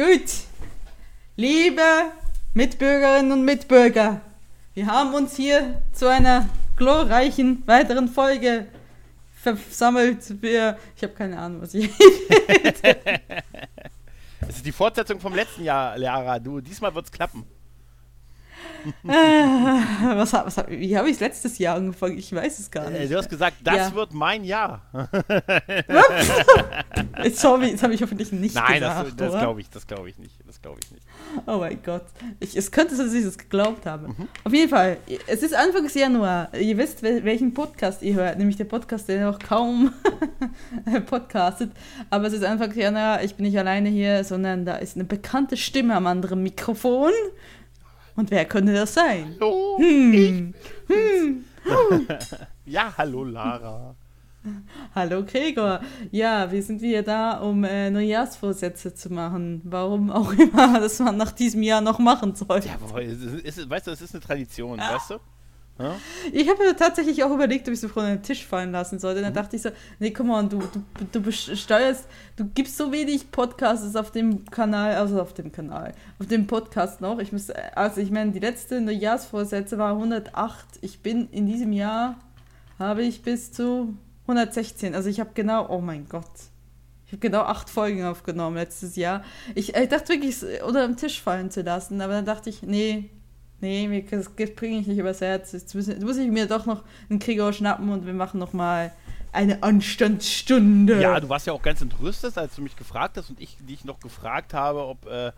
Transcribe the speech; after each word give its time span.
Gut. 0.00 0.30
Liebe 1.36 1.82
Mitbürgerinnen 2.54 3.32
und 3.32 3.44
Mitbürger, 3.44 4.22
wir 4.72 4.86
haben 4.86 5.12
uns 5.12 5.36
hier 5.36 5.82
zu 5.92 6.08
einer 6.08 6.48
glorreichen 6.74 7.62
weiteren 7.66 8.08
Folge 8.08 8.66
versammelt. 9.34 10.40
Wir, 10.40 10.78
ich 10.96 11.02
habe 11.02 11.12
keine 11.12 11.38
Ahnung, 11.38 11.60
was 11.60 11.74
ich. 11.74 11.90
Es 14.48 14.56
ist 14.56 14.64
die 14.66 14.72
Fortsetzung 14.72 15.20
vom 15.20 15.34
letzten 15.34 15.64
Jahr, 15.64 15.98
Lara. 15.98 16.38
Du, 16.38 16.62
diesmal 16.62 16.94
wird's 16.94 17.12
klappen. 17.12 17.44
Ah, 19.06 20.16
was, 20.16 20.32
was, 20.32 20.56
wie 20.68 20.96
habe 20.96 21.08
ich 21.08 21.14
es 21.16 21.20
letztes 21.20 21.58
Jahr 21.58 21.76
angefangen? 21.76 22.16
Ich 22.18 22.32
weiß 22.34 22.58
es 22.60 22.70
gar 22.70 22.86
Äh, 22.90 23.00
nicht. 23.00 23.12
du 23.12 23.16
hast 23.18 23.28
gesagt, 23.28 23.56
das 23.62 23.76
Ja. 23.76 23.94
wird 23.94 24.14
mein 24.14 24.42
Jahr. 24.44 24.80
Sorry, 27.32 27.72
das 27.72 27.82
habe 27.82 27.94
ich 27.94 28.02
hoffentlich 28.02 28.32
nicht 28.32 28.54
Nein, 28.54 28.80
gesagt. 28.80 29.06
das, 29.08 29.16
das 29.16 29.30
oder? 29.30 29.40
glaube 29.40 29.60
ich, 29.60 29.70
das 29.70 29.86
glaube 29.86 30.08
ich 30.08 30.18
nicht. 30.18 30.34
Das 30.46 30.60
glaube 30.62 30.78
ich 30.82 30.90
nicht. 30.92 31.04
Oh 31.46 31.58
mein 31.58 31.78
Gott. 31.82 32.04
Ich, 32.40 32.56
es 32.56 32.70
könnte 32.70 32.96
sein, 32.96 33.06
dass 33.06 33.14
ich 33.14 33.24
das 33.24 33.36
geglaubt 33.38 33.86
habe. 33.86 34.08
Mhm. 34.08 34.28
Auf 34.44 34.52
jeden 34.52 34.68
Fall, 34.70 34.96
es 35.26 35.42
ist 35.42 35.54
Anfangs 35.54 35.94
Januar. 35.94 36.48
Ihr 36.54 36.76
wisst, 36.78 37.02
wel- 37.02 37.22
welchen 37.24 37.52
Podcast 37.54 38.02
ihr 38.02 38.14
hört, 38.14 38.38
nämlich 38.38 38.56
der 38.56 38.64
Podcast, 38.64 39.08
der 39.08 39.26
noch 39.30 39.38
kaum 39.38 39.92
podcastet. 41.06 41.72
Aber 42.08 42.26
es 42.26 42.32
ist 42.32 42.44
Anfangs 42.44 42.76
Januar, 42.76 43.22
ich 43.22 43.34
bin 43.34 43.46
nicht 43.46 43.58
alleine 43.58 43.88
hier, 43.90 44.24
sondern 44.24 44.64
da 44.64 44.76
ist 44.76 44.96
eine 44.96 45.04
bekannte 45.04 45.56
Stimme 45.56 45.94
am 45.94 46.06
anderen 46.06 46.42
Mikrofon. 46.42 47.12
Und 48.20 48.30
wer 48.30 48.44
könnte 48.44 48.74
das 48.74 48.92
sein? 48.92 49.34
Hallo. 49.40 49.78
Hm. 49.78 50.52
Ja, 52.66 52.92
hallo 52.98 53.24
Lara. 53.24 53.96
Hallo 54.94 55.24
Gregor. 55.24 55.80
Ja, 56.10 56.52
wir 56.52 56.62
sind 56.62 56.82
wieder 56.82 57.02
da, 57.02 57.38
um 57.38 57.64
äh, 57.64 57.88
Neujahrsvorsätze 57.88 58.92
zu 58.92 59.10
machen. 59.10 59.62
Warum 59.64 60.10
auch 60.10 60.32
immer, 60.38 60.80
das 60.80 60.98
man 60.98 61.16
nach 61.16 61.32
diesem 61.32 61.62
Jahr 61.62 61.80
noch 61.80 61.98
machen 61.98 62.34
soll. 62.34 62.60
Jawohl, 62.60 63.00
ist, 63.42 63.70
weißt 63.70 63.86
du, 63.86 63.90
es 63.90 64.02
ist 64.02 64.14
eine 64.14 64.22
Tradition, 64.22 64.78
weißt 64.78 65.12
du? 65.12 65.14
Ja? 65.80 65.96
Ich 66.32 66.48
habe 66.48 66.62
mir 66.62 66.76
tatsächlich 66.76 67.22
auch 67.24 67.30
überlegt, 67.30 67.66
ob 67.68 67.74
ich 67.74 67.80
so 67.80 67.88
von 67.88 68.04
den 68.04 68.22
Tisch 68.22 68.46
fallen 68.46 68.72
lassen 68.72 68.98
sollte. 68.98 69.22
Dann 69.22 69.32
dachte 69.32 69.56
ich 69.56 69.62
so, 69.62 69.70
nee, 69.98 70.10
komm 70.10 70.30
on, 70.30 70.48
du, 70.48 70.58
du, 70.58 70.82
du 71.10 71.20
besteuerst, 71.20 72.06
du 72.36 72.44
gibst 72.54 72.76
so 72.76 72.92
wenig 72.92 73.30
Podcasts 73.30 73.96
auf 73.96 74.10
dem 74.10 74.44
Kanal, 74.46 74.94
also 74.94 75.20
auf 75.20 75.34
dem 75.34 75.52
Kanal, 75.52 75.94
auf 76.18 76.26
dem 76.26 76.46
Podcast 76.46 77.00
noch. 77.00 77.18
Ich 77.18 77.32
muss, 77.32 77.50
also 77.50 78.00
ich 78.00 78.10
meine, 78.10 78.32
die 78.32 78.40
letzte 78.40 78.80
Neujahrsvorsätze 78.80 79.78
war 79.78 79.92
108. 79.92 80.66
Ich 80.82 81.00
bin 81.00 81.28
in 81.30 81.46
diesem 81.46 81.72
Jahr, 81.72 82.18
habe 82.78 83.02
ich 83.02 83.22
bis 83.22 83.52
zu 83.52 83.94
116. 84.22 84.94
Also 84.94 85.08
ich 85.08 85.20
habe 85.20 85.30
genau, 85.34 85.68
oh 85.68 85.80
mein 85.80 86.08
Gott. 86.08 86.24
Ich 87.06 87.12
habe 87.12 87.20
genau 87.20 87.40
acht 87.40 87.68
Folgen 87.68 88.04
aufgenommen 88.04 88.56
letztes 88.56 88.94
Jahr. 88.94 89.24
Ich, 89.56 89.74
ich 89.74 89.88
dachte 89.88 90.10
wirklich, 90.10 90.42
es 90.42 90.62
unter 90.62 90.86
dem 90.86 90.96
Tisch 90.96 91.20
fallen 91.20 91.50
zu 91.50 91.62
lassen, 91.62 92.00
aber 92.00 92.12
dann 92.12 92.24
dachte 92.24 92.50
ich, 92.50 92.62
nee, 92.62 93.10
nee, 93.60 94.04
das 94.10 94.30
bringe 94.30 94.80
ich 94.80 94.86
nicht 94.86 94.98
übers 94.98 95.20
Herz. 95.20 95.52
Jetzt 95.52 95.74
muss, 95.74 95.86
jetzt 95.86 96.02
muss 96.02 96.16
ich 96.16 96.28
mir 96.28 96.46
doch 96.46 96.66
noch 96.66 96.82
einen 97.08 97.18
Krieger 97.18 97.52
schnappen 97.52 97.90
und 97.90 98.06
wir 98.06 98.14
machen 98.14 98.38
noch 98.38 98.52
mal 98.52 98.92
eine 99.32 99.62
Anstandsstunde. 99.62 101.00
ja, 101.00 101.18
du 101.20 101.28
warst 101.28 101.46
ja 101.46 101.52
auch 101.52 101.62
ganz 101.62 101.80
entrüstet, 101.80 102.36
als 102.36 102.56
du 102.56 102.62
mich 102.62 102.76
gefragt 102.76 103.16
hast 103.16 103.30
und 103.30 103.40
ich 103.40 103.56
dich 103.60 103.84
noch 103.84 104.00
gefragt 104.00 104.54
habe, 104.54 104.86
ob, 104.86 105.06
äh, 105.06 105.32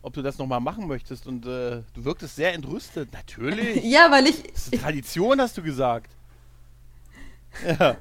ob 0.00 0.12
du 0.12 0.22
das 0.22 0.38
nochmal 0.38 0.60
machen 0.60 0.86
möchtest. 0.86 1.26
Und 1.26 1.44
äh, 1.46 1.82
du 1.94 2.04
wirktest 2.04 2.36
sehr 2.36 2.54
entrüstet. 2.54 3.12
Natürlich. 3.12 3.82
ja, 3.90 4.10
weil 4.10 4.26
ich, 4.26 4.42
Das 4.42 4.66
ist 4.66 4.72
eine 4.72 4.82
Tradition, 4.82 5.40
hast 5.40 5.56
du 5.56 5.62
gesagt. 5.62 6.10
Ja. 7.66 7.96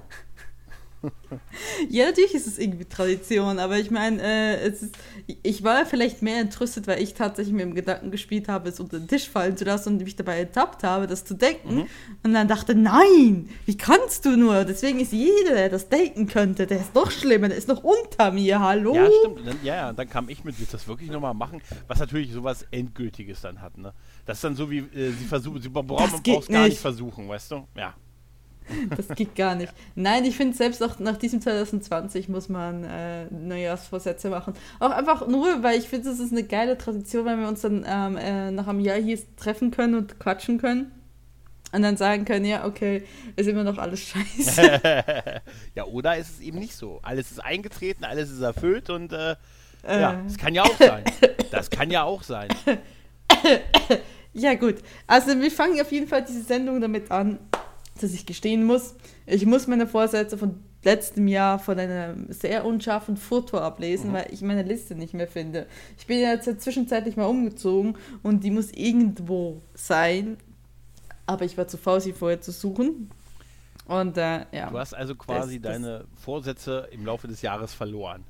Ja, 1.90 2.06
natürlich 2.06 2.34
ist 2.36 2.48
es 2.48 2.58
irgendwie 2.58 2.86
Tradition, 2.86 3.60
aber 3.60 3.80
ich 3.80 3.90
meine, 3.90 4.22
äh, 4.22 4.68
es 4.68 4.84
ist, 4.84 4.96
ich 5.44 5.64
war 5.64 5.86
vielleicht 5.86 6.22
mehr 6.22 6.40
entrüstet, 6.40 6.88
weil 6.88 7.02
ich 7.02 7.14
tatsächlich 7.14 7.54
mit 7.54 7.64
dem 7.64 7.74
Gedanken 7.74 8.12
gespielt 8.12 8.48
habe, 8.48 8.70
es 8.70 8.80
unter 8.80 9.00
den 9.00 9.08
Tisch 9.08 9.30
fallen 9.30 9.58
zu 9.58 9.66
lassen 9.66 9.94
und 9.94 10.04
mich 10.04 10.16
dabei 10.16 10.40
ertappt 10.40 10.84
habe, 10.84 11.08
das 11.08 11.26
zu 11.26 11.34
denken. 11.34 11.76
Mhm. 11.76 11.86
Und 12.24 12.34
dann 12.34 12.48
dachte, 12.48 12.76
nein, 12.76 13.50
wie 13.66 13.78
kannst 13.78 14.26
du 14.26 14.38
nur? 14.38 14.66
Deswegen 14.66 15.00
ist 15.00 15.12
jeder, 15.12 15.56
der 15.56 15.70
das 15.70 15.90
denken 15.90 16.28
könnte, 16.28 16.68
der 16.68 16.80
ist 16.80 16.94
noch 16.94 17.10
schlimmer, 17.12 17.50
der 17.50 17.58
ist 17.58 17.68
noch 17.68 17.84
unter 17.84 18.32
mir, 18.32 18.60
hallo? 18.60 18.96
Ja, 18.96 19.10
stimmt. 19.20 19.48
Dann, 19.48 19.58
ja, 19.64 19.76
ja, 19.76 19.90
und 19.90 20.00
dann 20.00 20.10
kam 20.10 20.30
ich 20.30 20.44
mit, 20.44 20.60
willst 20.60 20.74
du 20.74 20.78
das 20.78 20.88
wirklich 20.88 21.10
nochmal 21.10 21.34
machen? 21.34 21.62
Was 21.88 22.00
natürlich 22.00 22.32
sowas 22.32 22.66
Endgültiges 22.72 23.42
dann 23.42 23.62
hat, 23.62 23.78
ne? 23.78 23.94
Das 24.26 24.38
ist 24.38 24.44
dann 24.44 24.56
so 24.56 24.70
wie, 24.70 24.80
äh, 24.80 25.12
sie 25.12 25.26
versuchen, 25.26 25.62
sie 25.62 25.70
brauchen, 25.70 25.88
braucht 25.88 26.24
gar 26.24 26.64
nicht 26.64 26.72
nicht. 26.72 26.82
versuchen, 26.82 27.28
weißt 27.28 27.52
du? 27.52 27.68
Ja. 27.76 27.94
Das 28.96 29.08
geht 29.10 29.36
gar 29.36 29.56
nicht. 29.56 29.74
Nein, 29.96 30.26
ich 30.26 30.36
finde, 30.38 30.56
selbst 30.56 30.84
auch 30.84 31.00
nach 31.00 31.18
diesem 31.18 31.42
2020 31.42 32.30
muss 32.30 32.50
man 32.50 32.84
äh, 32.84 33.26
Neujahrsvorsätze 33.32 34.30
machen. 34.30 34.54
Auch 34.80 34.92
einfach 34.92 35.28
nur, 35.28 35.64
weil 35.64 35.78
ich 35.80 35.88
finde, 35.90 36.10
das 36.10 36.20
ist 36.20 36.32
eine 36.32 36.44
geile 36.44 36.78
Tradition, 36.78 37.26
wenn 37.26 37.40
wir 37.40 37.48
uns 37.48 37.62
dann 37.62 37.86
ähm, 37.88 38.18
äh, 38.18 38.52
nach 38.52 38.68
einem 38.68 38.80
Jahr 38.80 38.98
hier 38.98 39.20
treffen 39.38 39.72
können 39.72 39.96
und 39.96 40.20
quatschen 40.20 40.58
können. 40.60 40.92
Und 41.74 41.84
dann 41.84 41.96
sagen 41.96 42.26
können, 42.26 42.44
ja, 42.44 42.66
okay, 42.66 43.04
ist 43.38 43.48
immer 43.48 43.64
noch 43.64 43.78
alles 43.78 44.02
scheiße. 44.02 44.82
ja, 45.76 45.86
oder 45.86 46.18
ist 46.18 46.32
es 46.32 46.40
eben 46.42 46.60
nicht 46.60 46.76
so. 46.76 47.00
Alles 47.02 47.32
ist 47.32 47.40
eingetreten, 47.40 48.04
alles 48.04 48.30
ist 48.30 48.42
erfüllt 48.42 48.90
und 48.90 49.14
äh, 49.14 49.36
Äh. 49.84 50.02
ja, 50.02 50.22
das 50.24 50.38
kann 50.38 50.54
ja 50.54 50.64
auch 50.64 50.78
sein. 50.78 51.04
Das 51.50 51.70
kann 51.70 51.90
ja 51.90 52.04
auch 52.04 52.24
sein. 52.24 52.50
ja, 54.34 54.54
gut. 54.56 54.76
Also 55.08 55.40
wir 55.40 55.52
fangen 55.52 55.80
auf 55.82 55.92
jeden 55.92 56.08
Fall 56.08 56.24
diese 56.24 56.44
Sendung 56.44 56.80
damit 56.82 57.10
an, 57.10 57.40
dass 58.02 58.14
ich 58.14 58.26
gestehen 58.26 58.66
muss, 58.66 58.96
ich 59.26 59.46
muss 59.46 59.68
meine 59.68 59.88
Vorsätze 59.88 60.38
von 60.38 60.60
letztem 60.84 61.28
Jahr 61.28 61.60
von 61.60 61.78
einem 61.80 62.26
sehr 62.32 62.66
unscharfen 62.66 63.16
Foto 63.18 63.58
ablesen, 63.60 64.14
weil 64.14 64.28
ich 64.32 64.42
meine 64.42 64.64
Liste 64.64 64.96
nicht 64.96 65.14
mehr 65.14 65.28
finde. 65.28 65.68
Ich 65.98 66.08
bin 66.08 66.20
jetzt 66.20 66.62
zwischenzeitlich 66.62 67.16
mal 67.18 67.26
umgezogen 67.26 67.98
und 68.24 68.44
die 68.44 68.52
muss 68.52 68.72
irgendwo 68.72 69.62
sein, 69.76 70.38
aber 71.28 71.46
ich 71.46 71.58
war 71.58 71.68
zu 71.68 71.78
faul, 71.78 72.02
sie 72.02 72.14
vorher 72.14 72.42
zu 72.42 72.52
suchen. 72.52 73.12
Und 73.86 74.18
äh, 74.18 74.46
ja. 74.52 74.70
Du 74.70 74.78
hast 74.80 74.94
also 74.94 75.16
quasi 75.16 75.60
Das- 75.60 75.74
das- 75.74 75.82
deine 75.82 76.06
Vorsätze 76.16 76.88
im 76.92 77.06
Laufe 77.06 77.28
des 77.28 77.42
Jahres 77.42 77.74
verloren. 77.74 78.24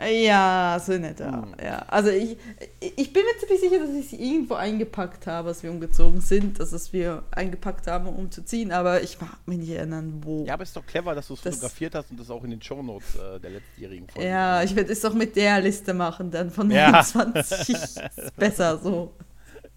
Ja, 0.00 0.80
so 0.84 0.92
nicht 0.92 1.20
da. 1.20 1.42
Hm. 1.42 1.54
Ja. 1.62 1.78
Also 1.88 2.10
ich, 2.10 2.36
ich 2.80 3.12
bin 3.12 3.22
mir 3.24 3.38
ziemlich 3.38 3.60
sicher, 3.60 3.78
dass 3.78 3.90
ich 3.90 4.08
sie 4.08 4.16
irgendwo 4.16 4.54
eingepackt 4.54 5.26
habe, 5.26 5.48
als 5.48 5.62
wir 5.62 5.70
umgezogen 5.70 6.20
sind, 6.20 6.58
dass 6.58 6.72
es 6.72 6.92
wir 6.92 7.22
eingepackt 7.30 7.86
haben, 7.86 8.06
um 8.06 8.16
umzuziehen, 8.16 8.72
aber 8.72 9.02
ich 9.02 9.20
mag 9.20 9.36
mich 9.46 9.58
nicht 9.58 9.70
erinnern, 9.70 10.20
wo. 10.22 10.44
Ja, 10.44 10.54
aber 10.54 10.62
ist 10.62 10.74
doch 10.74 10.86
clever, 10.86 11.14
dass 11.14 11.28
du 11.28 11.34
es 11.34 11.40
fotografiert 11.40 11.94
hast 11.94 12.10
und 12.10 12.18
das 12.18 12.30
auch 12.30 12.42
in 12.42 12.50
den 12.50 12.62
Shownotes 12.62 13.16
äh, 13.16 13.38
der 13.40 13.50
letztjährigen 13.50 14.08
Folge. 14.08 14.28
Ja, 14.28 14.62
ich 14.62 14.74
werde 14.74 14.92
es 14.92 15.00
doch 15.00 15.14
mit 15.14 15.36
der 15.36 15.60
Liste 15.60 15.92
machen, 15.94 16.30
dann 16.30 16.50
von 16.50 16.70
Ja. 16.70 16.90
29. 17.14 17.68
ist 17.70 18.36
besser 18.36 18.78
so. 18.78 19.12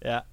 ja. 0.02 0.24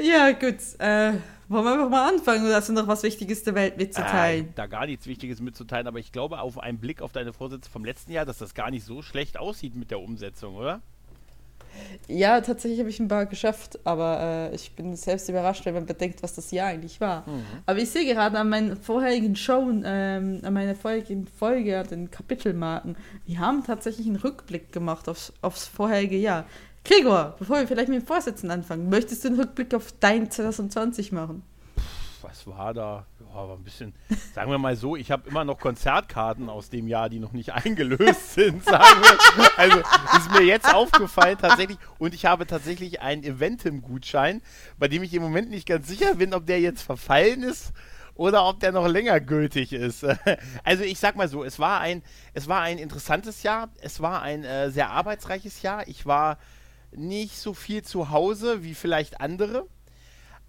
Ja, 0.00 0.32
gut. 0.32 0.56
Äh, 0.78 1.12
wollen 1.48 1.64
wir 1.64 1.72
einfach 1.72 1.88
mal 1.88 2.08
anfangen 2.12 2.44
oder 2.44 2.56
hast 2.56 2.68
du 2.68 2.72
noch 2.74 2.86
was 2.86 3.02
Wichtiges 3.02 3.42
der 3.42 3.54
Welt 3.54 3.74
Äh, 3.74 3.78
mitzuteilen? 3.78 4.52
da 4.54 4.66
gar 4.66 4.86
nichts 4.86 5.06
Wichtiges 5.06 5.40
mitzuteilen, 5.40 5.86
aber 5.86 5.98
ich 5.98 6.12
glaube, 6.12 6.40
auf 6.40 6.58
einen 6.58 6.78
Blick 6.78 7.00
auf 7.00 7.12
deine 7.12 7.32
Vorsätze 7.32 7.70
vom 7.70 7.84
letzten 7.84 8.12
Jahr, 8.12 8.26
dass 8.26 8.38
das 8.38 8.54
gar 8.54 8.70
nicht 8.70 8.84
so 8.84 9.00
schlecht 9.02 9.38
aussieht 9.38 9.74
mit 9.74 9.90
der 9.90 10.00
Umsetzung, 10.00 10.56
oder? 10.56 10.80
Ja, 12.08 12.40
tatsächlich 12.40 12.80
habe 12.80 12.90
ich 12.90 12.98
ein 12.98 13.08
paar 13.08 13.26
geschafft, 13.26 13.78
aber 13.84 14.50
äh, 14.50 14.54
ich 14.54 14.72
bin 14.74 14.96
selbst 14.96 15.28
überrascht, 15.28 15.64
wenn 15.64 15.74
man 15.74 15.86
bedenkt, 15.86 16.22
was 16.22 16.34
das 16.34 16.50
Jahr 16.50 16.68
eigentlich 16.68 17.00
war. 17.00 17.24
Aber 17.66 17.78
ich 17.78 17.90
sehe 17.90 18.04
gerade 18.04 18.36
an 18.38 18.48
meinen 18.48 18.76
vorherigen 18.76 19.36
Showen, 19.36 19.84
ähm, 19.86 20.40
an 20.42 20.54
meiner 20.54 20.74
vorherigen 20.74 21.26
Folge, 21.26 21.78
an 21.78 21.86
den 21.86 22.10
Kapitelmarken, 22.10 22.96
wir 23.26 23.38
haben 23.38 23.62
tatsächlich 23.64 24.06
einen 24.06 24.16
Rückblick 24.16 24.72
gemacht 24.72 25.08
aufs, 25.08 25.32
aufs 25.40 25.66
vorherige 25.68 26.16
Jahr. 26.16 26.46
Gregor, 26.88 27.34
bevor 27.38 27.58
wir 27.58 27.68
vielleicht 27.68 27.90
mit 27.90 28.00
den 28.00 28.06
Vorsätzen 28.06 28.50
anfangen, 28.50 28.88
möchtest 28.88 29.22
du 29.22 29.28
einen 29.28 29.40
Rückblick 29.40 29.74
auf 29.74 29.92
dein 30.00 30.30
2020 30.30 31.12
machen? 31.12 31.42
Was 32.22 32.46
war 32.46 32.72
da? 32.72 33.04
Ja, 33.20 33.34
war 33.34 33.56
ein 33.56 33.62
bisschen, 33.62 33.94
sagen 34.34 34.50
wir 34.50 34.56
mal 34.56 34.74
so, 34.74 34.96
ich 34.96 35.10
habe 35.10 35.28
immer 35.28 35.44
noch 35.44 35.58
Konzertkarten 35.58 36.48
aus 36.48 36.70
dem 36.70 36.88
Jahr, 36.88 37.10
die 37.10 37.18
noch 37.18 37.32
nicht 37.32 37.52
eingelöst 37.52 38.32
sind, 38.34 38.64
wir. 38.64 38.80
Also 39.58 39.78
ist 40.16 40.30
mir 40.32 40.42
jetzt 40.42 40.74
aufgefallen 40.74 41.36
tatsächlich 41.38 41.78
und 41.98 42.14
ich 42.14 42.24
habe 42.24 42.46
tatsächlich 42.46 43.02
einen 43.02 43.22
Eventim-Gutschein, 43.22 44.40
bei 44.78 44.88
dem 44.88 45.02
ich 45.02 45.12
im 45.12 45.22
Moment 45.22 45.50
nicht 45.50 45.68
ganz 45.68 45.88
sicher 45.88 46.14
bin, 46.14 46.32
ob 46.32 46.46
der 46.46 46.58
jetzt 46.58 46.82
verfallen 46.82 47.42
ist 47.42 47.72
oder 48.14 48.46
ob 48.46 48.60
der 48.60 48.72
noch 48.72 48.88
länger 48.88 49.20
gültig 49.20 49.74
ist. 49.74 50.06
Also 50.64 50.84
ich 50.84 50.98
sag 50.98 51.16
mal 51.16 51.28
so, 51.28 51.44
es 51.44 51.58
war 51.58 51.80
ein, 51.80 52.02
es 52.32 52.48
war 52.48 52.62
ein 52.62 52.78
interessantes 52.78 53.42
Jahr, 53.42 53.68
es 53.82 54.00
war 54.00 54.22
ein 54.22 54.44
äh, 54.44 54.70
sehr 54.70 54.90
arbeitsreiches 54.90 55.60
Jahr. 55.60 55.86
Ich 55.86 56.06
war 56.06 56.38
nicht 56.92 57.36
so 57.38 57.54
viel 57.54 57.82
zu 57.82 58.10
Hause 58.10 58.62
wie 58.64 58.74
vielleicht 58.74 59.20
andere. 59.20 59.66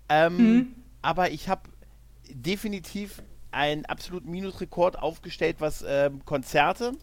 Ähm, 0.09 0.75
Aber 1.01 1.31
ich 1.31 1.47
habe 1.49 1.69
definitiv 2.29 3.21
einen 3.51 3.85
absoluten 3.85 4.29
Minusrekord 4.29 4.97
aufgestellt, 4.99 5.57
was 5.59 5.83
ähm, 5.87 6.23
Konzerte, 6.25 6.93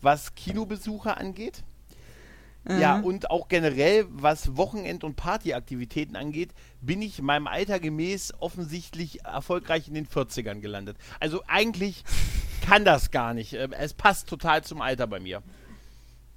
was 0.00 0.34
Kinobesuche 0.34 1.16
angeht. 1.16 1.62
Ja, 2.68 2.98
und 2.98 3.30
auch 3.30 3.46
generell, 3.46 4.06
was 4.08 4.56
Wochenend- 4.56 5.04
und 5.04 5.14
Partyaktivitäten 5.14 6.16
angeht, 6.16 6.50
bin 6.80 7.00
ich 7.00 7.22
meinem 7.22 7.46
Alter 7.46 7.78
gemäß 7.78 8.34
offensichtlich 8.40 9.24
erfolgreich 9.24 9.86
in 9.86 9.94
den 9.94 10.08
40ern 10.08 10.58
gelandet. 10.58 10.96
Also 11.20 11.44
eigentlich 11.46 12.02
kann 12.62 12.84
das 12.84 13.12
gar 13.12 13.34
nicht. 13.34 13.52
Ähm, 13.52 13.72
Es 13.72 13.94
passt 13.94 14.28
total 14.28 14.64
zum 14.64 14.80
Alter 14.80 15.06
bei 15.06 15.20
mir. 15.20 15.44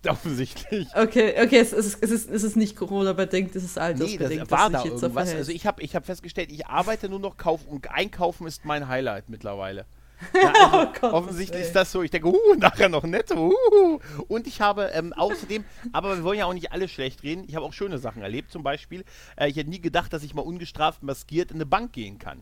Offensichtlich. 0.08 0.88
Okay, 0.96 1.36
okay, 1.44 1.58
es 1.60 1.74
ist, 1.74 2.02
es 2.02 2.12
ist, 2.12 2.30
es 2.30 2.44
ist 2.44 2.56
nicht 2.56 2.76
Corona-bedingt, 2.76 3.56
es 3.56 3.64
ist 3.64 3.76
Nee, 3.76 3.82
altersbedingt. 3.82 4.42
das 4.44 4.52
war 4.52 4.70
da 4.70 4.86
irgendwas. 4.86 5.34
Also 5.34 5.52
ich 5.52 5.66
habe 5.68 5.82
ich 5.82 5.96
hab 5.96 6.06
festgestellt, 6.06 6.52
ich 6.52 6.68
arbeite 6.68 7.10
nur 7.10 7.20
noch 7.20 7.36
Kauf 7.38 7.66
und 7.68 7.92
Einkaufen 7.92 8.48
ist 8.48 8.64
mein 8.64 8.88
Highlight 8.88 9.30
mittlerweile. 9.30 9.86
Ja, 10.34 10.52
also 10.52 10.78
Oh 10.78 10.94
Gott, 11.00 11.14
offensichtlich 11.14 11.62
ey. 11.62 11.68
ist 11.68 11.76
das 11.76 11.92
so. 11.94 12.04
Ich 12.04 12.12
denke, 12.12 12.28
uh, 12.28 12.36
nachher 12.58 12.90
noch 12.90 13.04
netto. 13.04 13.54
Uh. 13.54 14.00
Und 14.28 14.48
ich 14.48 14.60
habe 14.60 14.92
ähm, 14.94 15.14
außerdem, 15.14 15.64
aber 15.94 16.18
wir 16.18 16.24
wollen 16.24 16.40
ja 16.40 16.46
auch 16.46 16.54
nicht 16.54 16.74
alle 16.74 16.90
schlecht 16.90 17.24
reden, 17.24 17.46
ich 17.48 17.56
habe 17.56 17.66
auch 17.66 17.72
schöne 17.72 18.00
Sachen 18.00 18.22
erlebt. 18.22 18.52
Zum 18.52 18.62
Beispiel, 18.62 19.06
äh, 19.38 19.48
ich 19.48 19.56
hätte 19.56 19.70
nie 19.70 19.80
gedacht, 19.80 20.12
dass 20.12 20.24
ich 20.24 20.34
mal 20.34 20.42
ungestraft 20.42 21.04
maskiert 21.04 21.52
in 21.52 21.58
eine 21.58 21.66
Bank 21.66 21.94
gehen 21.94 22.20
kann. 22.20 22.42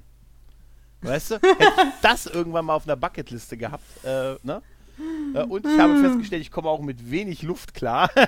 Weißt 1.01 1.31
du? 1.31 1.35
Hätte 1.35 1.63
ich 1.63 1.93
das 2.01 2.25
irgendwann 2.25 2.65
mal 2.65 2.73
auf 2.73 2.85
einer 2.85 2.95
Bucketliste 2.95 3.57
gehabt, 3.57 3.83
äh, 4.03 4.35
ne? 4.41 4.63
Äh, 5.33 5.43
Und 5.43 5.65
ich 5.65 5.79
habe 5.79 5.99
festgestellt, 6.01 6.41
ich 6.41 6.51
komme 6.51 6.69
auch 6.69 6.81
mit 6.81 7.11
wenig 7.11 7.41
Luft 7.43 7.73
klar. 7.73 8.09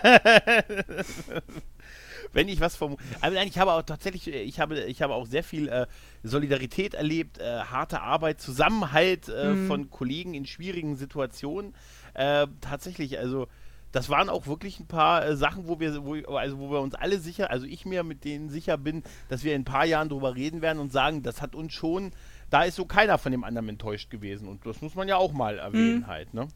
Wenn 2.32 2.48
ich 2.48 2.60
was 2.60 2.76
vom. 2.76 2.98
Aber 3.22 3.34
nein, 3.34 3.48
ich 3.48 3.58
habe 3.58 3.74
auch 3.74 3.82
tatsächlich, 3.82 4.28
äh, 4.28 4.42
ich 4.42 4.60
habe, 4.60 4.80
ich 4.84 5.02
habe 5.02 5.16
auch 5.16 5.26
sehr 5.26 5.44
viel 5.44 5.68
äh, 5.68 5.88
Solidarität 6.24 6.94
erlebt, 6.94 7.40
äh, 7.40 7.62
harte 7.62 8.02
Arbeit, 8.02 8.40
Zusammenhalt 8.40 9.30
äh, 9.30 9.56
von 9.68 9.90
Kollegen 9.90 10.34
in 10.36 10.46
schwierigen 10.46 10.96
Situationen. 10.96 11.74
Äh, 12.14 12.48
tatsächlich, 12.62 13.18
also 13.18 13.48
das 13.92 14.10
waren 14.10 14.30
auch 14.30 14.46
wirklich 14.46 14.80
ein 14.80 14.86
paar 14.88 15.26
äh, 15.26 15.36
Sachen, 15.36 15.68
wo 15.68 15.80
wir, 15.80 16.06
wo, 16.06 16.14
also 16.36 16.60
wo 16.60 16.70
wir 16.70 16.80
uns 16.82 16.94
alle 16.94 17.18
sicher, 17.20 17.50
also 17.50 17.66
ich 17.66 17.86
mir 17.86 18.04
mit 18.04 18.24
denen 18.24 18.50
sicher 18.50 18.78
bin, 18.78 19.02
dass 19.30 19.44
wir 19.44 19.56
in 19.56 19.62
ein 19.62 19.66
paar 19.66 19.86
Jahren 19.86 20.10
drüber 20.10 20.36
reden 20.36 20.62
werden 20.62 20.80
und 20.80 20.92
sagen, 20.92 21.24
das 21.24 21.42
hat 21.42 21.56
uns 21.56 21.74
schon, 21.74 22.12
da 22.50 22.64
ist 22.64 22.76
so 22.76 22.86
keiner 22.86 23.18
von 23.18 23.32
dem 23.32 23.44
anderen 23.44 23.70
enttäuscht 23.70 24.10
gewesen. 24.10 24.48
Und 24.48 24.66
das 24.66 24.82
muss 24.82 24.96
man 24.96 25.08
ja 25.08 25.18
auch 25.18 25.32
mal 25.34 25.58
erwähnen 25.60 26.08
halt, 26.08 26.34
ne? 26.34 26.48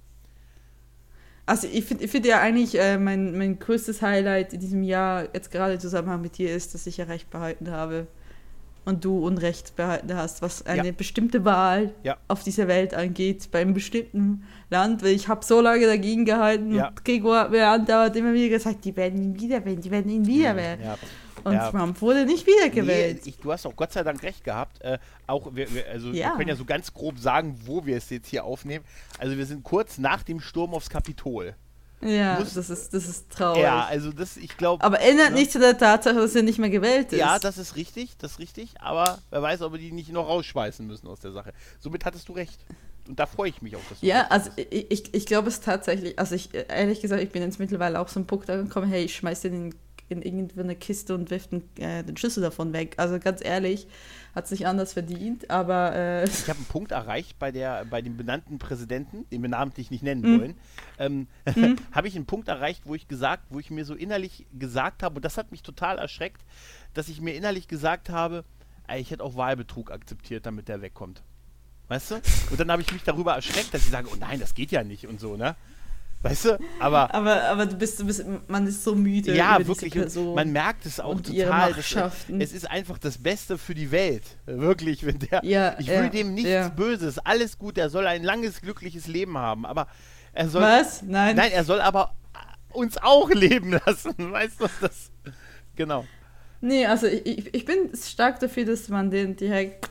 Also 1.46 1.68
ich 1.72 1.84
finde 1.84 2.08
find 2.08 2.26
ja 2.26 2.40
eigentlich, 2.40 2.80
äh, 2.80 2.98
mein, 2.98 3.38
mein 3.38 3.60
größtes 3.60 4.02
Highlight 4.02 4.54
in 4.54 4.60
diesem 4.62 4.82
Jahr, 4.82 5.26
jetzt 5.34 5.52
gerade 5.52 5.74
im 5.74 5.80
Zusammenhang 5.80 6.22
mit 6.22 6.38
dir, 6.38 6.56
ist, 6.56 6.74
dass 6.74 6.88
ich 6.88 6.96
ja 6.98 7.06
Recht 7.06 7.30
behalten 7.30 7.70
habe 7.70 8.08
und 8.86 9.04
du 9.04 9.26
Unrecht 9.26 9.76
behalten 9.76 10.14
hast, 10.16 10.42
was 10.42 10.66
eine 10.66 10.88
Ja. 10.88 10.92
bestimmte 10.94 11.44
Wahl 11.44 11.94
Ja. 12.04 12.18
auf 12.30 12.44
dieser 12.44 12.68
Welt 12.70 12.94
angeht, 12.94 13.50
bei 13.52 13.60
einem 13.60 13.74
bestimmten 13.74 14.44
Land. 14.70 15.04
Weil 15.04 15.12
ich 15.12 15.28
habe 15.28 15.44
so 15.44 15.60
lange 15.60 15.86
dagegen 15.86 16.24
gehalten 16.24 16.74
Ja. 16.76 16.88
und 16.90 17.04
Gregor 17.04 17.38
hat 17.42 17.52
mir 17.52 17.68
andauernd 17.68 18.16
immer 18.16 18.34
wieder 18.34 18.50
gesagt, 18.50 18.86
die 18.86 18.96
werden 18.96 19.22
ihn 19.22 19.40
wieder 19.40 19.64
wählen, 19.66 19.82
die 19.82 19.92
werden 19.92 20.10
ihn 20.12 20.26
wieder 20.26 20.56
wählen. 20.56 20.80
Und 21.44 21.54
Ja. 21.54 21.70
Trump 21.72 22.02
wurde 22.02 22.26
nicht 22.26 22.46
wiedergewählt. 22.48 23.22
Nee, 23.26 23.30
ich, 23.30 23.38
du 23.38 23.52
hast 23.52 23.66
auch 23.66 23.76
Gott 23.76 23.92
sei 23.94 24.04
Dank 24.04 24.22
recht 24.24 24.44
gehabt. 24.44 24.82
Äh, 24.82 24.98
auch 25.28 25.54
wir, 25.54 25.74
wir, 25.74 25.88
also 25.90 26.10
Ja. 26.12 26.30
wir 26.30 26.38
können 26.38 26.50
ja 26.50 26.56
so 26.56 26.66
ganz 26.66 26.94
grob 26.94 27.20
sagen, 27.20 27.60
wo 27.66 27.86
wir 27.86 27.98
es 27.98 28.10
jetzt 28.10 28.30
hier 28.30 28.44
aufnehmen. 28.46 28.86
Also 29.20 29.38
wir 29.38 29.46
sind 29.46 29.64
kurz 29.64 29.98
nach 29.98 30.24
dem 30.24 30.40
Sturm 30.40 30.74
aufs 30.74 30.90
Kapitol. 30.90 31.56
Ja, 32.02 32.38
Muss- 32.38 32.54
das 32.54 32.70
ist, 32.70 32.94
das 32.94 33.08
ist 33.08 33.30
traurig. 33.32 33.62
Ja, 33.64 33.86
also 33.86 34.12
das, 34.12 34.36
ich 34.36 34.58
glaube. 34.58 34.84
Aber 34.84 35.00
ändert 35.00 35.30
Ne? 35.32 35.36
nichts 35.40 35.56
an 35.56 35.62
der 35.62 35.78
Tatsache, 35.78 36.16
dass 36.16 36.36
er 36.36 36.44
nicht 36.44 36.60
mehr 36.60 36.70
gewählt 36.70 37.14
ist. 37.14 37.20
Ja, 37.20 37.40
das 37.40 37.58
ist 37.58 37.78
richtig, 37.78 38.18
das 38.18 38.34
ist 38.34 38.40
richtig, 38.40 38.74
aber 38.82 39.20
wer 39.30 39.42
weiß, 39.42 39.62
ob 39.62 39.72
wir 39.72 39.80
die 39.80 39.94
nicht 39.94 40.12
noch 40.12 40.28
rausschmeißen 40.28 40.86
müssen 40.86 41.08
aus 41.08 41.22
der 41.22 41.32
Sache. 41.32 41.54
Somit 41.80 42.04
hattest 42.04 42.28
du 42.28 42.34
recht. 42.34 42.60
Und 43.08 43.20
da 43.20 43.26
freue 43.26 43.50
ich 43.50 43.62
mich 43.62 43.76
auch, 43.78 43.82
dass 43.90 44.00
du 44.02 44.06
Ja, 44.06 44.28
also 44.30 44.50
ich, 44.56 44.90
ich, 44.92 45.14
ich 45.14 45.26
glaube 45.26 45.48
es 45.50 45.60
tatsächlich, 45.62 46.18
also 46.20 46.36
ich, 46.36 46.50
ehrlich 46.54 47.02
gesagt, 47.02 47.22
ich 47.22 47.30
bin 47.32 47.42
jetzt 47.42 47.60
mittlerweile 47.60 48.00
auch 48.00 48.08
so 48.10 48.20
ein 48.20 48.28
Punkt 48.28 48.50
angekommen, 48.50 48.90
hey, 48.90 49.04
ich 49.04 49.16
schmeiß 49.16 49.42
den 49.42 49.74
in, 50.14 50.22
in 50.22 50.38
irgendwo 50.38 50.62
eine 50.62 50.76
Kiste 50.76 51.14
und 51.16 51.30
wirf 51.30 51.48
den, 51.48 51.64
äh, 51.78 52.04
den 52.04 52.16
Schlüssel 52.16 52.42
davon 52.42 52.72
weg. 52.72 52.94
Also 52.98 53.20
ganz 53.20 53.44
ehrlich, 53.44 53.88
hat 54.34 54.46
es 54.46 54.52
nicht 54.52 54.66
anders 54.66 54.94
verdient, 54.94 55.50
aber 55.50 55.94
äh, 55.96 56.24
Ich 56.26 56.48
habe 56.50 56.58
einen 56.58 56.66
Punkt 56.68 56.92
erreicht 56.92 57.38
bei, 57.40 57.52
der, 57.52 57.86
bei 57.86 58.02
dem 58.02 58.16
benannten 58.18 58.58
Präsidenten, 58.60 59.30
den 59.30 59.42
wir 59.42 59.50
namentlich 59.50 59.92
nicht 59.92 60.04
nennen 60.04 60.22
Mhm. 60.22 60.40
wollen. 60.40 60.56
Ähm, 61.00 61.28
habe 61.92 62.08
ich 62.08 62.16
einen 62.16 62.26
Punkt 62.26 62.48
erreicht, 62.48 62.84
wo 62.86 62.96
ich 62.96 63.08
gesagt, 63.08 63.44
wo 63.50 63.60
ich 63.60 63.70
mir 63.70 63.86
so 63.86 63.94
innerlich 63.96 64.46
gesagt 64.58 65.04
habe, 65.04 65.18
und 65.18 65.26
das 65.26 65.38
hat 65.38 65.52
mich 65.52 65.62
total 65.64 65.98
erschreckt, 65.98 66.42
dass 66.94 67.10
ich 67.10 67.20
mir 67.22 67.34
innerlich 67.36 67.68
gesagt 67.68 68.10
habe, 68.10 68.44
ey, 68.88 69.02
ich 69.02 69.12
hätte 69.12 69.24
auch 69.24 69.36
Wahlbetrug 69.36 69.92
akzeptiert, 69.92 70.46
damit 70.46 70.68
der 70.68 70.82
wegkommt. 70.82 71.22
Weißt 71.90 72.12
du? 72.12 72.16
Und 72.50 72.60
dann 72.60 72.72
habe 72.72 72.82
ich 72.82 72.92
mich 72.94 73.04
darüber 73.04 73.34
erschreckt, 73.34 73.74
dass 73.74 73.82
ich 73.84 73.92
sage, 73.92 74.08
oh 74.12 74.16
nein, 74.20 74.40
das 74.40 74.54
geht 74.56 74.72
ja 74.72 74.84
nicht 74.84 75.06
und 75.08 75.20
so, 75.20 75.36
ne? 75.36 75.56
Weißt 76.24 76.46
du? 76.46 76.60
Aber 76.80 77.14
aber, 77.14 77.44
aber 77.44 77.66
du 77.66 77.76
bist, 77.76 78.00
du 78.00 78.06
bist, 78.06 78.24
man 78.48 78.66
ist 78.66 78.82
so 78.82 78.96
müde 78.96 79.36
ja, 79.36 79.58
wirklich. 79.68 79.94
Man 80.16 80.54
merkt 80.54 80.86
es 80.86 81.02
auch 81.02 81.20
total. 81.20 81.76
Es 82.40 82.54
ist 82.54 82.70
einfach 82.70 82.98
das 82.98 83.18
Beste 83.18 83.58
für 83.58 83.76
die 83.76 83.92
Welt. 83.92 84.24
Wirklich, 84.46 85.06
wenn 85.06 85.20
der. 85.20 85.44
Ja, 85.44 85.76
ich 85.78 85.88
ja, 85.88 86.02
will 86.02 86.10
dem 86.10 86.34
nichts 86.34 86.50
ja. 86.50 86.70
Böses. 86.70 87.20
Alles 87.20 87.58
gut. 87.58 87.78
Er 87.78 87.90
soll 87.90 88.08
ein 88.08 88.24
langes, 88.24 88.62
glückliches 88.62 89.08
Leben 89.08 89.38
haben. 89.38 89.66
Aber 89.66 89.88
er 90.32 90.48
soll. 90.48 90.62
Was? 90.62 91.02
Nein. 91.02 91.36
Nein, 91.36 91.52
er 91.52 91.66
soll 91.66 91.82
aber 91.82 92.16
uns 92.72 92.98
auch 92.98 93.30
leben 93.30 93.72
lassen. 93.86 94.14
Weißt 94.32 94.62
du, 94.62 94.68
das. 94.80 95.12
Genau. 95.76 96.06
Nee, 96.62 96.86
also 96.86 97.08
ich, 97.08 97.26
ich, 97.26 97.54
ich 97.54 97.66
bin 97.66 97.92
stark 97.94 98.40
dafür, 98.40 98.64
dass 98.64 98.88
man 98.88 99.12
den 99.12 99.36
direkt. 99.36 99.90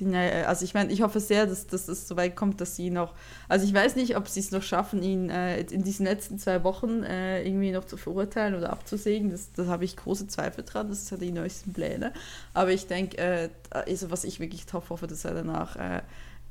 Die, 0.00 0.06
naja, 0.06 0.46
also 0.46 0.64
ich 0.64 0.72
meine, 0.72 0.90
ich 0.90 1.02
hoffe 1.02 1.20
sehr, 1.20 1.46
dass, 1.46 1.66
dass 1.66 1.86
es 1.86 2.08
so 2.08 2.16
weit 2.16 2.34
kommt, 2.34 2.60
dass 2.62 2.74
sie 2.74 2.88
noch. 2.88 3.14
Also 3.48 3.66
ich 3.66 3.74
weiß 3.74 3.96
nicht, 3.96 4.16
ob 4.16 4.28
sie 4.28 4.40
es 4.40 4.50
noch 4.50 4.62
schaffen, 4.62 5.02
ihn 5.02 5.28
äh, 5.28 5.60
in 5.60 5.84
diesen 5.84 6.06
letzten 6.06 6.38
zwei 6.38 6.64
Wochen 6.64 7.02
äh, 7.02 7.46
irgendwie 7.46 7.70
noch 7.70 7.84
zu 7.84 7.98
verurteilen 7.98 8.54
oder 8.54 8.70
abzusägen. 8.70 9.30
Das, 9.30 9.52
das 9.52 9.68
habe 9.68 9.84
ich 9.84 9.96
große 9.96 10.26
Zweifel 10.26 10.64
dran. 10.64 10.88
Das 10.88 11.06
sind 11.06 11.20
die 11.20 11.32
neuesten 11.32 11.74
Pläne. 11.74 12.14
Aber 12.54 12.72
ich 12.72 12.86
denke, 12.86 13.18
äh, 13.18 13.50
also 13.68 14.10
was 14.10 14.24
ich 14.24 14.40
wirklich 14.40 14.64
drauf 14.64 14.88
hoffe, 14.88 15.06
dass 15.06 15.26
er 15.26 15.34
danach 15.34 15.76
äh, 15.76 16.00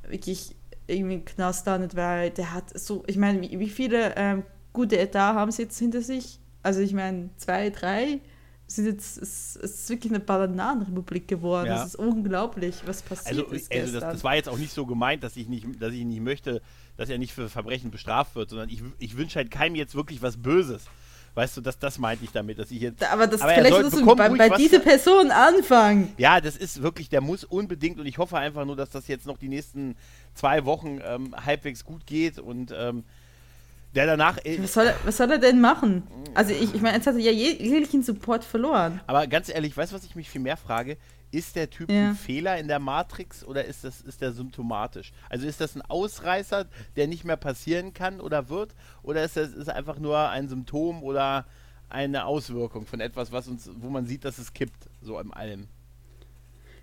wirklich 0.08 0.56
irgendwie 0.86 1.16
im 1.16 1.26
Knast 1.26 1.66
landet, 1.66 1.96
weil 1.96 2.30
der 2.30 2.54
hat 2.54 2.78
so, 2.78 3.04
ich 3.08 3.18
meine, 3.18 3.42
wie, 3.42 3.60
wie 3.60 3.70
viele 3.70 4.14
ähm, 4.16 4.44
gute 4.74 5.00
Etat 5.00 5.34
haben 5.34 5.52
sie 5.52 5.64
jetzt 5.64 5.80
hinter 5.80 6.02
sich? 6.02 6.40
Also 6.62 6.82
ich 6.82 6.94
meine, 6.94 7.30
zwei, 7.38 7.72
drei 7.72 8.20
sind 8.72 8.86
jetzt, 8.86 9.18
es, 9.18 9.56
es 9.56 9.72
ist 9.82 9.90
wirklich 9.90 10.12
eine 10.12 10.20
Bananenrepublik 10.20 11.28
geworden. 11.28 11.68
Ja. 11.68 11.78
Das 11.78 11.88
ist 11.88 11.96
unglaublich, 11.96 12.76
was 12.86 13.02
passiert 13.02 13.40
Also, 13.40 13.52
ist 13.54 13.72
also 13.72 14.00
das, 14.00 14.14
das 14.14 14.24
war 14.24 14.36
jetzt 14.36 14.48
auch 14.48 14.58
nicht 14.58 14.74
so 14.74 14.86
gemeint, 14.86 15.24
dass 15.24 15.36
ich 15.36 15.48
nicht, 15.48 15.66
dass 15.80 15.94
ich 15.94 16.06
nicht 16.06 16.22
möchte, 16.22 16.62
dass 16.96 17.10
er 17.10 17.18
nicht 17.18 17.34
für 17.34 17.50
Verbrechen 17.50 17.92
bestraft 17.92 18.36
wird, 18.36 18.50
sondern 18.50 18.70
ich, 18.70 18.84
ich 19.00 19.18
wünsche 19.18 19.38
halt 19.40 19.50
keinem 19.52 19.76
jetzt 19.76 19.96
wirklich 19.96 20.22
was 20.22 20.38
Böses. 20.38 20.84
Weißt 21.36 21.56
du, 21.58 21.62
das, 21.62 21.78
das 21.80 22.00
meinte 22.00 22.26
ich 22.26 22.32
damit, 22.32 22.60
dass 22.60 22.72
ich 22.72 22.82
jetzt. 22.82 23.04
aber 23.04 23.28
das 23.28 23.42
aber 23.42 23.54
er 23.54 23.60
vielleicht 23.60 23.74
soll- 23.76 23.84
musst 23.84 23.98
du 23.98 24.16
bei, 24.16 24.30
bei 24.30 24.50
dieser 24.50 24.80
Person 24.80 25.32
anfangen. 25.32 26.12
Ja, 26.18 26.42
das 26.42 26.58
ist 26.58 26.82
wirklich, 26.82 27.10
der 27.10 27.22
muss 27.22 27.44
unbedingt 27.44 28.00
und 28.00 28.06
ich 28.06 28.18
hoffe 28.18 28.38
einfach 28.38 28.66
nur, 28.66 28.76
dass 28.76 28.90
das 28.90 29.08
jetzt 29.08 29.26
noch 29.26 29.38
die 29.38 29.48
nächsten 29.48 29.96
zwei 30.34 30.66
Wochen 30.66 31.00
ähm, 31.04 31.36
halbwegs 31.46 31.86
gut 31.86 32.06
geht 32.06 32.40
und 32.40 32.74
ähm, 32.76 33.04
der 33.96 34.06
danach. 34.06 34.38
Was 34.60 34.74
soll, 34.74 34.88
er- 34.88 34.96
was 35.04 35.18
soll 35.18 35.32
er 35.32 35.38
denn 35.40 35.60
machen? 35.62 36.04
Also 36.36 36.52
ich, 36.54 36.74
ich 36.76 36.82
meine, 36.82 36.96
jetzt 36.98 37.08
hat 37.08 37.16
er 37.16 37.22
ja 37.22 37.32
je- 37.32 37.58
jeglichen 37.62 38.04
Support 38.04 38.44
verloren. 38.44 39.02
aber 39.08 39.26
ganz 39.28 39.50
ehrlich, 39.50 39.76
weißt 39.76 39.92
du, 39.92 39.96
was 39.96 40.04
ich 40.04 40.16
mich 40.16 40.30
viel 40.30 40.42
mehr 40.42 40.58
frage? 40.58 40.98
Ist 41.32 41.56
der 41.56 41.70
Typ 41.70 41.92
Ja. 41.92 42.10
ein 42.10 42.16
Fehler 42.16 42.58
in 42.58 42.68
der 42.68 42.80
Matrix 42.80 43.44
oder 43.46 43.64
ist 43.66 43.84
das 43.84 44.02
ist 44.02 44.20
der 44.22 44.32
symptomatisch? 44.32 45.12
Also 45.30 45.46
ist 45.48 45.62
das 45.62 45.76
ein 45.76 45.82
Ausreißer, 45.84 46.66
der 46.96 47.08
nicht 47.08 47.24
mehr 47.24 47.38
passieren 47.38 47.94
kann 47.94 48.20
oder 48.20 48.50
wird? 48.50 48.74
Oder 49.04 49.24
ist 49.24 49.38
das 49.38 49.50
ist 49.52 49.70
einfach 49.70 50.00
nur 50.00 50.18
ein 50.30 50.48
Symptom 50.50 51.04
oder 51.04 51.46
eine 51.88 52.26
Auswirkung 52.26 52.86
von 52.86 53.00
etwas, 53.00 53.32
was 53.32 53.48
uns, 53.48 53.70
wo 53.80 53.90
man 53.90 54.06
sieht, 54.08 54.26
dass 54.26 54.38
es 54.40 54.54
kippt, 54.54 54.88
so 55.02 55.20
im 55.20 55.32
Allem? 55.34 55.68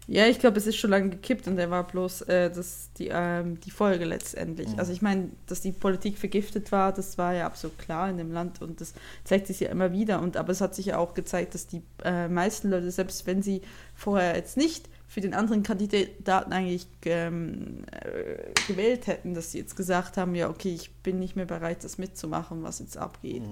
Ja, 0.09 0.27
ich 0.29 0.39
glaube, 0.39 0.59
es 0.59 0.69
ist 0.69 0.77
schon 0.77 0.91
lange 0.91 1.11
gekippt 1.11 1.49
und 1.49 1.59
er 1.59 1.69
war 1.71 1.85
bloß 1.85 2.23
äh, 2.23 2.51
das, 2.51 2.91
die, 2.97 3.09
ähm, 3.13 3.59
die 3.61 3.73
Folge 3.73 4.05
letztendlich. 4.05 4.69
Mhm. 4.69 4.79
Also 4.79 4.93
ich 4.93 5.03
meine, 5.03 5.31
dass 5.47 5.63
die 5.63 5.73
Politik 5.73 6.17
vergiftet 6.17 6.71
war, 6.71 6.93
das 6.93 7.19
war 7.19 7.35
ja 7.35 7.47
absolut 7.47 7.77
klar 7.79 8.09
in 8.09 8.17
dem 8.17 8.33
Land 8.33 8.63
und 8.63 8.81
das 8.81 8.95
zeigt 9.25 9.49
sich 9.49 9.59
ja 9.59 9.69
immer 9.69 9.91
wieder. 9.91 10.21
Und 10.23 10.37
aber 10.37 10.53
es 10.53 10.61
hat 10.61 10.77
sich 10.77 10.87
ja 10.87 10.99
auch 10.99 11.15
gezeigt, 11.15 11.55
dass 11.55 11.67
die 11.67 11.83
äh, 12.05 12.29
meisten 12.29 12.71
Leute, 12.71 12.91
selbst 12.93 13.27
wenn 13.27 13.43
sie 13.43 13.63
vorher 13.97 14.37
jetzt 14.37 14.57
nicht 14.57 14.89
für 15.09 15.21
den 15.21 15.35
anderen 15.35 15.63
Kandidaten 15.63 16.53
eigentlich 16.53 16.89
ähm, 17.05 17.85
äh, 17.93 18.53
gewählt 18.67 19.07
hätten, 19.07 19.35
dass 19.35 19.53
sie 19.53 19.59
jetzt 19.59 19.77
gesagt 19.77 20.17
haben, 20.17 20.35
ja, 20.35 20.51
okay, 20.51 20.75
ich 20.75 20.93
bin 20.97 21.21
nicht 21.21 21.37
mehr 21.37 21.47
bereit, 21.47 21.85
das 21.85 21.97
mitzumachen, 21.97 22.63
was 22.63 22.81
jetzt 22.81 22.99
abgeht. 22.99 23.43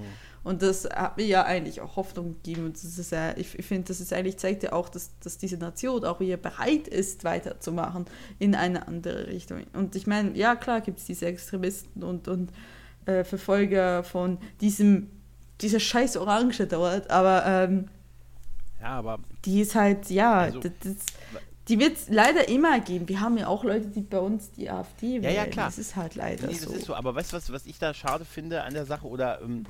Und 0.42 0.62
das 0.62 0.84
hat 0.84 1.16
mir 1.16 1.24
ja 1.24 1.44
eigentlich 1.44 1.80
auch 1.80 1.96
Hoffnung 1.96 2.34
gegeben. 2.34 2.66
Und 2.66 2.76
das 2.76 2.98
ist 2.98 3.12
ja, 3.12 3.36
ich, 3.36 3.58
ich 3.58 3.64
finde, 3.64 3.88
das 3.88 4.00
ist 4.00 4.12
eigentlich, 4.12 4.36
zeigt 4.36 4.62
ja 4.62 4.72
auch, 4.72 4.88
dass, 4.88 5.10
dass 5.20 5.38
diese 5.38 5.56
Nation 5.56 6.04
auch 6.04 6.20
wieder 6.20 6.36
bereit 6.36 6.88
ist, 6.88 7.24
weiterzumachen 7.24 8.04
in 8.38 8.54
eine 8.54 8.86
andere 8.86 9.28
Richtung. 9.28 9.62
Und 9.72 9.96
ich 9.96 10.06
meine, 10.06 10.36
ja, 10.36 10.56
klar 10.56 10.80
gibt 10.80 10.98
es 10.98 11.06
diese 11.06 11.26
Extremisten 11.26 12.02
und, 12.02 12.28
und 12.28 12.52
äh, 13.06 13.24
Verfolger 13.24 14.02
von 14.02 14.38
diesem, 14.60 15.08
dieser 15.60 15.80
scheiß 15.80 16.16
Orange 16.16 16.66
dort, 16.66 17.10
aber 17.10 17.44
ähm, 17.46 17.88
Ja, 18.84 18.98
aber 18.98 19.18
die 19.46 19.62
ist 19.62 19.74
halt, 19.74 20.10
ja, 20.10 20.40
Also- 20.40 20.60
das, 20.60 20.72
das, 20.82 20.96
die 21.68 21.78
wird 21.80 21.96
es 21.96 22.08
leider 22.10 22.46
immer 22.50 22.78
geben. 22.80 23.08
Wir 23.08 23.20
haben 23.22 23.38
ja 23.38 23.46
auch 23.46 23.64
Leute, 23.64 23.86
die 23.86 24.02
bei 24.02 24.18
uns 24.18 24.50
die 24.50 24.68
AfD 24.68 25.22
wählen. 25.22 25.22
Ja, 25.22 25.30
ja, 25.30 25.46
klar. 25.46 25.66
Das 25.68 25.78
ist 25.78 25.96
halt 25.96 26.14
leider 26.16 26.46
Nee, 26.48 26.52
das 26.52 26.62
so. 26.64 26.72
ist 26.74 26.84
so. 26.84 26.94
Aber 26.94 27.14
weißt 27.14 27.32
du, 27.32 27.36
was, 27.38 27.50
was 27.50 27.64
ich 27.64 27.78
da 27.78 27.94
schade 27.94 28.26
finde 28.26 28.62
an 28.62 28.74
der 28.74 28.84
Sache? 28.84 29.06
Oder 29.06 29.40
ähm, 29.40 29.64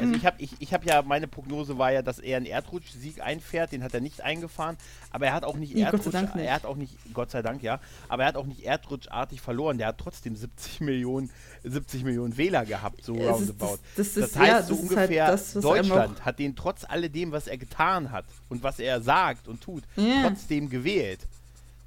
Also 0.00 0.14
ich 0.14 0.26
habe 0.26 0.36
ich, 0.40 0.50
ich 0.58 0.72
hab 0.74 0.84
ja, 0.84 1.02
meine 1.02 1.28
Prognose 1.28 1.78
war 1.78 1.92
ja, 1.92 2.02
dass 2.02 2.18
er 2.18 2.36
einen 2.36 2.46
Erdrutschsieg 2.46 3.20
einfährt, 3.22 3.72
den 3.72 3.82
hat 3.82 3.94
er 3.94 4.00
nicht 4.00 4.22
eingefahren, 4.22 4.76
aber 5.10 5.26
er 5.26 5.32
hat 5.34 5.44
auch 5.44 5.56
nicht 5.56 5.74
Nee, 5.74 5.82
Gott 5.82 5.90
sei 5.90 5.96
Erdrutsch, 5.98 6.12
Dank 6.14 6.34
nicht. 6.36 6.44
er 6.46 6.54
hat 6.54 6.64
auch 6.66 6.76
nicht, 6.76 6.96
Gott 7.12 7.30
sei 7.30 7.42
Dank, 7.42 7.62
ja, 7.62 7.80
aber 8.08 8.22
er 8.24 8.28
hat 8.28 8.36
auch 8.36 8.46
nicht 8.46 8.64
erdrutschartig 8.64 9.40
verloren, 9.40 9.78
der 9.78 9.88
hat 9.88 9.98
trotzdem 9.98 10.34
70 10.36 10.80
Millionen, 10.80 11.30
70 11.64 12.04
Millionen 12.04 12.36
Wähler 12.36 12.64
gehabt, 12.64 13.04
so 13.04 13.14
es 13.14 13.20
ist- 13.20 13.28
roundabout. 13.30 13.78
das- 13.96 14.14
das 14.14 14.14
das 14.14 14.30
ist- 14.30 14.38
heißt, 14.38 14.48
ja, 14.50 14.62
so 14.62 14.74
das 14.74 14.82
ist 14.84 14.96
halt 14.96 15.08
ungefähr 15.08 15.26
das, 15.30 15.52
Deutschland 15.54 16.24
hat 16.24 16.38
den 16.38 16.56
trotz 16.56 16.84
alledem, 16.84 17.32
was 17.32 17.46
er 17.46 17.58
getan 17.58 18.10
hat 18.10 18.24
und 18.48 18.62
was 18.62 18.78
er 18.78 19.00
sagt 19.00 19.48
und 19.48 19.60
tut, 19.60 19.84
Ja. 19.96 20.22
trotzdem 20.28 20.70
gewählt. 20.70 21.26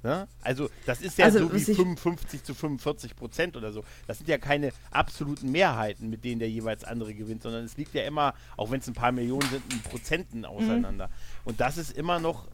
Ne? 0.04 0.28
Also 0.42 0.68
das 0.84 1.00
ist 1.00 1.16
ja 1.16 1.24
Also, 1.24 1.38
so 1.38 1.50
wie 1.50 1.56
was 1.56 1.68
ich- 1.68 1.76
55 1.76 2.44
zu 2.44 2.54
45 2.54 3.16
Prozent 3.16 3.56
oder 3.56 3.72
so. 3.72 3.82
Das 4.06 4.18
sind 4.18 4.28
ja 4.28 4.36
keine 4.36 4.70
absoluten 4.90 5.50
Mehrheiten, 5.50 6.10
mit 6.10 6.24
denen 6.24 6.40
der 6.40 6.50
jeweils 6.50 6.84
andere 6.84 7.14
gewinnt, 7.14 7.42
sondern 7.42 7.64
es 7.64 7.78
liegt 7.78 7.94
ja 7.94 8.02
immer, 8.04 8.34
auch 8.58 8.70
wenn 8.70 8.80
es 8.80 8.86
ein 8.86 8.92
paar 8.92 9.12
Millionen 9.12 9.48
sind, 9.48 9.62
in 9.72 9.80
Prozenten 9.80 10.44
auseinander. 10.44 11.08
Und 11.46 11.58
das 11.58 11.78
ist 11.78 11.96
immer 11.96 12.20
noch, 12.20 12.46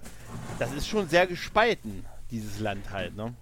das 0.61 0.73
ist 0.73 0.87
schon 0.87 1.09
sehr 1.09 1.26
gespalten, 1.26 2.04
dieses 2.30 2.61
Land 2.61 2.90
halt. 2.90 3.16
Ne? 3.16 3.35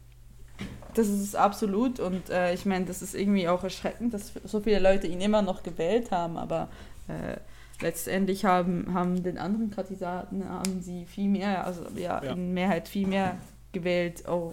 Das 0.95 1.07
ist 1.07 1.21
es 1.21 1.35
absolut 1.35 2.01
und 2.01 2.31
äh, 2.31 2.55
ich 2.55 2.65
meine, 2.65 2.87
das 2.87 3.03
ist 3.03 3.15
irgendwie 3.15 3.47
auch 3.47 3.63
erschreckend, 3.63 4.15
dass 4.15 4.33
so 4.43 4.61
viele 4.61 4.79
Leute 4.81 5.07
ihn 5.07 5.21
immer 5.21 5.43
noch 5.43 5.63
gewählt 5.63 6.11
haben, 6.11 6.39
aber 6.39 6.69
äh, 7.09 7.37
letztendlich 7.83 8.47
haben, 8.47 8.93
haben 8.95 9.23
den 9.23 9.37
anderen 9.37 9.71
Kandidaten 9.71 10.49
haben 10.49 10.81
sie 10.81 11.05
viel 11.05 11.29
mehr, 11.29 11.67
also 11.67 11.83
ja, 11.95 12.25
Ja. 12.25 12.33
in 12.33 12.55
Mehrheit 12.55 12.89
viel 12.89 13.07
mehr 13.07 13.37
gewählt. 13.79 14.25
Oh. 14.29 14.53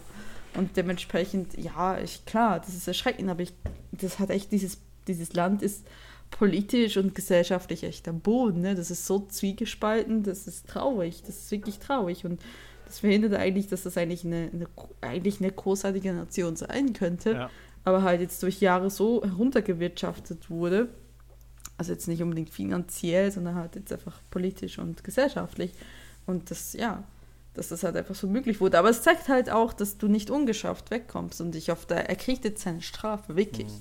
Und 0.55 0.77
dementsprechend, 0.77 1.57
ja, 1.57 1.97
ich, 1.99 2.25
klar, 2.25 2.59
das 2.59 2.73
ist 2.75 2.87
erschreckend, 2.87 3.29
aber 3.29 3.41
ich, 3.41 3.53
das 3.91 4.19
hat 4.19 4.29
echt, 4.29 4.51
dieses, 4.51 4.77
dieses 5.07 5.33
Land 5.33 5.61
ist 5.61 5.85
politisch 6.31 6.97
und 6.97 7.13
gesellschaftlich 7.15 7.83
echt 7.83 8.07
am 8.07 8.19
Boden. 8.19 8.61
Ne? 8.61 8.75
Das 8.75 8.91
ist 8.91 9.05
so 9.05 9.25
zwiegespalten, 9.27 10.23
das 10.23 10.47
ist 10.47 10.67
traurig, 10.67 11.21
das 11.25 11.37
ist 11.37 11.51
wirklich 11.51 11.79
traurig. 11.79 12.25
Und 12.25 12.41
das 12.85 12.99
verhindert 12.99 13.33
eigentlich, 13.33 13.67
dass 13.67 13.83
das 13.83 13.97
eigentlich 13.97 14.25
eine, 14.25 14.49
eine, 14.53 14.67
eigentlich 15.01 15.41
eine 15.41 15.51
großartige 15.51 16.13
Nation 16.13 16.55
sein 16.55 16.93
könnte, 16.93 17.31
Ja. 17.31 17.49
aber 17.83 18.03
halt 18.03 18.21
jetzt 18.21 18.41
durch 18.43 18.61
Jahre 18.61 18.89
so 18.89 19.23
heruntergewirtschaftet 19.23 20.49
wurde. 20.49 20.89
Also 21.77 21.91
jetzt 21.91 22.07
nicht 22.07 22.21
unbedingt 22.21 22.49
finanziell, 22.49 23.31
sondern 23.31 23.55
halt 23.55 23.75
jetzt 23.75 23.91
einfach 23.91 24.19
politisch 24.29 24.79
und 24.79 25.03
gesellschaftlich. 25.03 25.71
Und 26.25 26.49
das, 26.49 26.73
ja, 26.73 27.03
dass 27.55 27.69
das 27.69 27.83
halt 27.83 27.95
einfach 27.95 28.15
so 28.15 28.27
möglich 28.27 28.61
wurde. 28.61 28.77
Aber 28.77 28.89
es 28.89 29.01
zeigt 29.01 29.27
halt 29.27 29.49
auch, 29.49 29.73
dass 29.73 29.97
du 29.97 30.07
nicht 30.07 30.29
ungeschafft 30.29 30.91
wegkommst 30.91 31.41
und 31.41 31.55
ich 31.55 31.69
hoffe, 31.69 31.93
er 31.95 32.15
kriegt 32.15 32.45
jetzt 32.45 32.63
seine 32.63 32.81
Strafe, 32.81 33.35
wirklich. 33.35 33.71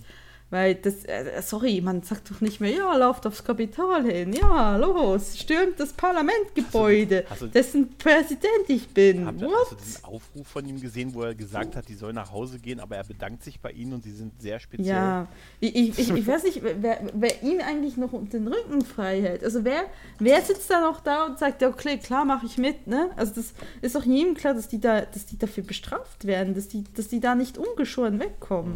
Weil 0.55 0.77
das, 0.77 1.05
äh, 1.05 1.43
sorry, 1.43 1.81
man 1.81 2.05
sagt 2.05 2.31
doch 2.31 2.41
nicht 2.41 2.61
mehr, 2.61 2.71
ja, 2.71 2.97
lauft 2.97 3.27
aufs 3.27 3.43
Kapital 3.43 4.05
hin, 4.05 4.33
ja, 4.33 4.77
los, 4.77 5.37
stürmt 5.37 5.81
das 5.81 5.93
Parlamentgebäude, 5.93 7.25
du- 7.41 7.47
dessen 7.49 7.97
Präsident 7.99 8.69
ich 8.69 8.87
bin. 8.89 9.27
Habt 9.27 9.41
ihr, 9.41 9.49
hast 9.51 9.73
du 9.73 9.77
diesen 9.77 10.05
Aufruf 10.05 10.47
von 10.47 10.65
ihm 10.65 10.81
gesehen, 10.81 11.13
wo 11.13 11.23
er 11.23 11.35
gesagt 11.35 11.75
hat, 11.75 11.89
die 11.89 11.95
soll 11.95 12.13
nach 12.13 12.31
Hause 12.31 12.61
gehen, 12.61 12.79
aber 12.79 12.95
er 12.97 13.03
bedankt 13.03 13.43
sich 13.43 13.59
bei 13.61 13.73
ihnen 13.73 13.95
und 13.95 14.05
sie 14.05 14.13
sind 14.13 14.41
sehr 14.41 14.61
speziell. 14.61 14.87
Ja, 14.95 15.27
ich, 15.59 15.75
ich, 15.75 15.99
ich, 15.99 16.11
ich 16.15 16.27
weiß 16.27 16.45
nicht, 16.45 16.61
wer, 16.63 17.01
wer 17.13 17.43
ihm 17.43 17.61
eigentlich 17.61 17.97
noch 17.97 18.11
den 18.13 18.47
Rücken 18.47 18.83
frei 18.83 19.21
hält. 19.23 19.43
Also 19.43 19.65
wer, 19.65 19.87
wer 20.21 20.41
sitzt 20.43 20.71
da 20.71 20.81
noch 20.81 21.01
da 21.01 21.27
und 21.27 21.37
sagt, 21.41 21.63
ja, 21.63 21.69
okay, 21.69 21.99
klar, 21.99 22.25
mache 22.25 22.47
ich 22.47 22.59
mit, 22.59 22.87
ne? 22.87 23.11
Also 23.17 23.33
das 23.35 23.55
ist 23.83 23.97
doch 23.97 24.05
jedem 24.05 24.35
klar, 24.35 24.55
dass 24.55 24.69
die 24.69 24.81
da, 24.81 25.01
dass 25.01 25.27
die 25.27 25.37
dafür 25.37 25.65
bestraft 25.65 26.27
werden, 26.27 26.55
dass 26.55 26.69
die, 26.69 26.85
dass 26.95 27.09
die 27.09 27.19
da 27.19 27.35
nicht 27.35 27.59
ungeschoren 27.59 28.21
wegkommen. 28.21 28.75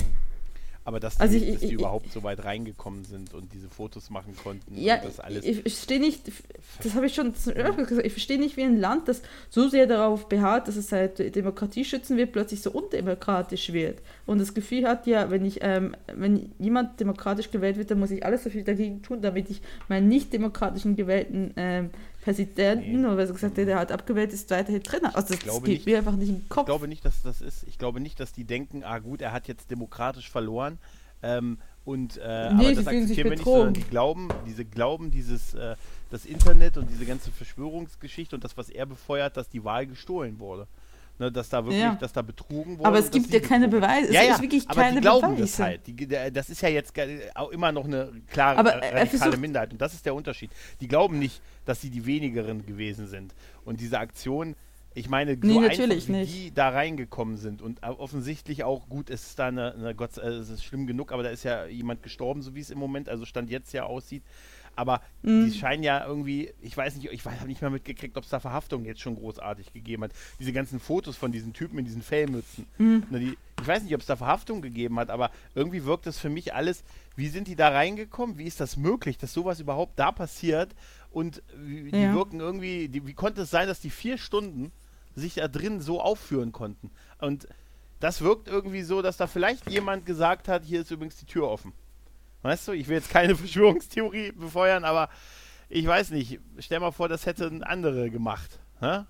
Aber 0.88 1.00
dass 1.00 1.16
die, 1.16 1.20
Also 1.20 1.36
ich- 1.36 1.50
dass 1.52 1.60
die 1.60 1.66
ich- 1.66 1.72
überhaupt 1.72 2.10
so 2.10 2.22
weit 2.22 2.42
reingekommen 2.44 3.04
sind 3.04 3.34
und 3.34 3.52
diese 3.52 3.68
Fotos 3.68 4.08
machen 4.08 4.34
konnten 4.42 4.74
Ja, 4.74 4.96
das 4.96 5.20
alles. 5.20 5.44
ich, 5.44 5.58
ich 5.66 5.74
verstehe 5.74 6.00
nicht, 6.00 6.22
das 6.82 6.94
habe 6.94 7.04
ich 7.04 7.14
schon 7.14 7.34
gesagt, 7.34 8.06
ich 8.06 8.12
verstehe 8.12 8.38
nicht, 8.38 8.56
wie 8.56 8.62
ein 8.62 8.78
Land, 8.80 9.06
das 9.06 9.20
so 9.50 9.68
sehr 9.68 9.86
darauf 9.86 10.30
beharrt, 10.30 10.66
dass 10.66 10.76
es 10.76 10.90
halt 10.90 11.18
Demokratie 11.36 11.84
schützen 11.84 12.16
wird, 12.16 12.32
plötzlich 12.32 12.62
so 12.62 12.70
undemokratisch 12.70 13.70
wird. 13.74 13.98
Und 14.24 14.40
das 14.40 14.54
Gefühl 14.54 14.88
hat, 14.88 15.06
ja, 15.06 15.30
wenn 15.30 15.44
ich, 15.44 15.58
ähm, 15.60 15.94
wenn 16.14 16.52
jemand 16.58 16.98
demokratisch 17.00 17.50
gewählt 17.50 17.76
wird, 17.76 17.90
dann 17.90 17.98
muss 17.98 18.10
ich 18.10 18.24
alles 18.24 18.44
dafür 18.44 18.62
dagegen 18.62 19.02
tun, 19.02 19.20
damit 19.20 19.50
ich 19.50 19.60
meinen 19.88 20.08
nicht 20.08 20.32
demokratischen 20.32 20.96
gewählten 20.96 21.52
ähm, 21.58 21.90
Präsidenten, 22.28 23.00
Nee. 23.00 23.06
oder 23.06 23.16
was 23.16 23.32
gesagt, 23.32 23.56
der, 23.56 23.64
der 23.64 23.78
halt 23.78 23.90
abgewählt 23.90 24.32
ist, 24.32 24.50
weiterhin 24.50 24.82
habe. 24.82 25.14
Also 25.14 25.34
das, 25.34 25.42
geht 25.62 25.62
nicht. 25.66 25.86
mir 25.86 25.98
einfach 25.98 26.14
nicht 26.16 26.28
in 26.28 26.34
den 26.36 26.42
Ich 26.42 26.48
Kopf. 26.50 26.66
glaube 26.66 26.86
nicht, 26.88 27.04
dass 27.04 27.22
das 27.22 27.40
ist. 27.40 27.64
Ich 27.66 27.78
glaube 27.78 28.00
nicht, 28.00 28.20
dass 28.20 28.32
die 28.32 28.44
denken, 28.44 28.84
ah 28.84 28.98
gut, 28.98 29.22
er 29.22 29.32
hat 29.32 29.48
jetzt 29.48 29.70
demokratisch 29.70 30.30
verloren. 30.30 30.78
Ähm, 31.22 31.58
und 31.84 32.18
äh, 32.18 32.52
Nee, 32.52 32.66
aber 32.66 32.74
das 32.74 32.86
akzeptieren 32.86 33.24
wir 33.30 33.36
nicht, 33.36 33.44
sondern 33.44 33.72
die 33.74 33.80
glauben, 33.82 34.28
diese 34.46 34.64
glauben 34.66 35.10
dieses 35.10 35.54
äh, 35.54 35.74
das 36.10 36.26
Internet 36.26 36.76
und 36.76 36.90
diese 36.90 37.06
ganze 37.06 37.30
Verschwörungsgeschichte 37.32 38.36
und 38.36 38.44
das, 38.44 38.56
was 38.58 38.68
er 38.68 38.84
befeuert, 38.84 39.36
dass 39.38 39.48
die 39.48 39.64
Wahl 39.64 39.86
gestohlen 39.86 40.38
wurde. 40.38 40.66
Ne, 41.20 41.32
dass 41.32 41.48
da 41.48 41.64
wirklich, 41.64 41.80
Ja. 41.82 41.96
dass 42.00 42.12
da 42.12 42.22
betrogen 42.22 42.78
wurde. 42.78 42.86
Aber 42.86 42.98
es 43.00 43.10
gibt 43.10 43.28
ja 43.32 43.40
keine 43.40 43.66
Beweise. 43.66 44.08
Es 44.08 44.14
ja, 44.14 44.22
ja, 44.22 44.34
ist 44.34 44.42
wirklich 44.42 44.68
aber 44.68 44.80
keine 44.82 44.94
die 44.96 45.00
glauben 45.00 45.34
Beweise. 45.34 45.42
das 45.42 45.58
halt. 45.58 45.86
Die, 45.88 46.06
der- 46.06 46.30
das 46.30 46.48
ist 46.48 46.60
ja 46.62 46.68
jetzt 46.68 46.92
auch 47.34 47.50
immer 47.50 47.72
noch 47.72 47.86
eine 47.86 48.12
klare 48.28 48.58
Aber 48.58 48.80
äh, 48.82 48.90
er 48.90 49.00
radikale 49.02 49.36
Minderheit. 49.36 49.72
Und 49.72 49.80
das 49.80 49.94
ist 49.94 50.06
der 50.06 50.14
Unterschied. 50.14 50.50
Die 50.80 50.86
glauben 50.86 51.18
nicht, 51.18 51.42
dass 51.64 51.80
sie 51.80 51.90
die 51.90 52.06
wenigeren 52.06 52.64
gewesen 52.66 53.08
sind. 53.08 53.34
Und 53.64 53.80
diese 53.80 53.98
Aktion, 53.98 54.54
ich 54.94 55.08
meine, 55.08 55.32
so 55.34 55.40
Nee, 55.42 55.56
einfach, 55.58 55.70
natürlich 55.70 56.06
wie 56.08 56.12
nicht. 56.12 56.34
die 56.34 56.54
da 56.54 56.68
reingekommen 56.68 57.36
sind 57.36 57.62
und 57.62 57.82
offensichtlich 57.82 58.62
auch, 58.62 58.88
gut, 58.88 59.10
es 59.10 59.22
ist 59.26 59.38
da 59.40 59.48
eine, 59.48 59.74
eine 59.74 59.94
Gott, 59.96 60.16
es 60.18 60.48
ist 60.50 60.64
schlimm 60.64 60.86
genug, 60.86 61.10
aber 61.12 61.24
da 61.24 61.30
ist 61.30 61.42
ja 61.42 61.66
jemand 61.66 62.02
gestorben, 62.04 62.42
so 62.42 62.54
wie 62.54 62.60
es 62.60 62.70
im 62.70 62.78
Moment, 62.78 63.08
also 63.08 63.24
Stand 63.24 63.50
jetzt 63.50 63.72
ja 63.72 63.82
aussieht. 63.84 64.22
Aber 64.78 65.00
Mhm. 65.22 65.50
die 65.50 65.58
scheinen 65.58 65.82
ja 65.82 66.06
irgendwie, 66.06 66.52
ich 66.62 66.76
weiß 66.76 66.94
nicht, 66.94 67.10
ich 67.10 67.24
habe 67.24 67.46
nicht 67.48 67.60
mal 67.60 67.70
mitgekriegt, 67.70 68.16
ob 68.16 68.22
es 68.22 68.30
da 68.30 68.38
Verhaftungen 68.38 68.86
jetzt 68.86 69.00
schon 69.00 69.16
großartig 69.16 69.72
gegeben 69.72 70.04
hat. 70.04 70.12
Diese 70.38 70.52
ganzen 70.52 70.78
Fotos 70.78 71.16
von 71.16 71.32
diesen 71.32 71.52
Typen 71.52 71.78
in 71.80 71.84
diesen 71.84 72.00
Fellmützen. 72.00 72.64
Mhm. 72.78 73.04
Die, 73.10 73.36
ich 73.60 73.66
weiß 73.66 73.82
nicht, 73.82 73.92
ob 73.94 74.00
es 74.02 74.06
da 74.06 74.14
Verhaftungen 74.14 74.62
gegeben 74.62 75.00
hat, 75.00 75.10
aber 75.10 75.32
irgendwie 75.56 75.84
wirkt 75.84 76.06
es 76.06 76.16
für 76.18 76.28
mich 76.30 76.54
alles, 76.54 76.84
wie 77.16 77.26
sind 77.26 77.48
die 77.48 77.56
da 77.56 77.70
reingekommen? 77.70 78.38
Wie 78.38 78.44
ist 78.44 78.60
das 78.60 78.76
möglich, 78.76 79.18
dass 79.18 79.32
sowas 79.32 79.58
überhaupt 79.58 79.98
da 79.98 80.12
passiert? 80.12 80.76
Und 81.10 81.42
wie, 81.56 81.90
die 81.90 81.98
Ja. 81.98 82.14
wirken 82.14 82.38
irgendwie, 82.38 82.88
die, 82.88 83.04
wie 83.04 83.14
konnte 83.14 83.42
es 83.42 83.50
sein, 83.50 83.66
dass 83.66 83.80
die 83.80 83.90
vier 83.90 84.16
Stunden 84.16 84.70
sich 85.16 85.34
da 85.34 85.48
drin 85.48 85.80
so 85.80 86.00
aufführen 86.00 86.52
konnten? 86.52 86.92
Und 87.20 87.48
das 87.98 88.20
wirkt 88.20 88.46
irgendwie 88.46 88.82
so, 88.82 89.02
dass 89.02 89.16
da 89.16 89.26
vielleicht 89.26 89.68
jemand 89.68 90.06
gesagt 90.06 90.46
hat, 90.46 90.64
hier 90.64 90.82
ist 90.82 90.92
übrigens 90.92 91.16
die 91.16 91.26
Tür 91.26 91.48
offen. 91.48 91.72
Weißt 92.42 92.68
du, 92.68 92.72
ich 92.72 92.88
will 92.88 92.96
jetzt 92.96 93.10
keine 93.10 93.36
Verschwörungstheorie 93.36 94.32
befeuern, 94.32 94.84
aber 94.84 95.08
ich 95.68 95.86
weiß 95.86 96.10
nicht. 96.10 96.40
Stell 96.58 96.80
mal 96.80 96.92
vor, 96.92 97.08
das 97.08 97.26
hätten 97.26 97.62
andere 97.62 98.10
gemacht. 98.10 98.60
Hä? 98.80 99.04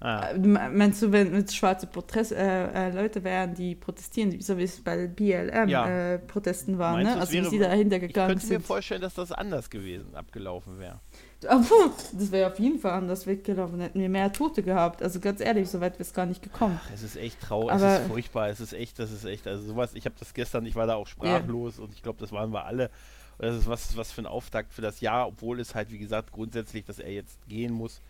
Ah, 0.00 0.30
Äh, 0.30 0.38
Meinst 0.38 1.02
du, 1.02 1.10
wenn 1.10 1.34
es 1.34 1.54
schwarze 1.56 1.86
Protest, 1.88 2.30
äh, 2.32 2.88
äh, 2.88 2.92
Leute 2.92 3.24
wären, 3.24 3.54
die 3.54 3.74
protestieren, 3.74 4.40
so 4.40 4.56
wie 4.56 4.62
es 4.62 4.80
bei 4.80 5.08
BLM 5.08 5.68
Ja. 5.68 5.88
äh, 6.14 6.18
Protesten 6.20 6.78
war, 6.78 6.92
Meinst 6.92 7.14
ne? 7.14 7.20
Also 7.20 7.32
wie 7.32 7.36
wäre- 7.38 7.50
sie 7.50 7.58
dahinter 7.58 7.96
ich 7.96 8.02
gegangen 8.02 8.28
könnte 8.30 8.46
mir 8.46 8.52
sind. 8.54 8.66
vorstellen, 8.66 9.00
dass 9.00 9.14
das 9.14 9.32
anders 9.32 9.68
gewesen, 9.70 10.14
abgelaufen 10.14 10.78
wäre. 10.78 11.00
Das 11.40 12.30
wäre 12.32 12.50
auf 12.52 12.58
jeden 12.58 12.78
Fall 12.78 12.92
anders 12.92 13.26
weggelaufen, 13.26 13.80
hätten 13.80 14.00
wir 14.00 14.08
mehr 14.08 14.32
Tote 14.32 14.62
gehabt. 14.62 15.02
Also 15.02 15.20
ganz 15.20 15.40
ehrlich, 15.40 15.68
so 15.68 15.80
weit 15.80 15.94
wäre 15.94 16.02
es 16.02 16.12
gar 16.12 16.26
nicht 16.26 16.42
gekommen. 16.42 16.80
Es 16.92 17.02
ist 17.02 17.16
echt 17.16 17.40
traurig, 17.40 17.74
es 17.76 17.82
ist 18.00 18.06
furchtbar, 18.08 18.48
es 18.48 18.60
ist 18.60 18.72
echt, 18.72 18.98
das 18.98 19.10
ist 19.12 19.24
echt, 19.24 19.46
also 19.46 19.64
sowas, 19.64 19.94
ich 19.94 20.04
habe 20.04 20.14
das 20.18 20.34
gestern, 20.34 20.66
ich 20.66 20.74
war 20.74 20.86
da 20.86 20.94
auch 20.96 21.06
sprachlos 21.06 21.78
und 21.78 21.92
ich 21.92 22.02
glaube, 22.02 22.18
das 22.20 22.32
waren 22.32 22.52
wir 22.52 22.64
alle. 22.66 22.90
Und 23.38 23.46
Das 23.46 23.56
ist 23.56 23.68
was, 23.68 23.96
was 23.96 24.10
für 24.10 24.22
ein 24.22 24.26
Auftakt 24.26 24.72
für 24.72 24.82
das 24.82 25.00
Jahr, 25.00 25.28
obwohl 25.28 25.60
es 25.60 25.74
halt, 25.76 25.90
wie 25.92 25.98
gesagt, 25.98 26.32
grundsätzlich, 26.32 26.84
dass 26.84 26.98
er 26.98 27.12
jetzt 27.12 27.38
gehen 27.48 27.72
muss, 27.72 28.00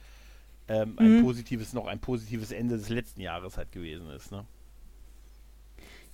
ähm, 0.68 0.98
ein 0.98 1.16
Mhm. 1.16 1.20
positives, 1.22 1.72
noch 1.72 1.86
ein 1.86 2.00
positives 2.00 2.52
Ende 2.52 2.76
des 2.78 2.88
letzten 2.90 3.20
Jahres 3.20 3.56
halt 3.58 3.72
gewesen 3.72 4.08
ist, 4.10 4.30
ne? 4.32 4.44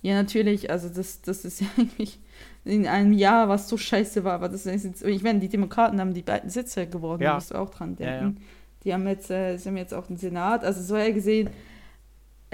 Ja, 0.01 0.13
natürlich, 0.21 0.69
also 0.69 0.89
das, 0.89 1.21
das 1.21 1.45
ist 1.45 1.61
ja 1.61 1.67
eigentlich 1.77 2.19
in 2.63 2.87
einem 2.87 3.13
Jahr, 3.13 3.49
was 3.49 3.67
so 3.69 3.77
scheiße 3.77 4.23
war, 4.23 4.33
aber 4.33 4.49
das 4.49 4.65
ist 4.65 4.83
jetzt, 4.85 5.03
ich 5.03 5.23
meine, 5.23 5.39
die 5.39 5.49
Demokraten 5.49 5.99
haben 5.99 6.13
die 6.13 6.21
beiden 6.21 6.49
Sitze 6.49 6.87
geworden, 6.87 7.21
Ja. 7.21 7.29
da 7.29 7.35
musst 7.35 7.51
du 7.51 7.55
auch 7.55 7.69
dran 7.69 7.95
Ja, 7.99 8.29
denken. 8.29 8.41
Die 8.83 8.93
haben 8.93 9.07
jetzt, 9.07 9.31
äh, 9.31 9.57
sie 9.57 9.69
haben 9.69 9.77
jetzt 9.77 9.93
auch 9.93 10.05
den 10.07 10.17
Senat, 10.17 10.63
also 10.63 10.81
so 10.81 10.95
ja 10.95 11.11
gesehen, 11.11 11.49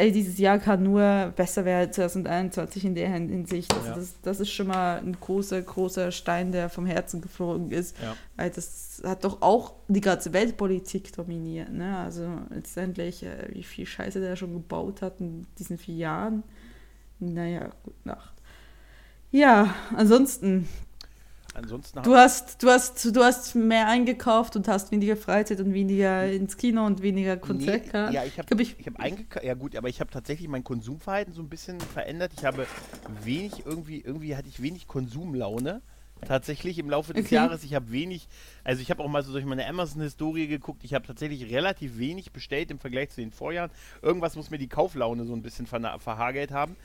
ey, 0.01 0.11
dieses 0.11 0.37
Jahr 0.39 0.57
kann 0.59 0.83
nur 0.83 1.31
besser 1.35 1.63
werden 1.63 1.87
als 1.87 1.95
2021 1.95 2.85
in 2.85 2.95
der 2.95 3.09
Hin- 3.11 3.29
Hinsicht. 3.29 3.71
Also 3.73 3.87
Ja. 3.89 3.95
das, 3.95 4.15
das 4.21 4.39
ist 4.39 4.51
schon 4.51 4.67
mal 4.67 4.97
ein 4.99 5.15
großer, 5.19 5.61
großer 5.61 6.11
Stein, 6.11 6.51
der 6.51 6.69
vom 6.69 6.85
Herzen 6.85 7.21
geflogen 7.21 7.71
ist. 7.71 7.95
Ja. 8.01 8.15
Weil 8.35 8.49
das 8.49 9.01
hat 9.05 9.23
doch 9.23 9.41
auch 9.41 9.73
die 9.87 10.01
ganze 10.01 10.33
Weltpolitik 10.33 11.13
dominiert. 11.13 11.71
Ne? 11.71 11.97
Also 11.97 12.27
letztendlich, 12.49 13.23
äh, 13.23 13.49
wie 13.53 13.63
viel 13.63 13.85
Scheiße 13.85 14.19
der 14.19 14.35
schon 14.35 14.53
gebaut 14.53 15.01
hat 15.01 15.19
in 15.19 15.45
diesen 15.59 15.77
vier 15.77 15.95
Jahren. 15.95 16.43
Naja, 17.19 17.69
gute 17.83 17.95
Nacht. 18.07 18.33
Ja, 19.31 19.73
ansonsten, 19.95 20.67
Ansonsten 21.53 22.01
du 22.03 22.15
hast, 22.15 22.63
du 22.63 22.69
hast, 22.69 23.03
du 23.13 23.23
hast 23.23 23.55
mehr 23.55 23.87
eingekauft 23.89 24.55
und 24.55 24.67
hast 24.69 24.91
weniger 24.91 25.17
Freizeit 25.17 25.59
und 25.59 25.73
weniger 25.73 26.31
ins 26.31 26.55
Kino 26.55 26.85
und 26.85 27.01
weniger 27.01 27.35
Konzertkarten. 27.35 28.09
Nee, 28.11 28.15
ja, 28.15 28.23
ich 28.25 28.39
habe 28.39 28.61
ich- 28.61 28.79
ich 28.79 28.87
hab 28.87 28.99
eingekauft, 28.99 29.45
ja 29.45 29.53
gut, 29.53 29.75
aber 29.75 29.89
ich 29.89 29.99
habe 29.99 30.09
tatsächlich 30.09 30.47
mein 30.47 30.63
Konsumverhalten 30.63 31.33
so 31.33 31.41
ein 31.41 31.49
bisschen 31.49 31.79
verändert. 31.81 32.31
Ich 32.37 32.45
habe 32.45 32.65
wenig 33.23 33.65
irgendwie, 33.65 33.99
irgendwie 33.99 34.35
hatte 34.37 34.47
ich 34.47 34.61
wenig 34.61 34.87
Konsumlaune 34.87 35.81
tatsächlich 36.25 36.77
im 36.77 36.87
Laufe 36.89 37.13
des 37.13 37.25
Okay. 37.25 37.35
Jahres. 37.35 37.63
Ich 37.63 37.73
habe 37.73 37.91
wenig, 37.91 38.27
also 38.63 38.81
ich 38.81 38.91
habe 38.91 39.03
auch 39.03 39.07
mal 39.09 39.23
so 39.23 39.31
durch 39.33 39.43
meine 39.43 39.65
Amazon-Historie 39.67 40.45
geguckt. 40.47 40.83
Ich 40.83 40.93
habe 40.93 41.05
tatsächlich 41.05 41.51
relativ 41.51 41.97
wenig 41.97 42.31
bestellt 42.31 42.69
im 42.71 42.77
Vergleich 42.79 43.09
zu 43.09 43.19
den 43.21 43.31
Vorjahren. 43.31 43.71
Irgendwas 44.03 44.35
muss 44.35 44.51
mir 44.51 44.59
die 44.59 44.67
Kauflaune 44.69 45.25
so 45.25 45.33
ein 45.33 45.41
bisschen 45.41 45.65
verna- 45.65 45.97
verhagelt 45.99 46.51
haben. 46.51 46.75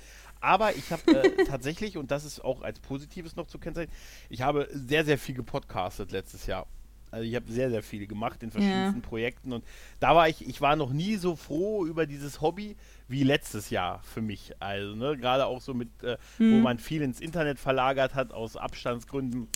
Aber 0.40 0.74
ich 0.74 0.90
habe 0.92 1.02
äh, 1.12 1.44
tatsächlich, 1.46 1.96
und 1.96 2.10
das 2.10 2.24
ist 2.24 2.44
auch 2.44 2.62
als 2.62 2.80
Positives 2.80 3.36
noch 3.36 3.46
zu 3.46 3.58
kennzeichnen, 3.58 3.94
ich 4.28 4.42
habe 4.42 4.68
sehr, 4.72 5.04
sehr 5.04 5.18
viel 5.18 5.34
gepodcastet 5.34 6.12
letztes 6.12 6.46
Jahr. 6.46 6.66
Also 7.10 7.24
ich 7.24 7.34
habe 7.36 7.50
sehr, 7.50 7.70
sehr 7.70 7.82
viel 7.82 8.06
gemacht 8.06 8.42
in 8.42 8.50
verschiedensten 8.50 9.00
Projekten 9.00 9.52
und 9.52 9.64
da 10.00 10.14
war 10.14 10.28
ich, 10.28 10.46
ich 10.46 10.60
war 10.60 10.76
noch 10.76 10.92
nie 10.92 11.16
so 11.16 11.36
froh 11.36 11.86
über 11.86 12.04
dieses 12.04 12.40
Hobby 12.40 12.76
wie 13.08 13.22
letztes 13.22 13.70
Jahr 13.70 14.02
für 14.02 14.20
mich. 14.20 14.52
Also 14.60 14.96
ne, 14.96 15.16
gerade 15.16 15.46
auch 15.46 15.60
so 15.60 15.72
mit, 15.72 15.88
äh, 16.02 16.18
wo 16.38 16.56
man 16.56 16.78
viel 16.78 17.02
ins 17.02 17.20
Internet 17.20 17.58
verlagert 17.58 18.14
hat 18.14 18.32
aus 18.32 18.56
Abstandsgründen 18.56 19.48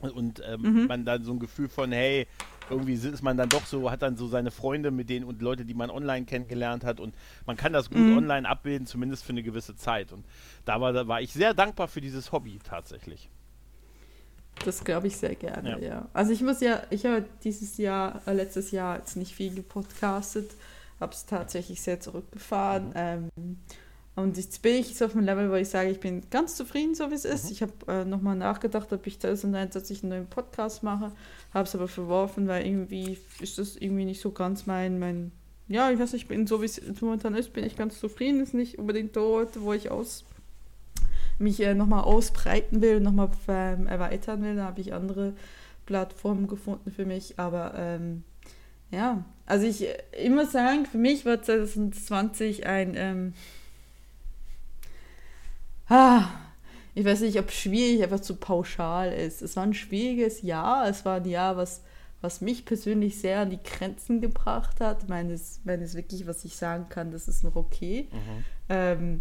und 0.00 0.42
ähm, 0.44 0.86
man 0.86 1.04
dann 1.04 1.22
so 1.24 1.32
ein 1.32 1.38
Gefühl 1.38 1.68
von, 1.68 1.92
hey, 1.92 2.26
irgendwie 2.70 2.94
ist 2.94 3.22
man 3.22 3.36
dann 3.36 3.48
doch 3.48 3.66
so, 3.66 3.90
hat 3.90 4.02
dann 4.02 4.16
so 4.16 4.26
seine 4.26 4.50
Freunde 4.50 4.90
mit 4.90 5.10
denen 5.10 5.24
und 5.24 5.42
Leute, 5.42 5.64
die 5.64 5.74
man 5.74 5.90
online 5.90 6.26
kennengelernt 6.26 6.84
hat 6.84 7.00
und 7.00 7.14
man 7.46 7.56
kann 7.56 7.72
das 7.72 7.90
gut 7.90 8.16
online 8.16 8.48
abbilden, 8.48 8.86
zumindest 8.86 9.24
für 9.24 9.32
eine 9.32 9.42
gewisse 9.42 9.76
Zeit. 9.76 10.12
Und 10.12 10.24
da 10.64 10.80
war, 10.80 10.92
da 10.92 11.06
war 11.06 11.20
ich 11.20 11.32
sehr 11.32 11.54
dankbar 11.54 11.88
für 11.88 12.00
dieses 12.00 12.32
Hobby 12.32 12.58
tatsächlich. 12.62 13.28
Das 14.64 14.84
glaube 14.84 15.08
ich 15.08 15.16
sehr 15.16 15.34
gerne, 15.34 15.70
Ja. 15.70 15.78
ja. 15.78 16.08
Also 16.12 16.32
ich 16.32 16.42
muss 16.42 16.60
ja, 16.60 16.82
ich 16.90 17.04
habe 17.04 17.24
dieses 17.42 17.76
Jahr, 17.76 18.22
äh, 18.26 18.32
letztes 18.32 18.70
Jahr 18.70 18.98
jetzt 18.98 19.16
nicht 19.16 19.34
viel 19.34 19.54
gepodcastet, 19.54 20.52
habe 21.00 21.12
es 21.12 21.26
tatsächlich 21.26 21.82
sehr 21.82 22.00
zurückgefahren. 22.00 22.92
Ähm, 22.94 23.30
und 24.16 24.36
jetzt 24.36 24.62
bin 24.62 24.74
ich 24.76 24.96
so 24.96 25.06
auf 25.06 25.16
einem 25.16 25.24
Level, 25.24 25.50
wo 25.50 25.54
ich 25.54 25.68
sage, 25.68 25.90
ich 25.90 25.98
bin 25.98 26.22
ganz 26.30 26.54
zufrieden, 26.54 26.94
so 26.94 27.10
wie 27.10 27.14
es 27.14 27.24
ist. 27.24 27.50
Ich 27.50 27.62
habe 27.62 27.72
äh, 27.88 28.04
nochmal 28.04 28.36
nachgedacht, 28.36 28.92
ob 28.92 29.06
ich 29.06 29.18
2021 29.18 30.02
einen 30.02 30.10
neuen 30.10 30.26
Podcast 30.26 30.84
mache, 30.84 31.10
habe 31.52 31.64
es 31.64 31.74
aber 31.74 31.88
verworfen, 31.88 32.46
weil 32.46 32.64
irgendwie 32.64 33.18
ist 33.40 33.58
das 33.58 33.76
irgendwie 33.76 34.04
nicht 34.04 34.20
so 34.20 34.30
ganz 34.30 34.66
mein, 34.66 35.00
mein, 35.00 35.32
ja, 35.66 35.90
ich 35.90 35.98
weiß 35.98 36.12
nicht, 36.12 36.22
ich 36.22 36.28
bin 36.28 36.46
so 36.46 36.62
wie 36.62 36.66
es 36.66 36.80
momentan 37.00 37.34
ist, 37.34 37.52
bin 37.52 37.64
ich 37.64 37.76
ganz 37.76 37.98
zufrieden, 37.98 38.40
ist 38.40 38.54
nicht 38.54 38.78
unbedingt 38.78 39.16
dort, 39.16 39.60
wo 39.60 39.72
ich 39.72 39.90
aus 39.90 40.24
mich 41.40 41.58
äh, 41.60 41.74
nochmal 41.74 42.04
ausbreiten 42.04 42.80
will, 42.80 43.00
nochmal 43.00 43.30
ähm, 43.48 43.88
erweitern 43.88 44.42
will, 44.42 44.54
da 44.54 44.66
habe 44.66 44.80
ich 44.80 44.94
andere 44.94 45.32
Plattformen 45.86 46.46
gefunden 46.46 46.92
für 46.92 47.04
mich, 47.04 47.40
aber 47.40 47.74
ähm, 47.76 48.22
ja, 48.92 49.24
also 49.46 49.66
ich 49.66 49.88
äh, 49.88 50.24
immer 50.24 50.46
sagen, 50.46 50.86
für 50.86 50.98
mich 50.98 51.26
war 51.26 51.42
2020 51.42 52.66
ein, 52.66 52.94
ähm, 52.96 53.34
ah, 55.88 56.28
ich 56.94 57.04
weiß 57.04 57.20
nicht, 57.20 57.38
ob 57.38 57.50
schwierig 57.50 58.02
einfach 58.02 58.20
zu 58.20 58.36
pauschal 58.36 59.12
ist. 59.12 59.42
Es 59.42 59.56
war 59.56 59.64
ein 59.64 59.74
schwieriges 59.74 60.42
Jahr, 60.42 60.88
es 60.88 61.04
war 61.04 61.16
ein 61.16 61.28
Jahr, 61.28 61.56
was, 61.56 61.82
was 62.20 62.40
mich 62.40 62.64
persönlich 62.64 63.18
sehr 63.18 63.40
an 63.40 63.50
die 63.50 63.62
Grenzen 63.62 64.20
gebracht 64.20 64.80
hat, 64.80 65.08
meines, 65.08 65.60
meines 65.64 65.94
wirklich, 65.94 66.26
was 66.26 66.44
ich 66.44 66.56
sagen 66.56 66.86
kann, 66.88 67.10
das 67.10 67.28
ist 67.28 67.42
noch 67.42 67.56
okay. 67.56 68.08
Ähm, 68.68 69.20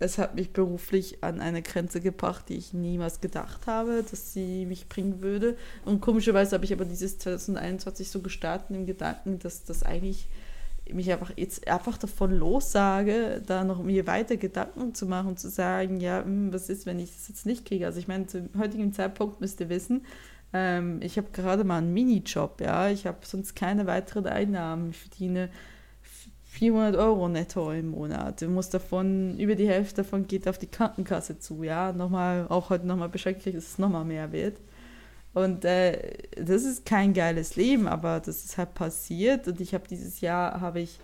es 0.00 0.18
hat 0.18 0.34
mich 0.34 0.52
beruflich 0.52 1.22
an 1.22 1.40
eine 1.40 1.62
Grenze 1.62 2.00
gebracht, 2.00 2.48
die 2.48 2.56
ich 2.56 2.72
niemals 2.74 3.20
gedacht 3.20 3.66
habe, 3.66 4.04
dass 4.08 4.32
sie 4.32 4.66
mich 4.66 4.88
bringen 4.88 5.22
würde. 5.22 5.56
Und 5.84 6.00
komischerweise 6.00 6.56
habe 6.56 6.64
ich 6.64 6.72
aber 6.72 6.84
dieses 6.84 7.18
2021 7.18 8.10
so 8.10 8.20
gestartet 8.20 8.76
im 8.76 8.86
Gedanken, 8.86 9.38
dass 9.38 9.64
das 9.64 9.84
eigentlich 9.84 10.26
mich 10.92 11.10
einfach 11.10 11.32
jetzt 11.36 11.66
einfach 11.66 11.96
davon 11.96 12.32
lossage, 12.32 13.42
da 13.46 13.64
noch 13.64 13.82
mir 13.82 14.06
weiter 14.06 14.36
Gedanken 14.36 14.94
zu 14.94 15.06
machen 15.06 15.28
und 15.28 15.40
zu 15.40 15.48
sagen, 15.48 16.00
ja, 16.00 16.22
hm, 16.22 16.52
was 16.52 16.68
ist, 16.68 16.86
wenn 16.86 16.98
ich 16.98 17.12
das 17.12 17.28
jetzt 17.28 17.46
nicht 17.46 17.64
kriege? 17.64 17.86
Also 17.86 17.98
ich 17.98 18.08
meine, 18.08 18.26
zum 18.26 18.50
heutigen 18.58 18.92
Zeitpunkt 18.92 19.40
müsst 19.40 19.60
ihr 19.60 19.68
wissen, 19.68 20.04
ähm, 20.52 21.00
ich 21.02 21.16
habe 21.16 21.28
gerade 21.32 21.64
mal 21.64 21.78
einen 21.78 21.94
Minijob, 21.94 22.60
ja, 22.60 22.88
ich 22.90 23.06
habe 23.06 23.18
sonst 23.22 23.56
keine 23.56 23.86
weiteren 23.86 24.26
Einnahmen, 24.26 24.90
ich 24.90 24.98
verdiene 24.98 25.48
400 26.54 26.94
Euro 26.96 27.28
netto 27.28 27.72
im 27.72 27.88
Monat. 27.88 28.40
Du 28.40 28.48
musst 28.48 28.72
davon, 28.74 29.36
über 29.38 29.56
die 29.56 29.66
Hälfte 29.66 30.02
davon 30.02 30.28
geht 30.28 30.46
auf 30.46 30.58
die 30.58 30.68
Krankenkasse 30.68 31.38
zu, 31.40 31.64
ja. 31.64 31.92
Nochmal, 31.92 32.46
auch 32.48 32.70
heute 32.70 32.86
nochmal 32.86 33.08
Bescheid 33.08 33.44
dass 33.44 33.54
es 33.54 33.78
nochmal 33.78 34.04
mehr 34.04 34.30
wird. 34.30 34.58
Und 35.34 35.64
äh, 35.64 36.16
das 36.36 36.62
ist 36.62 36.86
kein 36.86 37.12
geiles 37.12 37.56
Leben, 37.56 37.88
aber 37.88 38.20
das 38.20 38.44
ist 38.44 38.56
halt 38.56 38.74
passiert. 38.74 39.48
Und 39.48 39.60
ich 39.60 39.74
habe 39.74 39.86
dieses 39.88 40.20
Jahr, 40.20 40.60
habe 40.60 40.80
ich, 40.80 41.00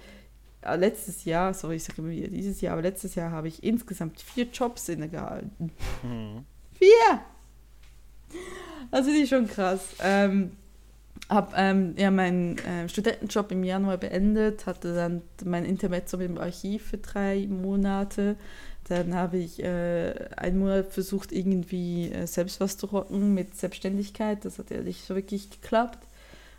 äh, 0.63 0.77
letztes 0.77 1.25
Jahr, 1.25 1.53
sorry, 1.53 1.77
ich 1.77 1.85
sage 1.85 2.01
immer 2.01 2.11
wieder 2.11 2.29
dieses 2.29 2.61
Jahr, 2.61 2.75
aber 2.75 2.83
letztes 2.83 3.17
Jahr 3.17 3.33
habe 3.33 3.49
ich 3.49 3.65
insgesamt 3.65 4.21
vier 4.21 4.47
Jobs 4.53 4.89
innegehalten. 4.89 5.73
Mhm. 6.03 6.45
Vier! 6.79 7.21
Das 8.93 9.05
finde 9.05 9.21
ich 9.21 9.29
schon 9.29 9.49
krass. 9.49 9.81
Ähm, 10.01 10.53
habe 11.31 11.53
ähm, 11.57 11.95
ja 11.97 12.11
meinen 12.11 12.57
ähm, 12.67 12.89
Studentenjob 12.89 13.53
im 13.53 13.65
Januar 13.65 13.97
beendet, 13.97 14.67
hatte 14.67 14.95
dann 14.95 15.23
mein 15.45 15.65
Intermezzo 15.65 16.17
dem 16.19 16.37
Archiv 16.39 16.89
für 16.89 16.99
drei 16.99 17.47
Monate. 17.49 18.37
Dann 18.89 19.15
habe 19.15 19.39
ich 19.39 19.63
äh, 19.63 20.13
einen 20.37 20.59
Monat 20.59 20.93
versucht, 20.93 21.31
irgendwie 21.33 22.11
äh, 22.11 22.27
selbst 22.27 22.61
was 22.61 22.77
zu 22.77 22.87
rocken 22.87 23.33
mit 23.33 23.57
Selbstständigkeit. 23.57 24.45
Das 24.45 24.59
hat 24.59 24.71
ja 24.71 24.83
nicht 24.83 25.05
so 25.07 25.15
wirklich 25.15 25.51
geklappt. 25.51 26.07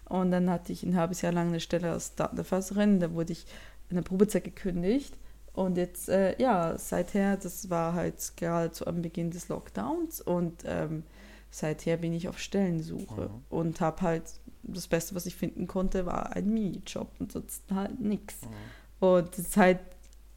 Und 0.05 0.31
dann 0.31 0.49
hatte 0.49 0.71
ich 0.73 0.83
ein 0.83 0.95
halbes 0.95 1.21
Jahr 1.21 1.33
lang 1.33 1.49
eine 1.49 1.59
Stelle 1.59 1.91
als 1.91 2.15
Datenerfasserin. 2.15 2.99
Da 2.99 3.13
wurde 3.13 3.33
ich 3.33 3.45
in 3.89 3.95
der 3.97 4.03
Probezeit 4.03 4.45
gekündigt. 4.45 5.13
Und 5.53 5.77
jetzt, 5.77 6.07
äh, 6.07 6.41
ja, 6.41 6.77
seither, 6.77 7.35
das 7.35 7.69
war 7.69 7.93
halt 7.93 8.15
gerade 8.37 8.71
zu 8.71 8.87
am 8.87 9.01
Beginn 9.01 9.31
des 9.31 9.49
Lockdowns 9.49 10.21
und 10.21 10.63
ähm, 10.65 11.03
seither 11.49 11.97
bin 11.97 12.13
ich 12.13 12.29
auf 12.29 12.39
Stellensuche 12.39 13.23
Mhm. 13.23 13.43
und 13.49 13.81
habe 13.81 14.01
halt 14.01 14.23
das 14.63 14.87
Beste, 14.87 15.15
was 15.15 15.25
ich 15.25 15.35
finden 15.35 15.67
konnte, 15.67 16.05
war 16.05 16.35
ein 16.35 16.53
Minijob 16.53 17.09
und 17.19 17.31
sonst 17.31 17.63
halt 17.71 17.99
nichts. 17.99 18.41
Und 18.99 19.33
es 19.37 19.47
ist 19.47 19.57
halt, 19.57 19.79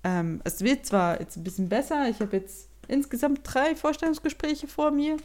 ähm, 0.03 0.41
es 0.45 0.63
wird 0.63 0.87
zwar 0.87 1.21
jetzt 1.21 1.37
ein 1.37 1.45
bisschen 1.45 1.69
besser, 1.69 2.09
ich 2.09 2.21
habe 2.21 2.37
jetzt 2.37 2.69
insgesamt 2.89 3.41
drei 3.45 3.77
Vorstellungsgespräche 3.77 4.67
vor 4.67 4.91
mir. 4.91 5.17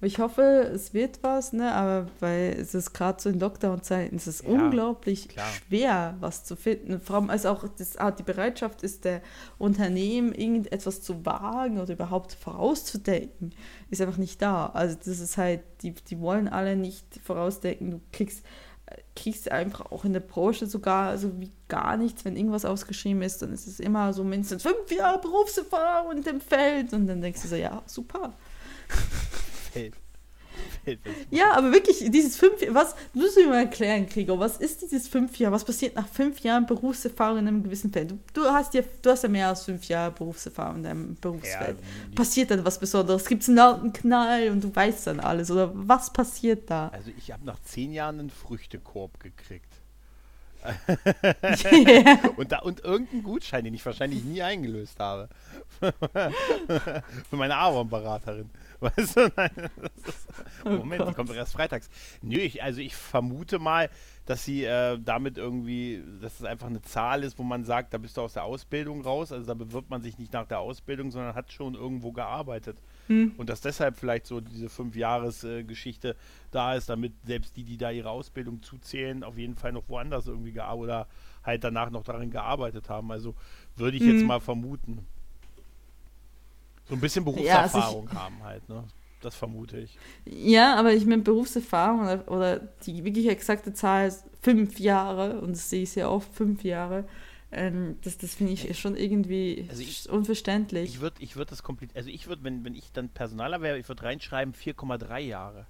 Ich 0.00 0.20
hoffe, 0.20 0.70
es 0.72 0.94
wird 0.94 1.18
was, 1.22 1.52
ne? 1.52 1.72
aber 1.74 2.06
weil 2.20 2.56
es 2.60 2.72
ist 2.72 2.92
gerade 2.92 3.20
so 3.20 3.28
in 3.30 3.40
Lockdown-Zeiten, 3.40 4.14
es 4.14 4.28
ist 4.28 4.44
Ja, 4.44 4.50
unglaublich 4.50 5.28
klar. 5.28 5.48
schwer, 5.66 6.16
was 6.20 6.44
zu 6.44 6.54
finden. 6.54 7.00
Vor 7.00 7.16
allem, 7.16 7.30
als 7.30 7.44
auch 7.46 7.66
das, 7.76 7.96
ah, 7.96 8.12
die 8.12 8.22
Bereitschaft 8.22 8.84
ist, 8.84 9.04
der 9.04 9.22
Unternehmen 9.58 10.32
irgendetwas 10.32 11.02
zu 11.02 11.26
wagen 11.26 11.80
oder 11.80 11.94
überhaupt 11.94 12.32
vorauszudenken, 12.34 13.52
ist 13.90 14.00
einfach 14.00 14.18
nicht 14.18 14.40
da. 14.40 14.66
Also 14.66 14.94
das 14.96 15.18
ist 15.18 15.36
halt, 15.36 15.62
die, 15.82 15.92
die 15.92 16.20
wollen 16.20 16.46
alle 16.46 16.76
nicht 16.76 17.04
vorausdenken. 17.24 17.90
Du 17.90 18.00
kriegst, 18.12 18.44
kriegst 19.16 19.50
einfach 19.50 19.90
auch 19.90 20.04
in 20.04 20.12
der 20.12 20.20
Branche 20.20 20.66
sogar 20.68 21.18
so 21.18 21.40
wie 21.40 21.50
gar 21.66 21.96
nichts, 21.96 22.24
wenn 22.24 22.36
irgendwas 22.36 22.64
ausgeschrieben 22.64 23.22
ist, 23.22 23.42
dann 23.42 23.52
ist 23.52 23.66
es 23.66 23.80
immer 23.80 24.12
so 24.12 24.22
mindestens 24.22 24.62
fünf 24.62 24.92
Jahre 24.96 25.20
Berufserfahrung 25.20 26.18
in 26.18 26.22
dem 26.22 26.40
Feld 26.40 26.92
und 26.92 27.08
dann 27.08 27.20
denkst 27.20 27.42
du 27.42 27.48
so, 27.48 27.56
ja, 27.56 27.82
super. 27.86 28.32
Fällt. 29.78 29.94
Ja, 31.30 31.52
aber 31.52 31.70
wirklich, 31.70 32.10
dieses 32.10 32.36
fünf 32.36 32.54
was, 32.70 32.96
du 33.12 33.20
musst 33.20 33.36
mir 33.36 33.46
mal 33.46 33.58
erklären, 33.60 34.06
Gregor, 34.08 34.40
was 34.40 34.56
ist 34.56 34.82
dieses 34.82 35.06
fünf 35.06 35.38
Jahre, 35.38 35.54
was 35.54 35.64
passiert 35.64 35.94
nach 35.94 36.08
fünf 36.08 36.40
Jahren 36.40 36.66
Berufserfahrung 36.66 37.38
in 37.38 37.46
einem 37.48 37.62
gewissen 37.62 37.92
Feld? 37.92 38.10
Du, 38.10 38.18
du, 38.32 38.44
hast, 38.46 38.74
ja, 38.74 38.82
du 39.02 39.10
hast 39.10 39.22
ja 39.22 39.28
mehr 39.28 39.48
als 39.48 39.64
fünf 39.64 39.84
Jahre 39.84 40.10
Berufserfahrung 40.10 40.78
in 40.78 40.82
deinem 40.82 41.14
Berufsfeld. 41.16 41.76
die- 42.10 42.14
passiert 42.16 42.50
dann 42.50 42.64
was 42.64 42.80
Besonderes? 42.80 43.24
Gibt 43.26 43.42
es 43.42 43.48
einen 43.48 43.58
lauten 43.58 43.92
Knall 43.92 44.48
und 44.50 44.64
du 44.64 44.74
weißt 44.74 45.06
dann 45.06 45.20
alles? 45.20 45.50
Oder 45.50 45.70
was 45.74 46.12
passiert 46.12 46.68
da? 46.68 46.88
Also 46.88 47.10
ich 47.16 47.30
habe 47.30 47.44
nach 47.44 47.60
zehn 47.62 47.92
Jahren 47.92 48.18
einen 48.18 48.30
Früchtekorb 48.30 49.20
gekriegt. 49.20 49.72
Yeah. 50.64 52.30
Und, 52.36 52.52
da, 52.52 52.58
und 52.60 52.80
irgendeinen 52.80 53.22
Gutschein, 53.22 53.64
den 53.64 53.74
ich 53.74 53.84
wahrscheinlich 53.84 54.24
nie 54.24 54.42
eingelöst 54.42 54.98
habe. 54.98 55.28
Für 55.80 57.36
meine 57.36 57.56
Ahornberaterin. 57.56 58.50
Weißt 58.80 59.16
du? 59.16 59.32
Nein, 59.36 59.50
das 59.56 60.14
ist, 60.14 60.28
Moment, 60.64 61.00
die 61.00 61.06
Gott. 61.06 61.16
kommt 61.16 61.30
doch 61.30 61.34
erst 61.34 61.52
freitags. 61.52 61.90
Nö, 62.22 62.38
ich, 62.38 62.62
also 62.62 62.80
ich 62.80 62.94
vermute 62.94 63.58
mal, 63.58 63.90
dass 64.26 64.44
sie 64.44 64.64
äh, 64.64 64.98
damit 65.00 65.36
irgendwie, 65.36 66.02
dass 66.20 66.38
es 66.38 66.44
einfach 66.44 66.66
eine 66.68 66.82
Zahl 66.82 67.24
ist, 67.24 67.38
wo 67.38 67.42
man 67.42 67.64
sagt, 67.64 67.94
da 67.94 67.98
bist 67.98 68.16
du 68.16 68.22
aus 68.22 68.34
der 68.34 68.44
Ausbildung 68.44 69.02
raus. 69.02 69.32
Also 69.32 69.46
da 69.46 69.54
bewirbt 69.54 69.90
man 69.90 70.02
sich 70.02 70.18
nicht 70.18 70.32
nach 70.32 70.46
der 70.46 70.60
Ausbildung, 70.60 71.10
sondern 71.10 71.34
hat 71.34 71.52
schon 71.52 71.74
irgendwo 71.74 72.12
gearbeitet. 72.12 72.78
Hm. 73.08 73.32
Und 73.36 73.48
dass 73.50 73.60
deshalb 73.60 73.96
vielleicht 73.96 74.26
so 74.26 74.40
diese 74.40 74.68
Fünf-Jahres-Geschichte 74.68 76.14
da 76.50 76.74
ist, 76.74 76.88
damit 76.88 77.12
selbst 77.24 77.56
die, 77.56 77.64
die 77.64 77.76
da 77.76 77.90
ihre 77.90 78.10
Ausbildung 78.10 78.62
zuzählen, 78.62 79.24
auf 79.24 79.36
jeden 79.36 79.56
Fall 79.56 79.72
noch 79.72 79.88
woanders 79.88 80.26
irgendwie 80.26 80.52
gearbeitet 80.52 80.84
oder 80.84 81.06
halt 81.44 81.64
danach 81.64 81.90
noch 81.90 82.04
daran 82.04 82.30
gearbeitet 82.30 82.88
haben. 82.88 83.10
Also 83.10 83.34
würde 83.76 83.96
ich 83.96 84.04
jetzt 84.04 84.20
Mhm. 84.22 84.28
mal 84.28 84.40
vermuten. 84.40 85.06
So 86.88 86.94
ein 86.94 87.00
bisschen 87.00 87.24
Ja, 87.24 87.62
also 87.62 87.78
Berufserfahrung 87.78 88.12
haben 88.14 88.42
halt, 88.42 88.68
ne? 88.68 88.84
Das 89.20 89.34
vermute 89.34 89.78
ich. 89.78 89.98
Ja, 90.26 90.76
aber 90.76 90.92
ich 90.94 91.04
meine, 91.04 91.22
Berufserfahrung 91.22 92.02
oder, 92.02 92.28
oder 92.30 92.58
die 92.86 93.04
wirklich 93.04 93.28
exakte 93.28 93.72
Zahl 93.74 94.08
ist 94.08 94.24
fünf 94.42 94.78
Jahre 94.78 95.40
und 95.40 95.52
das 95.52 95.68
sehe 95.70 95.82
ich 95.82 95.90
sehr 95.90 96.10
oft, 96.10 96.32
fünf 96.32 96.62
Jahre. 96.62 97.04
Ähm, 97.50 97.96
das 98.02 98.18
das 98.18 98.34
finde 98.34 98.52
ich 98.52 98.78
schon 98.78 98.94
irgendwie 98.94 99.66
Also 99.70 99.82
ich- 99.82 100.08
unverständlich. 100.10 100.90
Ich 100.90 101.00
würde 101.00 101.16
ich 101.20 101.36
würd 101.36 101.50
das 101.50 101.62
komplett, 101.62 101.96
also 101.96 102.10
ich 102.10 102.26
würde, 102.26 102.44
wenn, 102.44 102.62
wenn 102.64 102.74
ich 102.74 102.92
dann 102.92 103.08
Personaler 103.08 103.62
wäre, 103.62 103.78
ich 103.78 103.88
würde 103.88 104.02
reinschreiben 104.02 104.52
4,3 104.54 105.18
Jahre. 105.20 105.66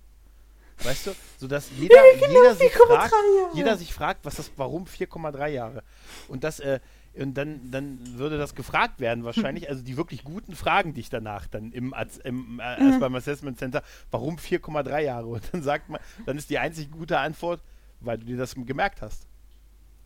Weißt 0.82 1.06
du, 1.08 1.10
sodass 1.38 1.70
jeder, 1.78 1.96
jeder, 2.30 2.54
sich 2.56 2.72
4,3 2.72 2.86
fragt, 2.86 3.14
jeder 3.54 3.76
sich 3.76 3.92
fragt, 3.94 4.24
was 4.24 4.36
das, 4.36 4.50
warum 4.56 4.84
4,3 4.86 5.48
Jahre? 5.48 5.82
Und 6.28 6.42
das, 6.44 6.58
äh, 6.60 6.80
und 7.14 7.34
dann, 7.34 7.70
dann 7.70 7.98
würde 8.18 8.38
das 8.38 8.54
gefragt 8.56 8.98
werden 9.00 9.22
wahrscheinlich, 9.24 9.68
also 9.70 9.82
die 9.82 9.96
wirklich 9.96 10.24
guten 10.24 10.54
Fragen 10.56 10.94
dich 10.94 11.10
danach 11.10 11.46
dann 11.46 11.70
im, 11.72 11.94
im 12.24 12.60
äh, 12.60 12.80
Mhm. 12.80 12.86
erst 12.88 13.00
beim 13.00 13.14
Assessment 13.14 13.58
Center, 13.58 13.82
warum 14.10 14.36
4,3 14.36 15.00
Jahre? 15.00 15.26
Und 15.28 15.42
dann 15.52 15.62
sagt 15.62 15.88
man, 15.88 16.00
dann 16.26 16.36
ist 16.38 16.50
die 16.50 16.58
einzig 16.58 16.90
gute 16.90 17.18
Antwort, 17.20 17.60
weil 18.00 18.18
du 18.18 18.26
dir 18.26 18.36
das 18.36 18.54
gemerkt 18.56 19.00
hast. 19.02 19.26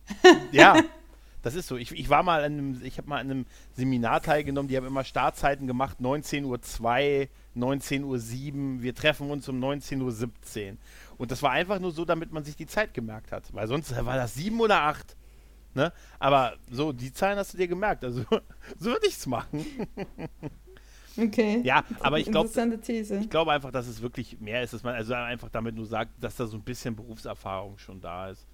ja, 0.51 0.83
das 1.43 1.55
ist 1.55 1.67
so. 1.67 1.77
Ich, 1.77 1.91
ich 1.91 2.09
war 2.09 2.23
mal 2.23 2.43
an 2.43 2.53
einem, 2.53 2.81
ich 2.83 2.97
habe 2.97 3.07
mal 3.07 3.19
an 3.19 3.29
einem 3.29 3.45
Seminar 3.73 4.21
teilgenommen, 4.21 4.67
die 4.67 4.77
haben 4.77 4.87
immer 4.87 5.03
Startzeiten 5.03 5.67
gemacht, 5.67 5.97
19.02 6.01 6.43
Uhr, 6.45 7.27
19.07 7.55 8.03
Uhr, 8.53 8.81
wir 8.81 8.95
treffen 8.95 9.29
uns 9.29 9.47
um 9.47 9.63
19.17 9.63 10.01
Uhr. 10.71 10.77
Und 11.17 11.31
das 11.31 11.43
war 11.43 11.51
einfach 11.51 11.79
nur 11.79 11.91
so, 11.91 12.05
damit 12.05 12.31
man 12.31 12.43
sich 12.43 12.55
die 12.55 12.65
Zeit 12.65 12.93
gemerkt 12.93 13.31
hat. 13.31 13.53
Weil 13.53 13.67
sonst 13.67 13.93
war 14.03 14.15
das 14.15 14.33
sieben 14.33 14.59
oder 14.59 14.81
acht. 14.81 15.15
Ne? 15.75 15.91
Aber 16.19 16.53
so, 16.71 16.93
die 16.93 17.13
Zahlen 17.13 17.37
hast 17.37 17.53
du 17.53 17.57
dir 17.57 17.67
gemerkt. 17.67 18.03
Also 18.03 18.23
so 18.79 18.91
würde 18.91 19.07
ich 19.07 19.17
es 19.17 19.27
machen. 19.27 19.65
Okay. 21.15 21.61
Ja, 21.63 21.83
aber 21.99 22.17
ich 22.17 22.31
glaube, 22.31 22.49
ich 22.49 23.29
glaube 23.29 23.51
einfach, 23.51 23.69
dass 23.71 23.85
es 23.85 24.01
wirklich 24.01 24.39
mehr 24.39 24.63
ist, 24.63 24.73
dass 24.73 24.81
man 24.81 24.95
also 24.95 25.13
einfach 25.13 25.49
damit 25.49 25.75
nur 25.75 25.85
sagt, 25.85 26.11
dass 26.19 26.35
da 26.37 26.47
so 26.47 26.57
ein 26.57 26.63
bisschen 26.63 26.95
Berufserfahrung 26.95 27.77
schon 27.77 28.01
da 28.01 28.29
ist. 28.31 28.47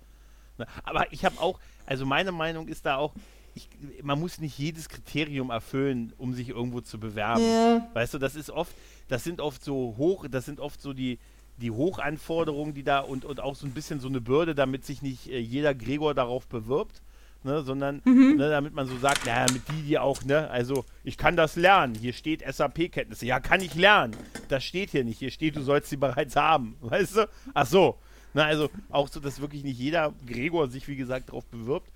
Ne? 0.60 0.68
Aber 0.84 1.12
ich 1.12 1.26
habe 1.26 1.40
auch, 1.40 1.60
also 1.86 2.06
meine 2.06 2.32
Meinung 2.32 2.68
ist 2.68 2.86
da 2.86 2.98
auch, 2.98 3.14
ich, 3.56 3.68
man 4.04 4.20
muss 4.20 4.40
nicht 4.40 4.58
jedes 4.58 4.90
Kriterium 4.90 5.50
erfüllen, 5.50 6.14
um 6.18 6.34
sich 6.34 6.50
irgendwo 6.50 6.82
zu 6.82 7.00
bewerben. 7.00 7.44
Ja. 7.44 7.88
Weißt 7.94 8.14
du, 8.14 8.18
das 8.18 8.36
ist 8.36 8.50
oft, 8.50 8.74
das 9.08 9.24
sind 9.24 9.42
oft 9.42 9.64
so 9.64 9.96
hoch, 9.98 10.28
das 10.30 10.46
sind 10.46 10.60
oft 10.60 10.82
so 10.82 10.94
die, 10.94 11.20
die 11.58 11.72
Hochanforderungen, 11.72 12.74
die 12.74 12.84
da 12.84 13.00
und, 13.00 13.26
und 13.26 13.40
auch 13.40 13.56
so 13.56 13.66
ein 13.66 13.74
bisschen 13.74 14.00
so 14.00 14.08
eine 14.08 14.22
Bürde, 14.22 14.56
damit 14.56 14.86
sich 14.86 15.02
nicht 15.02 15.30
äh, 15.30 15.40
jeder 15.40 15.74
Gregor 15.74 16.14
darauf 16.14 16.48
bewirbt. 16.48 17.02
Ne, 17.42 17.62
sondern 17.62 18.02
ne, 18.04 18.50
damit 18.50 18.74
man 18.74 18.86
so 18.86 18.98
sagt, 18.98 19.26
naja, 19.26 19.46
mit 19.54 19.62
die, 19.70 19.84
die 19.84 19.98
auch, 19.98 20.26
ne, 20.26 20.50
also 20.50 20.84
ich 21.06 21.16
kann 21.16 21.38
das 21.38 21.56
lernen. 21.56 21.96
Hier 21.96 22.12
steht 22.12 22.44
SAP-Kenntnisse. 22.46 23.26
Ja, 23.26 23.40
kann 23.40 23.62
ich 23.62 23.76
lernen. 23.76 24.14
Das 24.50 24.66
steht 24.66 24.90
hier 24.90 25.06
nicht. 25.06 25.20
Hier 25.20 25.32
steht, 25.32 25.56
du 25.56 25.62
sollst 25.62 25.90
sie 25.90 25.96
bereits 25.96 26.36
haben. 26.36 26.76
Weißt 26.82 27.16
du? 27.16 27.30
Ach 27.54 27.66
so. 27.66 27.98
Na, 28.34 28.46
also 28.46 28.70
auch 28.90 29.08
so, 29.08 29.20
dass 29.20 29.42
wirklich 29.42 29.64
nicht 29.64 29.80
jeder 29.80 30.14
Gregor 30.28 30.70
sich, 30.70 30.88
wie 30.88 30.96
gesagt, 30.96 31.30
darauf 31.30 31.46
bewirbt. 31.46 31.92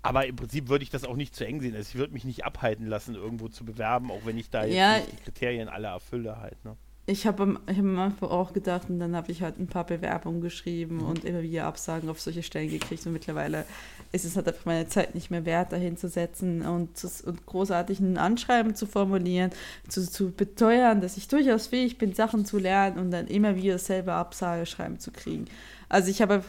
Aber 0.00 0.26
im 0.26 0.36
Prinzip 0.36 0.68
würde 0.68 0.84
ich 0.84 0.90
das 0.90 1.04
auch 1.04 1.16
nicht 1.16 1.34
zu 1.34 1.44
eng 1.44 1.60
sehen. 1.60 1.74
Also 1.74 1.88
ich 1.90 1.94
würde 1.96 2.12
mich 2.12 2.24
nicht 2.24 2.44
abhalten 2.44 2.86
lassen, 2.86 3.14
irgendwo 3.14 3.48
zu 3.48 3.64
bewerben, 3.64 4.10
auch 4.10 4.24
wenn 4.24 4.38
ich 4.38 4.48
da 4.48 4.64
jetzt 4.64 4.76
Ja. 4.76 4.98
nicht 4.98 5.12
die 5.12 5.16
Kriterien 5.24 5.68
alle 5.68 5.88
erfülle 5.88 6.38
halt. 6.40 6.64
Ne? 6.64 6.76
Ich 7.10 7.26
habe 7.26 7.42
am, 7.42 7.58
ich 7.66 7.78
hab 7.78 7.84
am 7.86 7.98
Anfang 7.98 8.28
auch 8.28 8.52
gedacht 8.52 8.90
und 8.90 8.98
dann 8.98 9.16
habe 9.16 9.32
ich 9.32 9.40
halt 9.40 9.58
ein 9.58 9.66
paar 9.66 9.86
Bewerbungen 9.86 10.42
geschrieben 10.42 11.00
und 11.00 11.24
immer 11.24 11.40
wieder 11.40 11.64
Absagen 11.64 12.10
auf 12.10 12.20
solche 12.20 12.42
Stellen 12.42 12.68
gekriegt 12.68 13.06
und 13.06 13.14
mittlerweile 13.14 13.64
ist 14.12 14.26
es 14.26 14.36
halt 14.36 14.46
einfach 14.46 14.66
meine 14.66 14.88
Zeit 14.88 15.14
nicht 15.14 15.30
mehr 15.30 15.46
wert, 15.46 15.72
dahin 15.72 15.96
zu 15.96 16.10
setzen 16.10 16.60
und, 16.66 16.98
zu- 16.98 17.26
und 17.26 17.46
großartig 17.46 18.00
ein 18.00 18.18
Anschreiben 18.18 18.74
zu 18.74 18.84
formulieren, 18.84 19.52
zu, 19.88 20.06
zu 20.06 20.32
beteuern, 20.32 21.00
dass 21.00 21.16
ich 21.16 21.28
durchaus 21.28 21.68
fähig 21.68 21.96
bin, 21.96 22.12
Sachen 22.12 22.44
zu 22.44 22.58
lernen 22.58 22.98
und 22.98 23.10
dann 23.10 23.26
immer 23.26 23.56
wieder 23.56 23.78
selber 23.78 24.12
Absageschreiben 24.16 25.00
zu 25.00 25.10
kriegen. 25.10 25.46
Also 25.88 26.10
ich 26.10 26.20
habe 26.20 26.44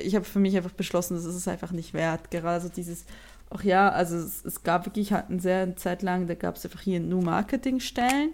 ich 0.00 0.14
habe 0.14 0.24
für 0.24 0.38
mich 0.38 0.56
einfach 0.56 0.70
beschlossen, 0.70 1.16
das 1.16 1.24
ist 1.24 1.34
es 1.34 1.48
einfach 1.48 1.72
nicht 1.72 1.92
wert. 1.92 2.30
Gerade 2.30 2.60
so 2.62 2.68
dieses, 2.68 3.04
ach 3.50 3.64
ja, 3.64 3.88
also 3.88 4.16
es, 4.16 4.44
es 4.44 4.62
gab 4.62 4.86
wirklich 4.86 5.12
halt 5.12 5.28
eine 5.28 5.40
sehr 5.40 5.62
eine 5.62 5.74
Zeit 5.74 6.02
lang, 6.02 6.28
da 6.28 6.34
gab 6.34 6.54
es 6.54 6.64
einfach 6.64 6.82
hier 6.82 7.00
nur 7.00 7.20
Marketingstellen 7.20 8.30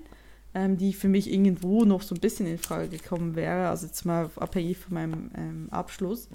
ähm, 0.54 0.76
die 0.76 0.92
für 0.92 1.08
mich 1.08 1.32
irgendwo 1.32 1.84
noch 1.84 2.02
so 2.02 2.14
ein 2.14 2.20
bisschen 2.20 2.46
in 2.46 2.58
Frage 2.58 2.88
gekommen 2.88 3.36
wäre, 3.36 3.68
also 3.68 3.86
jetzt 3.86 4.04
mal 4.04 4.30
abhängig 4.36 4.78
von 4.78 4.94
meinem 4.94 5.30
ähm, 5.36 5.68
Abschluss. 5.70 6.28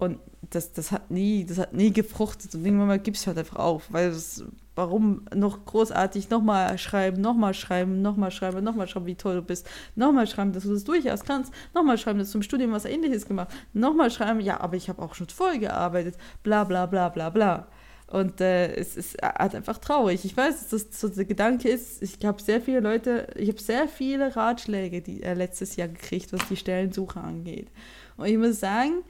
Und 0.00 0.18
das, 0.48 0.72
das 0.72 0.92
hat 0.92 1.10
nie, 1.10 1.44
das 1.44 1.58
hat 1.58 1.74
nie 1.74 1.92
gefruchtet. 1.92 2.54
Und 2.54 2.64
irgendwann 2.64 2.88
mal 2.88 2.98
gibst 2.98 3.26
halt 3.26 3.36
einfach 3.36 3.56
auf, 3.56 3.92
weil 3.92 4.10
das, 4.10 4.42
warum 4.74 5.26
noch 5.34 5.66
großartig 5.66 6.30
nochmal 6.30 6.78
schreiben, 6.78 7.20
nochmal 7.20 7.52
schreiben, 7.52 8.00
nochmal 8.00 8.30
schreiben, 8.30 8.64
nochmal 8.64 8.88
schreiben, 8.88 9.04
wie 9.04 9.14
toll 9.14 9.34
du 9.36 9.42
bist, 9.42 9.68
nochmal 9.96 10.26
schreiben, 10.26 10.54
dass 10.54 10.62
du 10.62 10.72
das 10.72 10.84
durchaus 10.84 11.22
kannst, 11.24 11.52
nochmal 11.74 11.98
schreiben, 11.98 12.18
dass 12.18 12.32
du 12.32 12.38
im 12.38 12.42
Studium 12.42 12.72
was 12.72 12.86
ähnliches 12.86 13.26
gemacht, 13.26 13.48
nochmal 13.74 14.10
schreiben, 14.10 14.40
ja, 14.40 14.58
aber 14.60 14.76
ich 14.76 14.88
habe 14.88 15.02
auch 15.02 15.14
schon 15.14 15.28
voll 15.28 15.58
gearbeitet, 15.58 16.16
bla 16.42 16.64
bla 16.64 16.86
bla 16.86 17.10
bla 17.10 17.28
bla. 17.28 17.68
Und 18.10 18.40
äh, 18.40 18.74
es 18.74 18.96
ist 18.96 19.22
halt 19.22 19.54
einfach 19.54 19.78
traurig. 19.78 20.24
Ich 20.24 20.36
weiß, 20.36 20.68
dass 20.68 20.88
das 20.88 21.00
so 21.00 21.08
der 21.08 21.24
Gedanke 21.24 21.68
ist, 21.68 22.02
ich 22.02 22.24
habe 22.24 22.42
sehr 22.42 22.60
viele 22.60 22.80
Leute, 22.80 23.28
ich 23.36 23.48
habe 23.48 23.60
sehr 23.60 23.86
viele 23.86 24.34
Ratschläge 24.34 25.00
die, 25.00 25.22
äh, 25.22 25.34
letztes 25.34 25.76
Jahr 25.76 25.86
gekriegt, 25.86 26.32
was 26.32 26.46
die 26.48 26.56
Stellensuche 26.56 27.20
angeht. 27.20 27.68
Und 28.16 28.26
ich 28.26 28.36
muss 28.36 28.58
sagen, 28.58 29.04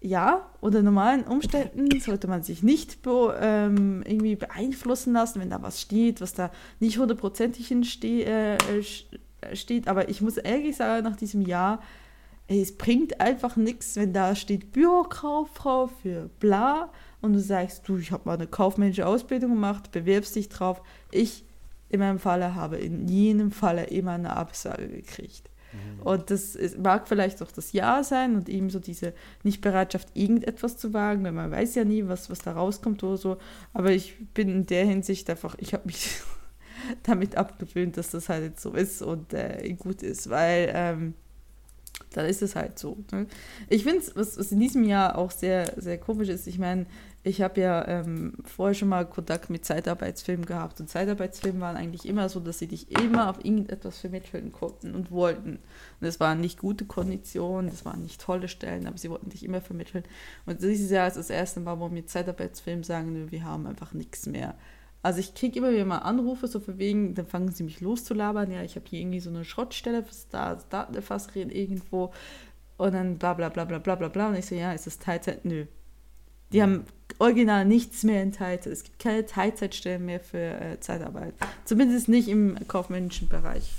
ja, 0.00 0.48
unter 0.62 0.82
normalen 0.82 1.24
Umständen 1.24 2.00
sollte 2.00 2.26
man 2.26 2.42
sich 2.42 2.62
nicht 2.62 3.02
be 3.02 3.36
ähm, 3.38 4.02
irgendwie 4.06 4.36
beeinflussen 4.36 5.12
lassen, 5.12 5.40
wenn 5.40 5.50
da 5.50 5.60
was 5.60 5.82
steht, 5.82 6.22
was 6.22 6.32
da 6.32 6.50
nicht 6.80 6.96
hundertprozentig 6.96 7.68
hinste 7.68 8.06
äh, 8.06 8.54
äh, 8.54 9.56
steht. 9.56 9.88
Aber 9.88 10.08
ich 10.08 10.22
muss 10.22 10.38
ehrlich 10.38 10.76
sagen, 10.76 11.04
nach 11.04 11.16
diesem 11.16 11.42
Jahr, 11.42 11.82
ey, 12.46 12.62
es 12.62 12.78
bringt 12.78 13.20
einfach 13.20 13.56
nichts, 13.56 13.96
wenn 13.96 14.14
da 14.14 14.34
steht 14.34 14.72
Bürokauffrau 14.72 15.88
für 15.88 16.30
bla 16.40 16.90
und 17.20 17.32
du 17.32 17.40
sagst, 17.40 17.88
du, 17.88 17.96
ich 17.96 18.12
habe 18.12 18.22
mal 18.26 18.34
eine 18.34 18.46
kaufmännische 18.46 19.06
Ausbildung 19.06 19.50
gemacht, 19.50 19.90
bewirbst 19.90 20.36
dich 20.36 20.48
drauf. 20.48 20.82
Ich 21.10 21.44
in 21.88 22.00
meinem 22.00 22.18
Falle 22.18 22.54
habe 22.54 22.76
in 22.76 23.08
jedem 23.08 23.50
Falle 23.50 23.84
immer 23.84 24.12
eine 24.12 24.36
Absage 24.36 24.88
gekriegt. 24.88 25.48
Und 26.02 26.30
das 26.30 26.54
ist, 26.54 26.78
mag 26.78 27.08
vielleicht 27.08 27.42
auch 27.42 27.52
das 27.52 27.72
Ja 27.72 28.02
sein 28.02 28.36
und 28.36 28.48
eben 28.48 28.70
so 28.70 28.78
diese 28.78 29.12
Nichtbereitschaft, 29.42 30.08
irgendetwas 30.14 30.78
zu 30.78 30.94
wagen, 30.94 31.24
weil 31.24 31.32
man 31.32 31.50
weiß 31.50 31.74
ja 31.74 31.84
nie, 31.84 32.06
was, 32.06 32.30
was 32.30 32.38
da 32.38 32.52
rauskommt 32.52 33.02
oder 33.02 33.16
so. 33.16 33.36
Aber 33.74 33.90
ich 33.90 34.16
bin 34.32 34.48
in 34.48 34.66
der 34.66 34.86
Hinsicht 34.86 35.28
einfach, 35.28 35.56
ich 35.58 35.74
habe 35.74 35.86
mich 35.86 36.20
damit 37.02 37.36
abgewöhnt, 37.36 37.96
dass 37.96 38.10
das 38.10 38.28
halt 38.28 38.44
jetzt 38.44 38.62
so 38.62 38.72
ist 38.72 39.02
und 39.02 39.34
äh, 39.34 39.74
gut 39.78 40.02
ist, 40.02 40.30
weil 40.30 40.70
ähm, 40.72 41.14
dann 42.12 42.26
ist 42.26 42.42
es 42.42 42.56
halt 42.56 42.78
so. 42.78 42.96
Ne? 43.12 43.26
Ich 43.68 43.82
finde 43.82 43.98
es, 43.98 44.16
was, 44.16 44.38
was 44.38 44.52
in 44.52 44.60
diesem 44.60 44.84
Jahr 44.84 45.18
auch 45.18 45.30
sehr, 45.30 45.74
sehr 45.76 45.98
komisch 45.98 46.28
ist, 46.28 46.46
ich 46.46 46.58
meine, 46.58 46.86
ich 47.24 47.42
habe 47.42 47.60
ja 47.60 47.86
ähm, 47.88 48.34
vorher 48.44 48.74
schon 48.74 48.88
mal 48.88 49.04
Kontakt 49.04 49.50
mit 49.50 49.64
Zeitarbeitsfilmen 49.64 50.46
gehabt 50.46 50.80
und 50.80 50.88
Zeitarbeitsfilme 50.88 51.60
waren 51.60 51.76
eigentlich 51.76 52.08
immer 52.08 52.28
so, 52.28 52.40
dass 52.40 52.58
sie 52.58 52.68
dich 52.68 52.90
immer 52.92 53.28
auf 53.28 53.44
irgendetwas 53.44 53.98
vermitteln 53.98 54.52
konnten 54.52 54.94
und 54.94 55.10
wollten. 55.10 55.58
Und 56.00 56.06
es 56.06 56.20
waren 56.20 56.40
nicht 56.40 56.58
gute 56.58 56.84
Konditionen, 56.86 57.70
das 57.70 57.84
waren 57.84 58.02
nicht 58.02 58.20
tolle 58.20 58.48
Stellen, 58.48 58.86
aber 58.86 58.96
sie 58.98 59.10
wollten 59.10 59.30
dich 59.30 59.44
immer 59.44 59.60
vermitteln. 59.60 60.04
Und 60.46 60.62
dieses 60.62 60.90
Jahr 60.90 61.08
ist 61.08 61.16
das 61.16 61.28
erste 61.30 61.60
Mal, 61.60 61.78
wo 61.80 61.88
mir 61.88 62.06
Zeitarbeitsfilme 62.06 62.84
sagen, 62.84 63.30
wir 63.30 63.44
haben 63.44 63.66
einfach 63.66 63.92
nichts 63.92 64.26
mehr. 64.26 64.54
Also 65.02 65.20
ich 65.20 65.34
kriege 65.34 65.58
immer 65.58 65.72
wieder 65.72 65.84
mal 65.84 65.98
Anrufe, 65.98 66.46
so 66.48 66.60
für 66.60 66.78
wegen, 66.78 67.14
dann 67.14 67.26
fangen 67.26 67.50
sie 67.52 67.62
mich 67.64 67.80
loszulabern, 67.80 68.50
ja, 68.50 68.62
ich 68.62 68.76
habe 68.76 68.86
hier 68.88 69.00
irgendwie 69.00 69.20
so 69.20 69.30
eine 69.30 69.44
Schrottstelle 69.44 70.02
fürs 70.02 70.28
Da- 70.28 70.56
Datenerfasserin 70.70 71.50
irgendwo 71.50 72.12
und 72.78 72.94
dann 72.94 73.18
bla 73.18 73.34
bla 73.34 73.48
bla 73.48 73.64
bla 73.64 73.78
bla 73.78 73.94
bla 73.96 74.08
bla 74.08 74.28
und 74.28 74.36
ich 74.36 74.46
so, 74.46 74.54
ja, 74.54 74.72
ist 74.72 74.86
das 74.86 74.98
Teilzeit? 74.98 75.44
Nö. 75.44 75.66
Die 76.52 76.62
haben 76.62 76.84
original 77.18 77.64
nichts 77.64 78.04
mehr 78.04 78.22
in 78.22 78.32
Teilzeit. 78.32 78.72
Es 78.72 78.84
gibt 78.84 78.98
keine 78.98 79.26
Teilzeitstellen 79.26 80.04
mehr 80.04 80.20
für 80.20 80.38
äh, 80.38 80.80
Zeitarbeit. 80.80 81.34
Zumindest 81.64 82.08
nicht 82.08 82.28
im 82.28 82.56
kaufmännischen 82.68 83.28
Bereich. 83.28 83.72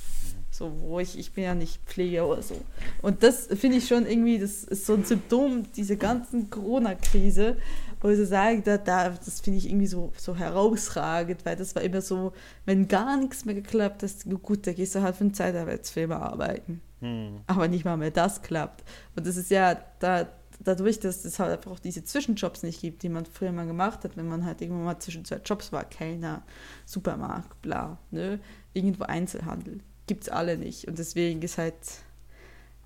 So, 0.52 0.74
wo 0.82 1.00
ich, 1.00 1.18
ich 1.18 1.32
bin 1.32 1.46
ja 1.46 1.56
nicht 1.56 1.80
Pfleger 1.86 2.28
oder 2.28 2.42
so. 2.42 2.56
Und 3.02 3.24
das 3.24 3.48
finde 3.48 3.78
ich 3.78 3.88
schon 3.88 4.06
irgendwie, 4.06 4.40
das 4.40 4.66
ist 4.66 4.86
so 4.86 4.94
ein 4.94 5.06
Symptom 5.06 5.72
dieser 5.72 5.96
ganzen 5.96 6.50
Corona-Krise, 6.50 7.56
wo 8.02 8.10
ich 8.10 8.18
so 8.18 8.26
sage, 8.26 8.62
da, 8.62 8.78
da, 8.78 9.10
das 9.10 9.40
finde 9.40 9.60
ich 9.60 9.70
irgendwie 9.70 9.88
so, 9.88 10.12
so 10.18 10.36
herausragend, 10.36 11.46
weil 11.46 11.56
das 11.56 11.76
war 11.76 11.82
immer 11.82 12.02
so, 12.02 12.34
wenn 12.66 12.90
gar 12.90 13.16
nichts 13.16 13.46
mehr 13.46 13.56
geklappt 13.56 14.04
hat, 14.04 14.12
gut, 14.44 14.68
da 14.68 14.74
gehst 14.74 14.96
du 14.96 15.02
halt 15.02 15.16
für 15.16 15.24
einen 15.24 15.34
Zeitarbeitsfilm 15.34 16.12
arbeiten. 16.12 16.82
Hm. 17.00 17.42
Aber 17.48 17.70
nicht 17.70 17.86
mal 17.86 17.96
mehr 17.96 18.12
das 18.12 18.42
klappt. 18.42 18.84
Und 19.16 19.26
das 19.26 19.38
ist 19.38 19.52
ja 19.52 19.78
da, 20.00 20.28
dadurch, 20.60 21.00
dass 21.00 21.26
es 21.26 21.40
halt 21.40 21.52
einfach 21.52 21.72
auch 21.72 21.80
diese 21.80 22.04
Zwischenjobs 22.04 22.64
nicht 22.64 22.82
gibt, 22.82 23.04
die 23.04 23.10
man 23.10 23.26
früher 23.26 23.52
mal 23.52 23.66
gemacht 23.66 24.04
hat, 24.04 24.18
wenn 24.18 24.28
man 24.28 24.46
halt 24.46 24.62
irgendwann 24.62 24.86
mal 24.86 25.00
zwischen 25.00 25.26
zwei 25.26 25.38
Jobs 25.38 25.72
war, 25.72 25.86
Kellner, 25.86 26.44
Supermarkt, 26.86 27.62
bla, 27.62 27.98
ne? 28.12 28.40
Irgendwo 28.74 29.04
Einzelhandel. 29.06 29.80
Gibt 30.08 30.24
es 30.24 30.30
alle 30.30 30.58
nicht. 30.58 30.88
Und 30.88 31.00
deswegen 31.00 31.42
ist 31.42 31.58
halt 31.58 31.76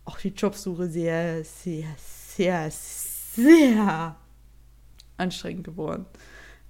auch 0.05 0.19
die 0.19 0.29
Jobsuche 0.29 0.87
sehr, 0.87 1.43
sehr, 1.43 1.87
sehr, 1.97 2.69
sehr 2.71 4.15
anstrengend 5.17 5.63
geworden. 5.63 6.05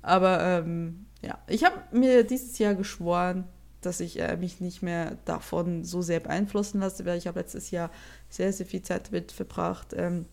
Aber 0.02 0.42
ähm, 0.42 1.06
ja, 1.22 1.40
ich 1.48 1.64
habe 1.64 1.76
mir 1.92 2.24
dieses 2.24 2.58
Jahr 2.60 2.76
geschworen, 2.76 3.46
dass 3.82 4.00
ich 4.00 4.20
äh, 4.20 4.38
mich 4.38 4.62
nicht 4.62 4.82
mehr 4.82 5.18
davon 5.26 5.84
so 5.84 6.02
sehr 6.02 6.20
beeinflussen 6.20 6.80
lasse, 6.80 7.06
weil 7.06 7.18
ich 7.18 7.28
habe 7.28 7.40
letztes 7.40 7.72
Jahr 7.72 7.90
sehr, 8.30 8.54
sehr 8.54 8.66
viel 8.66 8.82
Zeit 8.82 9.08
damit 9.08 9.32
verbracht, 9.32 9.94
ähm, 9.94 10.26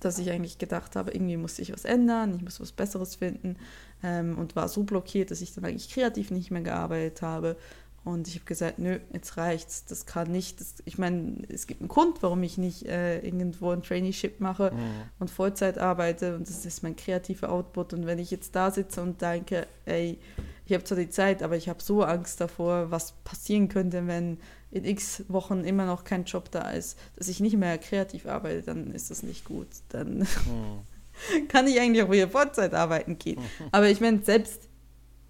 dass 0.00 0.18
ich 0.18 0.30
eigentlich 0.30 0.58
gedacht 0.58 0.96
habe, 0.96 1.12
irgendwie 1.12 1.36
muss 1.36 1.58
ich 1.58 1.72
was 1.72 1.84
ändern, 1.84 2.34
ich 2.36 2.42
muss 2.42 2.60
was 2.60 2.72
Besseres 2.72 3.16
finden 3.16 3.56
ähm, 4.02 4.38
und 4.38 4.56
war 4.56 4.68
so 4.68 4.82
blockiert, 4.82 5.30
dass 5.30 5.40
ich 5.40 5.54
dann 5.54 5.64
eigentlich 5.64 5.90
kreativ 5.90 6.30
nicht 6.30 6.50
mehr 6.50 6.62
gearbeitet 6.62 7.22
habe. 7.22 7.56
Und 8.02 8.28
ich 8.28 8.36
habe 8.36 8.46
gesagt, 8.46 8.78
nö, 8.78 8.98
jetzt 9.12 9.36
reicht's. 9.36 9.84
Das 9.84 10.06
kann 10.06 10.32
nicht. 10.32 10.58
Das, 10.58 10.76
ich 10.86 10.96
meine, 10.96 11.42
es 11.48 11.66
gibt 11.66 11.82
einen 11.82 11.88
Grund, 11.88 12.22
warum 12.22 12.42
ich 12.42 12.56
nicht 12.56 12.86
äh, 12.86 13.20
irgendwo 13.20 13.70
ein 13.70 13.82
Traineeship 13.82 14.40
mache 14.40 14.70
mhm. 14.72 14.78
und 15.18 15.30
Vollzeit 15.30 15.76
arbeite. 15.76 16.34
Und 16.34 16.48
das 16.48 16.64
ist 16.64 16.82
mein 16.82 16.96
kreativer 16.96 17.50
Output. 17.50 17.92
Und 17.92 18.06
wenn 18.06 18.18
ich 18.18 18.30
jetzt 18.30 18.56
da 18.56 18.70
sitze 18.70 19.02
und 19.02 19.20
denke, 19.20 19.66
ey, 19.84 20.18
ich 20.64 20.72
habe 20.72 20.84
zwar 20.84 20.96
die 20.96 21.10
Zeit, 21.10 21.42
aber 21.42 21.56
ich 21.56 21.68
habe 21.68 21.82
so 21.82 22.02
Angst 22.02 22.40
davor, 22.40 22.90
was 22.90 23.12
passieren 23.24 23.68
könnte, 23.68 24.06
wenn 24.06 24.38
in 24.70 24.84
x 24.84 25.24
Wochen 25.28 25.64
immer 25.64 25.86
noch 25.86 26.04
kein 26.04 26.24
Job 26.24 26.50
da 26.50 26.70
ist, 26.70 26.98
dass 27.16 27.28
ich 27.28 27.40
nicht 27.40 27.56
mehr 27.56 27.76
kreativ 27.78 28.26
arbeite, 28.26 28.62
dann 28.62 28.92
ist 28.92 29.10
das 29.10 29.22
nicht 29.22 29.44
gut. 29.44 29.66
Dann 29.88 30.18
mhm. 30.18 30.28
kann 31.48 31.66
ich 31.66 31.80
eigentlich 31.80 32.04
auch 32.04 32.10
wieder 32.10 32.28
Vollzeit 32.28 32.74
arbeiten 32.74 33.18
gehen. 33.18 33.40
Aber 33.72 33.88
ich 33.88 34.00
meine, 34.00 34.22
selbst 34.22 34.68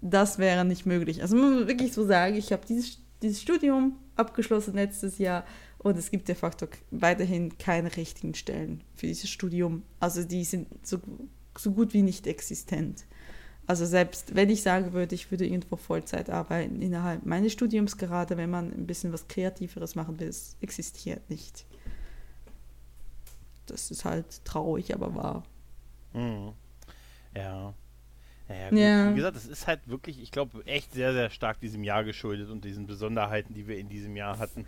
das 0.01 0.39
wäre 0.39 0.65
nicht 0.65 0.85
möglich. 0.85 1.21
Also 1.21 1.35
man 1.35 1.59
muss 1.59 1.67
wirklich 1.67 1.93
so 1.93 2.05
sagen, 2.05 2.35
ich 2.35 2.51
habe 2.51 2.65
dieses, 2.67 2.99
dieses 3.21 3.41
Studium 3.41 3.97
abgeschlossen 4.15 4.75
letztes 4.75 5.17
Jahr 5.17 5.45
und 5.77 5.97
es 5.97 6.11
gibt 6.11 6.27
de 6.27 6.35
facto 6.35 6.67
weiterhin 6.91 7.57
keine 7.57 7.95
richtigen 7.95 8.35
Stellen 8.35 8.83
für 8.95 9.07
dieses 9.07 9.29
Studium. 9.29 9.83
Also 9.99 10.23
die 10.23 10.43
sind 10.43 10.67
so, 10.83 10.99
so 11.57 11.71
gut 11.71 11.93
wie 11.93 12.03
nicht 12.03 12.27
existent. 12.27 13.05
Also 13.71 13.85
selbst 13.85 14.35
wenn 14.35 14.49
ich 14.49 14.63
sagen 14.63 14.91
würde, 14.91 15.15
ich 15.15 15.31
würde 15.31 15.45
irgendwo 15.45 15.77
Vollzeit 15.77 16.29
arbeiten 16.29 16.81
innerhalb 16.81 17.25
meines 17.25 17.53
Studiums, 17.53 17.97
gerade 17.97 18.35
wenn 18.35 18.49
man 18.49 18.69
ein 18.69 18.85
bisschen 18.85 19.13
was 19.13 19.29
Kreativeres 19.29 19.95
machen 19.95 20.19
will, 20.19 20.27
es 20.27 20.57
existiert 20.59 21.29
nicht. 21.29 21.63
Das 23.67 23.89
ist 23.89 24.03
halt 24.03 24.43
traurig, 24.43 24.93
aber 24.93 25.15
wahr. 25.15 25.43
Mhm. 26.11 26.51
Ja. 27.33 27.73
Naja, 28.49 28.69
gut. 28.71 28.77
Ja. 28.77 29.11
Wie 29.11 29.15
gesagt, 29.15 29.37
das 29.37 29.45
ist 29.45 29.67
halt 29.67 29.79
wirklich, 29.85 30.21
ich 30.21 30.31
glaube, 30.31 30.65
echt 30.65 30.93
sehr, 30.93 31.13
sehr 31.13 31.29
stark 31.29 31.61
diesem 31.61 31.85
Jahr 31.85 32.03
geschuldet 32.03 32.49
und 32.49 32.65
diesen 32.65 32.87
Besonderheiten, 32.87 33.53
die 33.53 33.69
wir 33.69 33.77
in 33.77 33.87
diesem 33.87 34.17
Jahr 34.17 34.37
hatten. 34.37 34.65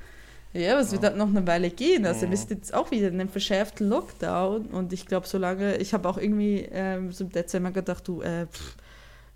Ja, 0.54 0.74
aber 0.74 0.82
es 0.82 0.94
wird 0.94 1.04
halt 1.04 1.18
noch 1.18 1.28
eine 1.28 1.46
Weile 1.46 1.70
gehen. 1.72 2.06
Also, 2.06 2.30
wir 2.30 2.38
sind 2.38 2.52
jetzt 2.52 2.74
auch 2.74 2.89
wieder 2.92 3.10
in 3.10 3.20
einem 3.20 3.28
verschärften 3.28 3.89
Lockdown 3.89 4.68
und 4.68 4.94
ich 4.94 5.08
glaube, 5.08 5.28
solange, 5.28 5.76
ich 5.76 5.94
habe 5.94 6.08
auch 6.08 6.18
irgendwie 6.18 6.70
ähm, 6.72 7.12
so 7.12 7.26
im 7.26 7.32
Dezember 7.32 7.72
gedacht, 7.72 8.08
du, 8.08 8.22
äh, 8.22 8.46
pff, 8.46 8.78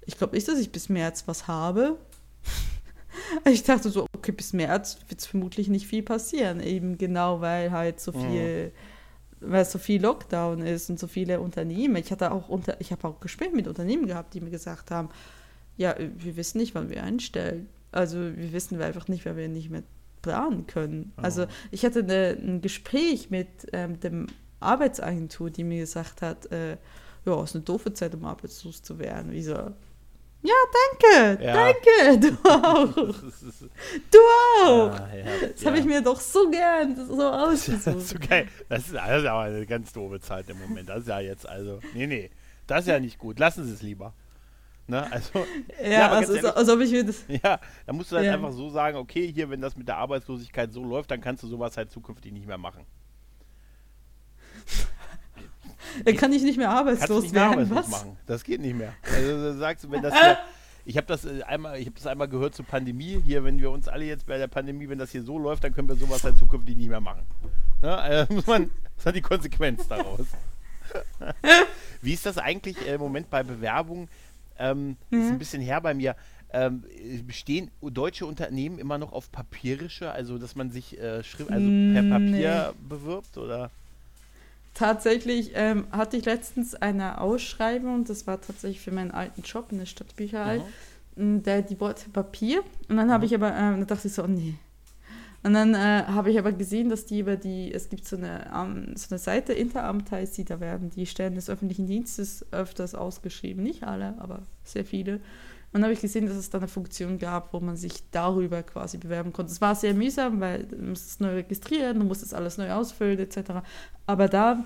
ich 0.07 0.17
glaube 0.17 0.35
nicht, 0.35 0.47
dass 0.47 0.57
ich 0.57 0.71
bis 0.71 0.89
März 0.89 1.23
was 1.27 1.47
habe. 1.47 1.97
ich 3.45 3.63
dachte 3.63 3.89
so, 3.89 4.07
okay, 4.15 4.31
bis 4.31 4.53
März 4.53 4.97
wird 5.07 5.21
es 5.21 5.27
vermutlich 5.27 5.67
nicht 5.67 5.85
viel 5.85 6.01
passieren, 6.01 6.59
eben 6.59 6.97
genau, 6.97 7.41
weil 7.41 7.71
halt 7.71 7.99
so 7.99 8.11
viel. 8.11 8.67
Mhm 8.67 8.71
weil 9.39 9.65
so 9.65 9.77
viel 9.77 10.01
Lockdown 10.01 10.61
ist 10.61 10.89
und 10.89 10.99
so 10.99 11.07
viele 11.07 11.39
Unternehmen. 11.39 11.95
Ich 11.97 12.11
hatte 12.11 12.31
auch 12.31 12.49
unter, 12.49 12.79
ich 12.81 12.91
habe 12.91 13.07
auch 13.07 13.19
Gespräche 13.19 13.55
mit 13.55 13.67
Unternehmen 13.67 14.07
gehabt, 14.07 14.33
die 14.33 14.41
mir 14.41 14.49
gesagt 14.49 14.91
haben, 14.91 15.09
ja, 15.75 15.95
wir 15.99 16.37
wissen 16.37 16.57
nicht, 16.57 16.73
wann 16.73 16.89
wir 16.89 17.03
einstellen. 17.03 17.69
Also 17.91 18.17
wir 18.17 18.51
wissen 18.51 18.81
einfach 18.81 19.07
nicht, 19.07 19.25
weil 19.25 19.37
wir 19.37 19.47
nicht 19.47 19.69
mehr 19.69 19.83
planen 20.21 20.65
können. 20.65 21.13
Oh. 21.17 21.21
Also 21.21 21.45
ich 21.71 21.85
hatte 21.85 21.99
eine, 21.99 22.37
ein 22.41 22.61
Gespräch 22.61 23.29
mit 23.29 23.47
ähm, 23.73 23.99
dem 23.99 24.27
Arbeitsagentur, 24.59 25.51
die 25.51 25.63
mir 25.63 25.81
gesagt 25.81 26.21
hat, 26.21 26.51
äh, 26.51 26.77
ja, 27.25 27.43
es 27.43 27.51
ist 27.51 27.55
eine 27.55 27.65
doofe 27.65 27.93
Zeit, 27.93 28.15
um 28.15 28.25
arbeitslos 28.25 28.81
zu 28.81 28.97
werden. 28.97 29.31
Wie 29.31 29.43
so, 29.43 29.71
ja, 30.43 30.53
danke, 30.73 31.43
ja. 31.43 31.53
danke, 31.53 32.19
du 32.29 32.49
auch. 32.49 32.93
Du 34.11 34.19
auch. 34.63 34.99
Ja, 34.99 35.15
ja, 35.15 35.47
das 35.51 35.65
habe 35.65 35.79
ich 35.79 35.85
mir 35.85 36.01
doch 36.01 36.19
so 36.19 36.49
gern 36.49 36.95
so 36.95 37.23
ausgesucht. 37.23 37.85
Das 37.85 37.95
ist, 37.95 38.09
so 38.09 38.19
geil. 38.19 38.47
Das, 38.69 38.85
ist, 38.85 38.93
das 38.93 39.21
ist 39.21 39.27
aber 39.27 39.41
eine 39.41 39.65
ganz 39.65 39.91
doofe 39.93 40.19
Zeit 40.19 40.49
im 40.49 40.59
Moment. 40.59 40.89
Das 40.89 40.99
ist 40.99 41.07
ja 41.07 41.19
jetzt 41.19 41.47
also, 41.47 41.79
nee, 41.93 42.07
nee, 42.07 42.29
das 42.67 42.81
ist 42.81 42.87
ja 42.87 42.99
nicht 42.99 43.17
gut. 43.17 43.39
Lassen 43.39 43.65
Sie 43.65 43.73
es 43.73 43.81
lieber. 43.81 44.13
Ne? 44.87 45.11
Also, 45.11 45.45
ja, 45.83 46.11
also, 46.11 46.33
ehrlich, 46.33 46.55
also 46.55 46.73
ob 46.73 46.79
ich 46.79 46.91
mir 46.91 47.03
das. 47.03 47.25
Ja, 47.27 47.59
da 47.85 47.93
musst 47.93 48.11
du 48.11 48.15
dann 48.15 48.25
einfach 48.25 48.53
so 48.53 48.69
sagen, 48.69 48.97
okay, 48.97 49.31
hier, 49.31 49.49
wenn 49.49 49.59
das 49.59 49.75
mit 49.75 49.87
der 49.87 49.97
Arbeitslosigkeit 49.97 50.71
so 50.71 50.83
läuft, 50.83 51.11
dann 51.11 51.19
kannst 51.19 51.43
du 51.43 51.47
sowas 51.47 51.75
halt 51.75 51.91
zukünftig 51.91 52.31
nicht 52.31 52.47
mehr 52.47 52.57
machen. 52.57 52.85
Dann 56.05 56.15
kann 56.15 56.33
ich 56.33 56.43
nicht 56.43 56.57
mehr 56.57 56.69
arbeitslos 56.69 57.23
nicht 57.23 57.35
werden. 57.35 57.53
Arbeitslos 57.53 57.77
was? 57.77 57.89
Machen. 57.89 58.17
Das 58.25 58.43
geht 58.43 58.61
nicht 58.61 58.75
mehr. 58.75 58.93
Also 59.13 59.57
sagst 59.57 59.83
du, 59.83 59.91
wenn 59.91 60.01
das 60.01 60.13
hier, 60.13 60.37
ich 60.85 60.97
habe 60.97 61.07
das 61.07 61.25
äh, 61.25 61.43
einmal, 61.43 61.79
ich 61.79 61.85
habe 61.85 61.95
das 61.95 62.07
einmal 62.07 62.27
gehört 62.27 62.55
zur 62.55 62.65
Pandemie. 62.65 63.21
Hier, 63.25 63.43
wenn 63.43 63.59
wir 63.59 63.71
uns 63.71 63.87
alle 63.87 64.05
jetzt 64.05 64.25
bei 64.25 64.37
der 64.37 64.47
Pandemie, 64.47 64.89
wenn 64.89 64.97
das 64.97 65.11
hier 65.11 65.23
so 65.23 65.37
läuft, 65.37 65.63
dann 65.63 65.73
können 65.73 65.87
wir 65.87 65.95
sowas 65.95 66.23
halt 66.23 66.37
zukünftig 66.37 66.77
nicht 66.77 66.89
mehr 66.89 67.01
machen. 67.01 67.23
Ne? 67.81 67.97
Also 67.97 68.33
muss 68.35 68.47
man, 68.47 68.69
das 68.95 69.05
hat 69.05 69.15
die 69.15 69.21
Konsequenz 69.21 69.87
daraus. 69.87 70.25
Wie 72.01 72.13
ist 72.13 72.25
das 72.25 72.37
eigentlich 72.37 72.77
äh, 72.87 72.95
im 72.95 73.01
Moment 73.01 73.29
bei 73.29 73.43
Bewerbungen? 73.43 74.07
Ähm, 74.59 74.97
mhm. 75.09 75.21
Ist 75.21 75.31
ein 75.31 75.39
bisschen 75.39 75.61
her 75.61 75.81
bei 75.81 75.93
mir. 75.93 76.15
Ähm, 76.49 76.83
bestehen 77.25 77.69
deutsche 77.81 78.25
Unternehmen 78.25 78.79
immer 78.79 78.97
noch 78.97 79.11
auf 79.11 79.31
papierische, 79.33 80.11
also 80.11 80.37
dass 80.37 80.55
man 80.55 80.71
sich 80.71 80.97
äh, 80.97 81.21
Schrift, 81.21 81.51
also 81.51 81.67
per 81.67 82.03
Papier 82.03 82.73
nee. 82.73 82.87
bewirbt 82.87 83.37
oder? 83.37 83.69
Tatsächlich 84.77 85.51
ähm, 85.55 85.87
hatte 85.91 86.17
ich 86.17 86.25
letztens 86.25 86.75
eine 86.75 87.19
Ausschreibung, 87.19 88.05
das 88.05 88.27
war 88.27 88.39
tatsächlich 88.39 88.79
für 88.79 88.91
meinen 88.91 89.11
alten 89.11 89.41
Job 89.41 89.71
in 89.71 89.79
der 89.79 89.87
Stadtbücherei, 89.87 90.61
mhm. 91.15 91.41
der 91.41 91.63
die 91.63 91.79
Worte 91.79 92.09
Papier. 92.09 92.61
Und 92.87 92.97
dann 92.97 93.11
habe 93.11 93.25
mhm. 93.25 93.27
ich 93.27 93.35
aber, 93.35 93.55
ähm, 93.55 93.79
da 93.79 93.85
dachte 93.85 94.07
ich 94.07 94.13
so, 94.13 94.23
oh 94.23 94.27
nee. 94.27 94.53
Und 95.43 95.53
dann 95.53 95.73
äh, 95.73 96.03
habe 96.07 96.29
ich 96.29 96.37
aber 96.37 96.51
gesehen, 96.51 96.89
dass 96.89 97.05
die 97.05 97.19
über 97.19 97.37
die, 97.37 97.73
es 97.73 97.89
gibt 97.89 98.05
so 98.05 98.17
eine, 98.17 98.51
um, 98.53 98.95
so 98.95 99.07
eine 99.09 99.19
Seite, 99.19 99.53
Interamt 99.53 100.11
heißt 100.11 100.35
sie, 100.35 100.45
da 100.45 100.59
werden 100.59 100.91
die 100.91 101.05
Stellen 101.05 101.35
des 101.35 101.49
öffentlichen 101.49 101.87
Dienstes 101.87 102.45
öfters 102.51 102.93
ausgeschrieben. 102.93 103.63
Nicht 103.63 103.83
alle, 103.83 104.15
aber 104.19 104.43
sehr 104.63 104.85
viele. 104.85 105.21
Und 105.67 105.81
dann 105.81 105.83
habe 105.83 105.93
ich 105.93 106.01
gesehen, 106.01 106.27
dass 106.27 106.37
es 106.37 106.49
da 106.49 106.59
eine 106.59 106.67
Funktion 106.67 107.19
gab, 107.19 107.53
wo 107.53 107.59
man 107.59 107.75
sich 107.75 108.09
darüber 108.11 108.63
quasi 108.63 108.97
bewerben 108.97 109.33
konnte. 109.33 109.51
Es 109.51 109.61
war 109.61 109.75
sehr 109.75 109.93
mühsam, 109.93 110.39
weil 110.39 110.63
du 110.63 110.77
musst 110.77 111.09
es 111.09 111.19
neu 111.19 111.33
registrieren, 111.33 111.99
du 111.99 112.05
musst 112.05 112.23
es 112.23 112.33
alles 112.33 112.57
neu 112.57 112.71
ausfüllen 112.71 113.19
etc. 113.19 113.51
Aber 114.05 114.27
da 114.27 114.63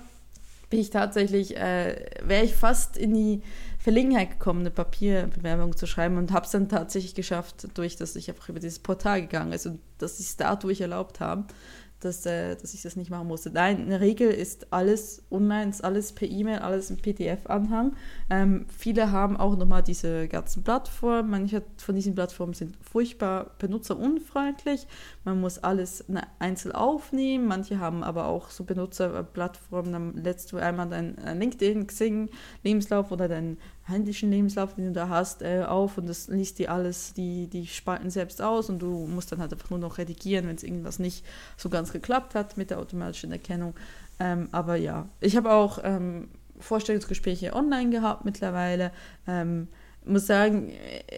bin 0.70 0.80
ich 0.80 0.90
tatsächlich, 0.90 1.56
äh, 1.56 2.06
wäre 2.22 2.44
ich 2.44 2.54
fast 2.54 2.96
in 2.96 3.12
die 3.12 3.42
Verlegenheit 3.78 4.30
gekommen, 4.30 4.60
eine 4.60 4.70
Papierbewerbung 4.70 5.76
zu 5.76 5.86
schreiben 5.86 6.16
und 6.16 6.32
habe 6.32 6.46
es 6.46 6.52
dann 6.52 6.68
tatsächlich 6.68 7.14
geschafft, 7.14 7.68
durch 7.74 7.96
dass 7.96 8.16
ich 8.16 8.30
einfach 8.30 8.48
über 8.48 8.60
dieses 8.60 8.78
Portal 8.78 9.20
gegangen 9.20 9.52
ist 9.52 9.66
und 9.66 9.80
dass 9.98 10.16
sie 10.16 10.22
es 10.22 10.36
dadurch 10.36 10.80
erlaubt 10.80 11.20
haben 11.20 11.46
dass, 12.04 12.26
äh, 12.26 12.56
dass 12.56 12.74
ich 12.74 12.82
das 12.82 12.96
nicht 12.96 13.10
machen 13.10 13.28
musste. 13.28 13.50
Nein, 13.50 13.78
in 13.78 13.88
der 13.88 14.00
Regel 14.00 14.30
ist 14.30 14.72
alles 14.72 15.22
online, 15.30 15.70
ist 15.70 15.84
alles 15.84 16.12
per 16.12 16.28
E-Mail, 16.28 16.58
alles 16.58 16.90
im 16.90 16.96
PDF-Anhang. 16.96 17.94
Ähm, 18.30 18.66
viele 18.76 19.12
haben 19.12 19.36
auch 19.36 19.56
nochmal 19.56 19.82
diese 19.82 20.28
ganzen 20.28 20.62
Plattformen. 20.62 21.30
Manche 21.30 21.62
von 21.76 21.94
diesen 21.94 22.14
Plattformen 22.14 22.54
sind 22.54 22.76
furchtbar 22.82 23.52
benutzerunfreundlich. 23.58 24.86
Man 25.24 25.40
muss 25.40 25.58
alles 25.58 26.04
einzeln 26.38 26.74
aufnehmen. 26.74 27.46
Manche 27.46 27.78
haben 27.78 28.02
aber 28.02 28.26
auch 28.26 28.50
so 28.50 28.64
Benutzerplattformen, 28.64 29.92
dann 29.92 30.16
lädst 30.22 30.52
du 30.52 30.56
einmal 30.56 30.88
dein 30.88 31.18
äh, 31.18 31.34
LinkedIn, 31.34 31.86
Xing, 31.86 32.30
Lebenslauf 32.64 33.12
oder 33.12 33.28
deinen 33.28 33.58
händischen 33.84 34.30
Lebenslauf, 34.30 34.74
den 34.74 34.86
du 34.86 34.92
da 34.92 35.08
hast, 35.08 35.42
äh, 35.42 35.64
auf 35.66 35.98
und 35.98 36.08
das 36.08 36.28
liest 36.28 36.58
dir 36.58 36.72
alles, 36.72 37.14
die, 37.14 37.48
die 37.48 37.66
Spalten 37.66 38.10
selbst 38.10 38.40
aus 38.40 38.70
und 38.70 38.80
du 38.80 39.06
musst 39.06 39.32
dann 39.32 39.40
halt 39.40 39.52
einfach 39.52 39.70
nur 39.70 39.78
noch 39.78 39.98
redigieren, 39.98 40.46
wenn 40.46 40.56
es 40.56 40.62
irgendwas 40.62 40.98
nicht 40.98 41.24
so 41.56 41.68
ganz 41.68 41.92
geklappt 41.92 42.34
hat 42.34 42.56
mit 42.56 42.70
der 42.70 42.78
automatischen 42.78 43.32
Erkennung. 43.32 43.74
Ähm, 44.20 44.48
aber 44.52 44.76
ja, 44.76 45.08
ich 45.20 45.36
habe 45.36 45.50
auch 45.50 45.80
ähm, 45.82 46.28
Vorstellungsgespräche 46.60 47.54
online 47.54 47.90
gehabt 47.90 48.24
mittlerweile. 48.24 48.92
Ähm, 49.26 49.68
muss 50.04 50.26
sagen, 50.26 50.72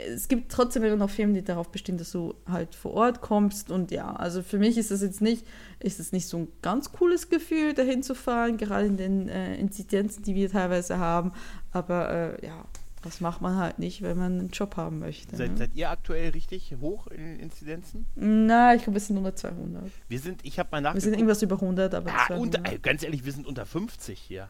es 0.09 0.29
gibt 0.29 0.53
trotzdem 0.53 0.85
immer 0.85 0.97
noch 0.97 1.11
Firmen, 1.11 1.35
die 1.35 1.43
darauf 1.43 1.71
bestehen, 1.71 1.97
dass 1.99 2.13
du 2.13 2.35
halt 2.47 2.75
vor 2.75 2.95
Ort 2.95 3.21
kommst. 3.21 3.71
Und 3.71 3.91
ja, 3.91 4.15
also 4.15 4.43
für 4.43 4.59
mich 4.59 4.77
ist 4.77 4.91
das 4.91 5.03
jetzt 5.03 5.21
nicht, 5.21 5.47
ist 5.81 6.01
es 6.01 6.13
nicht 6.13 6.27
so 6.27 6.39
ein 6.39 6.49
ganz 6.63 6.93
cooles 6.93 7.31
Gefühl, 7.31 7.75
dahin 7.75 8.03
zu 8.03 8.15
fahren, 8.15 8.57
gerade 8.57 8.87
in 8.87 8.97
den 8.97 9.29
äh, 9.29 9.57
Inzidenzen, 9.57 10.23
die 10.23 10.35
wir 10.35 10.51
teilweise 10.51 10.99
haben. 10.99 11.33
Aber 11.73 12.11
äh, 12.41 12.47
ja, 12.47 12.65
das 13.05 13.21
macht 13.21 13.43
man 13.43 13.57
halt 13.57 13.79
nicht, 13.79 14.03
wenn 14.03 14.17
man 14.17 14.39
einen 14.39 14.49
Job 14.49 14.77
haben 14.77 14.99
möchte. 14.99 15.37
Seid, 15.37 15.53
ne? 15.53 15.57
seid 15.59 15.75
ihr 15.75 15.91
aktuell 15.91 16.31
richtig 16.31 16.75
hoch 16.81 17.07
in 17.09 17.23
den 17.23 17.41
Inzidenzen? 17.41 18.07
Na, 18.15 18.75
ich 18.75 18.83
glaube, 18.85 18.95
wir 18.95 19.01
sind 19.01 19.19
unter 19.19 19.37
200. 19.37 19.91
Wir 20.09 20.19
sind, 20.19 20.41
ich 20.43 20.59
habe 20.59 20.71
mal 20.73 20.81
nachgeguckt. 20.81 20.95
Wir 20.95 21.11
sind 21.11 21.15
irgendwas 21.15 21.43
über 21.43 21.57
100, 21.57 21.95
aber 21.95 22.11
ah, 22.13 22.35
unter, 22.35 22.61
ganz 22.79 23.03
ehrlich, 23.03 23.25
wir 23.25 23.33
sind 23.33 23.47
unter 23.47 23.67
50 23.67 24.19
hier. 24.19 24.49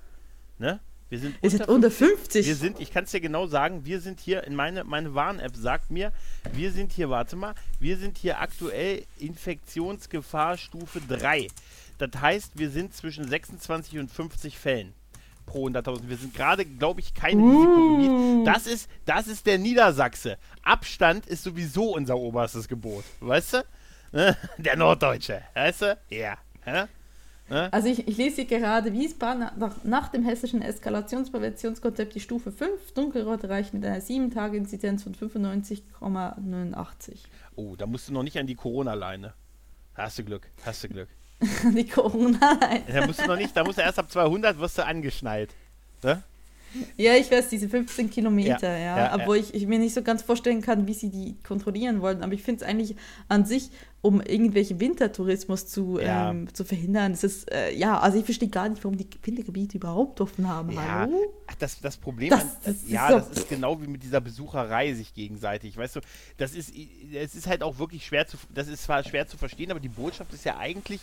Ne? 0.58 0.80
Wir 1.14 1.20
sind 1.20 1.36
unter, 1.60 1.68
unter 1.68 1.90
50. 1.92 2.44
Wir 2.44 2.56
sind, 2.56 2.80
ich 2.80 2.92
kann 2.92 3.04
es 3.04 3.12
dir 3.12 3.20
genau 3.20 3.46
sagen, 3.46 3.84
wir 3.84 4.00
sind 4.00 4.18
hier, 4.18 4.42
in 4.44 4.56
meine, 4.56 4.82
meine 4.82 5.14
Warn-App 5.14 5.54
sagt 5.54 5.92
mir, 5.92 6.12
wir 6.52 6.72
sind 6.72 6.92
hier, 6.92 7.08
warte 7.08 7.36
mal, 7.36 7.54
wir 7.78 7.96
sind 7.98 8.18
hier 8.18 8.40
aktuell 8.40 9.04
Infektionsgefahrstufe 9.20 11.00
3. 11.08 11.46
Das 11.98 12.20
heißt, 12.20 12.58
wir 12.58 12.68
sind 12.68 12.94
zwischen 12.94 13.28
26 13.28 14.00
und 14.00 14.10
50 14.10 14.58
Fällen 14.58 14.92
pro 15.46 15.68
100.000. 15.68 16.08
Wir 16.08 16.16
sind 16.16 16.34
gerade, 16.34 16.64
glaube 16.64 17.00
ich, 17.00 17.14
kein 17.14 17.38
uh. 17.38 17.60
Risikogebiet. 17.60 18.46
Das 18.48 18.66
ist, 18.66 18.90
das 19.04 19.28
ist 19.28 19.46
der 19.46 19.58
Niedersachse. 19.58 20.36
Abstand 20.64 21.26
ist 21.26 21.44
sowieso 21.44 21.94
unser 21.94 22.16
oberstes 22.16 22.66
Gebot. 22.66 23.04
Weißt 23.20 23.54
du? 23.54 23.64
Der 24.58 24.76
Norddeutsche. 24.76 25.42
Weißt 25.54 25.82
du? 25.82 25.98
Ja. 26.10 26.38
Ne? 27.50 27.70
Also 27.72 27.88
ich, 27.88 28.08
ich 28.08 28.16
lese 28.16 28.36
hier 28.36 28.46
gerade, 28.46 28.92
Wiesbaden 28.92 29.46
nach, 29.58 29.84
nach 29.84 30.08
dem 30.08 30.24
hessischen 30.24 30.62
Eskalationspräventionskonzept 30.62 32.14
die 32.14 32.20
Stufe 32.20 32.50
5, 32.50 32.92
Dunkelrot 32.94 33.44
reicht 33.44 33.74
mit 33.74 33.84
einer 33.84 34.00
7-Tage-Inzidenz 34.00 35.02
von 35.02 35.14
95,89. 35.14 37.18
Oh, 37.56 37.76
da 37.76 37.86
musst 37.86 38.08
du 38.08 38.12
noch 38.12 38.22
nicht 38.22 38.38
an 38.38 38.46
die 38.46 38.54
Corona-Leine. 38.54 39.34
Hast 39.94 40.18
du 40.18 40.24
Glück, 40.24 40.48
hast 40.64 40.84
du 40.84 40.88
Glück. 40.88 41.08
die 41.74 41.86
Corona-Leine. 41.86 42.84
Da 42.88 43.06
musst 43.06 43.20
du 43.20 43.26
noch 43.26 43.36
nicht, 43.36 43.54
da 43.54 43.62
musst 43.62 43.78
du 43.78 43.82
erst 43.82 43.98
ab 43.98 44.10
200 44.10 44.58
wirst 44.58 44.78
du 44.78 44.86
angeschnallt. 44.86 45.54
Ne? 46.02 46.22
Ja, 46.96 47.14
ich 47.14 47.30
weiß, 47.30 47.48
diese 47.48 47.68
15 47.68 48.10
Kilometer, 48.10 48.70
ja. 48.70 48.78
ja, 48.78 48.98
ja 48.98 49.14
obwohl 49.14 49.36
Ich, 49.36 49.54
ich 49.54 49.66
mir 49.66 49.78
nicht 49.78 49.94
so 49.94 50.02
ganz 50.02 50.22
vorstellen 50.22 50.60
kann, 50.60 50.86
wie 50.86 50.94
sie 50.94 51.10
die 51.10 51.36
kontrollieren 51.46 52.00
wollen. 52.00 52.22
Aber 52.22 52.32
ich 52.32 52.42
finde 52.42 52.64
es 52.64 52.68
eigentlich 52.68 52.96
an 53.28 53.44
sich, 53.44 53.70
um 54.04 54.20
irgendwelche 54.20 54.78
Wintertourismus 54.80 55.66
zu, 55.66 55.98
ja. 55.98 56.30
ähm, 56.30 56.52
zu 56.52 56.64
verhindern, 56.64 57.14
ist, 57.14 57.50
äh, 57.50 57.74
ja, 57.74 57.98
also 57.98 58.18
ich 58.18 58.26
verstehe 58.26 58.50
gar 58.50 58.68
nicht, 58.68 58.84
warum 58.84 58.98
die 58.98 59.08
Wintergebiete 59.22 59.78
überhaupt 59.78 60.20
offen 60.20 60.46
haben. 60.46 60.72
Ja, 60.72 61.00
Hallo? 61.00 61.32
das, 61.58 61.80
das 61.80 61.96
Problem, 61.96 62.28
das, 62.28 62.42
an, 62.42 62.50
das, 62.64 62.82
das 62.82 62.90
ja, 62.90 63.08
so 63.08 63.18
das 63.18 63.30
ist 63.30 63.48
genau 63.48 63.80
wie 63.80 63.86
mit 63.86 64.02
dieser 64.02 64.20
Besucherei 64.20 64.92
sich 64.92 65.14
gegenseitig. 65.14 65.78
Weißt 65.78 65.96
du, 65.96 66.00
das 66.36 66.54
ist, 66.54 66.74
es 67.14 67.34
ist 67.34 67.46
halt 67.46 67.62
auch 67.62 67.78
wirklich 67.78 68.04
schwer 68.04 68.26
zu, 68.26 68.36
das 68.52 68.68
ist 68.68 68.82
zwar 68.82 69.02
schwer 69.04 69.26
zu 69.26 69.38
verstehen, 69.38 69.70
aber 69.70 69.80
die 69.80 69.88
Botschaft 69.88 70.34
ist 70.34 70.44
ja 70.44 70.58
eigentlich, 70.58 71.00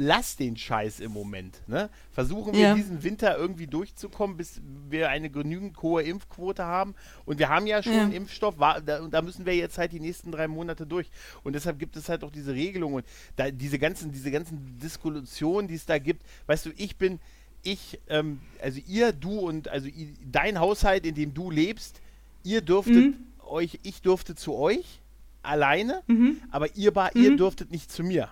lass 0.00 0.36
den 0.36 0.56
Scheiß 0.56 1.00
im 1.00 1.12
Moment. 1.12 1.60
Ne? 1.66 1.90
Versuchen 2.12 2.54
wir 2.54 2.60
ja. 2.60 2.74
diesen 2.74 3.02
Winter 3.02 3.36
irgendwie 3.36 3.66
durchzukommen, 3.66 4.36
bis 4.36 4.60
wir 4.88 5.08
eine 5.10 5.30
genügend 5.30 5.80
hohe 5.82 6.02
Impfquote 6.02 6.64
haben. 6.64 6.94
Und 7.24 7.38
wir 7.38 7.48
haben 7.48 7.66
ja 7.66 7.82
schon 7.82 7.92
ja. 7.92 8.02
einen 8.02 8.12
Impfstoff, 8.12 8.56
und 8.58 9.12
da 9.12 9.22
müssen 9.22 9.46
wir 9.46 9.54
jetzt 9.54 9.78
halt 9.78 9.92
die 9.92 10.00
nächsten 10.00 10.32
drei 10.32 10.48
Monate 10.48 10.86
durch. 10.86 11.10
Und 11.44 11.54
deshalb 11.54 11.78
gibt 11.78 11.96
es 11.96 12.08
halt 12.08 12.24
auch 12.24 12.30
diese 12.30 12.54
Regelungen 12.54 12.96
und 12.96 13.06
da, 13.36 13.50
diese 13.50 13.78
ganzen, 13.78 14.12
diese 14.12 14.30
ganzen 14.30 14.78
Diskussionen, 14.78 15.68
die 15.68 15.74
es 15.74 15.86
da 15.86 15.98
gibt. 15.98 16.22
Weißt 16.46 16.66
du, 16.66 16.70
ich 16.76 16.96
bin, 16.96 17.20
ich, 17.62 18.00
ähm, 18.08 18.40
also 18.62 18.80
ihr, 18.86 19.12
du 19.12 19.38
und 19.38 19.68
also 19.68 19.88
dein 20.24 20.60
Haushalt, 20.60 21.06
in 21.06 21.14
dem 21.14 21.34
du 21.34 21.50
lebst, 21.50 22.00
ihr 22.44 22.60
dürftet 22.60 22.96
mhm. 22.96 23.16
euch, 23.46 23.80
ich 23.82 24.02
durfte 24.02 24.34
zu 24.34 24.54
euch 24.54 25.00
alleine, 25.42 26.02
mhm. 26.06 26.38
aber 26.50 26.74
ihr, 26.76 26.92
mhm. 26.92 27.22
ihr 27.22 27.36
dürftet 27.36 27.70
nicht 27.70 27.90
zu 27.90 28.02
mir. 28.02 28.28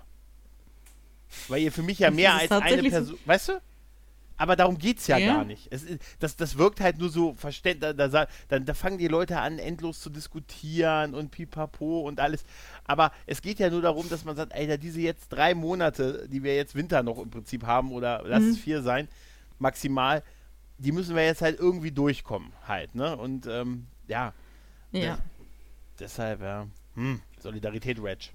Weil 1.48 1.62
ihr 1.62 1.72
für 1.72 1.82
mich 1.82 1.98
ja 1.98 2.10
mehr 2.10 2.34
als 2.34 2.50
eine 2.50 2.82
Person. 2.82 3.16
So 3.16 3.18
weißt 3.24 3.48
du? 3.48 3.60
Aber 4.38 4.54
darum 4.54 4.76
geht 4.76 4.98
es 4.98 5.06
ja, 5.06 5.16
ja, 5.16 5.34
gar 5.34 5.44
nicht. 5.44 5.68
Es, 5.70 5.86
das, 6.18 6.36
das 6.36 6.58
wirkt 6.58 6.80
halt 6.80 6.98
nur 6.98 7.08
so 7.08 7.34
verständlich. 7.34 7.94
Da, 7.96 8.08
da, 8.08 8.26
da, 8.48 8.58
da, 8.58 8.74
fangen 8.74 8.98
die 8.98 9.08
Leute 9.08 9.38
an, 9.38 9.58
endlos 9.58 10.00
zu 10.00 10.10
diskutieren 10.10 11.14
und 11.14 11.30
pipapo 11.30 12.00
und 12.00 12.20
alles. 12.20 12.44
Aber 12.84 13.12
es 13.24 13.40
geht 13.40 13.58
ja 13.58 13.70
nur 13.70 13.80
darum, 13.80 14.08
dass 14.10 14.24
man 14.24 14.36
sagt, 14.36 14.54
Alter, 14.54 14.76
diese 14.76 15.00
jetzt 15.00 15.28
drei 15.30 15.54
Monate, 15.54 16.28
die 16.28 16.42
wir 16.42 16.54
jetzt 16.54 16.74
Winter 16.74 17.02
noch 17.02 17.18
im 17.18 17.30
Prinzip 17.30 17.64
haben, 17.64 17.92
oder 17.92 18.22
lass 18.26 18.42
mhm. 18.42 18.50
es 18.50 18.58
vier 18.58 18.82
sein, 18.82 19.08
maximal, 19.58 20.22
die 20.78 20.92
müssen 20.92 21.16
wir 21.16 21.24
jetzt 21.24 21.40
halt 21.40 21.58
irgendwie 21.58 21.90
durchkommen, 21.90 22.52
halt, 22.68 22.94
ne? 22.94 23.16
Und 23.16 23.46
ähm, 23.46 23.86
ja. 24.06 24.34
Ja. 24.92 25.18
Deshalb, 25.98 26.42
ja. 26.42 26.66
Hm, 26.94 27.20
Solidarität, 27.40 28.02
Reg. 28.02 28.32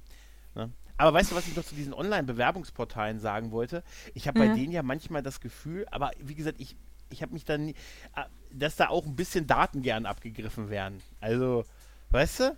Aber 1.02 1.16
weißt 1.18 1.32
du, 1.32 1.36
was 1.36 1.48
ich 1.48 1.56
noch 1.56 1.64
zu 1.64 1.74
diesen 1.74 1.96
Online-Bewerbungsportalen 1.96 3.20
sagen 3.20 3.50
wollte? 3.50 3.82
Ich 4.14 4.28
habe 4.28 4.40
bei 4.40 4.50
mhm. 4.50 4.56
denen 4.56 4.72
ja 4.72 4.84
manchmal 4.84 5.24
das 5.24 5.40
Gefühl, 5.42 5.88
aber 5.90 6.12
wie 6.20 6.36
gesagt, 6.36 6.62
ich, 6.62 6.76
ich 7.10 7.24
habe 7.24 7.34
mich 7.34 7.44
dann, 7.44 7.66
nie, 7.66 7.76
ah, 8.14 8.28
dass 8.52 8.76
da 8.76 8.90
auch 8.90 9.08
ein 9.08 9.16
bisschen 9.16 9.48
Daten 9.48 9.82
gern 9.82 10.06
abgegriffen 10.06 10.70
werden. 10.70 11.02
Also, 11.20 11.66
weißt 12.12 12.42
du? 12.42 12.58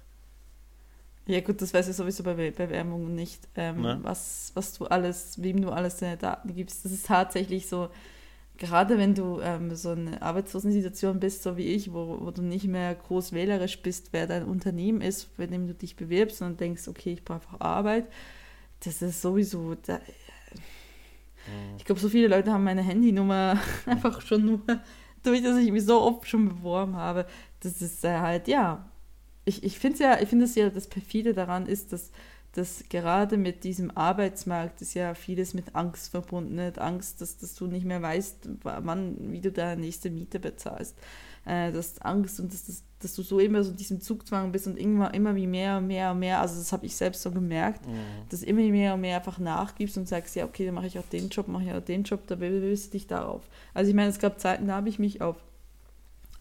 Ja 1.26 1.40
gut, 1.40 1.62
das 1.62 1.74
weiß 1.74 1.88
ich 1.88 1.96
sowieso 1.96 2.22
bei 2.24 2.34
Bewerbungen 2.34 3.16
nicht, 3.16 3.48
ähm, 3.56 3.80
ne? 3.80 4.00
was, 4.02 4.52
was 4.56 4.74
du 4.74 4.88
alles, 4.88 5.42
wem 5.42 5.62
du 5.62 5.70
alles 5.70 5.96
deine 5.96 6.18
Daten 6.18 6.54
gibst. 6.54 6.84
Das 6.84 6.92
ist 6.92 7.06
tatsächlich 7.06 7.70
so, 7.70 7.92
gerade 8.58 8.98
wenn 8.98 9.16
du 9.16 9.40
ähm, 9.42 9.76
so 9.76 9.90
eine 9.90 10.22
Arbeitslosensituation 10.22 11.20
bist, 11.20 11.44
so 11.44 11.58
wie 11.58 11.68
ich, 11.68 11.92
wo, 11.92 12.20
wo 12.22 12.32
du 12.32 12.42
nicht 12.42 12.68
mehr 12.68 12.94
groß 12.96 13.32
wählerisch 13.34 13.82
bist, 13.82 14.10
wer 14.12 14.28
dein 14.28 14.46
Unternehmen 14.46 15.02
ist, 15.02 15.36
bei 15.38 15.48
dem 15.48 15.68
du 15.68 15.74
dich 15.74 15.96
bewirbst 15.96 16.42
und 16.42 16.60
denkst, 16.60 16.88
okay, 16.88 17.14
ich 17.14 17.24
brauche 17.24 17.42
einfach 17.42 17.60
Arbeit, 17.60 18.08
das 18.84 19.02
ist 19.02 19.22
sowieso. 19.22 19.76
Da, 19.76 19.96
mhm. 19.96 20.02
ich 21.78 21.86
glaube, 21.86 22.02
so 22.02 22.10
viele 22.10 22.28
Leute 22.28 22.52
haben 22.52 22.64
meine 22.64 22.84
Handynummer 22.84 23.60
einfach 23.86 24.22
schon 24.22 24.46
nur 24.46 24.62
durch, 25.24 25.42
dass 25.42 25.58
ich 25.58 25.72
mich 25.72 25.86
so 25.86 26.02
oft 26.02 26.28
schon 26.28 26.50
beworben 26.50 26.96
habe. 26.96 27.26
Das 27.62 27.82
ist 27.82 28.04
äh, 28.04 28.20
halt, 28.20 28.48
ja. 28.48 28.90
Ich, 29.46 29.64
ich 29.64 29.78
finde 29.78 30.00
ja, 30.00 30.22
ich 30.22 30.30
finde 30.30 30.46
es 30.46 30.56
ja, 30.56 30.70
das 30.70 30.88
perfide 30.88 31.34
daran 31.34 31.66
ist, 31.66 31.92
dass 31.92 32.12
dass 32.54 32.84
gerade 32.88 33.38
mit 33.38 33.64
diesem 33.64 33.90
Arbeitsmarkt 33.98 34.82
ist 34.82 34.94
ja 34.94 35.16
vieles 35.16 35.56
mit 35.56 35.76
Angst 35.76 36.12
verbunden, 36.12 36.56
mit 36.56 36.78
Angst, 36.78 37.20
dass, 37.20 37.38
dass 37.38 37.56
du 37.56 37.66
nicht 37.66 37.86
mehr 37.86 38.02
weißt, 38.02 38.48
wann, 38.62 39.32
wie 39.32 39.42
du 39.42 39.52
deine 39.52 39.82
nächste 39.82 40.12
Miete 40.12 40.40
bezahlst. 40.40 40.96
Äh, 41.46 41.72
das 41.72 42.00
Angst 42.02 42.40
und 42.40 42.54
dass, 42.54 42.66
dass, 42.66 42.84
dass 43.00 43.16
du 43.16 43.24
so 43.24 43.40
immer 43.40 43.64
so 43.64 43.72
in 43.72 43.78
diesem 43.78 44.02
Zugzwang 44.02 44.52
bist 44.52 44.68
und 44.68 44.78
immer, 44.78 45.12
immer 45.16 45.36
wie 45.36 45.48
mehr 45.48 45.78
und 45.78 45.88
mehr 45.88 46.12
und 46.12 46.20
mehr, 46.20 46.42
also 46.42 46.60
das 46.60 46.72
habe 46.72 46.86
ich 46.86 46.96
selbst 46.96 47.24
so 47.24 47.32
gemerkt, 47.32 47.88
mhm. 47.88 47.98
dass 48.30 48.44
immer 48.44 48.62
mehr 48.62 48.94
und 48.94 49.02
mehr 49.02 49.18
einfach 49.18 49.40
nachgibst 49.40 49.98
und 49.98 50.08
sagst, 50.08 50.36
ja, 50.36 50.46
okay, 50.46 50.68
dann 50.68 50.76
mache 50.76 50.88
ich 50.88 51.00
auch 51.00 51.10
den 51.12 51.30
Job, 51.30 51.48
mache 51.48 51.64
ich 51.64 51.74
auch 51.74 51.82
den 51.82 52.04
Job, 52.04 52.28
da 52.28 52.36
bewirbst 52.36 52.88
du 52.88 52.92
dich 52.92 53.08
darauf. 53.08 53.50
Also 53.74 53.90
ich 53.90 53.96
meine, 53.96 54.10
es 54.10 54.20
gab 54.20 54.40
Zeiten, 54.40 54.68
da 54.68 54.76
habe 54.76 54.90
ich 54.90 55.00
mich 55.00 55.22
auf 55.22 55.38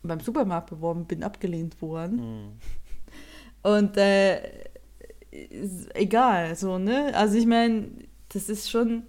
beim 0.02 0.20
Supermarkt 0.20 0.68
beworben, 0.68 1.06
bin 1.06 1.22
abgelehnt 1.22 1.80
worden. 1.80 2.16
Mhm. 2.16 2.52
Und 3.62 3.96
äh, 3.96 4.40
egal, 5.94 6.54
so, 6.56 6.78
ne? 6.78 7.14
Also 7.14 7.36
ich 7.38 7.46
meine, 7.46 7.88
das 8.28 8.48
ist 8.48 8.70
schon, 8.70 9.04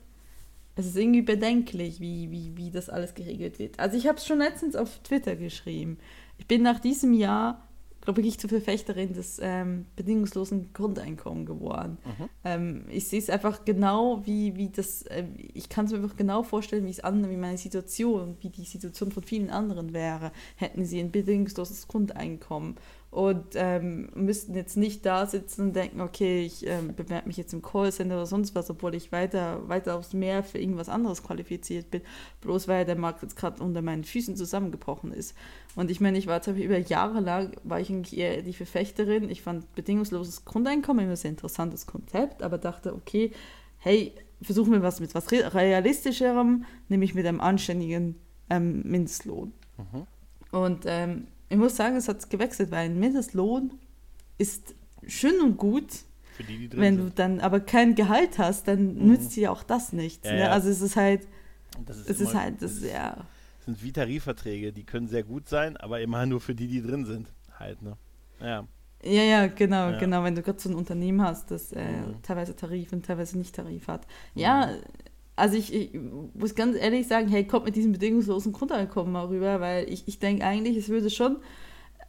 es 0.75 0.85
ist 0.85 0.97
irgendwie 0.97 1.21
bedenklich, 1.21 1.99
wie, 1.99 2.31
wie, 2.31 2.55
wie 2.55 2.71
das 2.71 2.89
alles 2.89 3.13
geregelt 3.13 3.59
wird. 3.59 3.79
Also 3.79 3.97
ich 3.97 4.07
habe 4.07 4.17
es 4.17 4.25
schon 4.25 4.39
letztens 4.39 4.75
auf 4.75 4.99
Twitter 4.99 5.35
geschrieben. 5.35 5.97
Ich 6.37 6.47
bin 6.47 6.63
nach 6.63 6.79
diesem 6.79 7.13
Jahr, 7.13 7.67
glaube 8.01 8.21
ich, 8.21 8.39
zur 8.39 8.49
Verfechterin 8.49 9.13
des 9.13 9.39
ähm, 9.41 9.85
bedingungslosen 9.95 10.73
Grundeinkommens 10.73 11.47
geworden. 11.47 11.97
Mhm. 12.05 12.29
Ähm, 12.43 12.85
ich 12.89 13.07
sehe 13.07 13.19
es 13.19 13.29
einfach 13.29 13.63
genau, 13.65 14.25
wie, 14.25 14.55
wie 14.55 14.69
das, 14.69 15.03
äh, 15.03 15.25
ich 15.53 15.69
kann 15.69 15.85
es 15.85 15.91
mir 15.91 15.99
einfach 15.99 16.17
genau 16.17 16.43
vorstellen, 16.43 16.85
wie 16.85 16.91
es 16.91 17.01
andere, 17.01 17.31
wie 17.31 17.37
meine 17.37 17.57
Situation, 17.57 18.37
wie 18.41 18.49
die 18.49 18.65
Situation 18.65 19.11
von 19.11 19.23
vielen 19.23 19.49
anderen 19.49 19.93
wäre, 19.93 20.31
hätten 20.55 20.85
sie 20.85 20.99
ein 20.99 21.11
bedingungsloses 21.11 21.87
Grundeinkommen 21.87 22.75
und 23.13 23.45
ähm, 23.53 24.09
müssten 24.15 24.55
jetzt 24.55 24.75
nicht 24.75 25.05
da 25.05 25.27
sitzen 25.27 25.67
und 25.67 25.75
denken, 25.75 26.01
okay, 26.01 26.43
ich 26.43 26.65
ähm, 26.65 26.95
bewerbe 26.95 27.27
mich 27.27 27.37
jetzt 27.37 27.53
im 27.53 27.61
Callcenter 27.61 28.15
oder 28.15 28.25
sonst 28.25 28.55
was, 28.55 28.71
obwohl 28.71 28.95
ich 28.95 29.11
weiter, 29.11 29.69
weiter 29.69 29.95
aufs 29.95 30.13
Meer 30.13 30.43
für 30.43 30.57
irgendwas 30.57 30.89
anderes 30.89 31.21
qualifiziert 31.21 31.91
bin, 31.91 32.01
bloß 32.41 32.67
weil 32.67 32.85
der 32.85 32.95
Markt 32.95 33.21
jetzt 33.21 33.35
gerade 33.35 33.61
unter 33.61 33.83
meinen 33.83 34.03
Füßen 34.03 34.35
zusammengebrochen 34.35 35.13
ist. 35.13 35.35
Und 35.75 35.91
ich 35.91 36.01
meine, 36.01 36.17
ich 36.17 36.25
war 36.25 36.37
jetzt 36.37 36.47
über 36.47 36.79
Jahre 36.79 37.19
lang, 37.19 37.51
war 37.63 37.79
ich 37.79 37.91
eigentlich 37.91 38.17
eher 38.17 38.41
die 38.41 38.53
Verfechterin. 38.53 39.29
Ich 39.29 39.43
fand 39.43 39.75
bedingungsloses 39.75 40.43
Grundeinkommen 40.43 41.03
immer 41.03 41.13
ein 41.13 41.17
sehr 41.17 41.29
interessantes 41.29 41.85
Konzept, 41.85 42.41
aber 42.41 42.57
dachte, 42.57 42.95
okay, 42.95 43.31
hey, 43.77 44.11
versuchen 44.41 44.71
wir 44.71 44.81
was 44.81 44.99
mit 44.99 45.13
was 45.13 45.31
realistischerem, 45.31 46.65
nämlich 46.89 47.13
mit 47.13 47.27
einem 47.27 47.41
anständigen 47.41 48.15
ähm, 48.49 48.81
Mindestlohn. 48.85 49.53
Mhm. 49.77 50.07
Und 50.51 50.85
ähm, 50.87 51.27
ich 51.53 51.59
muss 51.59 51.75
sagen, 51.75 51.95
es 51.95 52.07
hat 52.07 52.27
gewechselt, 52.31 52.71
weil 52.71 52.89
ein 52.89 52.99
Mindestlohn 52.99 53.71
ist 54.39 54.73
schön 55.05 55.39
und 55.39 55.57
gut. 55.57 55.85
Die, 56.39 56.67
die 56.67 56.77
wenn 56.77 56.97
du 56.97 57.11
dann 57.11 57.39
aber 57.41 57.59
kein 57.59 57.93
Gehalt 57.93 58.39
hast, 58.39 58.67
dann 58.67 58.95
mhm. 58.95 59.07
nützt 59.07 59.35
dir 59.35 59.51
auch 59.51 59.61
das 59.61 59.93
nichts. 59.93 60.27
Ja, 60.27 60.33
ne? 60.33 60.39
ja. 60.39 60.49
Also 60.49 60.69
es 60.69 60.81
ist 60.81 60.95
halt, 60.95 61.27
das 61.85 61.97
ist 61.97 62.09
es 62.09 62.21
ist 62.21 62.33
halt, 62.33 62.61
das, 62.63 62.81
das 62.81 62.91
ja. 62.91 63.17
sind 63.65 63.83
wie 63.83 63.91
Tarifverträge, 63.91 64.73
die 64.73 64.83
können 64.83 65.07
sehr 65.07 65.21
gut 65.21 65.47
sein, 65.47 65.77
aber 65.77 66.01
immer 66.01 66.25
nur 66.25 66.41
für 66.41 66.55
die, 66.55 66.67
die 66.67 66.81
drin 66.81 67.05
sind, 67.05 67.31
halt, 67.59 67.83
ne? 67.83 67.97
Ja. 68.39 68.67
Ja, 69.03 69.21
ja, 69.21 69.47
genau, 69.47 69.91
ja. 69.91 69.99
genau. 69.99 70.23
Wenn 70.23 70.33
du 70.33 70.41
gerade 70.41 70.59
so 70.59 70.69
ein 70.69 70.75
Unternehmen 70.75 71.21
hast, 71.21 71.51
das 71.51 71.71
äh, 71.73 71.85
mhm. 71.85 72.21
teilweise 72.23 72.55
Tarif 72.55 72.93
und 72.93 73.05
teilweise 73.05 73.37
nicht 73.37 73.53
Tarif 73.53 73.87
hat. 73.87 74.07
Ja, 74.33 74.67
mhm 74.67 74.81
also 75.35 75.57
ich, 75.57 75.73
ich, 75.73 75.91
muss 76.33 76.55
ganz 76.55 76.77
ehrlich 76.77 77.07
sagen, 77.07 77.27
hey, 77.27 77.45
kommt 77.45 77.65
mit 77.65 77.75
diesem 77.75 77.91
bedingungslosen 77.91 78.53
Grundeinkommen 78.53 79.11
mal 79.11 79.25
rüber, 79.25 79.59
weil 79.61 79.89
ich, 79.91 80.07
ich 80.07 80.19
denke 80.19 80.45
eigentlich, 80.45 80.77
es 80.77 80.89
würde 80.89 81.09
schon 81.09 81.37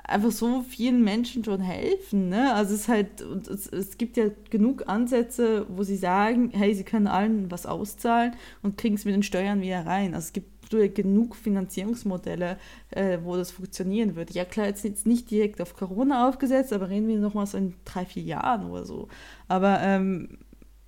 einfach 0.07 0.31
so 0.31 0.63
vielen 0.63 1.03
Menschen 1.03 1.45
schon 1.45 1.61
helfen. 1.61 2.29
Ne? 2.29 2.53
Also 2.55 2.75
es 2.75 2.83
ist 2.83 2.89
halt, 2.89 3.23
und 3.23 3.49
es, 3.49 3.67
es 3.67 3.97
gibt 3.97 4.17
ja 4.17 4.27
genug 4.51 4.89
Ansätze, 4.89 5.67
wo 5.69 5.83
sie 5.83 5.97
sagen, 5.97 6.51
hey, 6.53 6.75
sie 6.75 6.85
können 6.85 7.07
allen 7.07 7.51
was 7.51 7.65
auszahlen 7.65 8.33
und 8.63 8.77
kriegen 8.77 8.97
es 8.97 9.07
mit 9.07 9.15
den 9.15 9.23
Steuern 9.23 9.63
wieder 9.63 9.87
rein. 9.87 10.15
Also 10.15 10.27
es 10.27 10.33
gibt 10.33 10.55
genug 10.95 11.37
Finanzierungsmodelle, 11.37 12.59
äh, 12.91 13.19
wo 13.23 13.37
das 13.37 13.51
funktionieren 13.53 14.17
würde. 14.17 14.33
Ja 14.33 14.45
klar, 14.45 14.67
jetzt, 14.67 14.83
jetzt 14.85 15.07
nicht 15.07 15.31
direkt 15.31 15.61
auf 15.61 15.77
Corona 15.77 16.29
aufgesetzt, 16.29 16.73
aber 16.73 16.89
reden 16.89 17.07
wir 17.07 17.19
nochmal 17.19 17.47
so 17.47 17.59
in 17.59 17.75
drei, 17.85 18.05
vier 18.05 18.23
Jahren 18.23 18.71
oder 18.71 18.85
so. 18.85 19.09
Aber 19.47 19.81
ähm, 19.83 20.39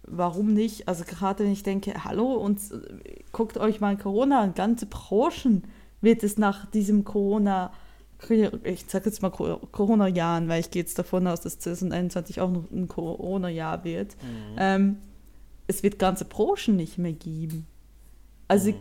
warum 0.06 0.52
nicht? 0.52 0.88
Also 0.88 1.04
gerade 1.04 1.44
wenn 1.44 1.52
ich 1.52 1.62
denke, 1.62 2.04
hallo, 2.04 2.34
und 2.34 2.58
äh, 2.72 3.22
guckt 3.32 3.58
euch 3.58 3.80
mal 3.80 3.96
Corona 3.96 4.40
an, 4.42 4.54
ganze 4.54 4.86
Branchen 4.86 5.64
wird 6.00 6.22
es 6.22 6.38
nach 6.38 6.66
diesem 6.70 7.04
Corona, 7.04 7.72
ich 8.64 8.84
sage 8.86 9.06
jetzt 9.06 9.22
mal 9.22 9.30
Corona-Jahren, 9.30 10.48
weil 10.48 10.60
ich 10.60 10.70
gehe 10.70 10.82
jetzt 10.82 10.98
davon 10.98 11.26
aus, 11.26 11.40
dass 11.40 11.58
2021 11.58 12.40
auch 12.40 12.50
noch 12.50 12.70
ein 12.70 12.88
Corona-Jahr 12.88 13.84
wird. 13.84 14.16
Mhm. 14.22 14.56
Ähm, 14.58 14.96
es 15.66 15.82
wird 15.82 15.98
ganze 15.98 16.24
Branchen 16.24 16.76
nicht 16.76 16.96
mehr 16.98 17.12
geben. 17.12 17.66
Also 18.48 18.70
Mhm. 18.70 18.76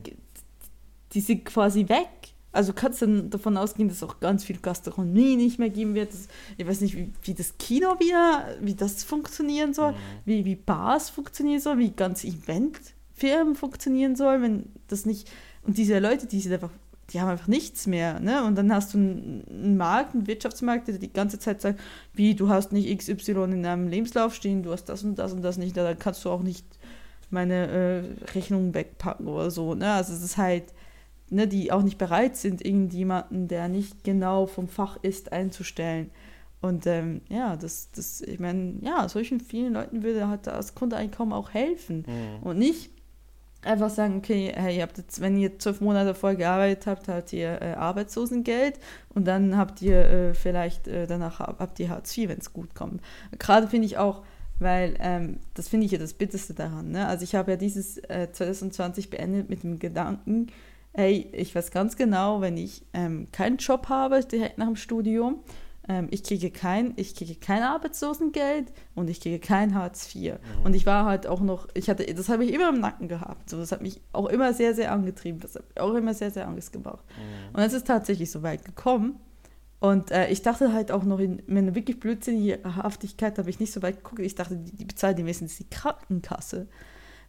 die 1.14 1.22
sind 1.22 1.46
quasi 1.46 1.90
weg. 1.90 2.35
Also 2.56 2.74
kannst 2.74 3.02
dann 3.02 3.30
davon 3.30 3.58
ausgehen, 3.58 3.90
dass 3.90 4.02
auch 4.02 4.20
ganz 4.20 4.44
viel 4.46 4.58
Gastronomie 4.58 5.36
nicht 5.36 5.60
mehr 5.60 5.70
geben 5.70 5.94
wird. 5.94 6.14
Das, 6.14 6.28
ich 6.58 6.66
weiß 6.66 6.82
nicht, 6.82 6.96
wie, 6.96 7.12
wie 7.24 7.34
das 7.34 7.58
Kino 7.58 8.00
wieder, 8.00 8.46
wie 8.62 8.74
das 8.76 9.04
funktionieren 9.04 9.74
soll, 9.74 9.92
Mhm. 9.92 9.96
wie, 10.26 10.46
wie 10.46 10.56
Bars 10.56 11.10
funktionieren 11.10 11.60
soll, 11.60 11.78
wie 11.80 11.92
ganze 11.92 12.28
Eventfirmen 12.28 13.56
funktionieren 13.56 14.16
soll, 14.16 14.42
wenn 14.42 14.72
das 14.88 15.06
nicht. 15.06 15.30
Und 15.64 15.78
diese 15.78 16.00
Leute, 16.00 16.28
die 16.28 16.40
sind 16.40 16.54
einfach, 16.54 16.72
die 17.12 17.22
haben 17.22 17.30
einfach 17.30 17.48
nichts 17.48 17.88
mehr. 17.88 18.20
Ne? 18.20 18.44
Und 18.44 18.56
dann 18.56 18.72
hast 18.74 18.94
du 18.94 18.98
einen, 18.98 19.44
einen 19.50 19.78
Markt, 19.78 20.14
einen 20.16 20.28
Wirtschaftsmarkt, 20.28 20.88
der 20.88 20.98
die 20.98 21.12
ganze 21.14 21.38
Zeit 21.40 21.62
sagt, 21.62 21.80
wie 22.14 22.36
du 22.36 22.50
hast 22.50 22.72
nicht 22.72 22.98
XY 22.98 23.32
in 23.52 23.64
deinem 23.64 23.88
Lebenslauf 23.88 24.34
stehen, 24.34 24.64
du 24.64 24.72
hast 24.72 24.86
das 24.86 25.04
und 25.04 25.16
das 25.20 25.34
und 25.34 25.42
das 25.42 25.58
nicht, 25.58 25.76
dann 25.78 26.00
kannst 26.00 26.24
du 26.26 26.30
auch 26.30 26.42
nicht 26.42 26.66
meine 27.32 27.68
äh, 27.68 28.32
Rechnung 28.34 28.74
wegpacken 28.74 29.28
oder 29.28 29.52
so. 29.52 29.74
Ne? 29.76 29.92
Also 29.92 30.14
es 30.14 30.24
ist 30.24 30.38
halt, 30.38 30.66
ne, 31.30 31.48
die 31.48 31.72
auch 31.72 31.84
nicht 31.84 31.98
bereit 31.98 32.38
sind, 32.38 32.64
irgendjemanden, 32.64 33.48
der 33.48 33.68
nicht 33.68 34.04
genau 34.04 34.46
vom 34.46 34.68
Fach 34.68 34.98
ist, 35.02 35.32
einzustellen. 35.32 36.12
Und 36.62 36.88
ähm, 36.88 37.22
ja, 37.30 37.56
das, 37.56 37.92
das, 37.92 38.22
ich 38.22 38.40
meine, 38.40 38.76
ja, 38.82 39.08
solchen 39.08 39.40
vielen 39.40 39.74
Leuten 39.74 40.04
würde 40.04 40.28
halt 40.28 40.48
das 40.48 40.74
Grundeinkommen 40.74 41.34
auch 41.34 41.54
helfen. 41.54 42.06
Mhm. 42.08 42.44
Und 42.48 42.58
nicht 42.58 42.90
einfach 43.62 43.90
sagen, 43.90 44.18
okay, 44.18 44.52
hey, 44.56 44.78
ihr 44.78 44.84
habt 44.84 44.98
jetzt, 44.98 45.22
wenn 45.22 45.38
ihr 45.38 45.58
zwölf 45.60 45.82
Monate 45.82 46.14
vorher 46.16 46.38
gearbeitet 46.38 46.88
habt, 46.88 47.08
habt 47.08 47.34
ihr 47.34 47.62
äh, 47.62 47.74
Arbeitslosengeld 47.74 48.80
und 49.14 49.26
dann 49.28 49.58
habt 49.58 49.82
ihr 49.82 49.98
äh, 50.06 50.34
vielleicht 50.34 50.88
äh, 50.88 51.08
danach 51.08 51.40
hab- 51.40 51.60
habt 51.60 51.80
ihr 51.80 51.90
Hartz 51.90 52.16
IV, 52.18 52.30
wenn 52.30 52.38
es 52.40 52.54
gut 52.54 52.74
kommt. 52.76 53.02
Gerade 53.40 53.68
finde 53.68 53.88
ich 53.88 53.98
auch, 53.98 54.24
weil 54.60 54.96
ähm, 55.00 55.40
das 55.56 55.68
finde 55.68 55.86
ich 55.88 55.92
ja 55.92 55.98
das 55.98 56.14
Bitterste 56.14 56.54
daran. 56.54 56.92
Ne? 56.92 57.08
Also 57.08 57.24
ich 57.24 57.36
habe 57.36 57.52
ja 57.52 57.58
dieses 57.58 57.98
äh, 57.98 58.30
2020 58.32 59.10
beendet 59.10 59.50
mit 59.50 59.64
dem 59.64 59.80
Gedanken, 59.80 60.48
ey, 60.98 61.30
ich 61.32 61.56
weiß 61.56 61.72
ganz 61.72 61.96
genau, 61.96 62.42
wenn 62.42 62.58
ich 62.58 62.84
ähm, 62.94 63.28
keinen 63.32 63.58
Job 63.58 63.90
habe 63.90 64.24
direkt 64.24 64.58
nach 64.58 64.68
dem 64.68 64.76
Studium, 64.76 65.40
ähm, 65.88 66.08
ich 66.12 66.24
kriege 66.24 66.50
kein, 66.50 66.94
ich 66.96 67.16
kriege 67.16 67.36
kein 67.36 67.64
Arbeitslosengeld 67.64 68.74
und 68.96 69.10
ich 69.10 69.22
kriege 69.22 69.40
kein 69.40 69.76
Hartz 69.76 70.14
IV. 70.16 70.36
Und 70.64 70.76
ich 70.76 70.86
war 70.86 71.06
halt 71.06 71.28
auch 71.28 71.42
noch, 71.42 71.68
ich 71.74 71.90
hatte, 71.90 72.06
das 72.14 72.30
habe 72.30 72.46
ich 72.46 72.54
immer 72.54 72.70
im 72.70 72.80
Nacken 72.80 73.08
gehabt. 73.08 73.50
So, 73.50 73.58
das 73.58 73.72
hat 73.72 73.82
mich 73.82 74.02
auch 74.12 74.28
immer 74.28 74.54
sehr, 74.54 74.74
sehr 74.74 74.92
angetrieben. 74.92 75.40
Das 75.40 75.56
hat 75.56 75.68
mich 75.68 75.80
auch 75.80 75.94
immer 75.94 76.14
sehr, 76.14 76.32
sehr 76.32 76.48
Angst 76.48 76.74
gemacht. 76.74 77.04
Und 77.54 77.62
es 77.62 77.74
ist 77.74 77.88
tatsächlich 77.88 78.32
so 78.32 78.42
weit 78.42 78.66
gekommen. 78.66 79.20
Und 79.80 80.10
äh, 80.10 80.30
ich 80.30 80.42
dachte 80.42 80.74
halt 80.74 80.92
auch 80.92 81.04
noch 81.04 81.20
in 81.20 81.44
meiner 81.48 81.76
wirklich 81.76 82.00
blödsinnige 82.00 82.60
Haftigkeit 82.64 83.38
habe 83.38 83.50
ich 83.50 83.60
nicht 83.60 83.72
so 83.72 83.84
weit 83.84 83.98
geguckt. 83.98 84.22
Ich 84.22 84.34
dachte, 84.34 84.58
die, 84.58 84.76
die 84.76 84.86
bezahlt 84.86 85.18
die 85.20 85.24
wenigstens 85.24 85.58
die 85.58 85.70
Krankenkasse, 85.70 86.68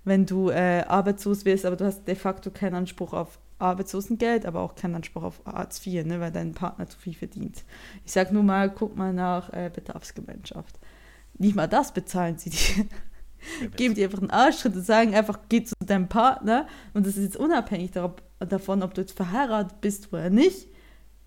wenn 0.04 0.24
du 0.24 0.48
äh, 0.48 0.84
arbeitslos 0.86 1.44
wirst, 1.44 1.66
aber 1.66 1.76
du 1.76 1.84
hast 1.84 2.06
de 2.06 2.14
facto 2.14 2.50
keinen 2.50 2.74
Anspruch 2.74 3.12
auf 3.12 3.38
Arbeitslosengeld, 3.58 4.44
aber 4.46 4.60
auch 4.60 4.74
keinen 4.74 4.96
Anspruch 4.96 5.22
auf 5.22 5.40
Hartz 5.46 5.84
IV, 5.86 6.04
ne, 6.04 6.20
weil 6.20 6.32
dein 6.32 6.52
Partner 6.52 6.86
zu 6.88 6.98
viel 6.98 7.14
verdient. 7.14 7.64
Ich 8.04 8.12
sag 8.12 8.32
nur 8.32 8.42
mal, 8.42 8.70
guck 8.70 8.96
mal 8.96 9.12
nach 9.12 9.52
äh, 9.52 9.70
Bedarfsgemeinschaft. 9.74 10.78
Nicht 11.38 11.54
mal 11.56 11.66
das 11.68 11.92
bezahlen 11.92 12.38
sie 12.38 12.50
dir. 12.50 12.86
Geben 13.76 13.94
dir 13.94 14.06
einfach 14.06 14.18
einen 14.20 14.30
Arschtritt 14.30 14.74
und 14.74 14.82
sagen 14.84 15.14
einfach, 15.14 15.38
geh 15.48 15.62
zu 15.62 15.74
deinem 15.84 16.08
Partner 16.08 16.66
und 16.94 17.06
das 17.06 17.16
ist 17.16 17.22
jetzt 17.24 17.36
unabhängig 17.36 17.92
darauf, 17.92 18.14
davon, 18.40 18.82
ob 18.82 18.94
du 18.94 19.02
jetzt 19.02 19.16
verheiratet 19.16 19.80
bist 19.80 20.12
oder 20.12 20.30
nicht. 20.30 20.66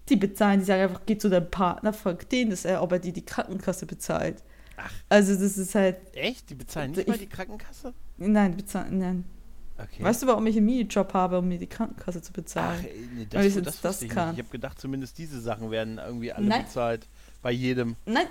Die 0.09 0.15
bezahlen, 0.15 0.59
die 0.59 0.65
sagen 0.65 0.81
einfach, 0.81 1.01
geh 1.05 1.17
zu 1.17 1.29
deinem 1.29 1.49
Partner, 1.51 1.93
frag 1.93 2.27
den, 2.29 2.49
dass 2.49 2.65
er, 2.65 2.81
ob 2.81 2.91
er 2.91 2.99
dir 2.99 3.13
die 3.13 3.23
Krankenkasse 3.25 3.85
bezahlt. 3.85 4.43
Ach. 4.77 4.91
Also 5.07 5.33
das 5.33 5.57
ist 5.57 5.75
halt, 5.75 5.97
Echt? 6.15 6.49
Die 6.49 6.55
bezahlen 6.55 6.89
Also 6.91 6.99
nicht 7.01 7.07
mal 7.07 7.13
ich- 7.15 7.19
die 7.21 7.27
Krankenkasse? 7.29 7.93
nein, 8.17 8.57
bezahlen, 8.57 8.97
nein. 8.97 9.25
Okay. 9.81 10.03
Weißt 10.03 10.21
du, 10.23 10.27
warum 10.27 10.45
ich 10.47 10.57
einen 10.57 10.65
Minijob 10.65 11.13
habe, 11.13 11.39
um 11.39 11.47
mir 11.47 11.57
die 11.57 11.67
Krankenkasse 11.67 12.21
zu 12.21 12.33
bezahlen? 12.33 12.79
Ach, 12.81 12.85
ey, 12.85 13.09
nee, 13.15 13.27
Weil 13.31 13.45
ich 13.45 13.53
das, 13.55 13.63
das, 13.63 13.81
das 13.81 14.01
ich 14.01 14.09
kann. 14.09 14.29
nicht. 14.29 14.39
Ich 14.39 14.43
habe 14.45 14.51
gedacht, 14.51 14.79
zumindest 14.79 15.17
diese 15.17 15.39
Sachen 15.39 15.71
werden 15.71 15.99
irgendwie 15.99 16.31
alle 16.33 16.47
Nein. 16.47 16.63
bezahlt. 16.65 17.07
Bei 17.41 17.51
jedem. 17.51 17.95
Nein, 18.05 18.25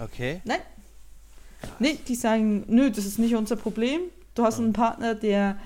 Okay. 0.00 0.40
nein. 0.44 0.58
Nee, 1.78 1.98
die 2.08 2.16
sagen, 2.16 2.64
nö, 2.66 2.90
das 2.90 3.06
ist 3.06 3.18
nicht 3.20 3.36
unser 3.36 3.54
Problem. 3.54 4.00
Du 4.34 4.42
hast 4.42 4.58
einen 4.58 4.72
Partner, 4.72 5.14
der 5.14 5.56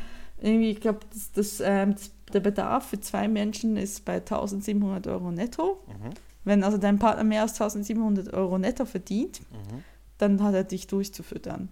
irgendwie, 0.40 0.70
ich 0.72 0.80
glaube, 0.80 1.00
das, 1.12 1.32
das, 1.32 1.60
ähm, 1.64 1.94
das, 1.94 2.10
der 2.34 2.40
Bedarf 2.40 2.88
für 2.90 3.00
zwei 3.00 3.28
Menschen 3.28 3.78
ist 3.78 4.04
bei 4.04 4.16
1700 4.16 5.06
Euro 5.06 5.30
netto. 5.30 5.82
Mhm. 5.86 6.10
Wenn 6.44 6.62
also 6.64 6.76
dein 6.76 6.98
Partner 6.98 7.24
mehr 7.24 7.40
als 7.42 7.52
1700 7.54 8.34
Euro 8.34 8.58
netto 8.58 8.84
verdient, 8.84 9.40
Mhm. 9.50 9.82
dann 10.18 10.42
hat 10.42 10.54
er 10.54 10.64
dich 10.64 10.86
durchzufüttern. 10.86 11.70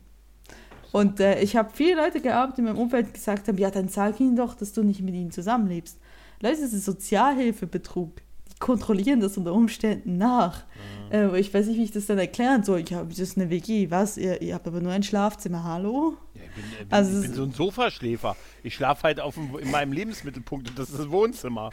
Und 0.94 1.18
äh, 1.18 1.40
ich 1.40 1.56
habe 1.56 1.70
viele 1.72 1.96
Leute 1.96 2.20
gehabt, 2.20 2.56
die 2.56 2.60
in 2.60 2.66
meinem 2.68 2.78
Umfeld 2.78 3.12
gesagt 3.12 3.48
haben, 3.48 3.58
ja, 3.58 3.68
dann 3.72 3.88
sag 3.88 4.20
ihnen 4.20 4.36
doch, 4.36 4.54
dass 4.54 4.72
du 4.72 4.84
nicht 4.84 5.00
mit 5.00 5.12
ihnen 5.16 5.32
zusammenlebst. 5.32 5.98
Leute, 6.40 6.60
das 6.60 6.72
ist 6.72 6.84
Sozialhilfebetrug. 6.84 8.14
Die 8.16 8.58
kontrollieren 8.60 9.18
das 9.18 9.36
unter 9.36 9.54
Umständen 9.54 10.18
nach. 10.18 10.62
Mhm. 11.10 11.34
Äh, 11.34 11.40
ich 11.40 11.52
weiß 11.52 11.66
nicht, 11.66 11.78
wie 11.78 11.82
ich 11.82 11.90
das 11.90 12.06
dann 12.06 12.18
erklären 12.18 12.62
soll. 12.62 12.78
Ich 12.78 12.94
habe, 12.94 13.08
das 13.08 13.18
ist 13.18 13.36
eine 13.36 13.50
WG. 13.50 13.90
Was? 13.90 14.16
Ihr, 14.16 14.40
ihr 14.40 14.54
habt 14.54 14.68
aber 14.68 14.80
nur 14.80 14.92
ein 14.92 15.02
Schlafzimmer. 15.02 15.64
Hallo? 15.64 16.16
Ja, 16.32 16.42
ich 16.44 16.50
bin, 16.52 16.86
äh, 16.88 16.94
Also 16.94 17.16
ich 17.22 17.26
bin 17.26 17.34
so 17.34 17.42
ein 17.42 17.52
Sofaschläfer. 17.52 18.36
Ich 18.62 18.76
schlafe 18.76 19.02
halt 19.02 19.18
auf 19.18 19.34
dem, 19.34 19.58
in 19.58 19.72
meinem 19.72 19.90
Lebensmittelpunkt 19.90 20.70
und 20.70 20.78
das 20.78 20.90
ist 20.90 20.98
das 21.00 21.10
Wohnzimmer. 21.10 21.70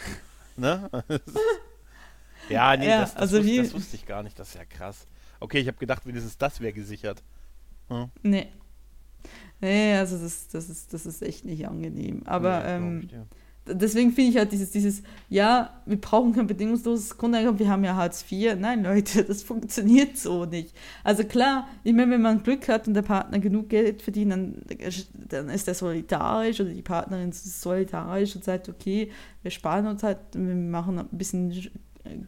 Ne? 0.57 0.89
ja, 2.49 2.75
nee, 2.75 2.87
Ja, 2.87 3.01
das, 3.01 3.13
das, 3.13 3.21
also 3.21 3.37
wusste, 3.37 3.57
das 3.57 3.73
wusste 3.75 3.95
ich 3.97 4.07
gar 4.07 4.23
nicht. 4.23 4.39
Das 4.39 4.47
ist 4.47 4.55
ja 4.55 4.65
krass. 4.65 5.05
Okay, 5.39 5.59
ich 5.59 5.67
habe 5.67 5.77
gedacht, 5.77 6.07
wenigstens 6.07 6.39
das 6.39 6.59
wäre 6.59 6.73
gesichert. 6.73 7.21
Nee. 8.23 8.47
Nee, 9.61 9.95
also 9.95 10.17
das, 10.17 10.47
das, 10.47 10.69
ist, 10.69 10.93
das 10.93 11.05
ist 11.05 11.21
echt 11.21 11.45
nicht 11.45 11.67
angenehm. 11.67 12.23
Aber 12.25 12.61
glaub 12.61 12.71
ähm, 12.71 12.99
ich 13.03 13.09
dir. 13.09 13.27
deswegen 13.67 14.11
finde 14.11 14.31
ich 14.31 14.37
halt 14.37 14.51
dieses, 14.51 14.71
dieses, 14.71 15.03
ja, 15.29 15.81
wir 15.85 16.01
brauchen 16.01 16.33
kein 16.33 16.47
bedingungsloses 16.47 17.15
Grundeinkommen, 17.15 17.59
wir 17.59 17.69
haben 17.69 17.83
ja 17.83 17.95
Hartz 17.95 18.25
IV. 18.29 18.55
Nein, 18.59 18.83
Leute, 18.83 19.23
das 19.27 19.43
funktioniert 19.43 20.17
so 20.17 20.45
nicht. 20.45 20.75
Also 21.03 21.23
klar, 21.23 21.67
ich 21.83 21.93
meine, 21.93 22.11
wenn 22.11 22.23
man 22.23 22.41
Glück 22.41 22.67
hat 22.69 22.87
und 22.87 22.95
der 22.95 23.03
Partner 23.03 23.37
genug 23.37 23.69
Geld 23.69 24.01
verdient, 24.01 24.31
dann, 24.31 24.61
dann 25.29 25.49
ist 25.49 25.67
er 25.67 25.75
solidarisch 25.75 26.59
oder 26.59 26.71
die 26.71 26.81
Partnerin 26.81 27.29
ist 27.29 27.61
solidarisch 27.61 28.35
und 28.35 28.43
sagt, 28.43 28.67
okay, 28.67 29.11
wir 29.43 29.51
sparen 29.51 29.85
uns 29.85 30.01
halt, 30.01 30.17
wir 30.33 30.55
machen 30.55 30.97
ein 30.97 31.07
bisschen 31.11 31.69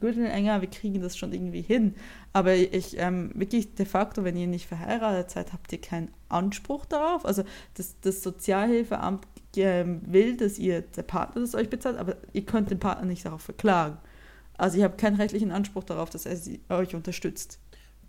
Gürtel 0.00 0.26
enger, 0.26 0.60
wir 0.60 0.70
kriegen 0.70 1.00
das 1.00 1.16
schon 1.16 1.32
irgendwie 1.32 1.62
hin. 1.62 1.94
Aber 2.32 2.54
ich, 2.54 2.96
ähm, 2.98 3.30
wirklich 3.34 3.74
de 3.74 3.86
facto, 3.86 4.24
wenn 4.24 4.36
ihr 4.36 4.46
nicht 4.46 4.66
verheiratet 4.66 5.30
seid, 5.30 5.52
habt 5.52 5.72
ihr 5.72 5.80
keinen 5.80 6.10
Anspruch 6.28 6.84
darauf. 6.86 7.24
Also 7.24 7.44
das, 7.74 7.96
das 8.00 8.22
Sozialhilfeamt 8.22 9.26
ähm, 9.56 10.00
will, 10.06 10.36
dass 10.36 10.58
ihr 10.58 10.82
der 10.82 11.02
Partner 11.02 11.42
das 11.42 11.54
euch 11.54 11.70
bezahlt, 11.70 11.98
aber 11.98 12.16
ihr 12.32 12.44
könnt 12.44 12.70
den 12.70 12.78
Partner 12.78 13.06
nicht 13.06 13.24
darauf 13.24 13.42
verklagen. 13.42 13.98
Also 14.56 14.78
ihr 14.78 14.84
habt 14.84 14.98
keinen 14.98 15.16
rechtlichen 15.16 15.50
Anspruch 15.50 15.84
darauf, 15.84 16.10
dass 16.10 16.26
er 16.26 16.36
sie, 16.36 16.60
euch 16.68 16.94
unterstützt. 16.94 17.58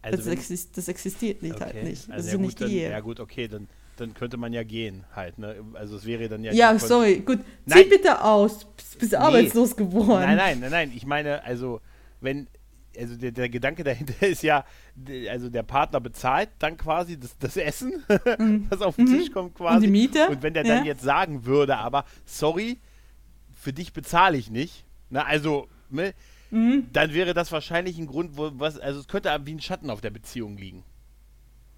Also 0.01 0.17
das, 0.17 0.27
exist, 0.27 0.77
das 0.77 0.87
existiert 0.87 1.41
nicht 1.41 1.59
halt 1.59 1.73
okay. 1.73 1.83
nicht. 1.83 2.07
Das 2.07 2.15
Also 2.15 2.27
ist 2.27 2.33
ja, 2.33 2.39
nicht 2.39 2.59
gut, 2.59 2.59
die 2.59 2.63
dann, 2.63 2.71
Ehe. 2.71 2.91
ja 2.91 2.99
gut, 2.99 3.19
okay, 3.19 3.47
dann, 3.47 3.67
dann 3.97 4.13
könnte 4.13 4.37
man 4.37 4.53
ja 4.53 4.63
gehen 4.63 5.05
halt. 5.15 5.37
Ne? 5.37 5.63
Also 5.73 5.95
es 5.97 6.05
wäre 6.05 6.29
dann 6.29 6.43
ja... 6.43 6.51
Ja, 6.53 6.77
sorry, 6.79 7.19
gut. 7.19 7.39
Nein. 7.65 7.83
Zieh 7.83 7.89
bitte 7.89 8.23
aus. 8.23 8.65
Bist, 8.75 8.99
bist 8.99 9.15
arbeitslos 9.15 9.75
geworden. 9.75 10.21
Nein, 10.23 10.37
nein, 10.37 10.59
nein, 10.59 10.71
nein. 10.71 10.91
Ich 10.95 11.05
meine, 11.05 11.43
also, 11.43 11.81
wenn, 12.21 12.47
also 12.97 13.15
der, 13.15 13.31
der 13.31 13.49
Gedanke 13.49 13.83
dahinter 13.83 14.27
ist 14.27 14.43
ja, 14.43 14.65
also 15.29 15.49
der 15.49 15.63
Partner 15.63 15.99
bezahlt 15.99 16.49
dann 16.59 16.77
quasi 16.77 17.19
das, 17.19 17.37
das 17.37 17.57
Essen, 17.57 18.03
was 18.69 18.81
auf 18.81 18.95
den 18.95 19.07
Tisch 19.07 19.31
kommt 19.31 19.55
quasi. 19.55 19.71
Mhm. 19.71 19.75
Und 19.75 19.81
die 19.83 19.91
Miete? 19.91 20.29
Und 20.29 20.43
wenn 20.43 20.53
der 20.53 20.63
dann 20.63 20.79
Ja. 20.79 20.85
jetzt 20.85 21.03
sagen 21.03 21.45
würde, 21.45 21.77
aber 21.77 22.05
sorry, 22.25 22.79
für 23.53 23.73
dich 23.73 23.93
bezahle 23.93 24.37
ich 24.37 24.49
nicht, 24.49 24.85
na, 25.09 25.23
also, 25.25 25.67
ne, 25.89 26.13
Mhm. 26.51 26.87
dann 26.93 27.13
wäre 27.13 27.33
das 27.33 27.51
wahrscheinlich 27.51 27.97
ein 27.97 28.05
Grund, 28.07 28.37
wo 28.37 28.51
was, 28.53 28.79
also 28.79 28.99
es 28.99 29.07
könnte 29.07 29.35
wie 29.45 29.53
ein 29.55 29.59
Schatten 29.61 29.89
auf 29.89 29.99
der 29.99 30.11
Beziehung 30.11 30.57
liegen. 30.57 30.83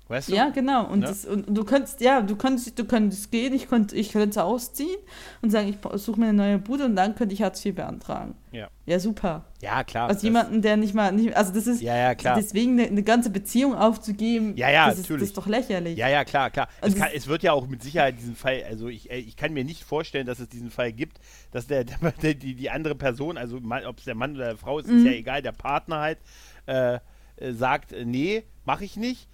Weißt 0.10 0.30
du? 0.30 0.36
Ja, 0.36 0.50
genau. 0.50 0.86
Und, 0.88 1.00
Ne? 1.02 1.08
das, 1.08 1.26
und 1.26 1.46
du 1.50 1.66
könntest, 1.66 2.00
ja, 2.00 2.22
du 2.22 2.36
könntest, 2.38 2.80
du 2.80 2.86
könntest 2.86 3.30
gehen, 3.30 3.54
ich 3.54 3.68
könnte, 3.68 3.94
ich 3.96 4.12
könnte 4.14 4.42
ausziehen 4.44 4.98
und 5.42 5.50
sagen, 5.50 5.68
ich 5.68 6.00
suche 6.02 6.20
mir 6.20 6.28
eine 6.28 6.38
neue 6.38 6.58
Bude 6.60 6.86
und 6.86 6.96
dann 6.96 7.14
könnte 7.16 7.34
ich 7.34 7.42
Hartz 7.42 7.66
IV 7.66 7.76
beantragen. 7.76 8.36
Ja. 8.54 8.70
Ja, 8.86 9.00
super. 9.00 9.44
Ja, 9.62 9.84
klar. 9.84 10.04
Also 10.08 10.16
das- 10.16 10.24
jemanden, 10.24 10.62
der 10.62 10.78
nicht 10.78 10.94
mal, 10.94 11.12
nicht, 11.12 11.36
also 11.36 11.54
das 11.54 11.68
ist, 11.68 11.82
Ja, 11.82 11.96
ja, 11.98 12.16
klar. 12.16 12.36
deswegen 12.38 12.80
eine, 12.80 12.88
eine 12.88 13.04
ganze 13.04 13.30
Beziehung 13.30 13.76
aufzugeben, 13.76 14.56
Ja, 14.56 14.70
ja, 14.70 14.88
das, 14.90 15.00
ist, 15.00 15.10
das 15.10 15.22
ist 15.22 15.38
doch 15.38 15.48
lächerlich. 15.48 15.98
Ja, 15.98 16.08
ja, 16.08 16.24
klar, 16.24 16.52
klar. 16.52 16.70
Es, 16.80 16.96
kann, 16.96 17.10
es- 17.14 17.28
wird 17.28 17.44
ja 17.44 17.52
auch 17.52 17.68
mit 17.68 17.84
Sicherheit 17.84 18.18
diesen 18.18 18.36
Fall, 18.38 18.64
also 18.70 18.88
ich, 18.88 19.12
äh, 19.12 19.18
ich 19.18 19.36
kann 19.36 19.52
mir 19.52 19.66
nicht 19.66 19.84
vorstellen, 19.84 20.26
dass 20.26 20.40
es 20.40 20.48
diesen 20.48 20.72
Fall 20.72 20.94
gibt, 20.94 21.20
dass 21.52 21.68
der, 21.68 21.84
der 22.24 22.34
die, 22.34 22.56
die 22.56 22.70
andere 22.70 22.96
Person, 22.96 23.38
also 23.38 23.58
ob 23.58 23.98
es 24.00 24.06
der 24.06 24.16
Mann 24.16 24.36
oder 24.36 24.46
der 24.46 24.58
Frau 24.58 24.80
ist, 24.80 24.86
ist 24.86 24.94
Mhm. 24.94 25.06
ja 25.06 25.12
egal, 25.12 25.42
der 25.42 25.52
Partner 25.52 25.98
halt, 26.00 26.20
äh, 26.66 27.00
äh, 27.40 27.52
sagt, 27.52 27.92
äh, 27.92 28.06
nee, 28.06 28.44
mache 28.66 28.86
ich 28.86 28.96
nicht, 28.96 29.28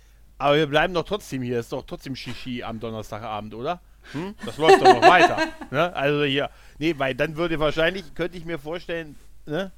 aber 0.43 0.57
wir 0.57 0.67
bleiben 0.67 0.93
doch 0.93 1.05
trotzdem 1.05 1.41
hier, 1.41 1.59
ist 1.59 1.71
doch 1.71 1.85
trotzdem 1.85 2.15
Shishi 2.15 2.63
am 2.63 2.79
Donnerstagabend, 2.79 3.53
oder? 3.53 3.81
Hm? 4.11 4.35
Das 4.45 4.57
läuft 4.57 4.81
doch 4.81 4.93
noch 4.93 5.01
weiter. 5.07 5.37
Ne? 5.71 5.95
Also 5.95 6.23
hier, 6.25 6.49
nee, 6.77 6.93
weil 6.97 7.15
dann 7.15 7.35
würde 7.35 7.59
wahrscheinlich, 7.59 8.13
könnte 8.13 8.37
ich 8.37 8.45
mir 8.45 8.59
vorstellen, 8.59 9.15
ne? 9.45 9.71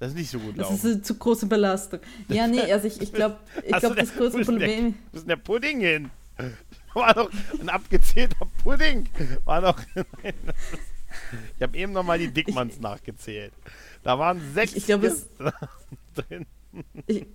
Das 0.00 0.08
ist 0.12 0.16
nicht 0.16 0.30
so 0.30 0.38
gut 0.38 0.58
Das 0.58 0.62
laufen. 0.70 0.74
ist 0.76 0.84
eine 0.86 1.02
zu 1.02 1.14
große 1.16 1.46
Belastung. 1.46 2.00
Ja, 2.28 2.46
nee, 2.48 2.72
also 2.72 2.86
ich, 2.88 3.00
ich 3.00 3.12
glaube, 3.12 3.36
ich 3.64 3.76
denn- 3.76 3.94
das 3.94 4.14
größte 4.14 4.44
Problem. 4.44 4.94
Wo 5.12 5.16
ist 5.18 5.22
denn 5.22 5.28
der 5.28 5.36
Pudding 5.36 5.80
hin? 5.80 6.10
War 6.94 7.14
doch 7.14 7.30
ein 7.60 7.68
abgezählter 7.68 8.46
Pudding. 8.64 9.06
War 9.44 9.60
doch. 9.60 9.78
Ich 11.56 11.62
habe 11.62 11.76
eben 11.76 11.92
nochmal 11.92 12.18
die 12.18 12.32
Dickmanns 12.32 12.74
ich, 12.76 12.80
nachgezählt. 12.80 13.52
Da 14.02 14.18
waren 14.18 14.40
sechs 14.54 14.72
ich, 14.72 14.78
ich 14.78 14.86
glaub, 14.86 15.02
es, 15.04 15.28
drin. 16.14 16.46
Ich, 17.06 17.26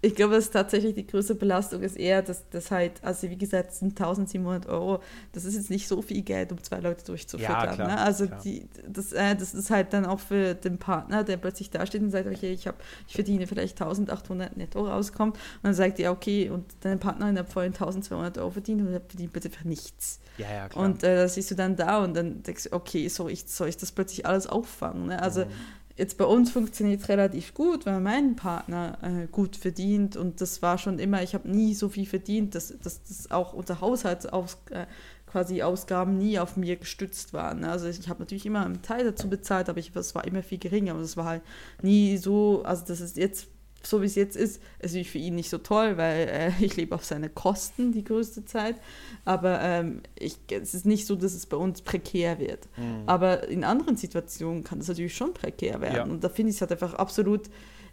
ich 0.00 0.14
glaube, 0.14 0.34
dass 0.34 0.50
tatsächlich 0.50 0.94
die 0.94 1.06
größte 1.06 1.34
Belastung 1.34 1.82
ist 1.82 1.96
eher, 1.96 2.22
dass 2.22 2.48
das 2.50 2.70
halt, 2.70 3.02
also 3.02 3.28
wie 3.28 3.36
gesagt, 3.36 3.72
sind 3.72 4.00
1700 4.00 4.66
Euro, 4.66 5.02
das 5.32 5.44
ist 5.44 5.56
jetzt 5.56 5.70
nicht 5.70 5.88
so 5.88 6.02
viel 6.02 6.22
Geld, 6.22 6.52
um 6.52 6.62
zwei 6.62 6.78
Leute 6.78 7.04
durchzufüttern. 7.04 7.52
Ja, 7.52 7.74
klar, 7.74 7.88
ne? 7.88 7.98
Also 7.98 8.26
die, 8.26 8.68
das, 8.88 9.12
äh, 9.12 9.34
das 9.34 9.54
ist 9.54 9.70
halt 9.70 9.92
dann 9.92 10.06
auch 10.06 10.20
für 10.20 10.54
den 10.54 10.78
Partner, 10.78 11.24
der 11.24 11.36
plötzlich 11.36 11.70
da 11.70 11.84
steht 11.84 12.02
und 12.02 12.10
sagt, 12.10 12.28
okay, 12.28 12.52
ich, 12.52 12.68
hab, 12.68 12.80
ich 13.08 13.14
verdiene 13.14 13.48
vielleicht 13.48 13.80
1800 13.80 14.56
netto 14.56 14.86
rauskommt 14.86 15.34
und 15.34 15.64
dann 15.64 15.74
sagt 15.74 15.98
er, 15.98 16.12
okay, 16.12 16.48
und 16.48 16.64
dein 16.80 17.00
Partner 17.00 17.32
hat 17.34 17.52
vorhin 17.52 17.72
1200 17.72 18.38
Euro 18.38 18.52
verdient 18.52 18.82
und 18.82 18.92
er 18.92 19.00
verdient 19.00 19.32
bitte 19.32 19.50
für 19.50 19.66
nichts. 19.66 20.20
Ja, 20.36 20.52
ja, 20.52 20.68
klar. 20.68 20.84
Und 20.84 21.02
äh, 21.02 21.16
da 21.16 21.28
siehst 21.28 21.50
du 21.50 21.56
dann 21.56 21.74
da 21.74 22.04
und 22.04 22.14
dann 22.14 22.44
denkst 22.44 22.64
du, 22.64 22.72
okay, 22.72 23.08
soll 23.08 23.32
ich, 23.32 23.48
soll 23.48 23.68
ich 23.68 23.76
das 23.76 23.90
plötzlich 23.90 24.24
alles 24.24 24.46
auffangen? 24.46 25.06
Ne? 25.06 25.20
Also 25.20 25.44
mhm 25.44 25.50
jetzt 25.98 26.16
bei 26.16 26.24
uns 26.24 26.50
funktioniert 26.50 27.02
es 27.02 27.08
relativ 27.08 27.54
gut, 27.54 27.84
weil 27.84 28.00
mein 28.00 28.36
Partner 28.36 28.98
äh, 29.02 29.26
gut 29.26 29.56
verdient 29.56 30.16
und 30.16 30.40
das 30.40 30.62
war 30.62 30.78
schon 30.78 30.98
immer, 30.98 31.22
ich 31.22 31.34
habe 31.34 31.50
nie 31.50 31.74
so 31.74 31.88
viel 31.88 32.06
verdient, 32.06 32.54
dass, 32.54 32.72
dass 32.78 33.02
das 33.02 33.30
auch 33.30 33.52
unser 33.52 33.80
Haushaltsaus 33.80 34.58
äh, 34.70 34.86
quasi 35.26 35.62
Ausgaben 35.62 36.16
nie 36.16 36.38
auf 36.38 36.56
mir 36.56 36.76
gestützt 36.76 37.32
waren. 37.32 37.64
Also 37.64 37.88
ich 37.88 38.08
habe 38.08 38.20
natürlich 38.20 38.46
immer 38.46 38.64
einen 38.64 38.80
Teil 38.80 39.04
dazu 39.04 39.28
bezahlt, 39.28 39.68
aber 39.68 39.78
es 39.78 40.14
war 40.14 40.24
immer 40.24 40.42
viel 40.42 40.58
geringer 40.58 40.94
und 40.94 41.02
es 41.02 41.16
war 41.16 41.26
halt 41.26 41.42
nie 41.82 42.16
so, 42.16 42.62
also 42.64 42.84
das 42.86 43.00
ist 43.00 43.16
jetzt 43.16 43.48
so 43.82 44.02
wie 44.02 44.06
es 44.06 44.14
jetzt 44.14 44.36
ist, 44.36 44.56
ist 44.78 44.82
natürlich 44.82 45.10
für 45.10 45.18
ihn 45.18 45.34
nicht 45.34 45.50
so 45.50 45.58
toll, 45.58 45.96
weil 45.96 46.28
äh, 46.28 46.64
ich 46.64 46.76
lebe 46.76 46.94
auf 46.94 47.04
seine 47.04 47.28
Kosten 47.28 47.92
die 47.92 48.04
größte 48.04 48.44
Zeit. 48.44 48.76
Aber 49.24 49.60
ähm, 49.60 50.02
ich, 50.18 50.38
es 50.50 50.74
ist 50.74 50.86
nicht 50.86 51.06
so, 51.06 51.16
dass 51.16 51.34
es 51.34 51.46
bei 51.46 51.56
uns 51.56 51.82
prekär 51.82 52.38
wird. 52.38 52.68
Mhm. 52.76 53.02
Aber 53.06 53.48
in 53.48 53.64
anderen 53.64 53.96
Situationen 53.96 54.64
kann 54.64 54.80
es 54.80 54.88
natürlich 54.88 55.14
schon 55.14 55.32
prekär 55.32 55.80
werden. 55.80 55.96
Ja. 55.96 56.02
Und 56.02 56.24
da 56.24 56.28
finde 56.28 56.50
ich 56.50 56.56
es 56.56 56.60
halt 56.60 56.72
einfach 56.72 56.94
absolut 56.94 57.42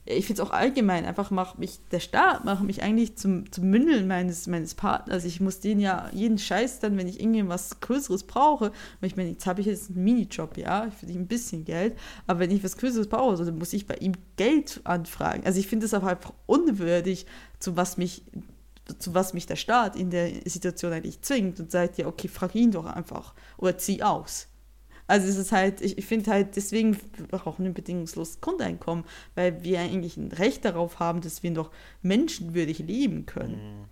ich 0.07 0.27
finde 0.27 0.41
es 0.41 0.47
auch 0.47 0.53
allgemein, 0.53 1.05
einfach 1.05 1.31
macht 1.31 1.57
mich, 1.57 1.79
der 1.91 1.99
Staat 1.99 2.45
macht 2.45 2.63
mich 2.63 2.83
eigentlich 2.83 3.15
zum, 3.15 3.51
zum 3.51 3.69
Mündeln 3.69 4.07
meines, 4.07 4.45
meines 4.45 4.75
Partners. 4.75 5.25
Ich 5.25 5.41
muss 5.41 5.61
den 5.61 5.79
ja 5.79 6.09
jeden 6.13 6.37
Scheiß 6.37 6.79
dann, 6.79 6.95
wenn 6.97 7.07
ich 7.07 7.19
irgendwas 7.19 7.79
Größeres 7.79 8.23
brauche, 8.23 8.71
weil 8.99 9.07
ich 9.07 9.17
meine, 9.17 9.29
jetzt 9.29 9.47
habe 9.47 9.61
ich 9.61 9.67
jetzt 9.67 9.89
einen 9.89 10.03
Minijob, 10.03 10.57
ja, 10.57 10.85
ich 10.85 10.93
verdiene 10.93 11.21
ein 11.21 11.27
bisschen 11.27 11.65
Geld, 11.65 11.97
aber 12.27 12.39
wenn 12.39 12.51
ich 12.51 12.63
was 12.63 12.77
Größeres 12.77 13.07
brauche, 13.07 13.43
dann 13.43 13.57
muss 13.57 13.73
ich 13.73 13.87
bei 13.87 13.95
ihm 13.95 14.13
Geld 14.37 14.81
anfragen. 14.83 15.43
Also 15.43 15.59
ich 15.59 15.67
finde 15.67 15.87
es 15.87 15.93
auch 15.95 16.03
einfach 16.03 16.33
unwürdig, 16.45 17.25
zu 17.59 17.75
was 17.75 17.97
mich 17.97 18.23
zu 18.99 19.15
was 19.15 19.33
mich 19.33 19.47
der 19.47 19.55
Staat 19.55 19.95
in 19.95 20.11
der 20.11 20.29
Situation 20.45 20.93
eigentlich 20.93 21.19
zwingt 21.21 21.59
und 21.59 21.71
sagt, 21.71 21.97
ja, 21.97 22.05
okay, 22.05 22.27
frag 22.27 22.53
ihn 22.53 22.69
doch 22.69 22.85
einfach 22.85 23.33
oder 23.57 23.79
zieh 23.79 24.03
aus. 24.03 24.47
Also 25.07 25.27
es 25.27 25.37
ist 25.37 25.51
halt, 25.51 25.81
ich, 25.81 25.97
ich 25.97 26.05
finde 26.05 26.31
halt, 26.31 26.55
deswegen 26.55 26.97
brauchen 27.29 27.63
wir 27.63 27.69
ein 27.69 27.75
bedingungsloses 27.75 28.41
Grundeinkommen, 28.41 29.05
weil 29.35 29.63
wir 29.63 29.79
eigentlich 29.79 30.17
ein 30.17 30.31
Recht 30.31 30.65
darauf 30.65 30.99
haben, 30.99 31.21
dass 31.21 31.43
wir 31.43 31.51
noch 31.51 31.71
menschenwürdig 32.01 32.79
leben 32.79 33.25
können. 33.25 33.79
Mhm. 33.79 33.85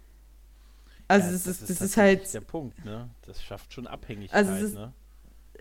Also 1.08 1.28
ja, 1.28 1.34
das, 1.34 1.44
das, 1.44 1.62
ist, 1.62 1.70
das 1.70 1.82
ist 1.82 1.98
halt 1.98 2.34
der 2.34 2.42
Punkt, 2.42 2.84
ne? 2.86 3.10
Das 3.26 3.44
schafft 3.44 3.74
schon 3.74 3.88
Abhängigkeit, 3.88 4.48
also 4.48 4.66
ist, 4.66 4.74
ne? 4.74 4.94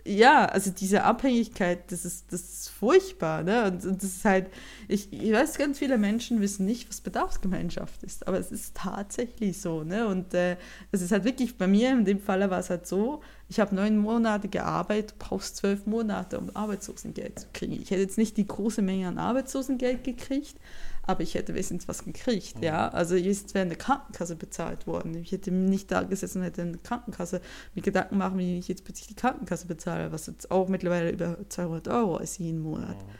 Ja, 0.05 0.45
also 0.45 0.69
diese 0.71 1.03
Abhängigkeit, 1.03 1.89
das 1.91 2.03
ist, 2.03 2.31
das 2.31 2.41
ist 2.41 2.69
furchtbar, 2.69 3.43
ne? 3.43 3.65
Und, 3.65 3.85
und, 3.85 4.03
das 4.03 4.09
ist 4.09 4.25
halt, 4.25 4.47
ich, 4.89 5.13
ich 5.13 5.31
weiß, 5.31 5.57
ganz 5.57 5.79
viele 5.79 5.97
Menschen 5.97 6.41
wissen 6.41 6.65
nicht, 6.65 6.89
was 6.89 6.99
Bedarfsgemeinschaft 6.99 8.03
ist, 8.03 8.27
aber 8.27 8.37
es 8.37 8.51
ist 8.51 8.75
tatsächlich 8.75 9.61
so, 9.61 9.83
ne? 9.83 10.07
Und 10.07 10.33
äh, 10.33 10.57
es 10.91 11.01
ist 11.01 11.13
halt 11.13 11.23
wirklich, 11.23 11.57
bei 11.57 11.67
mir 11.67 11.91
in 11.91 12.03
dem 12.03 12.19
Fall 12.19 12.49
war 12.49 12.59
es 12.59 12.69
halt 12.69 12.85
so, 12.85 13.21
ich 13.47 13.61
habe 13.61 13.75
neun 13.75 13.97
Monate 13.97 14.49
gearbeitet, 14.49 15.15
brauchst 15.19 15.57
zwölf 15.57 15.85
Monate, 15.85 16.37
um 16.37 16.53
Arbeitslosengeld 16.53 17.39
zu 17.39 17.47
kriegen. 17.53 17.73
Ich 17.73 17.91
hätte 17.91 18.01
jetzt 18.01 18.17
nicht 18.17 18.35
die 18.35 18.47
große 18.47 18.81
Menge 18.81 19.07
an 19.07 19.17
Arbeitslosengeld 19.17 20.03
gekriegt, 20.03 20.57
aber 21.05 21.21
ich 21.21 21.35
hätte 21.35 21.53
wenigstens 21.53 21.87
was 21.87 22.05
gekriegt, 22.05 22.57
mhm. 22.57 22.63
ja. 22.63 22.87
Also 22.89 23.15
jetzt 23.15 23.53
wäre 23.53 23.65
eine 23.65 23.75
Krankenkasse 23.75 24.35
bezahlt 24.35 24.87
worden. 24.87 25.15
Ich 25.15 25.31
hätte 25.31 25.51
nicht 25.51 25.91
da 25.91 26.03
gesessen 26.03 26.39
und 26.39 26.45
hätte 26.45 26.61
eine 26.61 26.77
Krankenkasse 26.77 27.41
mir 27.75 27.81
Gedanken 27.81 28.17
machen, 28.17 28.37
wie 28.37 28.57
ich 28.57 28.69
jetzt 28.69 28.85
plötzlich 28.85 29.07
die 29.07 29.15
Krankenkasse 29.15 29.67
bezahle, 29.67 30.11
was 30.11 30.27
jetzt 30.27 30.49
auch 30.49 30.69
mittlerweile 30.69 31.11
über 31.11 31.37
200 31.49 31.89
Euro 31.89 32.19
ist 32.19 32.39
jeden 32.39 32.59
Monat. 32.59 32.95
Mhm. 32.95 33.11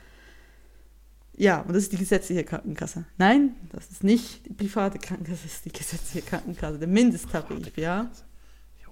Ja, 1.35 1.61
und 1.61 1.69
das 1.69 1.83
ist 1.83 1.91
die 1.91 1.97
gesetzliche 1.97 2.43
Krankenkasse. 2.43 3.05
Nein, 3.17 3.55
das 3.71 3.89
ist 3.89 4.03
nicht 4.03 4.45
die 4.45 4.53
private 4.53 4.99
Krankenkasse, 4.99 5.43
das 5.43 5.53
ist 5.53 5.65
die 5.65 5.71
gesetzliche 5.71 6.25
Krankenkasse, 6.25 6.79
der 6.79 6.87
Mindesttarif, 6.87 7.75
ja. 7.77 8.09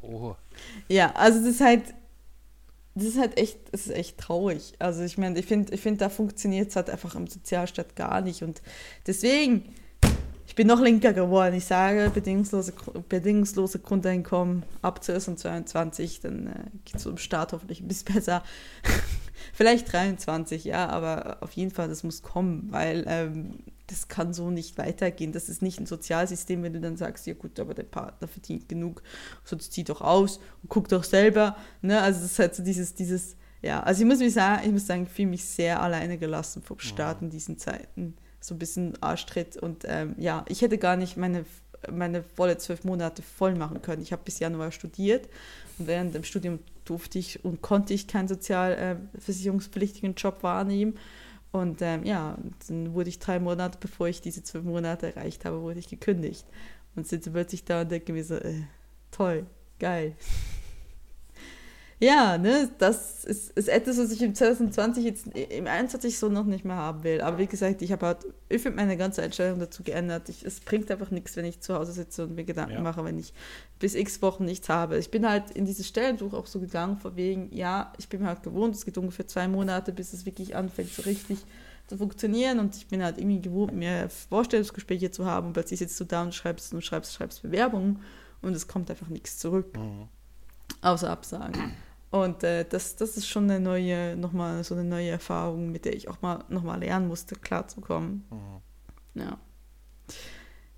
Jo. 0.02 0.36
Ja, 0.88 1.14
also 1.16 1.40
das 1.40 1.50
ist 1.50 1.62
halt, 1.62 1.94
das 3.02 3.10
ist 3.10 3.20
halt 3.20 3.38
echt, 3.40 3.58
das 3.72 3.88
ist 3.88 3.94
echt 3.96 4.20
traurig. 4.20 4.74
Also 4.78 5.02
ich 5.04 5.18
meine, 5.18 5.40
ich 5.40 5.48
finde, 5.48 5.74
ich 5.74 5.82
find, 5.82 6.00
da 6.02 6.10
funktioniert 6.10 6.70
es 6.70 6.76
halt 6.76 6.90
einfach 6.90 7.16
im 7.16 7.26
Sozialstaat 7.26 7.96
gar 7.96 8.22
nicht. 8.22 8.44
Und 8.44 8.62
deswegen, 9.08 9.74
ich 10.46 10.54
bin 10.54 10.68
noch 10.68 10.80
linker 10.80 11.12
geworden. 11.12 11.56
Ich 11.56 11.66
sage, 11.66 12.12
bedingungslose, 12.14 12.74
bedingungslose 13.10 13.80
Grundeinkommen 13.80 14.64
ab 14.84 15.04
2022, 15.04 16.22
dann 16.22 16.48
äh, 16.48 16.52
geht 16.86 16.98
es 16.98 17.06
im 17.08 17.18
Staat 17.18 17.54
hoffentlich 17.54 17.82
ein 17.82 17.88
bisschen 17.88 18.14
besser. 18.14 18.44
Vielleicht 19.54 19.92
23, 19.92 20.64
ja, 20.64 20.88
aber 20.88 21.38
auf 21.42 21.54
jeden 21.54 21.72
Fall, 21.72 21.90
das 21.90 22.04
muss 22.04 22.22
kommen, 22.22 22.68
weil 22.70 23.04
ähm, 23.08 23.64
das 23.92 24.08
kann 24.08 24.34
so 24.34 24.50
nicht 24.50 24.78
weitergehen. 24.78 25.32
Das 25.32 25.50
ist 25.50 25.62
nicht 25.62 25.80
ein 25.80 25.86
Sozialsystem, 25.86 26.64
wenn 26.64 26.74
du 26.74 26.80
dann 26.80 26.98
sagst, 26.98 27.28
ja 27.28 27.34
gut, 27.34 27.60
aber 27.60 27.74
der 27.74 27.84
Partner 27.84 28.28
verdient 28.28 28.68
genug, 28.70 29.04
sonst 29.44 29.74
zieh 29.74 29.84
doch 29.84 30.02
aus 30.02 30.38
und 30.64 30.70
guck 30.70 30.88
doch 30.88 31.04
selber. 31.04 31.56
Ne? 31.82 32.02
Also 32.02 32.22
das 32.22 32.32
ist 32.32 32.40
halt 32.40 32.56
so 32.56 32.64
dieses, 32.64 32.96
dieses, 32.96 33.36
ja, 33.62 33.82
also 33.84 34.02
ich 34.02 34.08
muss 34.08 34.20
mich 34.20 34.34
sagen, 34.34 34.64
ich 34.66 34.72
muss 34.72 34.88
sagen, 34.88 35.04
ich 35.04 35.10
fühle 35.10 35.28
mich 35.28 35.46
sehr 35.46 35.82
alleine 35.82 36.18
gelassen 36.18 36.64
vom 36.64 36.80
Staat 36.80 37.22
in 37.22 37.30
diesen 37.30 37.58
Zeiten. 37.58 38.16
So 38.40 38.56
ein 38.56 38.60
bisschen 38.60 38.94
Arschtritt 39.02 39.58
und 39.58 39.84
ähm, 39.88 40.16
ja, 40.18 40.46
ich 40.48 40.64
hätte 40.64 40.80
gar 40.80 40.96
nicht 40.96 41.16
meine, 41.16 41.46
meine 41.92 42.24
volle 42.24 42.58
zwölf 42.58 42.84
Monate 42.84 43.22
voll 43.22 43.54
machen 43.54 43.82
können. 43.84 44.02
Ich 44.02 44.12
habe 44.12 44.24
bis 44.24 44.40
Januar 44.40 44.72
studiert 44.72 45.30
und 45.78 45.88
während 45.88 46.16
dem 46.16 46.24
Studium 46.24 46.60
durfte 46.86 47.20
ich 47.20 47.46
und 47.46 47.62
konnte 47.62 47.94
ich 47.94 48.08
keinen 48.08 48.28
sozialversicherungspflichtigen 48.28 50.12
äh, 50.12 50.16
Job 50.16 50.42
wahrnehmen. 50.42 50.98
Und 51.52 51.82
ähm, 51.82 52.06
ja, 52.06 52.38
dann 52.68 52.94
wurde 52.94 53.10
ich 53.10 53.20
drei 53.20 53.40
Monate, 53.40 53.78
bevor 53.80 54.08
ich 54.08 54.22
diese 54.22 54.44
zwölf 54.44 54.64
Monate 54.64 55.14
erreicht 55.14 55.46
habe, 55.46 55.62
wurde 55.62 55.80
ich 55.80 55.90
gekündigt. 55.90 56.46
Und 56.96 57.08
sitze 57.08 57.32
plötzlich 57.32 57.66
da 57.66 57.82
und 57.82 57.92
denke 57.92 58.14
mir 58.14 58.24
so, 58.24 58.36
äh, 58.36 58.62
toll, 59.12 59.46
geil. 59.80 60.16
Ja, 62.02 62.40
ne, 62.40 62.68
das 62.80 63.24
ist, 63.26 63.52
ist 63.52 63.70
etwas, 63.70 64.00
was 64.00 64.12
ich 64.12 64.24
im 64.24 64.34
2020 64.34 65.06
jetzt 65.06 65.28
im 65.28 65.68
21 65.68 66.18
so 66.18 66.30
noch 66.30 66.46
nicht 66.46 66.66
mehr 66.66 66.76
haben 66.76 67.04
will. 67.04 67.22
Aber 67.22 67.38
wie 67.38 67.46
gesagt, 67.46 67.84
ich 67.84 67.92
habe 67.92 68.08
halt, 68.08 68.26
ich 68.50 68.60
finde 68.60 68.78
meine 68.78 68.98
ganze 68.98 69.22
Einstellung 69.22 69.60
dazu 69.60 69.84
geändert. 69.84 70.28
Ich, 70.28 70.44
es 70.44 70.62
bringt 70.62 70.90
einfach 70.90 71.12
nichts, 71.12 71.36
wenn 71.36 71.46
ich 71.46 71.62
zu 71.62 71.76
Hause 71.76 71.92
sitze 71.92 72.24
und 72.24 72.34
mir 72.34 72.44
Gedanken 72.44 72.74
ja. 72.74 72.82
mache, 72.82 73.06
wenn 73.06 73.20
ich 73.20 73.36
bis 73.78 73.94
x 73.94 74.20
Wochen 74.24 74.46
nichts 74.46 74.68
habe. 74.68 74.98
Ich 74.98 75.12
bin 75.12 75.30
halt 75.30 75.52
in 75.52 75.66
diese 75.66 75.84
Stellensuche 75.84 76.36
auch 76.36 76.48
so 76.48 76.60
gegangen, 76.60 76.98
vor 76.98 77.16
wegen, 77.16 77.56
ja, 77.56 77.94
ich 78.00 78.10
bin 78.10 78.26
halt 78.26 78.42
gewohnt, 78.42 78.74
es 78.74 78.84
geht 78.84 78.98
ungefähr 78.98 79.28
zwei 79.28 79.48
Monate, 79.48 79.92
bis 79.92 80.12
es 80.14 80.26
wirklich 80.26 80.56
anfängt, 80.56 80.90
so 80.90 81.04
richtig 81.04 81.38
zu 81.86 81.98
funktionieren 81.98 82.58
und 82.58 82.76
ich 82.76 82.88
bin 82.88 83.04
halt 83.04 83.20
irgendwie 83.20 83.42
gewohnt, 83.42 83.76
mehr 83.76 84.10
Vorstellungsgespräche 84.10 85.12
zu 85.12 85.28
haben 85.28 85.48
und 85.48 85.54
plötzlich 85.54 85.78
sitzt 85.78 86.00
du 86.00 86.06
da 86.06 86.24
und 86.24 86.34
schreibst 86.34 86.74
und 86.74 86.84
schreibst, 86.84 87.14
schreibst 87.14 87.44
Bewerbungen 87.44 88.00
und 88.42 88.56
es 88.56 88.68
kommt 88.68 88.90
einfach 88.90 89.10
nichts 89.10 89.38
zurück. 89.38 89.78
Mhm. 89.78 90.08
Außer 90.82 91.12
Absagen. 91.12 91.74
Und 92.12 92.44
äh, 92.44 92.66
das, 92.66 92.98
das 92.98 93.16
ist 93.16 93.28
schon 93.28 93.50
eine 93.50 93.60
neue, 93.60 94.18
nochmal 94.18 94.64
so 94.66 94.76
eine 94.76 94.84
neue 94.84 95.10
Erfahrung, 95.10 95.72
mit 95.72 95.86
der 95.86 95.96
ich 95.96 96.10
auch 96.10 96.22
mal 96.22 96.44
nochmal 96.50 96.80
lernen 96.80 97.08
musste, 97.08 97.36
klarzukommen. 97.36 98.26
Mhm. 98.30 99.22
Ja. 99.22 99.40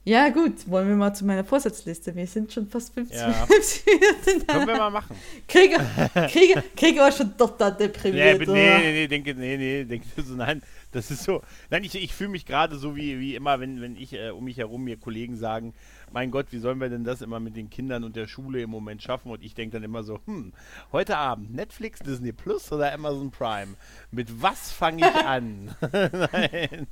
Ja, 0.06 0.28
gut, 0.30 0.70
wollen 0.70 0.90
wir 0.90 0.96
mal 0.98 1.14
zu 1.14 1.24
meiner 1.24 1.46
Vorsatzliste. 1.46 2.14
Wir 2.14 2.28
sind 2.28 2.52
schon 2.52 2.68
fast 2.68 2.94
50 2.94 3.18
ja. 3.18 3.28
Minuten. 3.48 4.48
Können 4.48 4.68
wir 4.68 4.78
mal 4.78 4.90
machen. 4.90 5.16
Kriege, 5.48 5.78
kriege, 6.30 6.62
kriege 6.76 7.02
aber 7.02 7.12
schon 7.14 7.38
total 7.38 7.74
deprimiert. 7.74 8.40
Nee, 8.40 8.46
nee, 8.46 8.78
nee, 8.80 8.92
nee, 8.92 9.08
denke, 9.08 9.34
nee, 9.34 9.56
nee, 9.56 9.86
denke 9.86 10.06
so, 10.22 10.36
nein, 10.36 10.62
das 10.92 11.10
ist 11.10 11.24
so. 11.24 11.42
Nein, 11.70 11.86
ich, 11.86 11.96
ich 11.96 12.14
fühle 12.14 12.32
mich 12.32 12.46
gerade 12.46 12.76
so 12.76 12.98
wie, 12.98 13.18
wie 13.22 13.36
immer, 13.36 13.62
wenn, 13.62 13.80
wenn 13.80 13.96
ich 13.96 14.12
äh, 14.12 14.32
um 14.32 14.44
mich 14.44 14.58
herum 14.58 14.84
mir 14.84 14.98
Kollegen 14.98 15.38
sagen, 15.38 15.74
mein 16.12 16.32
Gott, 16.32 16.48
wie 16.52 16.60
sollen 16.60 16.82
wir 16.82 16.90
denn 16.90 17.06
das 17.06 17.22
immer 17.22 17.40
mit 17.40 17.56
den 17.56 17.70
Kindern 17.70 18.04
und 18.04 18.18
der 18.18 18.28
Schule 18.28 18.62
im 18.62 18.72
Moment 18.72 19.02
schaffen? 19.02 19.32
Und 19.32 19.42
ich 19.42 19.56
denke 19.56 19.78
dann 19.78 19.84
immer 19.84 20.04
so, 20.04 20.20
hm, 20.26 20.52
heute 20.92 21.16
Abend 21.16 21.56
Netflix, 21.56 22.00
Disney 22.00 22.34
Plus 22.34 22.70
oder 22.74 22.94
Amazon 22.94 23.32
Prime? 23.32 23.76
Mit 24.12 24.42
was 24.42 24.70
fange 24.70 25.08
ich 25.08 25.26
an? 25.26 25.74
nein. 26.34 26.88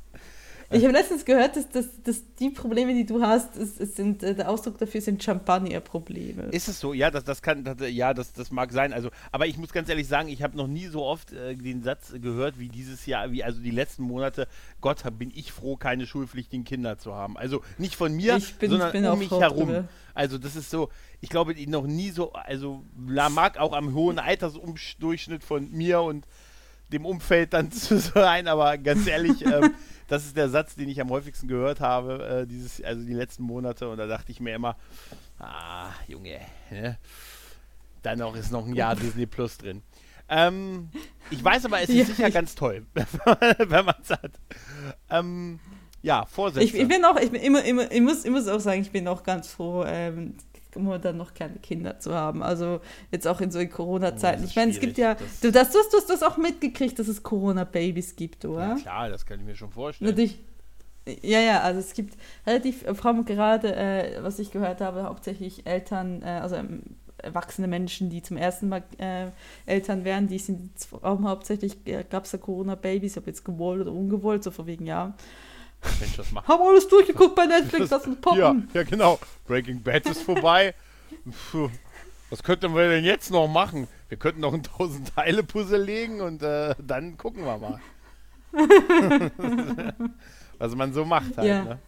Ich 0.72 0.84
habe 0.84 0.93
letztens 0.93 1.26
gehört, 1.26 1.55
dass, 1.55 1.69
dass, 1.69 2.01
dass 2.03 2.36
die 2.36 2.49
Probleme, 2.49 2.93
die 2.93 3.05
du 3.05 3.22
hast, 3.22 3.57
ist, 3.57 3.80
ist 3.80 3.97
sind, 3.97 4.24
äh, 4.24 4.34
der 4.34 4.49
Ausdruck 4.49 4.78
dafür 4.78 5.01
sind 5.01 5.22
Champagner-Probleme. 5.22 6.43
Ist 6.51 6.69
es 6.69 6.80
so? 6.80 6.93
Ja, 6.93 7.11
das, 7.11 7.24
das 7.24 7.41
kann, 7.41 7.63
das, 7.63 7.78
ja, 7.89 8.13
das, 8.13 8.34
das 8.34 8.51
mag 8.51 8.72
sein. 8.72 8.93
Also, 8.93 9.09
aber 9.32 9.47
ich 9.47 9.57
muss 9.57 9.74
ganz 9.74 9.89
ehrlich 9.89 10.07
sagen, 10.07 10.30
ich 10.30 10.41
habe 10.43 10.55
noch 10.55 10.67
nie 10.67 10.88
so 10.88 11.03
oft 11.03 11.34
äh, 11.34 11.55
den 11.55 11.84
Satz 11.84 12.13
gehört 12.22 12.57
wie 12.59 12.69
dieses 12.69 13.05
Jahr, 13.05 13.32
wie 13.32 13.43
also 13.43 13.61
die 13.61 13.72
letzten 13.72 14.03
Monate. 14.03 14.47
Gott, 14.80 15.03
bin 15.17 15.32
ich 15.36 15.51
froh, 15.51 15.76
keine 15.76 16.05
schulpflichtigen 16.05 16.63
Kinder 16.63 16.97
zu 16.97 17.13
haben. 17.13 17.38
Also 17.38 17.61
nicht 17.78 17.95
von 17.95 18.13
mir, 18.13 18.41
bin, 18.59 18.72
sondern 18.72 19.05
um 19.07 19.19
mich 19.19 19.32
herum. 19.32 19.67
Drüber. 19.67 19.88
Also 20.13 20.38
das 20.38 20.55
ist 20.55 20.69
so, 20.69 20.89
ich 21.19 21.30
glaube, 21.30 21.55
noch 21.69 21.88
nie 21.88 22.11
so, 22.11 22.34
also 22.34 22.84
mag 22.95 23.57
auch 23.57 23.74
am 23.74 23.93
hohen 23.93 24.19
Altersdurchschnitt 24.19 25.43
von 25.43 25.72
mir 25.72 26.01
und 26.01 26.26
dem 26.92 27.06
Umfeld 27.06 27.54
dann 27.54 27.72
zu 27.72 28.00
sein, 28.00 28.48
aber 28.48 28.78
ganz 28.78 29.08
ehrlich, 29.08 29.46
ähm, 29.46 29.74
das 30.08 30.26
ist 30.26 30.38
der 30.38 30.50
Satz, 30.50 30.76
den 30.76 30.89
ich 30.89 31.00
am 31.02 31.10
häufigsten 31.10 31.48
gehört 31.48 31.80
habe, 31.80 32.42
äh, 32.42 32.48
dieses, 32.48 32.82
also 32.84 33.04
die 33.06 33.14
letzten 33.14 33.44
Monate. 33.44 33.89
Und 33.89 33.98
da 33.98 34.08
dachte 34.08 34.32
ich 34.32 34.39
mir 34.39 34.56
immer, 34.56 34.76
ah, 35.39 35.89
Junge, 36.08 36.39
ne? 36.70 36.98
dann 38.02 38.22
auch 38.22 38.36
ist 38.36 38.52
noch 38.52 38.66
ein 38.66 38.76
Jahr 38.76 38.96
Disney 38.98 39.26
Plus 39.26 39.58
drin. 39.58 39.82
Ähm, 40.28 40.89
ich 41.30 41.44
weiß 41.44 41.66
aber, 41.66 41.82
es 41.82 41.89
ist 41.89 41.96
ja, 41.96 42.06
sicher 42.06 42.32
ganz 42.32 42.56
toll, 42.56 42.86
wenn 42.94 43.86
man 43.86 43.96
es 44.02 44.10
hat. 44.10 44.32
Ähm, 45.10 45.60
ja, 46.02 46.26
Vorsätze. 46.26 46.66
Ich, 46.66 46.74
ich, 46.74 46.88
bin 46.88 47.04
auch, 47.04 47.20
ich 47.20 47.32
bin 47.32 47.42
immer, 47.42 47.64
immer, 47.64 47.92
ich 47.92 48.02
muss, 48.02 48.26
ich 48.26 48.32
muss 48.32 48.48
auch 48.48 48.60
sagen, 48.60 48.82
ich 48.82 48.92
bin 48.92 49.08
auch 49.08 49.24
ganz 49.24 49.50
froh, 49.50 49.84
ähm, 49.86 50.36
dann 50.76 51.17
noch 51.17 51.34
keine 51.34 51.55
Kinder 51.55 51.99
zu 51.99 52.13
haben. 52.13 52.43
Also 52.43 52.82
jetzt 53.11 53.28
auch 53.28 53.41
in 53.41 53.51
so 53.51 53.65
Corona-Zeiten. 53.65 54.43
Oh, 54.43 54.47
ich 54.47 54.55
meine, 54.55 54.72
es 54.72 54.80
gibt 54.80 54.97
ja, 54.97 55.15
das 55.15 55.39
du, 55.41 55.51
das, 55.51 55.72
du, 55.72 55.80
hast, 55.80 55.93
du 55.93 55.97
hast 55.97 56.09
das 56.09 56.24
auch 56.24 56.38
mitgekriegt, 56.38 56.97
dass 56.99 57.07
es 57.07 57.24
Corona-Babys 57.24 58.15
gibt, 58.15 58.45
oder? 58.45 58.69
Ja, 58.69 58.76
klar, 58.76 59.09
das 59.09 59.26
kann 59.26 59.39
ich 59.39 59.45
mir 59.45 59.55
schon 59.55 59.72
vorstellen. 59.72 60.09
Natürlich. 60.09 60.39
Ja, 61.24 61.39
ja, 61.39 61.61
also 61.61 61.80
es 61.80 61.93
gibt 61.93 62.15
relativ, 62.45 62.86
vor 62.93 63.05
allem 63.07 63.26
gerade, 63.26 63.76
äh, 63.76 64.22
was 64.22 64.38
ich 64.38 64.51
gehört 64.51 64.82
habe, 64.82 65.03
hauptsächlich 65.03 65.65
Eltern, 65.65 66.22
äh, 66.22 66.26
also 66.26 66.55
ähm, 66.55 66.84
erwachsene 67.17 67.67
Menschen, 67.67 68.09
die 68.09 68.22
zum 68.22 68.38
ersten 68.38 68.69
Mal 68.69 68.84
äh, 68.97 69.28
Eltern 69.65 70.03
werden, 70.03 70.28
die 70.28 70.39
sind 70.39 70.72
hauptsächlich, 71.03 71.78
äh, 71.86 72.03
gab 72.09 72.26
es 72.26 72.32
ja 72.32 72.38
Corona-Babys, 72.39 73.17
ob 73.17 73.28
jetzt 73.28 73.45
gewollt 73.45 73.82
oder 73.82 73.91
ungewollt, 73.91 74.43
so 74.43 74.51
vor 74.51 74.67
wegen 74.67 74.86
Mensch, 75.99 76.15
das 76.17 76.32
macht. 76.32 76.47
Haben 76.47 76.63
alles 76.63 76.88
durchgeguckt 76.88 77.36
bei 77.36 77.45
Netflix, 77.45 77.89
das, 77.89 78.03
sind 78.03 78.21
Poppen. 78.21 78.39
Ja, 78.39 78.55
ja, 78.73 78.84
genau. 78.84 79.19
Breaking 79.47 79.82
Bad 79.82 80.05
ist 80.07 80.21
vorbei. 80.21 80.73
Puh. 81.51 81.69
Was 82.29 82.43
könnten 82.43 82.73
wir 82.73 82.88
denn 82.88 83.03
jetzt 83.03 83.29
noch 83.29 83.47
machen? 83.47 83.88
Wir 84.07 84.17
könnten 84.17 84.41
noch 84.41 84.53
ein 84.53 84.63
1000 84.63 85.15
Teile 85.15 85.43
Puzzle 85.43 85.84
legen 85.84 86.21
und 86.21 86.41
äh, 86.43 86.75
dann 86.79 87.17
gucken 87.17 87.43
wir 87.43 87.57
mal. 87.57 87.79
Was 90.57 90.75
man 90.75 90.93
so 90.93 91.05
macht 91.05 91.38
halt, 91.38 91.47
ja. 91.47 91.63
ne? 91.63 91.79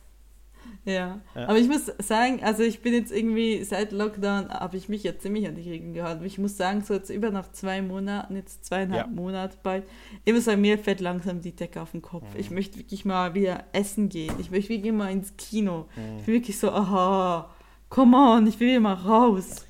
Ja. 0.85 1.21
ja. 1.33 1.47
aber 1.47 1.57
ich 1.57 1.67
muss 1.67 1.91
sagen, 1.99 2.43
also 2.43 2.63
ich 2.63 2.81
bin 2.81 2.93
jetzt 2.93 3.11
irgendwie 3.11 3.63
seit 3.63 3.91
Lockdown, 3.91 4.49
habe 4.49 4.75
ich 4.75 4.89
mich 4.89 5.03
jetzt 5.03 5.21
ziemlich 5.21 5.47
an 5.47 5.55
die 5.55 5.69
Regeln 5.69 5.93
gehalten. 5.93 6.25
Ich 6.25 6.37
muss 6.37 6.57
sagen, 6.57 6.81
so 6.81 6.93
jetzt 6.93 7.09
über 7.09 7.31
nach 7.31 7.51
zwei 7.51 7.81
Monaten, 7.81 8.35
jetzt 8.35 8.65
zweieinhalb 8.65 9.07
ja. 9.07 9.11
Monate 9.13 9.57
bald, 9.63 9.85
ich 10.25 10.33
muss 10.33 10.45
sagen, 10.45 10.61
mir 10.61 10.77
fällt 10.77 10.99
langsam 10.99 11.41
die 11.41 11.55
Decke 11.55 11.81
auf 11.81 11.91
den 11.91 12.01
Kopf. 12.01 12.33
Mhm. 12.33 12.39
Ich 12.39 12.51
möchte 12.51 12.77
wirklich 12.79 13.05
mal 13.05 13.33
wieder 13.33 13.63
essen 13.71 14.09
gehen. 14.09 14.33
Ich 14.39 14.51
möchte 14.51 14.69
wirklich 14.69 14.91
mal 14.91 15.11
ins 15.11 15.35
Kino. 15.37 15.87
Mhm. 15.95 16.17
Ich 16.19 16.25
bin 16.25 16.33
wirklich 16.35 16.59
so, 16.59 16.71
aha, 16.71 17.49
come 17.89 18.17
on, 18.17 18.47
ich 18.47 18.59
will 18.59 18.67
wieder 18.67 18.81
mal 18.81 18.93
raus. 18.93 19.65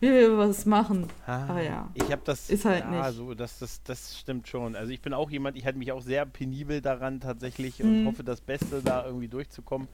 Ich 0.00 0.08
will 0.08 0.38
was 0.38 0.64
machen. 0.64 1.08
Ah, 1.26 1.46
aber 1.48 1.62
ja. 1.62 1.90
Ich 1.94 2.12
habe 2.12 2.22
das. 2.24 2.50
Ist 2.50 2.64
halt 2.64 2.84
ja, 2.84 3.08
nicht. 3.08 3.16
So, 3.16 3.34
das, 3.34 3.58
das, 3.58 3.82
das 3.82 4.16
stimmt 4.16 4.46
schon. 4.46 4.76
Also 4.76 4.92
ich 4.92 5.00
bin 5.00 5.12
auch 5.12 5.28
jemand, 5.28 5.56
ich 5.56 5.64
halte 5.64 5.78
mich 5.78 5.90
auch 5.90 6.02
sehr 6.02 6.24
penibel 6.24 6.80
daran 6.80 7.18
tatsächlich 7.18 7.82
und 7.82 8.02
mhm. 8.02 8.06
hoffe, 8.06 8.22
das 8.22 8.40
Beste 8.40 8.80
da 8.84 9.04
irgendwie 9.04 9.26
durchzukommen. 9.26 9.88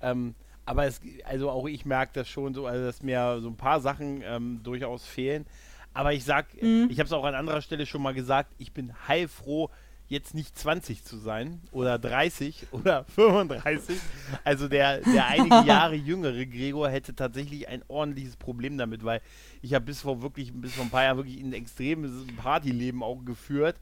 Ähm, 0.00 0.34
aber 0.64 0.86
es, 0.86 1.00
also 1.24 1.50
auch 1.50 1.66
ich 1.66 1.86
merke 1.86 2.12
das 2.14 2.28
schon 2.28 2.52
so, 2.54 2.66
also 2.66 2.84
dass 2.84 3.02
mir 3.02 3.38
so 3.40 3.48
ein 3.48 3.56
paar 3.56 3.80
Sachen 3.80 4.22
ähm, 4.22 4.60
durchaus 4.62 5.06
fehlen. 5.06 5.46
Aber 5.94 6.12
ich 6.12 6.24
sag, 6.24 6.46
mhm. 6.62 6.88
ich 6.90 6.98
habe 6.98 7.06
es 7.06 7.12
auch 7.12 7.24
an 7.24 7.34
anderer 7.34 7.62
Stelle 7.62 7.86
schon 7.86 8.02
mal 8.02 8.14
gesagt, 8.14 8.52
ich 8.58 8.72
bin 8.72 8.92
heilfroh, 9.08 9.70
jetzt 10.08 10.34
nicht 10.34 10.58
20 10.58 11.04
zu 11.04 11.18
sein 11.18 11.60
oder 11.70 11.98
30 11.98 12.66
oder 12.72 13.04
35. 13.04 13.96
Also 14.44 14.68
der, 14.68 15.00
der 15.00 15.26
einige 15.26 15.62
Jahre 15.66 15.94
jüngere 15.94 16.46
Gregor 16.46 16.88
hätte 16.88 17.14
tatsächlich 17.14 17.68
ein 17.68 17.82
ordentliches 17.88 18.36
Problem 18.36 18.78
damit, 18.78 19.04
weil 19.04 19.20
ich 19.62 19.74
habe 19.74 19.84
bis 19.84 20.00
vor 20.00 20.22
wirklich, 20.22 20.52
bis 20.52 20.74
vor 20.74 20.84
ein 20.84 20.90
paar 20.90 21.04
Jahren 21.04 21.18
wirklich 21.18 21.40
ein 21.40 21.52
extremes 21.52 22.26
Partyleben 22.36 23.02
auch 23.02 23.24
geführt 23.24 23.76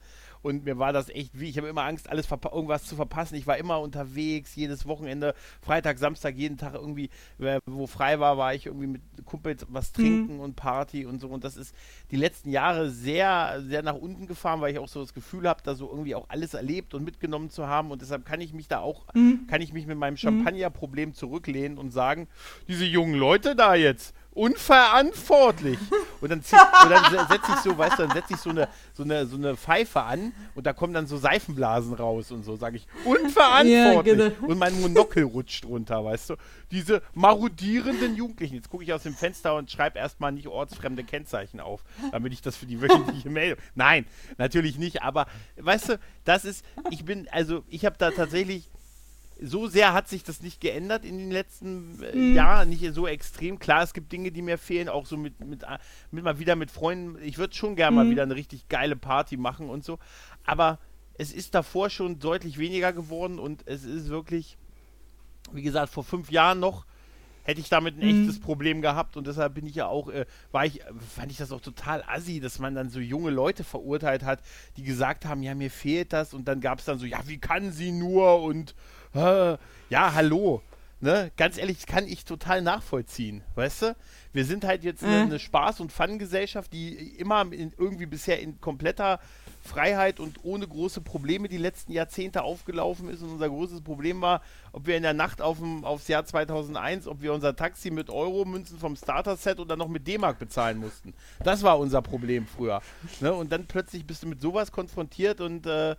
und 0.46 0.64
mir 0.64 0.78
war 0.78 0.92
das 0.92 1.08
echt 1.08 1.38
wie, 1.38 1.48
ich 1.48 1.58
habe 1.58 1.66
immer 1.66 1.82
Angst, 1.82 2.08
alles 2.08 2.28
irgendwas 2.30 2.84
zu 2.84 2.94
verpassen. 2.94 3.34
Ich 3.34 3.48
war 3.48 3.56
immer 3.56 3.80
unterwegs, 3.80 4.54
jedes 4.54 4.86
Wochenende, 4.86 5.34
Freitag, 5.60 5.98
Samstag, 5.98 6.36
jeden 6.36 6.56
Tag 6.56 6.74
irgendwie, 6.74 7.10
wo 7.66 7.88
frei 7.88 8.20
war, 8.20 8.38
war 8.38 8.54
ich 8.54 8.66
irgendwie 8.66 8.86
mit 8.86 9.02
Kumpels 9.24 9.66
was 9.68 9.90
mhm. 9.90 9.94
trinken 9.94 10.34
mhm. 10.34 10.40
und 10.40 10.54
Party 10.54 11.04
und 11.04 11.20
so. 11.20 11.28
Und 11.28 11.42
das 11.42 11.56
ist 11.56 11.74
die 12.12 12.16
letzten 12.16 12.50
Jahre 12.50 12.90
sehr, 12.90 13.60
sehr 13.66 13.82
nach 13.82 13.96
unten 13.96 14.28
gefahren, 14.28 14.60
weil 14.60 14.72
ich 14.72 14.78
auch 14.78 14.86
so 14.86 15.00
das 15.00 15.14
Gefühl 15.14 15.48
habe, 15.48 15.62
da 15.64 15.74
so 15.74 15.90
irgendwie 15.90 16.14
auch 16.14 16.28
alles 16.28 16.54
erlebt 16.54 16.94
und 16.94 17.04
mitgenommen 17.04 17.50
zu 17.50 17.66
haben. 17.66 17.90
Und 17.90 18.00
deshalb 18.00 18.24
kann 18.24 18.40
ich 18.40 18.52
mich 18.52 18.68
da 18.68 18.78
auch, 18.78 19.12
mhm. 19.14 19.48
kann 19.48 19.60
ich 19.60 19.72
mich 19.72 19.88
mit 19.88 19.98
meinem 19.98 20.14
mhm. 20.14 20.18
Champagnerproblem 20.18 21.12
zurücklehnen 21.12 21.76
und 21.76 21.90
sagen, 21.90 22.28
diese 22.68 22.84
jungen 22.84 23.14
Leute 23.14 23.56
da 23.56 23.74
jetzt, 23.74 24.14
unverantwortlich. 24.36 25.78
Und 26.20 26.30
dann, 26.30 26.42
dann 26.50 27.28
setze 27.28 27.52
ich 27.54 27.60
so, 27.60 27.76
weißt 27.76 27.98
du, 27.98 28.02
dann 28.02 28.12
setze 28.12 28.34
ich 28.34 28.38
so 28.38 28.50
eine, 28.50 28.68
so, 28.92 29.02
eine, 29.02 29.26
so 29.26 29.36
eine 29.36 29.56
Pfeife 29.56 30.02
an 30.02 30.32
und 30.54 30.66
da 30.66 30.72
kommen 30.72 30.92
dann 30.92 31.06
so 31.06 31.16
Seifenblasen 31.16 31.94
raus 31.94 32.30
und 32.30 32.44
so, 32.44 32.56
sage 32.56 32.76
ich, 32.76 32.86
unverantwortlich. 33.04 34.18
Ja, 34.18 34.28
genau. 34.28 34.46
Und 34.46 34.58
mein 34.58 34.78
Monokel 34.80 35.24
rutscht 35.24 35.64
runter, 35.64 36.04
weißt 36.04 36.30
du. 36.30 36.36
Diese 36.70 37.02
marodierenden 37.14 38.14
Jugendlichen. 38.16 38.56
Jetzt 38.56 38.68
gucke 38.68 38.84
ich 38.84 38.92
aus 38.92 39.04
dem 39.04 39.14
Fenster 39.14 39.54
und 39.56 39.70
schreibe 39.70 39.98
erstmal 39.98 40.32
nicht 40.32 40.48
ortsfremde 40.48 41.04
Kennzeichen 41.04 41.60
auf, 41.60 41.82
damit 42.12 42.32
ich 42.32 42.42
das 42.42 42.56
für 42.56 42.66
die 42.66 42.80
wöchentliche 42.80 43.30
Meldung. 43.30 43.58
Nein, 43.74 44.04
natürlich 44.36 44.76
nicht, 44.76 45.02
aber 45.02 45.26
weißt 45.56 45.90
du, 45.90 45.98
das 46.24 46.44
ist, 46.44 46.64
ich 46.90 47.04
bin, 47.04 47.28
also 47.30 47.64
ich 47.68 47.86
habe 47.86 47.96
da 47.98 48.10
tatsächlich 48.10 48.68
so 49.40 49.66
sehr 49.66 49.92
hat 49.92 50.08
sich 50.08 50.22
das 50.22 50.42
nicht 50.42 50.60
geändert 50.60 51.04
in 51.04 51.18
den 51.18 51.30
letzten 51.30 52.02
äh, 52.02 52.16
mhm. 52.16 52.34
Jahren, 52.34 52.68
nicht 52.68 52.94
so 52.94 53.06
extrem. 53.06 53.58
Klar, 53.58 53.82
es 53.82 53.92
gibt 53.92 54.12
Dinge, 54.12 54.32
die 54.32 54.42
mir 54.42 54.58
fehlen, 54.58 54.88
auch 54.88 55.06
so 55.06 55.16
mit, 55.16 55.44
mit, 55.44 55.62
äh, 55.64 55.78
mit 56.10 56.24
mal 56.24 56.38
wieder 56.38 56.56
mit 56.56 56.70
Freunden. 56.70 57.22
Ich 57.22 57.38
würde 57.38 57.54
schon 57.54 57.76
gerne 57.76 57.92
mhm. 57.92 57.96
mal 57.96 58.10
wieder 58.10 58.22
eine 58.22 58.34
richtig 58.34 58.68
geile 58.68 58.96
Party 58.96 59.36
machen 59.36 59.68
und 59.68 59.84
so. 59.84 59.98
Aber 60.44 60.78
es 61.18 61.32
ist 61.32 61.54
davor 61.54 61.90
schon 61.90 62.18
deutlich 62.18 62.58
weniger 62.58 62.92
geworden 62.92 63.38
und 63.38 63.66
es 63.66 63.84
ist 63.84 64.08
wirklich, 64.08 64.56
wie 65.52 65.62
gesagt, 65.62 65.92
vor 65.92 66.04
fünf 66.04 66.30
Jahren 66.30 66.60
noch 66.60 66.86
hätte 67.42 67.60
ich 67.60 67.68
damit 67.68 67.96
ein 67.96 68.04
mhm. 68.04 68.22
echtes 68.22 68.40
Problem 68.40 68.82
gehabt 68.82 69.16
und 69.16 69.26
deshalb 69.26 69.54
bin 69.54 69.66
ich 69.66 69.76
ja 69.76 69.86
auch, 69.86 70.08
äh, 70.08 70.26
war 70.50 70.66
ich, 70.66 70.80
fand 71.14 71.30
ich 71.30 71.38
das 71.38 71.52
auch 71.52 71.60
total 71.60 72.02
assi, 72.06 72.40
dass 72.40 72.58
man 72.58 72.74
dann 72.74 72.90
so 72.90 72.98
junge 72.98 73.30
Leute 73.30 73.62
verurteilt 73.62 74.24
hat, 74.24 74.40
die 74.76 74.82
gesagt 74.82 75.26
haben, 75.26 75.42
ja, 75.44 75.54
mir 75.54 75.70
fehlt 75.70 76.12
das 76.12 76.34
und 76.34 76.48
dann 76.48 76.60
gab 76.60 76.80
es 76.80 76.86
dann 76.86 76.98
so, 76.98 77.06
ja, 77.06 77.20
wie 77.26 77.38
kann 77.38 77.70
sie 77.70 77.92
nur 77.92 78.42
und 78.42 78.74
ja, 79.88 80.14
hallo. 80.14 80.62
Ne? 80.98 81.30
Ganz 81.36 81.58
ehrlich, 81.58 81.86
kann 81.86 82.08
ich 82.08 82.24
total 82.24 82.62
nachvollziehen, 82.62 83.42
weißt 83.54 83.82
du? 83.82 83.96
Wir 84.32 84.46
sind 84.46 84.64
halt 84.64 84.82
jetzt 84.82 85.04
eine, 85.04 85.22
eine 85.22 85.38
Spaß- 85.38 85.80
und 85.80 85.92
Fun-Gesellschaft, 85.92 86.72
die 86.72 86.94
immer 87.18 87.40
in, 87.52 87.72
irgendwie 87.76 88.06
bisher 88.06 88.40
in 88.40 88.60
kompletter 88.60 89.20
Freiheit 89.62 90.20
und 90.20 90.44
ohne 90.44 90.66
große 90.66 91.02
Probleme 91.02 91.48
die 91.48 91.58
letzten 91.58 91.92
Jahrzehnte 91.92 92.42
aufgelaufen 92.42 93.10
ist. 93.10 93.22
Und 93.22 93.30
unser 93.30 93.48
großes 93.48 93.82
Problem 93.82 94.22
war, 94.22 94.40
ob 94.72 94.86
wir 94.86 94.96
in 94.96 95.02
der 95.02 95.12
Nacht 95.12 95.42
aufm, 95.42 95.84
aufs 95.84 96.08
Jahr 96.08 96.24
2001, 96.24 97.06
ob 97.06 97.20
wir 97.20 97.34
unser 97.34 97.54
Taxi 97.54 97.90
mit 97.90 98.08
Euro-Münzen 98.08 98.78
vom 98.78 98.96
Starter-Set 98.96 99.60
oder 99.60 99.76
noch 99.76 99.88
mit 99.88 100.06
D-Mark 100.06 100.38
bezahlen 100.38 100.78
mussten. 100.78 101.12
Das 101.44 101.62
war 101.62 101.78
unser 101.78 102.00
Problem 102.00 102.46
früher. 102.46 102.80
Ne? 103.20 103.34
Und 103.34 103.52
dann 103.52 103.66
plötzlich 103.66 104.06
bist 104.06 104.22
du 104.22 104.28
mit 104.28 104.40
sowas 104.40 104.72
konfrontiert 104.72 105.40
und 105.42 105.66
äh, 105.66 105.96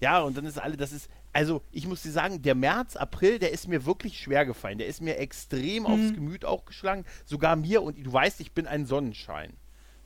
ja, 0.00 0.20
und 0.20 0.36
dann 0.36 0.44
ist 0.44 0.58
alle, 0.58 0.76
das 0.76 0.92
ist, 0.92 1.08
also 1.36 1.60
ich 1.70 1.86
muss 1.86 2.02
dir 2.02 2.12
sagen, 2.12 2.40
der 2.40 2.54
März, 2.54 2.96
April, 2.96 3.38
der 3.38 3.52
ist 3.52 3.68
mir 3.68 3.84
wirklich 3.84 4.18
schwer 4.18 4.46
gefallen. 4.46 4.78
Der 4.78 4.86
ist 4.86 5.02
mir 5.02 5.18
extrem 5.18 5.82
mhm. 5.82 5.86
aufs 5.86 6.14
Gemüt 6.14 6.46
auch 6.46 6.64
geschlagen. 6.64 7.04
Sogar 7.26 7.56
mir, 7.56 7.82
und 7.82 7.98
du 7.98 8.10
weißt, 8.10 8.40
ich 8.40 8.52
bin 8.52 8.66
ein 8.66 8.86
Sonnenschein. 8.86 9.52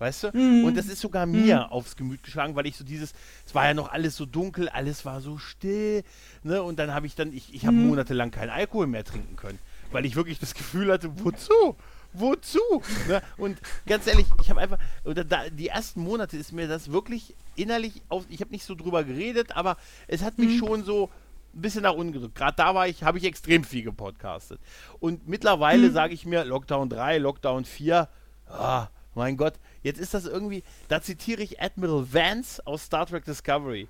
Weißt 0.00 0.24
du? 0.24 0.36
Mhm. 0.36 0.64
Und 0.64 0.76
das 0.76 0.86
ist 0.86 1.00
sogar 1.00 1.26
mir 1.26 1.58
mhm. 1.58 1.72
aufs 1.72 1.94
Gemüt 1.94 2.24
geschlagen, 2.24 2.56
weil 2.56 2.66
ich 2.66 2.76
so 2.76 2.82
dieses, 2.82 3.12
es 3.46 3.54
war 3.54 3.64
ja 3.66 3.74
noch 3.74 3.92
alles 3.92 4.16
so 4.16 4.26
dunkel, 4.26 4.68
alles 4.70 5.04
war 5.04 5.20
so 5.20 5.38
still, 5.38 6.02
ne? 6.42 6.64
Und 6.64 6.80
dann 6.80 6.92
habe 6.92 7.06
ich 7.06 7.14
dann, 7.14 7.32
ich, 7.32 7.54
ich 7.54 7.64
habe 7.64 7.76
mhm. 7.76 7.86
monatelang 7.86 8.32
keinen 8.32 8.50
Alkohol 8.50 8.88
mehr 8.88 9.04
trinken 9.04 9.36
können, 9.36 9.60
weil 9.92 10.06
ich 10.06 10.16
wirklich 10.16 10.40
das 10.40 10.54
Gefühl 10.54 10.90
hatte, 10.90 11.12
wozu? 11.22 11.76
Wozu? 12.12 12.60
Ne? 13.08 13.22
Und 13.36 13.58
ganz 13.86 14.06
ehrlich, 14.06 14.26
ich 14.40 14.50
habe 14.50 14.60
einfach, 14.60 14.78
oder 15.04 15.24
da, 15.24 15.48
die 15.48 15.68
ersten 15.68 16.02
Monate 16.02 16.36
ist 16.36 16.52
mir 16.52 16.68
das 16.68 16.92
wirklich 16.92 17.34
innerlich 17.56 18.02
auf, 18.08 18.24
ich 18.28 18.40
habe 18.40 18.50
nicht 18.50 18.64
so 18.64 18.74
drüber 18.74 19.04
geredet, 19.04 19.56
aber 19.56 19.76
es 20.08 20.22
hat 20.22 20.38
mich 20.38 20.60
mhm. 20.60 20.66
schon 20.66 20.84
so 20.84 21.10
ein 21.54 21.62
bisschen 21.62 21.82
nach 21.82 21.94
unten 21.94 22.12
gedrückt. 22.12 22.34
Gerade 22.34 22.56
da 22.56 22.74
war 22.74 22.88
ich, 22.88 23.02
habe 23.02 23.18
ich 23.18 23.24
extrem 23.24 23.64
viel 23.64 23.82
gepodcastet. 23.82 24.60
Und 25.00 25.28
mittlerweile 25.28 25.88
mhm. 25.88 25.92
sage 25.92 26.14
ich 26.14 26.26
mir, 26.26 26.44
Lockdown 26.44 26.88
3, 26.88 27.18
Lockdown 27.18 27.64
4, 27.64 28.08
oh, 28.48 28.52
ah, 28.52 28.90
mein 29.14 29.36
Gott, 29.36 29.54
jetzt 29.82 29.98
ist 29.98 30.14
das 30.14 30.24
irgendwie, 30.24 30.62
da 30.88 31.02
zitiere 31.02 31.42
ich 31.42 31.60
Admiral 31.60 32.12
Vance 32.12 32.64
aus 32.66 32.84
Star 32.84 33.06
Trek 33.06 33.24
Discovery. 33.24 33.88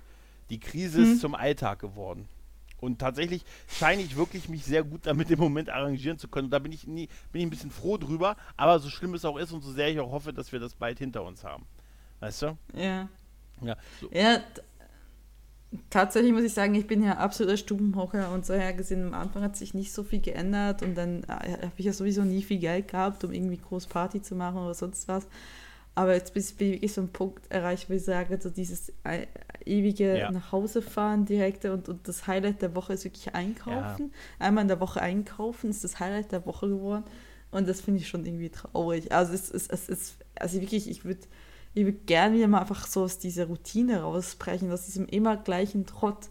Die 0.49 0.59
Krise 0.59 0.99
mhm. 0.99 1.13
ist 1.13 1.21
zum 1.21 1.35
Alltag 1.35 1.79
geworden. 1.79 2.27
Und 2.81 2.99
tatsächlich 2.99 3.45
scheine 3.69 4.01
ich 4.01 4.17
wirklich 4.17 4.49
mich 4.49 4.65
sehr 4.65 4.83
gut 4.83 5.05
damit 5.05 5.29
im 5.29 5.39
Moment 5.39 5.69
arrangieren 5.69 6.17
zu 6.17 6.27
können. 6.27 6.45
Und 6.45 6.51
da 6.51 6.59
bin 6.59 6.71
ich 6.71 6.87
nie, 6.87 7.07
bin 7.31 7.41
ich 7.41 7.47
ein 7.47 7.51
bisschen 7.51 7.71
froh 7.71 7.97
drüber. 7.97 8.35
Aber 8.57 8.79
so 8.79 8.89
schlimm 8.89 9.13
es 9.13 9.23
auch 9.23 9.37
ist 9.37 9.53
und 9.53 9.61
so 9.61 9.71
sehr 9.71 9.89
ich 9.89 9.99
auch 9.99 10.11
hoffe, 10.11 10.33
dass 10.33 10.51
wir 10.51 10.59
das 10.59 10.73
bald 10.73 10.99
hinter 10.99 11.23
uns 11.23 11.43
haben. 11.43 11.65
Weißt 12.19 12.41
du? 12.41 12.57
Ja. 12.73 13.07
Ja. 13.61 13.77
So. 14.01 14.09
Ja, 14.11 14.41
tatsächlich 15.89 16.33
muss 16.33 16.43
ich 16.43 16.53
sagen, 16.53 16.75
ich 16.75 16.87
bin 16.87 17.03
ja 17.03 17.17
absoluter 17.17 17.57
Stubenhocker 17.57 18.31
und 18.31 18.45
so 18.45 18.53
her 18.53 18.73
gesehen, 18.73 19.07
am 19.07 19.13
Anfang 19.13 19.43
hat 19.43 19.55
sich 19.55 19.73
nicht 19.73 19.93
so 19.93 20.03
viel 20.03 20.19
geändert 20.19 20.81
und 20.81 20.95
dann 20.95 21.23
äh, 21.23 21.53
habe 21.61 21.71
ich 21.77 21.85
ja 21.85 21.93
sowieso 21.93 22.23
nie 22.23 22.43
viel 22.43 22.59
Geld 22.59 22.89
gehabt, 22.89 23.23
um 23.23 23.31
irgendwie 23.31 23.57
groß 23.57 23.87
Party 23.87 24.21
zu 24.21 24.35
machen 24.35 24.57
oder 24.57 24.73
sonst 24.73 25.07
was. 25.07 25.27
Aber 25.93 26.13
jetzt 26.13 26.33
bin 26.33 26.41
ich 26.41 26.59
wirklich 26.59 26.93
so 26.93 27.01
einen 27.01 27.11
Punkt 27.11 27.51
erreicht, 27.51 27.89
wo 27.89 27.93
ich 27.93 28.03
sage, 28.03 28.39
so 28.41 28.49
dieses 28.49 28.93
äh, 29.03 29.27
ewige 29.65 30.17
Ja. 30.17 30.31
nach 30.31 30.51
Hause 30.51 30.81
fahren 30.81 31.25
direkte 31.25 31.73
und, 31.73 31.89
und 31.89 32.07
das 32.07 32.27
Highlight 32.27 32.61
der 32.61 32.75
Woche 32.75 32.93
ist 32.93 33.03
wirklich 33.03 33.33
einkaufen. 33.35 34.13
Einmal 34.39 34.63
in 34.63 34.67
der 34.69 34.79
Woche 34.79 35.01
einkaufen 35.01 35.69
ist 35.69 35.83
das 35.83 35.99
Highlight 35.99 36.31
der 36.31 36.45
Woche 36.45 36.69
geworden 36.69 37.03
und 37.51 37.67
das 37.67 37.81
finde 37.81 37.99
ich 37.99 38.07
schon 38.07 38.25
irgendwie 38.25 38.49
traurig. 38.49 39.11
Also 39.11 39.33
es 39.33 39.49
ist, 39.49 39.71
es 39.71 39.89
ist, 39.89 40.17
also 40.35 40.61
wirklich, 40.61 40.89
ich 40.89 41.03
würde 41.05 41.21
ich 41.73 41.85
würde 41.85 41.99
gerne 42.05 42.35
wieder 42.35 42.47
mal 42.47 42.59
einfach 42.61 42.85
so 42.87 43.03
aus 43.03 43.17
dieser 43.19 43.45
Routine 43.45 44.01
rausbrechen, 44.01 44.71
aus 44.71 44.85
diesem 44.85 45.07
immer 45.07 45.37
gleichen 45.37 45.85
Trott. 45.85 46.29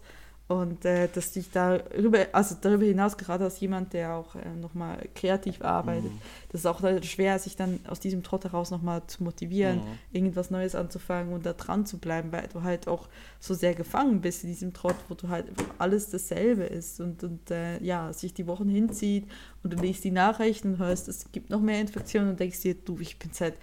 Und 0.51 0.83
äh, 0.85 1.07
dass 1.13 1.35
ich 1.35 1.49
darüber, 1.51 2.25
also 2.33 2.55
darüber 2.59 2.83
hinaus, 2.83 3.15
gerade 3.17 3.45
als 3.45 3.59
jemand, 3.59 3.93
der 3.93 4.15
auch 4.15 4.35
äh, 4.35 4.53
nochmal 4.59 4.97
kreativ 5.15 5.61
arbeitet, 5.61 6.11
das 6.49 6.61
ist 6.61 6.65
auch 6.65 6.81
halt 6.81 7.05
schwer, 7.05 7.39
sich 7.39 7.55
dann 7.55 7.79
aus 7.87 7.99
diesem 7.99 8.23
Trott 8.23 8.43
heraus 8.43 8.71
nochmal 8.71 9.01
zu 9.07 9.23
motivieren, 9.23 9.77
Mhm. 9.77 9.83
irgendwas 10.11 10.51
Neues 10.51 10.75
anzufangen 10.75 11.33
und 11.33 11.45
da 11.45 11.53
dran 11.53 11.85
zu 11.85 11.97
bleiben, 11.97 12.31
weil 12.31 12.47
du 12.51 12.63
halt 12.63 12.87
auch 12.87 13.07
so 13.39 13.53
sehr 13.53 13.73
gefangen 13.73 14.21
bist 14.21 14.43
in 14.43 14.49
diesem 14.49 14.73
Trott, 14.73 14.95
wo 15.07 15.15
du 15.15 15.29
halt 15.29 15.45
alles 15.77 16.09
dasselbe 16.09 16.63
ist 16.63 16.99
und, 16.99 17.23
und 17.23 17.49
äh, 17.51 17.81
ja, 17.81 18.11
sich 18.13 18.33
die 18.33 18.47
Wochen 18.47 18.67
hinzieht 18.69 19.25
und 19.63 19.73
du 19.73 19.77
liest 19.81 20.03
die 20.03 20.11
Nachrichten 20.11 20.73
und 20.73 20.79
hörst, 20.79 21.07
es 21.07 21.31
gibt 21.31 21.49
noch 21.49 21.61
mehr 21.61 21.79
Infektionen 21.79 22.29
und 22.31 22.39
denkst 22.39 22.61
dir, 22.61 22.75
du, 22.75 22.97
ich 22.99 23.17
bin 23.17 23.29
seit 23.33 23.53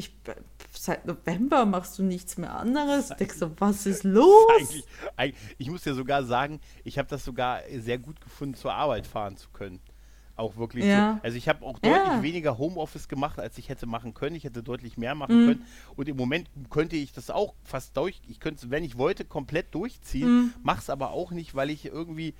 ich, 0.00 0.14
seit 0.72 1.06
November 1.06 1.64
machst 1.64 1.98
du 1.98 2.02
nichts 2.02 2.36
mehr 2.36 2.54
anderes. 2.54 3.08
Denkst 3.10 3.38
du, 3.38 3.50
was 3.58 3.86
ist 3.86 4.04
los? 4.04 4.34
Eigentlich, 4.58 4.84
eigentlich, 5.16 5.54
ich 5.58 5.70
muss 5.70 5.82
dir 5.82 5.94
sogar 5.94 6.24
sagen, 6.24 6.60
ich 6.84 6.98
habe 6.98 7.08
das 7.08 7.24
sogar 7.24 7.60
sehr 7.78 7.98
gut 7.98 8.20
gefunden, 8.20 8.54
zur 8.54 8.74
Arbeit 8.74 9.06
fahren 9.06 9.36
zu 9.36 9.48
können. 9.50 9.80
Auch 10.36 10.56
wirklich 10.56 10.86
Ja. 10.86 11.14
so. 11.16 11.20
Also 11.22 11.36
ich 11.36 11.48
habe 11.48 11.64
auch 11.66 11.78
Ja. 11.84 11.90
deutlich 12.04 12.22
weniger 12.22 12.56
Homeoffice 12.56 13.08
gemacht, 13.08 13.38
als 13.38 13.58
ich 13.58 13.68
hätte 13.68 13.86
machen 13.86 14.14
können. 14.14 14.36
Ich 14.36 14.44
hätte 14.44 14.62
deutlich 14.62 14.96
mehr 14.96 15.14
machen 15.14 15.42
Mhm. 15.42 15.46
können. 15.48 15.66
Und 15.96 16.08
im 16.08 16.16
Moment 16.16 16.48
könnte 16.70 16.96
ich 16.96 17.12
das 17.12 17.28
auch 17.30 17.54
fast 17.62 17.94
durch, 17.96 18.20
ich 18.26 18.40
könnte 18.40 18.64
es, 18.64 18.70
wenn 18.70 18.82
ich 18.82 18.96
wollte, 18.96 19.24
komplett 19.26 19.74
durchziehen. 19.74 20.28
Mhm. 20.44 20.54
Mach's 20.62 20.88
aber 20.88 21.10
auch 21.10 21.30
nicht, 21.30 21.54
weil 21.54 21.68
ich 21.68 21.84
irgendwie 21.84 22.34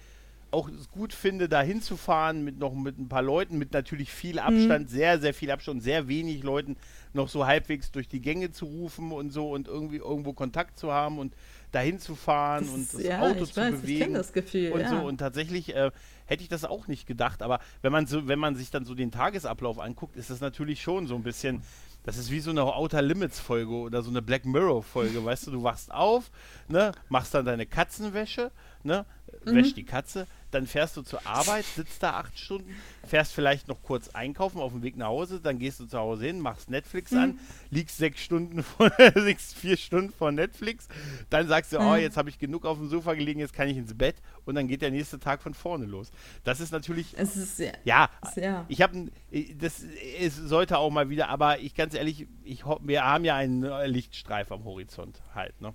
auch 0.53 0.71
gut 0.91 1.13
finde, 1.13 1.49
da 1.49 1.63
hinzufahren 1.63 2.45
mit 2.45 2.59
noch 2.59 2.75
mit 2.75 2.99
ein 2.99 3.09
paar 3.09 3.23
Leuten, 3.23 3.59
mit 3.59 3.73
natürlich 3.73 4.13
viel 4.13 4.35
Mhm. 4.35 4.39
Abstand, 4.39 4.91
sehr, 4.91 5.21
sehr 5.21 5.35
viel 5.35 5.51
Abstand, 5.51 5.83
sehr 5.83 6.09
wenig 6.09 6.43
Leuten 6.43 6.77
noch 7.13 7.29
so 7.29 7.47
halbwegs 7.47 7.91
durch 7.91 8.09
die 8.09 8.21
Gänge 8.21 8.51
zu 8.53 8.67
rufen 8.67 9.13
und 9.13 9.31
so 9.31 9.51
und 9.51 9.69
irgendwie 9.69 9.97
irgendwo 9.97 10.33
Kontakt 10.33 10.79
zu 10.79 10.93
haben 10.93 11.19
und 11.19 11.35
dahin 11.73 11.99
zu 11.99 12.15
fahren 12.15 12.65
Das 12.65 12.75
und 12.75 12.95
das 12.95 13.03
ja, 13.03 13.21
Auto 13.21 13.45
zu 13.45 13.57
weiß, 13.57 13.81
bewegen 13.81 14.15
das 14.15 14.33
Gefühl, 14.33 14.73
und 14.73 14.81
ja. 14.81 14.91
so 14.91 14.97
und 15.07 15.19
tatsächlich 15.19 15.75
äh, 15.75 15.91
hätte 16.27 16.43
ich 16.43 16.49
das 16.49 16.65
auch 16.65 16.89
nicht 16.89 17.07
gedacht, 17.07 17.43
aber 17.43 17.61
wenn 17.83 17.93
man 17.93 18.07
so 18.07 18.27
wenn 18.29 18.39
man 18.39 18.57
sich 18.57 18.71
dann 18.71 18.85
so 18.85 18.95
den 18.95 19.11
Tagesablauf 19.11 19.79
anguckt, 19.79 20.17
ist 20.17 20.31
das 20.31 20.41
natürlich 20.41 20.83
schon 20.83 21.07
so 21.07 21.15
ein 21.15 21.23
bisschen 21.23 21.63
das 22.03 22.17
ist 22.17 22.31
wie 22.31 22.41
so 22.41 22.51
eine 22.51 22.65
Outer 22.65 23.03
Limits 23.03 23.41
Folge 23.41 23.73
oder 23.73 24.03
so 24.03 24.11
eine 24.11 24.23
Black 24.23 24.47
Mirror 24.47 24.83
Folge, 24.83 25.23
weißt 25.23 25.49
du, 25.49 25.51
du 25.51 25.63
wachst 25.63 25.93
auf, 25.93 26.31
ne, 26.69 26.93
machst 27.09 27.35
dann 27.35 27.45
deine 27.45 27.67
Katzenwäsche, 27.67 28.51
ne, 28.85 29.07
Mhm. 29.45 29.55
wäscht 29.55 29.77
die 29.77 29.85
Katze, 29.85 30.27
dann 30.51 30.67
fährst 30.67 30.97
du 30.97 31.03
zur 31.03 31.25
Arbeit, 31.27 31.73
sitzt 31.73 32.03
da 32.03 32.11
acht 32.15 32.37
Stunden, 32.39 32.77
fährst 33.07 33.33
vielleicht 33.33 33.69
noch 33.69 33.81
kurz 33.83 34.09
einkaufen 34.09 34.61
auf 34.61 34.73
dem 34.73 34.83
Weg 34.83 34.97
nach 34.97 35.07
Hause, 35.07 35.41
dann 35.41 35.59
gehst 35.59 35.79
du 35.81 35.87
zu 35.87 35.99
Hause 35.99 36.27
hin, 36.27 36.41
machst 36.41 36.69
Netflix 36.69 37.15
an, 37.15 37.39
liegst 37.71 37.97
sechs 37.97 38.21
Stunden 38.23 38.63
vor, 38.65 38.91
sechs, 39.15 39.55
vier 39.55 39.77
Stunden 39.77 40.13
vor 40.13 40.33
Netflix, 40.33 40.89
dann 41.31 41.47
sagst 41.49 41.73
du, 41.73 41.79
oh, 41.79 41.95
Mhm. 41.95 42.01
jetzt 42.03 42.17
habe 42.17 42.29
ich 42.29 42.39
genug 42.39 42.67
auf 42.67 42.77
dem 42.79 42.89
Sofa 42.89 43.15
gelegen, 43.15 43.41
jetzt 43.41 43.53
kann 43.55 43.69
ich 43.69 43.77
ins 43.77 43.95
Bett 43.97 44.17
und 44.45 44.57
dann 44.57 44.67
geht 44.69 44.83
der 44.83 44.91
nächste 44.91 45.19
Tag 45.21 45.43
von 45.43 45.55
vorne 45.55 45.87
los. 45.87 46.11
Das 46.45 46.61
ist 46.61 46.73
natürlich 46.73 47.15
Es 47.17 47.37
ist 47.37 47.57
sehr, 47.57 47.75
ja, 47.85 48.11
Ja. 48.37 48.65
ich 48.69 48.83
habe, 48.83 49.11
das 49.57 49.83
es 50.19 50.37
sollte 50.37 50.77
auch 50.79 50.91
mal 50.91 51.09
wieder, 51.09 51.29
aber 51.29 51.61
ich 51.61 51.75
ganz 51.75 51.95
ehrlich, 51.95 52.27
ich 52.43 52.65
wir 52.67 53.05
haben 53.05 53.25
ja 53.25 53.37
einen 53.37 53.63
äh, 53.63 53.87
Lichtstreif 53.87 54.51
am 54.53 54.65
Horizont 54.65 55.23
halt, 55.35 55.59
ne? 55.61 55.73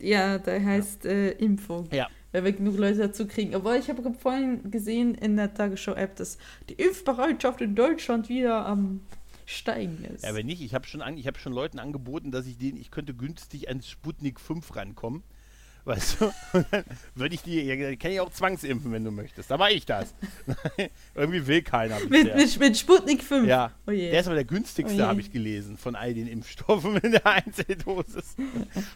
Ja, 0.00 0.38
der 0.38 0.64
heißt 0.64 1.06
äh, 1.06 1.30
Impfung. 1.32 1.88
Ja. 1.92 2.08
Weil 2.32 2.44
wir 2.44 2.52
genug 2.52 2.76
Leute 2.76 2.98
dazu 2.98 3.26
kriegen. 3.26 3.54
Aber 3.54 3.76
ich 3.76 3.88
habe 3.88 4.14
vorhin 4.14 4.70
gesehen 4.70 5.14
in 5.14 5.36
der 5.36 5.52
Tagesschau-App, 5.52 6.16
dass 6.16 6.38
die 6.68 6.74
Impfbereitschaft 6.74 7.60
in 7.60 7.74
Deutschland 7.74 8.28
wieder 8.28 8.66
am 8.66 9.00
Steigen 9.46 10.04
ist. 10.04 10.24
Ja, 10.24 10.34
wenn 10.34 10.46
nicht, 10.46 10.62
ich 10.62 10.74
habe 10.74 10.86
schon, 10.86 11.02
an, 11.02 11.18
ich 11.18 11.26
hab 11.26 11.38
schon 11.38 11.52
Leuten 11.52 11.80
angeboten, 11.80 12.30
dass 12.30 12.46
ich 12.46 12.56
denen, 12.56 12.76
ich 12.76 12.92
könnte 12.92 13.14
günstig 13.14 13.68
an 13.68 13.82
Sputnik 13.82 14.38
5 14.38 14.76
rankommen. 14.76 15.24
Weißt 15.84 16.20
du? 16.20 16.26
Und 16.52 16.66
dann 16.70 16.84
würde 17.14 17.34
ich 17.34 17.42
die, 17.42 17.60
ja, 17.62 17.96
kann 17.96 18.10
ich 18.10 18.20
auch 18.20 18.30
zwangsimpfen, 18.30 18.92
wenn 18.92 19.02
du 19.04 19.10
möchtest. 19.10 19.50
Da 19.50 19.58
war 19.58 19.70
ich 19.70 19.86
das. 19.86 20.14
Irgendwie 21.14 21.46
will 21.46 21.62
keiner 21.62 21.98
mit, 22.08 22.34
mit, 22.36 22.60
mit 22.60 22.76
Sputnik 22.78 23.22
5. 23.22 23.48
ja, 23.48 23.72
Oh 23.86 23.90
der 23.90 24.20
ist 24.20 24.26
aber 24.26 24.34
der 24.36 24.44
günstigste, 24.44 25.02
Oh 25.02 25.06
habe 25.06 25.20
ich 25.20 25.32
gelesen, 25.32 25.76
von 25.78 25.96
all 25.96 26.12
den 26.14 26.26
Impfstoffen 26.26 26.96
in 26.98 27.12
der 27.12 27.26
Einzeldosis. 27.26 28.36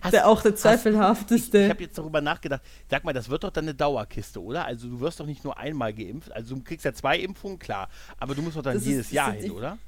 Hast- 0.01 0.13
der 0.13 0.29
auch 0.29 0.43
der 0.43 0.53
Ich 0.53 0.59
zweifelhafteste. 0.59 1.69
habe 1.69 1.83
jetzt 1.83 1.97
darüber 1.99 2.21
nachgedacht. 2.21 2.63
Sag 2.91 3.05
mal, 3.05 3.13
das 3.13 3.29
wird 3.29 3.45
doch 3.45 3.51
dann 3.51 3.65
eine 3.65 3.75
Dauerkiste, 3.75 4.43
oder? 4.43 4.65
Also 4.67 4.89
du 4.89 5.01
wirst 5.01 5.21
doch 5.21 5.27
nicht 5.27 5.43
nur 5.45 5.57
einmal 5.59 5.93
geimpft. 5.95 6.31
Also 6.33 6.55
du 6.55 6.63
kriegst 6.63 6.85
ja 6.85 6.93
zwei 6.93 7.19
Impfungen, 7.19 7.59
klar. 7.59 7.89
Aber 8.19 8.35
du 8.35 8.43
musst 8.43 8.57
doch 8.57 8.63
dann 8.63 8.75
Das 8.75 8.83
ist- 8.83 8.89
jedes 8.89 9.07
das 9.07 9.13
Jahr 9.13 9.35
ist- 9.35 9.43
hin, 9.43 9.47
ich- 9.53 9.57
oder? 9.57 9.79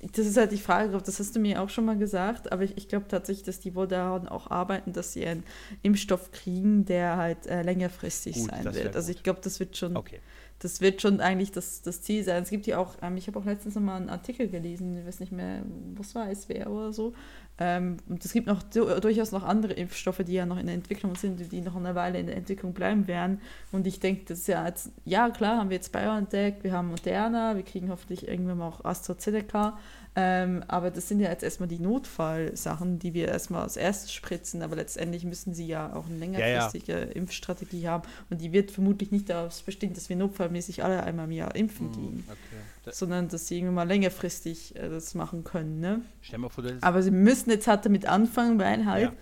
Das 0.00 0.26
ist 0.26 0.36
halt 0.36 0.52
die 0.52 0.58
Frage, 0.58 0.96
das 0.96 1.18
hast 1.18 1.34
du 1.34 1.40
mir 1.40 1.60
auch 1.60 1.70
schon 1.70 1.84
mal 1.84 1.96
gesagt, 1.96 2.52
aber 2.52 2.62
ich, 2.62 2.76
ich 2.76 2.88
glaube 2.88 3.06
tatsächlich, 3.08 3.44
dass 3.44 3.58
die 3.58 3.74
wohl 3.74 3.88
daran 3.88 4.28
auch 4.28 4.50
arbeiten, 4.50 4.92
dass 4.92 5.12
sie 5.12 5.26
einen 5.26 5.42
Impfstoff 5.82 6.30
kriegen, 6.30 6.84
der 6.84 7.16
halt 7.16 7.46
äh, 7.46 7.62
längerfristig 7.62 8.36
Gut, 8.36 8.50
sein 8.50 8.64
wird. 8.74 8.94
Also 8.94 9.10
ich 9.10 9.22
glaube, 9.22 9.40
das 9.42 9.58
wird 9.58 9.76
schon, 9.76 9.96
Okay. 9.96 10.20
Das 10.60 10.80
wird 10.80 11.00
schon 11.02 11.20
eigentlich 11.20 11.52
das, 11.52 11.82
das 11.82 12.02
Ziel 12.02 12.24
sein. 12.24 12.42
Es 12.42 12.50
gibt 12.50 12.66
ja 12.66 12.78
auch, 12.78 12.96
ähm, 13.02 13.16
ich 13.16 13.26
habe 13.28 13.38
auch 13.38 13.44
letztens 13.44 13.74
noch 13.76 13.82
mal 13.82 13.96
einen 13.96 14.08
Artikel 14.08 14.48
gelesen, 14.48 14.98
ich 14.98 15.06
weiß 15.06 15.20
nicht 15.20 15.32
mehr, 15.32 15.62
was 15.94 16.14
war 16.14 16.30
es, 16.30 16.48
wer 16.48 16.70
oder 16.70 16.92
so. 16.92 17.12
Ähm, 17.60 17.96
und 18.08 18.24
es 18.24 18.32
gibt 18.32 18.46
noch 18.46 18.62
du- 18.62 19.00
durchaus 19.00 19.32
noch 19.32 19.42
andere 19.44 19.72
Impfstoffe, 19.72 20.22
die 20.24 20.32
ja 20.34 20.46
noch 20.46 20.58
in 20.58 20.66
der 20.66 20.74
Entwicklung 20.74 21.16
sind, 21.16 21.50
die 21.52 21.60
noch 21.60 21.74
eine 21.76 21.94
Weile 21.94 22.18
in 22.20 22.26
der 22.26 22.36
Entwicklung 22.36 22.72
bleiben 22.72 23.06
werden. 23.08 23.40
Und 23.72 23.86
ich 23.86 23.98
denke, 24.00 24.24
das 24.26 24.40
ist 24.40 24.48
ja 24.48 24.64
jetzt, 24.66 24.92
ja 25.04 25.28
klar, 25.30 25.58
haben 25.58 25.70
wir 25.70 25.76
jetzt 25.76 25.92
BioNTech, 25.92 26.56
wir 26.62 26.72
haben 26.72 26.88
Moderna, 26.88 27.56
wir 27.56 27.64
kriegen 27.64 27.88
hoffentlich 27.90 28.28
irgendwann 28.28 28.58
mal 28.58 28.68
auch 28.68 28.84
AstraZeneca. 28.84 29.78
Ähm, 30.20 30.64
aber 30.66 30.90
das 30.90 31.06
sind 31.06 31.20
ja 31.20 31.30
jetzt 31.30 31.44
erstmal 31.44 31.68
die 31.68 31.78
Notfallsachen, 31.78 32.98
die 32.98 33.14
wir 33.14 33.28
erstmal 33.28 33.62
als 33.62 33.76
erstes 33.76 34.12
spritzen. 34.12 34.62
Aber 34.62 34.74
letztendlich 34.74 35.22
müssen 35.22 35.54
sie 35.54 35.68
ja 35.68 35.94
auch 35.94 36.06
eine 36.06 36.16
längerfristige 36.16 36.94
Impfstrategie 36.94 37.86
haben. 37.86 38.02
Und 38.28 38.40
die 38.40 38.52
wird 38.52 38.72
vermutlich 38.72 39.12
nicht 39.12 39.30
daraus 39.30 39.62
bestehen, 39.62 39.94
dass 39.94 40.08
wir 40.08 40.16
notfallmäßig 40.16 40.82
alle 40.82 41.04
einmal 41.04 41.26
im 41.26 41.30
Jahr 41.30 41.54
impfen 41.54 41.92
gehen. 41.92 42.16
Hm, 42.16 42.24
okay. 42.26 42.38
Da, 42.84 42.92
Sondern 42.92 43.28
dass 43.28 43.46
sie 43.46 43.58
irgendwann 43.58 43.76
mal 43.76 43.86
längerfristig 43.86 44.74
äh, 44.74 44.88
das 44.88 45.14
machen 45.14 45.44
können. 45.44 45.78
Ne? 45.78 46.02
vor, 46.50 46.64
Aber 46.80 47.00
sie 47.00 47.12
müssen 47.12 47.50
jetzt 47.50 47.68
halt 47.68 47.84
damit 47.84 48.06
anfangen, 48.06 48.58
weil 48.58 48.86
halt, 48.86 49.04
Ja. 49.04 49.12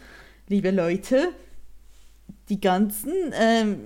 liebe 0.49 0.71
Leute, 0.71 1.29
die 2.49 2.61
ganzen 2.61 3.13
ähm, 3.35 3.81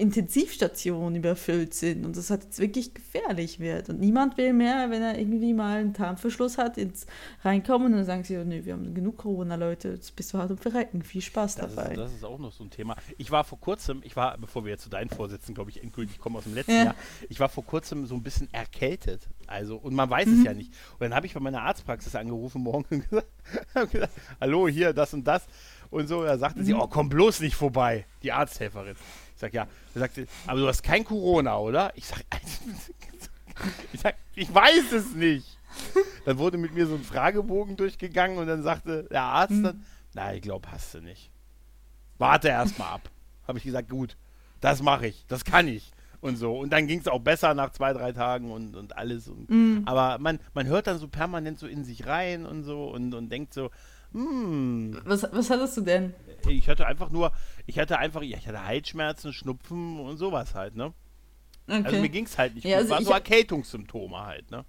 Intensivstationen 0.00 1.16
überfüllt 1.16 1.74
sind 1.74 2.04
und 2.04 2.16
das 2.16 2.30
halt 2.30 2.44
jetzt 2.44 2.58
wirklich 2.58 2.94
gefährlich 2.94 3.60
wird. 3.60 3.88
Und 3.88 4.00
niemand 4.00 4.36
will 4.36 4.52
mehr, 4.52 4.90
wenn 4.90 5.02
er 5.02 5.18
irgendwie 5.18 5.52
mal 5.52 5.78
einen 5.80 5.94
Tarnverschluss 5.94 6.58
hat, 6.58 6.78
ins 6.78 7.06
reinkommen 7.42 7.88
und 7.88 7.98
dann 7.98 8.04
sagen 8.06 8.24
sie, 8.24 8.36
oh, 8.38 8.44
nee, 8.44 8.64
wir 8.64 8.72
haben 8.72 8.94
genug 8.94 9.18
Corona-Leute, 9.18 9.88
jetzt 9.90 10.16
bist 10.16 10.32
du 10.32 10.38
hart 10.38 10.50
am 10.50 10.58
Verrecken. 10.58 11.02
Viel 11.02 11.20
Spaß 11.22 11.56
Das 11.56 11.74
dabei. 11.74 11.90
ist, 11.92 11.98
das 11.98 12.12
ist 12.12 12.24
auch 12.24 12.38
noch 12.38 12.52
so 12.52 12.64
ein 12.64 12.70
Thema. 12.70 12.96
Ich 13.18 13.30
war 13.30 13.44
vor 13.44 13.60
kurzem, 13.60 14.00
ich 14.04 14.16
war, 14.16 14.38
bevor 14.38 14.64
wir 14.64 14.70
jetzt 14.72 14.82
zu 14.84 14.90
deinen 14.90 15.10
Vorsitzenden, 15.10 15.54
glaube 15.54 15.70
ich, 15.70 15.82
endgültig 15.82 16.18
kommen 16.18 16.36
aus 16.36 16.44
dem 16.44 16.54
letzten 16.54 16.72
Ja. 16.72 16.84
Jahr, 16.84 16.94
ich 17.28 17.38
war 17.40 17.48
vor 17.48 17.64
kurzem 17.64 18.06
so 18.06 18.14
ein 18.14 18.22
bisschen 18.22 18.48
erkältet. 18.52 19.28
Also, 19.46 19.76
und 19.76 19.94
man 19.94 20.08
weiß 20.08 20.26
Mhm. 20.26 20.38
es 20.38 20.44
ja 20.44 20.54
nicht. 20.54 20.72
Und 20.94 21.00
dann 21.02 21.14
habe 21.14 21.26
ich 21.26 21.34
bei 21.34 21.40
meiner 21.40 21.62
Arztpraxis 21.62 22.14
angerufen 22.14 22.62
morgen 22.62 22.84
und 22.90 23.00
gesagt, 23.10 23.28
gesagt, 23.92 24.12
hallo, 24.40 24.68
hier, 24.68 24.92
das 24.92 25.12
und 25.14 25.24
das. 25.26 25.46
Und 25.90 26.06
so, 26.06 26.22
da 26.22 26.38
sagte 26.38 26.60
Mhm. 26.60 26.64
sie, 26.64 26.74
oh, 26.74 26.86
komm 26.86 27.08
bloß 27.08 27.40
nicht 27.40 27.56
vorbei, 27.56 28.06
die 28.22 28.30
Arzthelferin. 28.32 28.94
Ich 29.40 29.42
sag, 29.42 29.54
ja. 29.54 29.66
Da 29.94 30.00
sagte 30.00 30.26
aber 30.46 30.60
du 30.60 30.68
hast 30.68 30.82
kein 30.82 31.02
Corona, 31.02 31.56
oder? 31.56 31.92
Ich 31.94 32.06
sag, 32.06 32.22
ich 33.94 34.00
sag, 34.00 34.16
ich 34.34 34.52
weiß 34.54 34.92
es 34.92 35.14
nicht. 35.14 35.56
Dann 36.26 36.36
wurde 36.36 36.58
mit 36.58 36.74
mir 36.74 36.86
so 36.86 36.94
ein 36.94 37.02
Fragebogen 37.02 37.74
durchgegangen 37.78 38.36
und 38.36 38.48
dann 38.48 38.62
sagte 38.62 39.04
der 39.04 39.22
Arzt 39.22 39.52
Mhm. 39.54 39.62
dann, 39.62 39.86
na, 40.12 40.34
ich 40.34 40.42
glaube, 40.42 40.70
hast 40.70 40.92
du 40.92 41.00
nicht. 41.00 41.30
Warte 42.18 42.48
erst 42.48 42.78
mal 42.78 42.90
ab. 42.90 43.08
Habe 43.48 43.56
ich 43.56 43.64
gesagt, 43.64 43.88
gut, 43.88 44.18
das 44.60 44.82
mache 44.82 45.06
ich, 45.06 45.24
das 45.28 45.44
kann 45.44 45.68
ich. 45.68 45.90
Und 46.20 46.36
so. 46.36 46.58
Und 46.58 46.70
dann 46.70 46.86
ging 46.86 47.00
es 47.00 47.08
auch 47.08 47.20
besser 47.20 47.54
nach 47.54 47.70
zwei, 47.72 47.94
drei 47.94 48.12
Tagen 48.12 48.50
und, 48.52 48.76
und 48.76 48.94
alles. 48.98 49.26
Und, 49.26 49.48
Mhm. 49.48 49.84
Aber 49.86 50.18
man, 50.18 50.38
man 50.52 50.66
hört 50.66 50.86
dann 50.86 50.98
so 50.98 51.08
permanent 51.08 51.58
so 51.58 51.66
in 51.66 51.82
sich 51.82 52.06
rein 52.06 52.44
und 52.44 52.62
so 52.64 52.90
und, 52.90 53.14
und 53.14 53.30
denkt 53.30 53.54
so, 53.54 53.70
hm. 54.12 55.00
Was, 55.04 55.22
was 55.32 55.48
hattest 55.48 55.78
du 55.78 55.80
denn? 55.80 56.12
Ich 56.48 56.68
hatte 56.68 56.86
einfach 56.86 57.10
nur, 57.10 57.32
ich 57.66 57.78
hatte 57.78 57.98
einfach, 57.98 58.22
ich 58.22 58.46
hatte 58.46 58.64
Halsschmerzen, 58.64 59.32
Schnupfen 59.32 60.00
und 60.00 60.16
sowas 60.16 60.54
halt, 60.54 60.76
ne? 60.76 60.92
Okay. 61.68 61.82
Also 61.84 62.00
mir 62.00 62.08
ging 62.08 62.24
es 62.24 62.36
halt 62.36 62.54
nicht 62.54 62.64
Ja, 62.64 62.80
gut. 62.80 62.90
also 62.90 62.94
war 62.94 63.02
so 63.02 63.12
Erkältungssymptome 63.12 64.18
halt, 64.18 64.50
ne? 64.50 64.64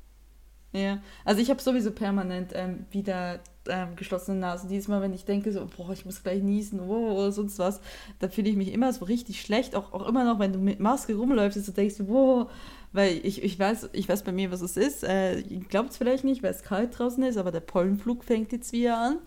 Ja, 0.74 1.00
also 1.26 1.42
ich 1.42 1.50
habe 1.50 1.62
sowieso 1.62 1.92
permanent 1.92 2.54
ähm, 2.56 2.86
wieder 2.92 3.42
ähm, 3.68 3.96
geschlossene 3.98 4.40
Nase. 4.40 4.68
Jedes 4.70 4.88
Mal, 4.88 5.02
wenn 5.02 5.14
ich 5.14 5.26
denke, 5.26 5.52
so, 5.52 5.68
boah, 5.76 5.92
ich 5.92 6.06
muss 6.06 6.24
gleich 6.24 6.42
niesen 6.42 6.80
oh, 6.80 7.12
oder 7.12 7.32
sonst 7.34 7.60
was, 7.60 7.82
da 8.20 8.30
fühle 8.30 8.50
ich 8.50 8.56
mich 8.56 8.72
immer 8.72 8.94
so 8.94 9.04
richtig 9.04 9.42
schlecht. 9.42 9.76
Auch, 9.76 9.92
auch 9.92 10.08
immer 10.08 10.24
noch, 10.24 10.40
wenn 10.40 10.54
du 10.54 10.60
mit 10.60 10.80
Maske 10.80 11.16
rumläufst, 11.16 11.76
denkst 11.76 11.98
du, 11.98 12.06
boah, 12.06 12.50
weil 12.94 13.20
ich, 13.24 13.44
ich, 13.44 13.60
weiß, 13.60 13.90
ich 13.92 14.08
weiß 14.08 14.24
bei 14.24 14.32
mir, 14.32 14.52
was 14.52 14.62
es 14.62 14.78
ist. 14.78 15.04
Äh, 15.04 15.40
ihr 15.40 15.60
glaubt 15.60 15.92
es 15.92 15.98
vielleicht 15.98 16.24
nicht, 16.24 16.42
weil 16.42 16.52
es 16.52 16.64
kalt 16.64 16.98
draußen 16.98 17.22
ist, 17.24 17.38
aber 17.38 17.52
der 17.52 17.60
Pollenflug 17.60 18.24
fängt 18.24 18.54
jetzt 18.54 18.72
wieder 18.72 18.98
an. 18.98 19.18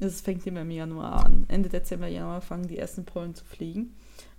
Das 0.00 0.20
fängt 0.20 0.46
immer 0.46 0.62
im 0.62 0.70
Januar 0.70 1.24
an. 1.26 1.44
Ende 1.48 1.68
Dezember, 1.68 2.06
Januar 2.08 2.40
fangen 2.40 2.68
die 2.68 2.78
ersten 2.78 3.04
Pollen 3.04 3.34
zu 3.34 3.44
fliegen. 3.44 3.94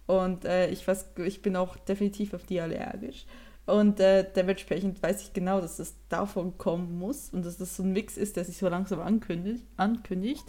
Und 0.06 0.46
äh, 0.46 0.70
ich 0.70 0.88
weiß, 0.88 1.12
ich 1.26 1.42
bin 1.42 1.56
auch 1.56 1.76
definitiv 1.78 2.34
auf 2.34 2.44
die 2.46 2.60
allergisch. 2.62 3.26
Und 3.66 4.00
äh, 4.00 4.26
dementsprechend 4.34 5.04
weiß 5.04 5.22
ich 5.24 5.34
genau, 5.34 5.60
dass 5.60 5.76
das 5.76 5.94
davon 6.08 6.58
kommen 6.58 6.98
muss 6.98 7.30
und 7.34 7.46
dass 7.46 7.58
das 7.58 7.76
so 7.76 7.84
ein 7.84 7.92
Mix 7.92 8.16
ist, 8.16 8.38
der 8.38 8.46
sich 8.46 8.56
so 8.56 8.70
langsam 8.70 9.02
ankündigt. 9.02 9.66
ankündigt. 9.76 10.46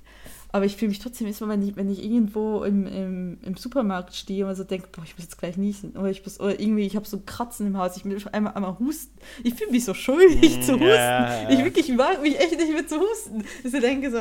Aber 0.53 0.65
ich 0.67 0.77
fühle 0.77 0.91
mich 0.91 1.01
trotzdem 1.01 1.27
erstmal, 1.27 1.51
wenn 1.51 1.67
ich, 1.69 1.75
wenn 1.75 1.91
ich 1.91 2.05
irgendwo 2.05 2.63
im, 2.63 2.87
im, 2.87 3.39
im 3.43 3.57
Supermarkt 3.57 4.15
stehe 4.15 4.47
und 4.47 4.55
so 4.55 4.63
denke, 4.63 4.91
boah, 4.93 5.03
ich 5.03 5.15
muss 5.17 5.25
jetzt 5.25 5.37
gleich 5.37 5.57
niesen. 5.57 5.97
Oder 5.97 6.11
ich 6.11 6.23
muss, 6.25 6.39
oder 6.39 6.61
irgendwie, 6.61 6.87
ich 6.87 6.95
habe 6.95 7.07
so 7.09 7.17
ein 7.17 7.27
Kratzen 7.27 7.67
im 7.67 7.77
Haus, 7.77 7.97
ich 7.97 8.05
will 8.05 8.23
einmal, 8.31 8.55
einmal 8.55 8.79
husten. 8.79 9.19
Ich 9.43 9.55
fühle 9.55 9.73
mich 9.73 9.85
so 9.85 9.95
schuldig 9.95 10.61
Mm, 10.61 10.63
zu 10.63 10.73
husten. 10.75 10.87
ja. 10.87 11.51
Ich 11.51 11.65
wirklich 11.65 11.89
mag 11.89 12.23
mich 12.23 12.39
echt 12.39 12.57
nicht 12.57 12.73
mehr 12.73 12.87
zu 12.87 13.01
husten. 13.01 13.43
Dass 13.65 13.75
ich 13.75 13.81
denke 13.81 14.13
so, 14.13 14.19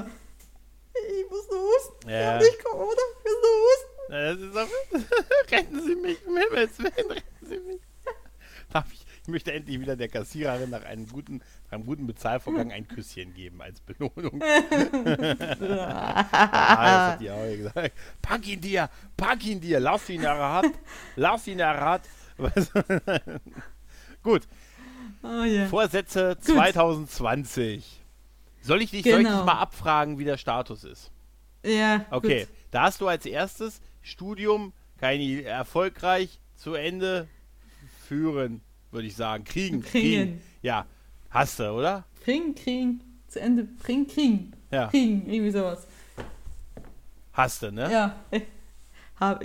ich 1.20 1.30
muss 1.30 1.50
nur 1.50 1.60
husten. 1.62 2.10
Ja. 2.10 2.40
Ich 2.42 2.60
komme, 2.64 2.84
oder? 2.84 3.02
Ich 3.20 3.24
muss 3.26 3.42
nur 3.44 3.56
husten. 3.64 3.88
Na, 4.10 4.34
Das 4.34 4.40
ist 4.40 4.58
auch, 4.58 5.52
retten 5.52 5.82
Sie 5.84 5.96
mich, 5.96 6.18
um 6.26 6.38
Himmels 6.38 6.80
Willen, 6.80 7.12
retten 7.12 7.46
Sie 7.48 7.60
mich. 7.60 7.82
Darf 8.72 8.92
ich, 8.92 9.06
ich 9.24 9.28
möchte 9.28 9.54
endlich 9.54 9.80
wieder 9.80 9.96
der 9.96 10.10
Kassiererin 10.10 10.70
nach 10.70 10.84
einem 10.84 11.08
guten, 11.08 11.38
nach 11.66 11.74
einem 11.74 11.86
guten 11.86 12.06
Bezahlvorgang 12.08 12.72
ein 12.72 12.88
Küsschen 12.88 13.34
geben 13.34 13.62
als 13.62 13.80
Belohnung. 13.82 14.42
ah, 14.42 16.24
das 16.30 17.12
hat 17.14 17.22
die 17.22 17.32
auch 17.32 17.48
gesagt. 17.56 17.92
Pack 18.22 18.48
ihn 18.48 18.62
dir, 18.62 18.90
pack 19.16 19.46
ihn 19.46 19.62
dir, 19.62 19.80
lass 19.80 20.10
ihn 20.10 20.24
errat, 20.24 20.66
lass 21.16 21.48
ihn 21.48 21.60
errat. 21.60 22.02
Gut, 24.24 24.44
Oh 25.24 25.44
ja. 25.44 25.68
Vorsätze 25.68 26.38
2020. 26.40 28.02
Soll 28.68 28.82
ich 28.82 28.92
dich, 28.92 29.04
soll 29.04 29.14
ich 29.14 29.18
dich 29.20 29.28
Genau. 29.28 29.46
mal 29.46 29.60
abfragen, 29.60 30.20
wie 30.20 30.26
der 30.26 30.38
Status 30.38 30.84
ist? 30.84 31.10
Ja. 31.66 32.06
Okay, 32.12 32.42
Gut. 32.42 32.50
da 32.72 32.84
hast 32.84 33.00
du 33.02 33.08
als 33.08 33.26
erstes 33.26 33.82
Studium 34.02 34.74
keine 34.98 35.44
erfolgreich 35.44 36.40
zu 36.56 36.74
Ende 36.74 37.28
führen, 38.08 38.62
würde 38.92 39.08
ich 39.08 39.16
sagen. 39.16 39.44
Kriegen, 39.46 39.82
kriegen. 39.82 40.26
Kriegen. 40.26 40.42
Ja, 40.62 40.86
hast 41.30 41.60
du, 41.60 41.70
oder? 41.72 42.06
Kriegen, 42.24 42.54
kriegen. 42.56 43.02
Zu 43.28 43.40
Ende 43.42 43.64
bringen, 43.64 44.08
kriegen. 44.08 44.52
Ja, 44.72 44.88
Kriegen, 44.88 45.26
irgendwie 45.30 45.52
sowas. 45.52 45.88
hast 47.34 47.62
du, 47.64 47.72
ne? 47.72 47.92
Ja. 47.92 48.16
Hab, 49.20 49.44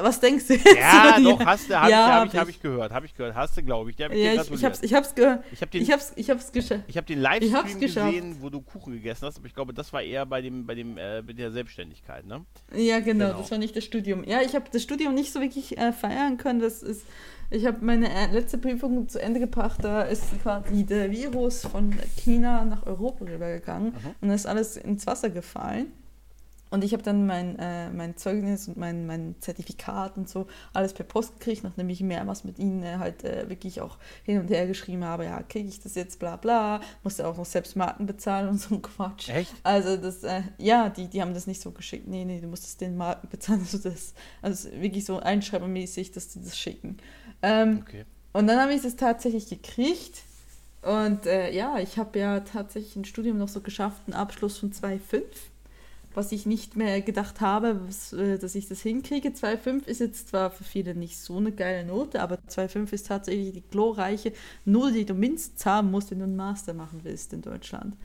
was 0.00 0.20
denkst 0.20 0.46
du 0.46 0.54
jetzt? 0.54 0.76
Ja, 0.78 1.18
doch, 1.20 1.44
hast 1.44 1.68
du, 1.68 1.74
habe 1.74 1.90
Ja, 1.90 2.06
ich, 2.06 2.12
hab 2.12 2.20
hab 2.20 2.34
ich, 2.34 2.40
hab 2.40 2.48
ich. 2.48 2.60
gehört, 2.62 2.92
habe 2.92 3.06
ich 3.06 3.14
gehört, 3.16 3.34
hast 3.34 3.56
du, 3.56 3.62
glaube 3.64 3.90
ich. 3.90 3.96
Hab 4.00 4.12
Ja, 4.12 4.34
ich, 4.40 4.50
ich, 4.52 4.64
hab's, 4.64 4.82
ich 4.82 4.94
hab's 4.94 5.14
gehört. 5.14 5.44
ich 5.50 5.60
habe 5.60 5.70
den, 5.72 5.82
Ich 5.82 5.90
hab's, 5.90 6.12
ich 6.14 6.30
hab's 6.30 6.52
geschafft. 6.52 6.84
ich 6.86 6.96
hab 6.96 7.04
den 7.06 7.20
Livestream 7.20 7.80
gesehen, 7.80 8.36
wo 8.40 8.48
du 8.48 8.60
Kuchen 8.60 8.92
gegessen 8.92 9.26
hast, 9.26 9.38
aber 9.38 9.46
ich 9.48 9.54
glaube, 9.54 9.74
das 9.74 9.92
war 9.92 10.02
eher 10.02 10.24
bei 10.24 10.40
dem, 10.40 10.66
bei 10.66 10.76
dem, 10.76 10.96
äh, 10.98 11.20
mit 11.22 11.36
der 11.38 11.50
Selbstständigkeit, 11.50 12.26
ne? 12.26 12.44
Ja, 12.74 13.00
genau, 13.00 13.26
Genau. 13.26 13.38
das 13.40 13.50
war 13.50 13.58
nicht 13.58 13.74
das 13.76 13.84
Studium. 13.84 14.22
Ja, 14.22 14.40
ich 14.42 14.54
habe 14.54 14.66
das 14.70 14.82
Studium 14.84 15.14
nicht 15.14 15.32
so 15.32 15.40
wirklich 15.40 15.76
äh, 15.78 15.92
feiern 15.92 16.36
können. 16.36 16.60
Das 16.60 16.82
ist, 16.84 17.04
ich 17.50 17.66
habe 17.66 17.84
meine 17.84 18.08
äh, 18.08 18.30
letzte 18.32 18.56
Prüfung 18.58 19.08
zu 19.08 19.20
Ende 19.20 19.40
gebracht. 19.40 19.78
Da 19.82 20.02
ist 20.02 20.22
quasi 20.42 20.84
der 20.84 21.10
Virus 21.10 21.62
von 21.62 21.92
China 22.16 22.64
nach 22.64 22.86
Europa 22.86 23.24
rübergegangen 23.24 23.88
Mhm. 23.92 24.14
und 24.20 24.30
ist 24.30 24.46
alles 24.46 24.76
ins 24.76 25.06
Wasser 25.08 25.28
gefallen. 25.30 25.86
Und 26.68 26.82
ich 26.82 26.92
habe 26.92 27.02
dann 27.02 27.26
mein, 27.26 27.58
äh, 27.58 27.90
mein 27.90 28.16
Zeugnis 28.16 28.66
und 28.66 28.76
mein, 28.76 29.06
mein 29.06 29.36
Zertifikat 29.40 30.16
und 30.16 30.28
so 30.28 30.48
alles 30.72 30.94
per 30.94 31.04
Post 31.04 31.38
gekriegt, 31.38 31.62
nachdem 31.62 31.88
ich 31.88 32.00
mehrmals 32.00 32.42
mit 32.42 32.58
ihnen 32.58 32.82
äh, 32.82 32.96
halt 32.98 33.22
äh, 33.24 33.48
wirklich 33.48 33.80
auch 33.80 33.98
hin 34.24 34.40
und 34.40 34.50
her 34.50 34.66
geschrieben 34.66 35.04
habe, 35.04 35.26
ja, 35.26 35.42
kriege 35.42 35.68
ich 35.68 35.78
das 35.80 35.94
jetzt, 35.94 36.18
bla 36.18 36.34
bla, 36.36 36.80
musste 37.04 37.26
auch 37.28 37.36
noch 37.36 37.44
selbst 37.46 37.76
Marken 37.76 38.06
bezahlen 38.06 38.48
und 38.48 38.60
so 38.60 38.74
ein 38.74 38.82
Quatsch. 38.82 39.28
Echt? 39.28 39.54
Also 39.62 39.96
das, 39.96 40.24
äh, 40.24 40.42
ja, 40.58 40.88
die, 40.88 41.06
die 41.06 41.22
haben 41.22 41.34
das 41.34 41.46
nicht 41.46 41.60
so 41.62 41.70
geschickt. 41.70 42.08
Nee, 42.08 42.24
nee, 42.24 42.40
du 42.40 42.48
musstest 42.48 42.80
den 42.80 42.96
Marken 42.96 43.28
bezahlen. 43.28 43.60
Also 43.66 43.78
das, 43.78 44.14
also 44.42 44.70
wirklich 44.72 45.04
so 45.04 45.18
einschreibermäßig, 45.20 46.10
dass 46.12 46.28
die 46.28 46.42
das 46.42 46.58
schicken. 46.58 46.96
Ähm, 47.42 47.78
Okay. 47.82 48.04
und 48.32 48.46
dann 48.48 48.58
habe 48.60 48.74
ich 48.74 48.82
das 48.82 48.96
tatsächlich 48.96 49.48
gekriegt. 49.48 50.22
Und 50.82 51.26
äh, 51.26 51.52
ja, 51.52 51.78
ich 51.78 51.98
habe 51.98 52.18
ja 52.18 52.40
tatsächlich 52.40 52.96
ein 52.96 53.04
Studium 53.04 53.38
noch 53.38 53.48
so 53.48 53.60
geschafft, 53.60 54.02
einen 54.06 54.14
Abschluss 54.14 54.58
von 54.58 54.72
2,5. 54.72 55.22
Was 56.16 56.32
ich 56.32 56.46
nicht 56.46 56.76
mehr 56.76 57.02
gedacht 57.02 57.42
habe, 57.42 57.86
was, 57.86 58.14
äh, 58.14 58.38
dass 58.38 58.54
ich 58.54 58.66
das 58.66 58.80
hinkriege. 58.80 59.28
2,5 59.28 59.86
ist 59.86 60.00
jetzt 60.00 60.28
zwar 60.30 60.50
für 60.50 60.64
viele 60.64 60.94
nicht 60.94 61.18
so 61.18 61.36
eine 61.36 61.52
geile 61.52 61.86
Note, 61.86 62.22
aber 62.22 62.38
2,5 62.48 62.94
ist 62.94 63.08
tatsächlich 63.08 63.52
die 63.52 63.68
glorreiche 63.70 64.32
Note, 64.64 64.94
die 64.94 65.04
du 65.04 65.12
mindestens 65.12 65.66
haben 65.66 65.90
musst, 65.90 66.10
wenn 66.10 66.20
du 66.20 66.24
einen 66.24 66.36
Master 66.36 66.72
machen 66.72 67.00
willst 67.02 67.34
in 67.34 67.42
Deutschland. 67.42 67.98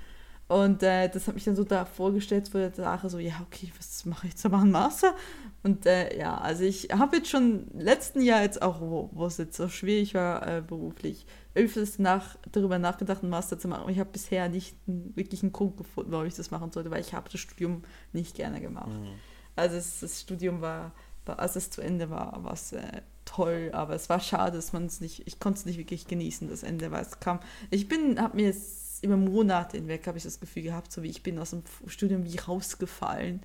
Und 0.50 0.84
äh, 0.84 1.08
das 1.08 1.28
hat 1.30 1.36
mich 1.36 1.46
dann 1.46 1.56
so 1.56 1.64
da 1.64 1.86
vorgestellt 1.86 2.50
vor 2.50 2.60
der 2.60 2.74
Sache, 2.74 3.10
so, 3.10 3.18
ja, 3.18 3.36
okay, 3.48 3.72
was 3.78 4.06
mache 4.06 4.28
ich 4.28 4.34
jetzt? 4.34 4.44
Mache 4.50 4.64
einen 4.64 4.72
Master? 4.72 5.16
Und 5.64 5.86
äh, 5.86 6.20
ja, 6.20 6.38
also 6.38 6.66
ich 6.66 6.90
habe 6.92 7.16
jetzt 7.16 7.30
schon 7.30 7.68
letzten 7.74 8.20
Jahr 8.22 8.42
jetzt 8.42 8.62
auch, 8.62 8.82
wo, 8.82 9.10
wo 9.14 9.28
es 9.28 9.38
jetzt 9.38 9.56
so 9.56 9.70
schwierig 9.70 10.14
war 10.14 10.46
äh, 10.46 10.62
beruflich, 10.62 11.26
öfters 11.54 12.00
nach, 12.00 12.38
darüber 12.52 12.80
nachgedacht, 12.80 13.22
einen 13.22 13.30
Master 13.30 13.60
zu 13.60 13.68
machen. 13.68 13.82
Aber 13.82 13.92
ich 13.92 14.00
habe 14.00 14.10
bisher 14.12 14.48
nicht 14.50 14.76
wirklich 14.86 15.44
einen 15.44 15.52
Grund 15.52 15.78
gefunden, 15.78 16.12
warum 16.12 16.26
ich 16.26 16.36
das 16.36 16.52
machen 16.52 16.72
sollte, 16.72 16.92
weil 16.92 17.02
ich 17.02 17.14
habe 17.14 17.30
das 17.30 17.42
Studium 17.42 17.84
nicht 18.14 18.36
gerne 18.36 18.62
gemacht. 18.62 18.88
Mhm. 18.88 19.16
Also 19.56 19.76
es, 19.76 20.00
das 20.00 20.22
Studium 20.22 20.62
war, 20.62 20.92
war, 21.26 21.40
als 21.40 21.56
es 21.56 21.70
zu 21.70 21.82
Ende 21.82 22.10
war, 22.10 22.44
war 22.44 22.54
es 22.54 22.72
äh, 22.72 23.02
toll, 23.26 23.70
aber 23.74 23.96
es 23.96 24.10
war 24.10 24.20
schade, 24.20 24.58
dass 24.58 24.74
man 24.74 24.86
es 24.86 25.02
nicht, 25.02 25.28
ich 25.28 25.40
konnte 25.40 25.60
es 25.60 25.66
nicht 25.66 25.78
wirklich 25.78 26.08
genießen, 26.08 26.50
das 26.50 26.64
Ende, 26.64 26.92
weil 26.92 27.04
es 27.04 27.20
kam. 27.20 27.40
Ich 27.70 27.88
bin, 27.88 28.20
habe 28.20 28.38
mir 28.38 28.48
jetzt 28.48 29.04
über 29.04 29.18
Monate 29.18 29.78
hinweg, 29.78 30.08
habe 30.08 30.18
ich 30.18 30.24
das 30.24 30.40
Gefühl 30.40 30.64
gehabt, 30.64 30.92
so 30.92 31.04
wie 31.04 31.10
ich 31.10 31.24
bin 31.24 31.40
aus 31.40 31.52
dem 31.52 31.64
Studium 31.88 32.24
wie 32.24 32.38
rausgefallen. 32.38 33.42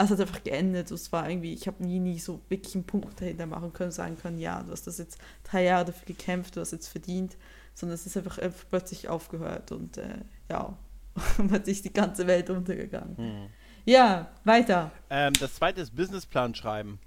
Also 0.00 0.14
es 0.14 0.20
hat 0.20 0.28
einfach 0.28 0.42
geendet. 0.42 0.90
Es 0.90 1.12
war 1.12 1.28
irgendwie, 1.28 1.52
ich 1.52 1.66
habe 1.66 1.84
nie, 1.84 1.98
nie 2.00 2.18
so 2.18 2.40
wirklich 2.48 2.74
einen 2.74 2.84
Punkt 2.84 3.20
dahinter 3.20 3.44
machen 3.44 3.74
können, 3.74 3.90
sagen 3.90 4.16
können, 4.16 4.38
ja, 4.38 4.62
du 4.62 4.72
hast 4.72 4.86
das 4.86 4.96
jetzt 4.96 5.18
drei 5.44 5.64
Jahre 5.64 5.84
dafür 5.84 6.06
gekämpft, 6.06 6.56
du 6.56 6.60
hast 6.62 6.70
jetzt 6.70 6.88
verdient, 6.88 7.36
sondern 7.74 7.96
es 7.96 8.06
ist 8.06 8.16
einfach, 8.16 8.38
einfach 8.38 8.64
plötzlich 8.70 9.10
aufgehört 9.10 9.72
und 9.72 9.98
äh, 9.98 10.20
ja, 10.48 10.74
plötzlich 11.48 11.82
die 11.82 11.92
ganze 11.92 12.26
Welt 12.26 12.48
untergegangen. 12.48 13.14
Hm. 13.18 13.46
Ja, 13.84 14.30
weiter. 14.44 14.90
Ähm, 15.10 15.34
das 15.38 15.56
zweite 15.56 15.82
ist 15.82 15.94
Businessplan 15.94 16.54
schreiben. 16.54 16.98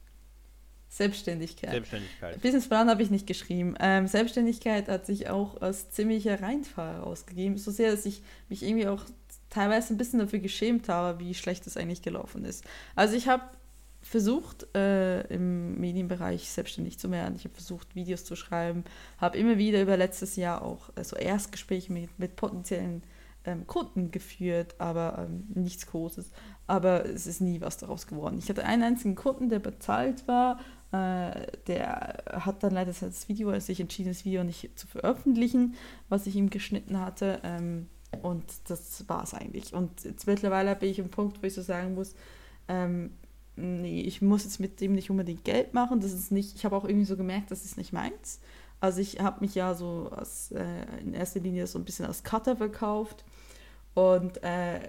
Selbstständigkeit. 0.90 1.72
Selbstständigkeit. 1.72 2.42
Businessplan 2.44 2.92
habe 2.92 3.02
ich 3.02 3.10
nicht 3.10 3.26
geschrieben. 3.26 3.74
Ähm, 3.80 4.06
Selbstständigkeit 4.06 4.88
hat 4.88 5.08
sich 5.08 5.32
auch 5.32 5.60
als 5.64 5.90
ziemlicher 5.90 6.44
Reinfall 6.44 6.98
herausgegeben. 6.98 7.58
So 7.58 7.72
sehr, 7.72 7.90
dass 7.90 8.06
ich 8.06 8.22
mich 8.50 8.62
irgendwie 8.62 8.88
auch 8.88 9.04
teilweise 9.54 9.94
ein 9.94 9.98
bisschen 9.98 10.20
dafür 10.20 10.40
geschämt 10.40 10.90
habe, 10.90 11.20
wie 11.20 11.34
schlecht 11.34 11.68
es 11.68 11.78
eigentlich 11.78 12.02
gelaufen 12.02 12.44
ist. 12.44 12.64
Also 12.96 13.16
ich 13.16 13.28
habe 13.28 13.44
versucht, 14.02 14.68
äh, 14.76 15.22
im 15.28 15.80
Medienbereich 15.80 16.50
selbstständig 16.50 17.00
zu 17.00 17.10
werden. 17.12 17.36
Ich 17.36 17.46
habe 17.46 17.54
versucht, 17.54 17.96
Videos 17.96 18.26
zu 18.26 18.36
schreiben, 18.36 18.84
habe 19.18 19.38
immer 19.38 19.58
wieder 19.58 19.82
über 19.82 19.96
letztes 19.96 20.36
Jahr 20.36 20.62
auch 20.62 20.90
äh, 20.96 21.04
so 21.04 21.16
Erstgespräche 21.16 21.94
mit, 21.94 22.20
mit 22.20 22.36
potenziellen 22.36 23.04
ähm, 23.46 23.68
Kunden 23.68 24.12
geführt, 24.12 24.76
aber 24.80 25.28
ähm, 25.28 25.46
nichts 25.54 25.86
Großes. 25.88 26.32
Aber 26.68 27.06
es 27.06 27.28
ist 27.28 27.40
nie 27.40 27.62
was 27.62 27.78
daraus 27.78 28.08
geworden. 28.08 28.40
Ich 28.40 28.50
hatte 28.50 28.66
einen 28.66 28.84
einzigen 28.84 29.16
Kunden, 29.16 29.50
der 29.50 29.60
bezahlt 29.60 30.28
war. 30.28 30.60
Äh, 30.92 31.48
der 31.68 32.24
hat 32.28 32.64
dann 32.64 32.74
leider 32.74 32.92
das 32.92 33.30
Video, 33.30 33.50
also 33.50 33.68
sich 33.68 33.80
entschieden, 33.80 34.10
das 34.10 34.26
Video 34.26 34.44
nicht 34.44 34.78
zu 34.78 34.88
veröffentlichen, 34.88 35.76
was 36.10 36.26
ich 36.26 36.36
ihm 36.36 36.50
geschnitten 36.50 37.00
hatte. 37.00 37.40
Ähm, 37.44 37.88
und 38.22 38.44
das 38.68 39.08
war 39.08 39.24
es 39.24 39.34
eigentlich. 39.34 39.74
Und 39.74 40.04
jetzt 40.04 40.28
mittlerweile 40.28 40.76
bin 40.76 40.90
ich 40.90 41.02
am 41.02 41.10
Punkt, 41.10 41.42
wo 41.42 41.48
ich 41.48 41.54
so 41.54 41.62
sagen 41.62 41.96
muss, 41.96 42.16
ähm, 42.68 43.12
nee, 43.56 44.02
ich 44.02 44.22
muss 44.22 44.44
jetzt 44.44 44.60
mit 44.60 44.82
dem 44.82 44.94
nicht 44.94 45.10
unbedingt 45.10 45.44
Geld 45.44 45.74
machen. 45.74 46.00
Das 46.00 46.14
ist 46.14 46.32
nicht, 46.32 46.56
ich 46.56 46.66
habe 46.66 46.76
auch 46.76 46.86
irgendwie 46.86 47.06
so 47.06 47.18
gemerkt, 47.18 47.52
das 47.52 47.66
ist 47.66 47.78
nicht 47.78 47.94
meins. 47.94 48.40
Also 48.80 49.00
ich 49.00 49.20
habe 49.20 49.42
mich 49.42 49.56
ja 49.56 49.74
so 49.76 50.10
als, 50.16 50.52
äh, 50.52 51.00
in 51.02 51.14
erster 51.14 51.40
Linie 51.40 51.68
so 51.68 51.80
ein 51.80 51.86
bisschen 51.86 52.06
als 52.06 52.24
Cutter 52.24 52.58
verkauft. 52.58 53.24
Und 53.94 54.44
äh, 54.44 54.80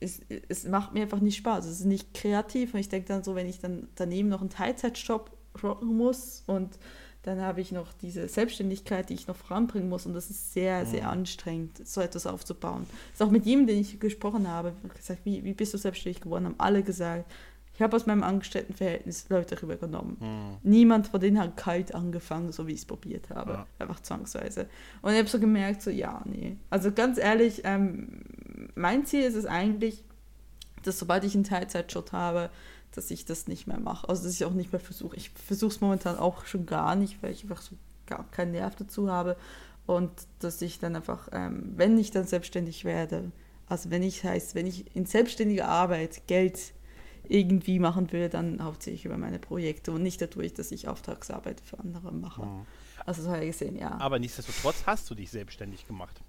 es, 0.00 0.20
es 0.48 0.64
macht 0.64 0.94
mir 0.94 1.02
einfach 1.02 1.20
nicht 1.20 1.36
Spaß. 1.36 1.66
Es 1.66 1.80
ist 1.80 1.86
nicht 1.86 2.14
kreativ. 2.14 2.72
Und 2.72 2.80
ich 2.80 2.88
denke 2.88 3.08
dann 3.08 3.24
so, 3.24 3.34
wenn 3.34 3.48
ich 3.48 3.58
dann 3.58 3.88
daneben 3.96 4.28
noch 4.28 4.40
einen 4.40 4.50
Teilzeitjob 4.50 5.30
rocken 5.62 5.96
muss 5.96 6.42
und 6.46 6.78
Dann 7.22 7.40
habe 7.40 7.60
ich 7.60 7.72
noch 7.72 7.92
diese 7.92 8.28
Selbstständigkeit, 8.28 9.10
die 9.10 9.14
ich 9.14 9.26
noch 9.26 9.36
voranbringen 9.36 9.88
muss. 9.88 10.06
Und 10.06 10.14
das 10.14 10.30
ist 10.30 10.52
sehr, 10.52 10.86
sehr 10.86 11.02
Mhm. 11.02 11.08
anstrengend, 11.08 11.86
so 11.86 12.00
etwas 12.00 12.26
aufzubauen. 12.26 12.86
Das 13.10 13.20
ist 13.20 13.26
auch 13.26 13.30
mit 13.30 13.44
jedem, 13.44 13.66
den 13.66 13.78
ich 13.80 13.98
gesprochen 14.00 14.48
habe, 14.48 14.72
gesagt, 14.94 15.20
wie, 15.24 15.44
wie 15.44 15.52
bist 15.52 15.74
du 15.74 15.78
selbstständig 15.78 16.20
geworden, 16.22 16.46
haben 16.46 16.54
alle 16.58 16.82
gesagt, 16.82 17.30
ich 17.74 17.82
habe 17.82 17.94
aus 17.94 18.06
meinem 18.06 18.24
Angestelltenverhältnis 18.24 19.28
Leute 19.28 19.60
rübergenommen. 19.62 20.16
Hm. 20.18 20.56
Niemand 20.64 21.06
von 21.08 21.20
denen 21.20 21.38
hat 21.38 21.56
kalt 21.56 21.94
angefangen, 21.94 22.50
so 22.50 22.66
wie 22.66 22.72
ich 22.72 22.80
es 22.80 22.84
probiert 22.84 23.30
habe. 23.30 23.52
Ja. 23.52 23.66
Einfach 23.78 24.00
zwangsweise. 24.00 24.66
Und 25.00 25.12
ich 25.12 25.18
habe 25.18 25.28
so 25.28 25.38
gemerkt, 25.38 25.82
so 25.82 25.90
ja, 25.90 26.22
nee. 26.24 26.56
Also 26.70 26.90
ganz 26.90 27.18
ehrlich, 27.18 27.60
ähm, 27.62 28.22
mein 28.74 29.06
Ziel 29.06 29.22
ist 29.22 29.36
es 29.36 29.46
eigentlich, 29.46 30.02
dass 30.82 30.98
sobald 30.98 31.22
ich 31.22 31.36
einen 31.36 31.44
Teilzeitjob 31.44 32.10
habe, 32.10 32.50
dass 32.92 33.10
ich 33.10 33.24
das 33.24 33.48
nicht 33.48 33.66
mehr 33.66 33.80
mache. 33.80 34.08
Also 34.08 34.24
dass 34.24 34.34
ich 34.34 34.44
auch 34.44 34.52
nicht 34.52 34.72
mehr 34.72 34.80
versuche. 34.80 35.16
Ich 35.16 35.30
versuche 35.30 35.72
es 35.72 35.80
momentan 35.80 36.18
auch 36.18 36.46
schon 36.46 36.66
gar 36.66 36.96
nicht, 36.96 37.22
weil 37.22 37.32
ich 37.32 37.42
einfach 37.42 37.62
so 37.62 37.76
gar 38.06 38.28
keinen 38.30 38.52
Nerv 38.52 38.76
dazu 38.76 39.10
habe. 39.10 39.36
Und 39.86 40.10
dass 40.40 40.60
ich 40.60 40.78
dann 40.78 40.96
einfach, 40.96 41.28
ähm, 41.32 41.72
wenn 41.76 41.98
ich 41.98 42.10
dann 42.10 42.26
selbstständig 42.26 42.84
werde, 42.84 43.32
also 43.68 43.90
wenn 43.90 44.02
ich 44.02 44.24
heißt, 44.24 44.54
wenn 44.54 44.66
ich 44.66 44.94
in 44.94 45.06
selbstständiger 45.06 45.68
Arbeit 45.68 46.26
Geld 46.26 46.72
irgendwie 47.28 47.78
machen 47.78 48.10
will, 48.12 48.28
dann 48.28 48.62
hauptsächlich 48.62 49.04
über 49.04 49.18
meine 49.18 49.38
Projekte 49.38 49.92
und 49.92 50.02
nicht 50.02 50.20
dadurch, 50.20 50.54
dass 50.54 50.72
ich 50.72 50.88
Auftragsarbeit 50.88 51.60
für 51.60 51.78
andere 51.78 52.12
mache. 52.12 52.42
Hm. 52.42 52.66
Also 53.04 53.22
so 53.22 53.30
habe 53.30 53.44
ich 53.44 53.52
gesehen, 53.52 53.76
ja. 53.76 53.98
Aber 54.00 54.18
nichtsdestotrotz 54.18 54.84
hast 54.86 55.08
du 55.10 55.14
dich 55.14 55.30
selbstständig 55.30 55.86
gemacht. 55.86 56.20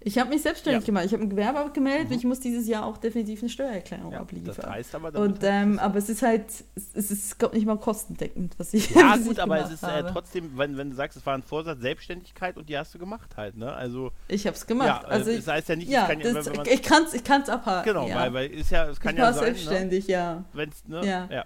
Ich 0.00 0.18
habe 0.18 0.30
mich 0.30 0.42
selbstständig 0.42 0.82
Ja. 0.82 0.86
gemacht. 0.86 1.04
Ich 1.04 1.12
habe 1.12 1.22
ein 1.22 1.30
Gewerbe 1.30 1.60
abgemeldet. 1.60 2.08
Mhm. 2.10 2.16
Ich 2.16 2.24
muss 2.24 2.40
dieses 2.40 2.66
Jahr 2.66 2.84
auch 2.86 2.96
definitiv 2.96 3.40
eine 3.40 3.48
Steuererklärung 3.48 4.12
Ja, 4.12 4.20
abliefern. 4.20 4.54
das 4.56 4.66
heißt 4.66 4.94
aber 4.94 5.18
Und 5.18 5.38
ähm, 5.42 5.78
aber 5.78 5.98
es 5.98 6.08
ist 6.08 6.22
halt, 6.22 6.46
es 6.74 7.10
ist 7.10 7.38
glaub, 7.38 7.54
nicht 7.54 7.66
mal 7.66 7.78
kostendeckend, 7.78 8.58
was 8.58 8.74
ich 8.74 8.90
Ja, 8.90 9.10
was 9.14 9.22
gut, 9.22 9.32
ich 9.32 9.42
aber 9.42 9.60
es 9.60 9.70
ist 9.70 9.82
äh, 9.84 10.02
trotzdem, 10.10 10.56
wenn, 10.58 10.76
wenn 10.76 10.90
du 10.90 10.96
sagst, 10.96 11.16
es 11.16 11.24
war 11.24 11.34
ein 11.34 11.42
Vorsatz, 11.42 11.80
Selbstständigkeit 11.80 12.56
und 12.56 12.68
die 12.68 12.76
hast 12.76 12.94
du 12.94 12.98
gemacht 12.98 13.36
halt, 13.36 13.56
ne? 13.56 13.72
Also, 13.72 14.10
Ich 14.28 14.46
habe 14.46 14.56
es 14.56 14.66
gemacht. 14.66 14.88
ja, 14.88 15.08
also 15.08 15.30
äh, 15.30 15.34
ich, 15.34 15.44
das 15.44 15.54
heißt 15.54 15.68
ja 15.68 15.76
nicht, 15.76 15.90
ja, 15.90 16.06
kann 16.06 16.20
ja, 16.20 16.26
ich 16.66 16.82
kann 16.82 17.04
es 17.04 17.14
ich 17.14 17.22
kann's 17.24 17.48
abhaken. 17.48 17.84
genau, 17.92 18.08
ja. 18.08 18.16
weil, 18.16 18.32
weil 18.34 18.50
ist 18.50 18.70
ja, 18.70 18.88
es 18.88 18.98
kann 18.98 19.14
ich 19.14 19.18
ja 19.18 19.26
war 19.26 19.32
sein, 19.32 19.42
ne? 19.42 19.46
selbstständig, 19.54 20.06
ja. 20.08 20.44
Wenn's, 20.52 20.86
ne? 20.88 21.06
Ja. 21.06 21.28
ja. 21.30 21.44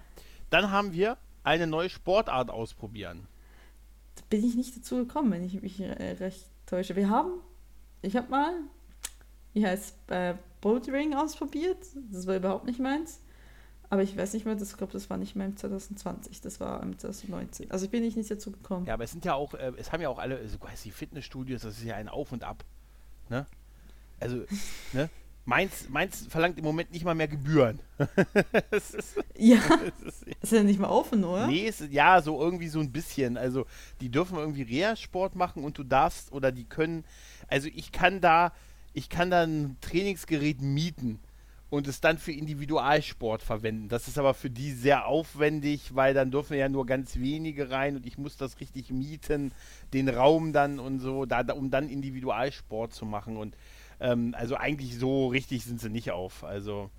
Dann 0.49 0.71
haben 0.71 0.93
wir 0.93 1.17
eine 1.43 1.67
neue 1.67 1.89
Sportart 1.89 2.49
ausprobieren. 2.49 3.27
Da 4.15 4.23
bin 4.29 4.43
ich 4.43 4.55
nicht 4.55 4.75
dazu 4.75 4.95
gekommen, 4.97 5.31
wenn 5.31 5.43
ich 5.43 5.61
mich 5.61 5.79
äh, 5.79 6.15
recht 6.19 6.45
täusche. 6.65 6.95
Wir 6.95 7.09
haben, 7.09 7.31
ich 8.01 8.15
habe 8.15 8.29
mal, 8.29 8.53
wie 9.53 9.65
heißt 9.65 9.95
äh, 10.07 10.35
Bouldering 10.61 11.13
ausprobiert. 11.13 11.77
Das 12.11 12.27
war 12.27 12.35
überhaupt 12.35 12.65
nicht 12.65 12.79
meins. 12.79 13.21
Aber 13.89 14.03
ich 14.03 14.17
weiß 14.17 14.33
nicht 14.33 14.45
mehr, 14.45 14.55
das, 14.55 14.71
ich 14.71 14.77
glaube, 14.77 14.91
das 14.91 15.09
war 15.09 15.17
nicht 15.17 15.35
mehr 15.35 15.47
im 15.47 15.55
2020, 15.55 16.41
das 16.41 16.59
war 16.59 16.83
im 16.83 16.97
2019. 16.99 17.71
Also 17.71 17.85
ich 17.85 17.91
bin 17.91 18.03
nicht, 18.03 18.17
nicht 18.17 18.29
dazu 18.29 18.51
gekommen. 18.51 18.85
Ja, 18.85 18.95
aber 18.95 19.05
es 19.05 19.11
sind 19.11 19.23
ja 19.23 19.33
auch, 19.33 19.53
äh, 19.53 19.71
es 19.77 19.91
haben 19.91 20.01
ja 20.01 20.09
auch 20.09 20.19
alle, 20.19 20.45
so 20.47 20.57
quasi 20.57 20.89
die 20.89 20.91
Fitnessstudios, 20.91 21.61
das 21.61 21.77
ist 21.77 21.85
ja 21.85 21.95
ein 21.95 22.09
Auf 22.09 22.33
und 22.33 22.43
Ab. 22.43 22.65
Ne? 23.29 23.45
Also, 24.19 24.43
ne? 24.93 25.09
Meins, 25.45 25.87
meins 25.87 26.27
verlangt 26.27 26.57
im 26.57 26.65
Moment 26.65 26.91
nicht 26.91 27.05
mal 27.05 27.15
mehr 27.15 27.29
Gebühren. 27.29 27.79
es 28.71 28.91
ist, 28.93 29.15
Ja, 29.37 29.61
es 30.05 30.23
ist, 30.23 30.27
ist 30.41 30.51
ja 30.51 30.61
nicht 30.61 30.77
mal 30.77 30.89
offen, 30.89 31.23
oder? 31.23 31.47
Nee, 31.47 31.67
es, 31.67 31.81
ja, 31.89 32.21
so 32.21 32.41
irgendwie 32.41 32.67
so 32.67 32.81
ein 32.81 32.91
bisschen. 32.91 33.37
Also, 33.37 33.65
die 34.01 34.09
dürfen 34.09 34.37
irgendwie 34.37 34.63
Reha-Sport 34.63 35.37
machen 35.37 35.63
und 35.63 35.77
du 35.77 35.85
darfst 35.85 36.33
oder 36.33 36.51
die 36.51 36.65
können. 36.65 37.05
Also, 37.47 37.69
ich 37.73 37.91
kann 37.91 38.21
da, 38.21 38.53
ich 38.93 39.09
kann 39.09 39.31
da 39.31 39.43
ein 39.43 39.77
Trainingsgerät 39.81 40.61
mieten 40.61 41.19
und 41.69 41.87
es 41.87 41.99
dann 41.99 42.17
für 42.17 42.31
Individualsport 42.31 43.43
verwenden. 43.43 43.89
Das 43.89 44.07
ist 44.07 44.17
aber 44.17 44.33
für 44.33 44.49
die 44.49 44.71
sehr 44.71 45.05
aufwendig, 45.05 45.95
weil 45.95 46.13
dann 46.13 46.31
dürfen 46.31 46.57
ja 46.57 46.69
nur 46.69 46.85
ganz 46.85 47.17
wenige 47.17 47.69
rein 47.69 47.97
und 47.97 48.05
ich 48.05 48.17
muss 48.17 48.37
das 48.37 48.59
richtig 48.59 48.89
mieten, 48.89 49.51
den 49.93 50.07
Raum 50.07 50.53
dann 50.53 50.79
und 50.79 50.99
so, 50.99 51.25
da, 51.25 51.41
um 51.53 51.69
dann 51.69 51.89
Individualsport 51.89 52.93
zu 52.93 53.05
machen. 53.05 53.35
Und 53.35 53.57
ähm, 53.99 54.33
also 54.37 54.55
eigentlich 54.55 54.97
so 54.97 55.27
richtig 55.27 55.65
sind 55.65 55.81
sie 55.81 55.89
nicht 55.89 56.11
auf. 56.11 56.43
Also, 56.43 56.89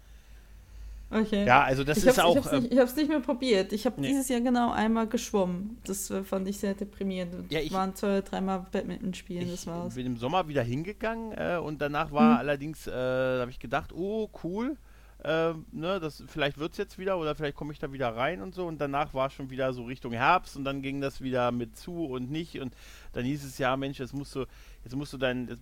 Okay. 1.11 1.47
ja, 1.47 1.63
also 1.63 1.85
das 1.85 1.99
ich 1.99 2.05
ist 2.07 2.21
auch. 2.21 2.37
ich 2.37 2.45
hab's, 2.45 2.53
ähm, 2.53 2.63
nicht, 2.65 2.73
ich 2.75 2.97
nicht 2.97 3.09
mehr 3.09 3.21
probiert. 3.21 3.73
Ich 3.73 3.87
habe 3.87 4.01
Nee. 4.01 4.09
dieses 4.09 4.29
Jahr 4.29 4.41
genau 4.43 4.71
einmal 4.73 5.07
geschwommen. 5.07 5.79
Das 5.87 6.11
äh, 6.11 6.23
fand 6.23 6.47
ich 6.49 6.59
sehr 6.59 6.75
deprimierend. 6.75 7.35
Und 7.35 7.53
Ja, 7.53 7.61
ich- 7.61 7.73
waren 7.73 7.95
zwei 7.95 8.21
dreimal 8.21 8.67
Badminton 8.71 9.15
spielen, 9.15 9.43
Ich 9.47 9.53
das 9.53 9.67
war's. 9.67 9.95
bin 9.95 10.05
im 10.07 10.17
Sommer 10.19 10.49
wieder 10.49 10.63
hingegangen 10.63 11.33
äh, 11.33 11.57
und 11.57 11.81
danach 11.81 12.13
war 12.13 12.33
Hm. 12.35 12.39
allerdings, 12.41 12.87
äh, 12.87 12.91
da 12.91 13.39
habe 13.41 13.51
ich 13.51 13.59
gedacht, 13.59 13.93
oh 13.95 14.29
cool, 14.45 14.77
äh, 15.25 15.53
ne, 15.73 15.99
das, 15.99 16.23
vielleicht 16.27 16.59
wird 16.59 16.73
es 16.73 16.79
jetzt 16.79 16.99
wieder 16.99 17.19
oder 17.19 17.35
vielleicht 17.35 17.57
komme 17.57 17.73
ich 17.73 17.79
da 17.79 17.91
wieder 17.93 18.15
rein 18.15 18.41
und 18.43 18.55
so 18.55 18.67
und 18.67 18.79
danach 18.81 19.15
war 19.15 19.31
schon 19.31 19.51
wieder 19.51 19.73
so 19.73 19.85
Richtung 19.85 20.13
Herbst 20.13 20.57
und 20.57 20.65
dann 20.65 20.81
ging 20.83 21.01
das 21.01 21.21
wieder 21.23 21.51
mit 21.53 21.77
zu 21.77 22.05
und 22.05 22.31
nicht 22.31 22.61
und 22.61 22.73
dann 23.15 23.25
hieß 23.25 23.45
es 23.45 23.59
ja, 23.59 23.77
Mensch, 23.77 23.99
jetzt 23.99 24.15
musst 24.15 24.35
du, 24.37 24.45
jetzt 24.85 24.95
musst 24.95 25.13
du 25.13 25.17
dein, 25.19 25.59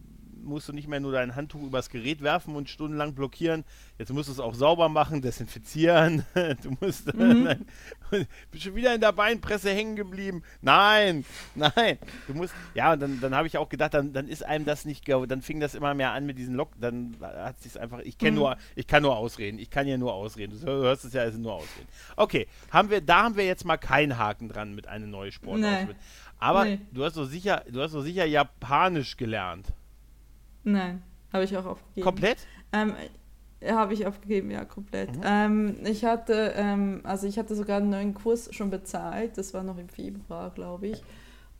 musst 0.46 0.68
du 0.68 0.72
nicht 0.72 0.88
mehr 0.88 1.00
nur 1.00 1.12
dein 1.12 1.34
Handtuch 1.36 1.62
übers 1.62 1.90
Gerät 1.90 2.22
werfen 2.22 2.54
und 2.56 2.70
stundenlang 2.70 3.14
blockieren, 3.14 3.64
jetzt 3.98 4.12
musst 4.12 4.28
du 4.28 4.32
es 4.32 4.40
auch 4.40 4.54
sauber 4.54 4.88
machen, 4.88 5.20
desinfizieren, 5.22 6.24
du 6.62 6.76
musst, 6.80 7.12
Mhm. 7.14 7.42
nein, 7.44 7.66
bist 8.50 8.62
schon 8.64 8.74
wieder 8.74 8.94
in 8.94 9.00
der 9.00 9.12
Beinpresse 9.12 9.70
hängen 9.70 9.96
geblieben, 9.96 10.42
nein, 10.62 11.24
nein, 11.54 11.98
du 12.26 12.34
musst, 12.34 12.54
ja, 12.74 12.92
und 12.92 13.00
dann, 13.00 13.20
dann 13.20 13.34
habe 13.34 13.46
ich 13.46 13.58
auch 13.58 13.68
gedacht, 13.68 13.94
dann, 13.94 14.12
dann 14.12 14.28
ist 14.28 14.44
einem 14.44 14.64
das 14.64 14.84
nicht, 14.84 15.06
dann 15.08 15.42
fing 15.42 15.60
das 15.60 15.74
immer 15.74 15.92
mehr 15.94 16.12
an 16.12 16.24
mit 16.26 16.38
diesen 16.38 16.54
Lock, 16.54 16.70
dann 16.80 17.16
hat 17.20 17.60
sich 17.60 17.78
einfach, 17.80 17.98
ich 18.00 18.16
kenne 18.18 18.32
Mhm. 18.32 18.36
nur, 18.36 18.56
ich 18.74 18.86
kann 18.86 19.02
nur 19.02 19.16
ausreden, 19.16 19.58
ich 19.58 19.70
kann 19.70 19.86
ja 19.86 19.98
nur 19.98 20.14
ausreden, 20.14 20.58
du 20.60 20.66
hörst 20.66 21.04
es 21.04 21.12
ja, 21.12 21.30
sind 21.30 21.42
nur 21.42 21.54
ausreden. 21.54 21.88
Okay, 22.16 22.46
haben 22.70 22.90
wir, 22.90 23.00
da 23.00 23.24
haben 23.24 23.36
wir 23.36 23.44
jetzt 23.46 23.64
mal 23.64 23.76
keinen 23.76 24.16
Haken 24.18 24.48
dran 24.48 24.74
mit 24.74 24.86
einer 24.86 25.06
neuen 25.06 25.32
Sportart. 25.32 25.88
Nee. 25.88 25.94
Aber 26.38 26.64
Nee. 26.66 26.80
du 26.92 27.02
hast 27.02 27.16
doch 27.16 27.24
sicher, 27.24 27.64
du 27.70 27.80
hast 27.80 27.94
doch 27.94 28.02
sicher 28.02 28.26
Japanisch 28.26 29.16
gelernt. 29.16 29.68
Nein, 30.66 31.02
habe 31.32 31.44
ich 31.44 31.56
auch 31.56 31.64
aufgegeben. 31.64 32.04
Komplett? 32.04 32.38
Ähm, 32.72 32.94
habe 33.64 33.94
ich 33.94 34.04
aufgegeben, 34.04 34.50
ja, 34.50 34.64
komplett. 34.64 35.14
Mhm. 35.16 35.22
Ähm, 35.24 35.76
ich 35.84 36.04
hatte, 36.04 36.52
ähm, 36.56 37.00
also 37.04 37.26
ich 37.28 37.38
hatte 37.38 37.54
sogar 37.54 37.78
einen 37.78 37.90
neuen 37.90 38.14
Kurs 38.14 38.52
schon 38.52 38.70
bezahlt. 38.70 39.38
Das 39.38 39.54
war 39.54 39.62
noch 39.62 39.78
im 39.78 39.88
Februar, 39.88 40.50
glaube 40.50 40.88
ich. 40.88 41.02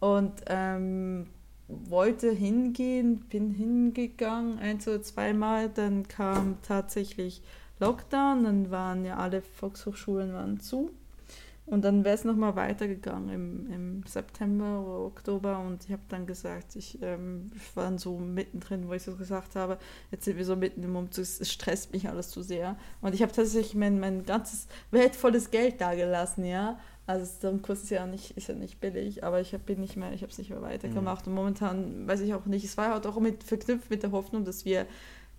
Und 0.01 0.33
ähm, 0.49 1.29
wollte 1.69 2.33
hingehen, 2.33 3.21
bin 3.29 3.53
hingegangen, 3.53 4.59
ein 4.59 4.79
oder 4.79 5.03
zweimal. 5.03 5.69
Dann 5.69 6.09
kam 6.09 6.57
tatsächlich 6.63 7.43
Lockdown, 7.79 8.43
dann 8.43 8.71
waren 8.73 9.05
ja 9.05 9.19
alle 9.19 9.41
Volkshochschulen 9.41 10.33
waren 10.33 10.59
zu. 10.59 10.91
Und 11.67 11.85
dann 11.85 12.05
wäre 12.05 12.15
es 12.15 12.25
nochmal 12.25 12.55
weitergegangen 12.55 13.29
im, 13.29 13.73
im 13.73 14.03
September 14.07 14.81
oder 14.81 15.01
Oktober 15.01 15.59
und 15.59 15.85
ich 15.85 15.91
habe 15.91 16.03
dann 16.09 16.25
gesagt, 16.25 16.77
ich, 16.77 17.03
ähm, 17.03 17.51
ich 17.57 17.77
war 17.77 17.85
dann 17.85 17.99
so 17.99 18.19
mittendrin, 18.19 18.89
wo 18.89 18.93
ich 18.93 19.03
so 19.03 19.17
gesagt 19.17 19.57
habe, 19.57 19.79
jetzt 20.13 20.25
sind 20.25 20.37
wir 20.37 20.45
so 20.45 20.55
mitten 20.55 20.85
im 20.85 20.95
Umzug, 20.95 21.25
es 21.25 21.51
stresst 21.51 21.93
mich 21.93 22.09
alles 22.09 22.31
zu 22.31 22.43
sehr. 22.43 22.77
Und 23.01 23.17
ich 23.17 23.23
habe 23.23 23.33
tatsächlich 23.33 23.75
mein, 23.75 23.99
mein 23.99 24.25
ganzes 24.25 24.69
wertvolles 24.93 25.51
Geld 25.51 25.81
da 25.81 25.97
gelassen, 25.97 26.45
ja. 26.45 26.79
Also 27.09 27.27
so 27.41 27.49
ein 27.49 27.63
Kurs 27.63 27.83
ist 27.83 27.91
ja 27.91 28.07
nicht, 28.07 28.37
ist 28.37 28.49
ja 28.49 28.55
nicht 28.55 28.81
billig, 28.81 29.25
aber 29.25 29.41
ich 29.41 29.53
bin 29.59 29.81
nicht 29.81 29.97
mehr, 29.97 30.13
ich 30.13 30.23
habe 30.23 30.31
es 30.31 30.39
nicht 30.39 30.51
mehr 30.51 30.63
weitergemacht. 30.63 31.27
Und 31.27 31.35
momentan 31.35 32.07
weiß 32.07 32.21
ich 32.21 32.35
auch 32.35 32.47
nicht, 32.47 32.65
es 32.65 32.77
war 32.77 32.93
halt 32.93 33.07
auch 33.07 33.19
mit, 33.19 33.43
verknüpft 33.43 33.91
mit 33.91 34.05
der 34.05 34.13
Hoffnung, 34.13 34.45
dass 34.45 34.65
wir 34.65 34.87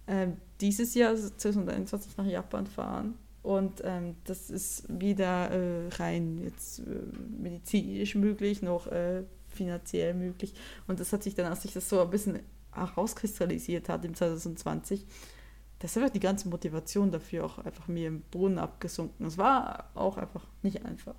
ähm, 0.07 0.37
dieses 0.61 0.93
Jahr, 0.93 1.09
also 1.09 1.29
2021, 1.29 2.17
nach 2.17 2.25
Japan 2.25 2.67
fahren. 2.67 3.15
Und 3.47 3.81
ähm, 3.85 4.17
das 4.25 4.49
ist 4.49 4.83
weder 4.89 5.49
äh, 5.51 5.87
rein 5.95 6.41
jetzt 6.43 6.79
äh, 6.79 6.83
medizinisch 7.41 8.13
möglich 8.15 8.61
noch 8.61 8.87
äh, 8.87 9.23
finanziell 9.47 10.13
möglich. 10.15 10.53
Und 10.85 10.99
das 10.99 11.13
hat 11.13 11.23
sich 11.23 11.33
dann, 11.33 11.45
als 11.45 11.61
sich 11.61 11.71
das 11.71 11.87
so 11.87 12.01
ein 12.01 12.09
bisschen 12.09 12.41
herauskristallisiert 12.73 13.87
hat 13.87 14.03
im 14.03 14.15
2020, 14.15 15.05
das 15.79 15.91
ist 15.91 15.97
einfach 15.97 16.09
die 16.09 16.19
ganze 16.19 16.49
Motivation 16.49 17.09
dafür 17.09 17.45
auch 17.45 17.59
einfach 17.59 17.87
mir 17.87 18.09
im 18.09 18.19
Boden 18.19 18.59
abgesunken. 18.59 19.25
Es 19.25 19.37
war 19.37 19.91
auch 19.95 20.17
einfach 20.17 20.45
nicht 20.61 20.83
einfach. 20.83 21.15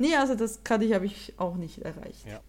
Nee, 0.00 0.16
also 0.16 0.34
das 0.34 0.64
kann 0.64 0.82
ich, 0.82 0.92
habe 0.92 1.06
ich 1.06 1.34
auch 1.36 1.54
nicht 1.54 1.82
erreicht. 1.82 2.26
Ja. 2.26 2.40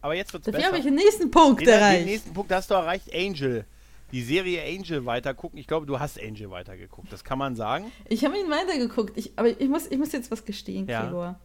Aber 0.00 0.14
jetzt 0.14 0.32
wird 0.32 0.46
es 0.46 0.52
Dafür 0.54 0.68
habe 0.68 0.78
ich 0.78 0.84
den 0.84 0.94
nächsten 0.94 1.30
Punkt 1.30 1.60
Den, 1.60 1.66
den 1.66 1.74
erreicht. 1.74 2.06
nächsten 2.06 2.32
Punkt 2.32 2.50
hast 2.50 2.70
du 2.70 2.74
erreicht, 2.76 3.14
Angel. 3.14 3.66
Die 4.12 4.22
Serie 4.22 4.62
Angel 4.62 5.06
weitergucken. 5.06 5.58
Ich 5.58 5.66
glaube, 5.66 5.86
du 5.86 5.98
hast 5.98 6.20
Angel 6.20 6.50
weitergeguckt. 6.50 7.12
Das 7.12 7.24
kann 7.24 7.38
man 7.38 7.56
sagen. 7.56 7.90
Ich 8.08 8.24
habe 8.24 8.38
ihn 8.38 8.50
weitergeguckt, 8.50 9.16
ich, 9.16 9.32
aber 9.36 9.48
ich 9.48 9.68
muss, 9.68 9.86
ich 9.86 9.98
muss 9.98 10.12
jetzt 10.12 10.30
was 10.30 10.44
gestehen, 10.44 10.88
Ja. 10.88 11.04
Gregor. 11.04 11.38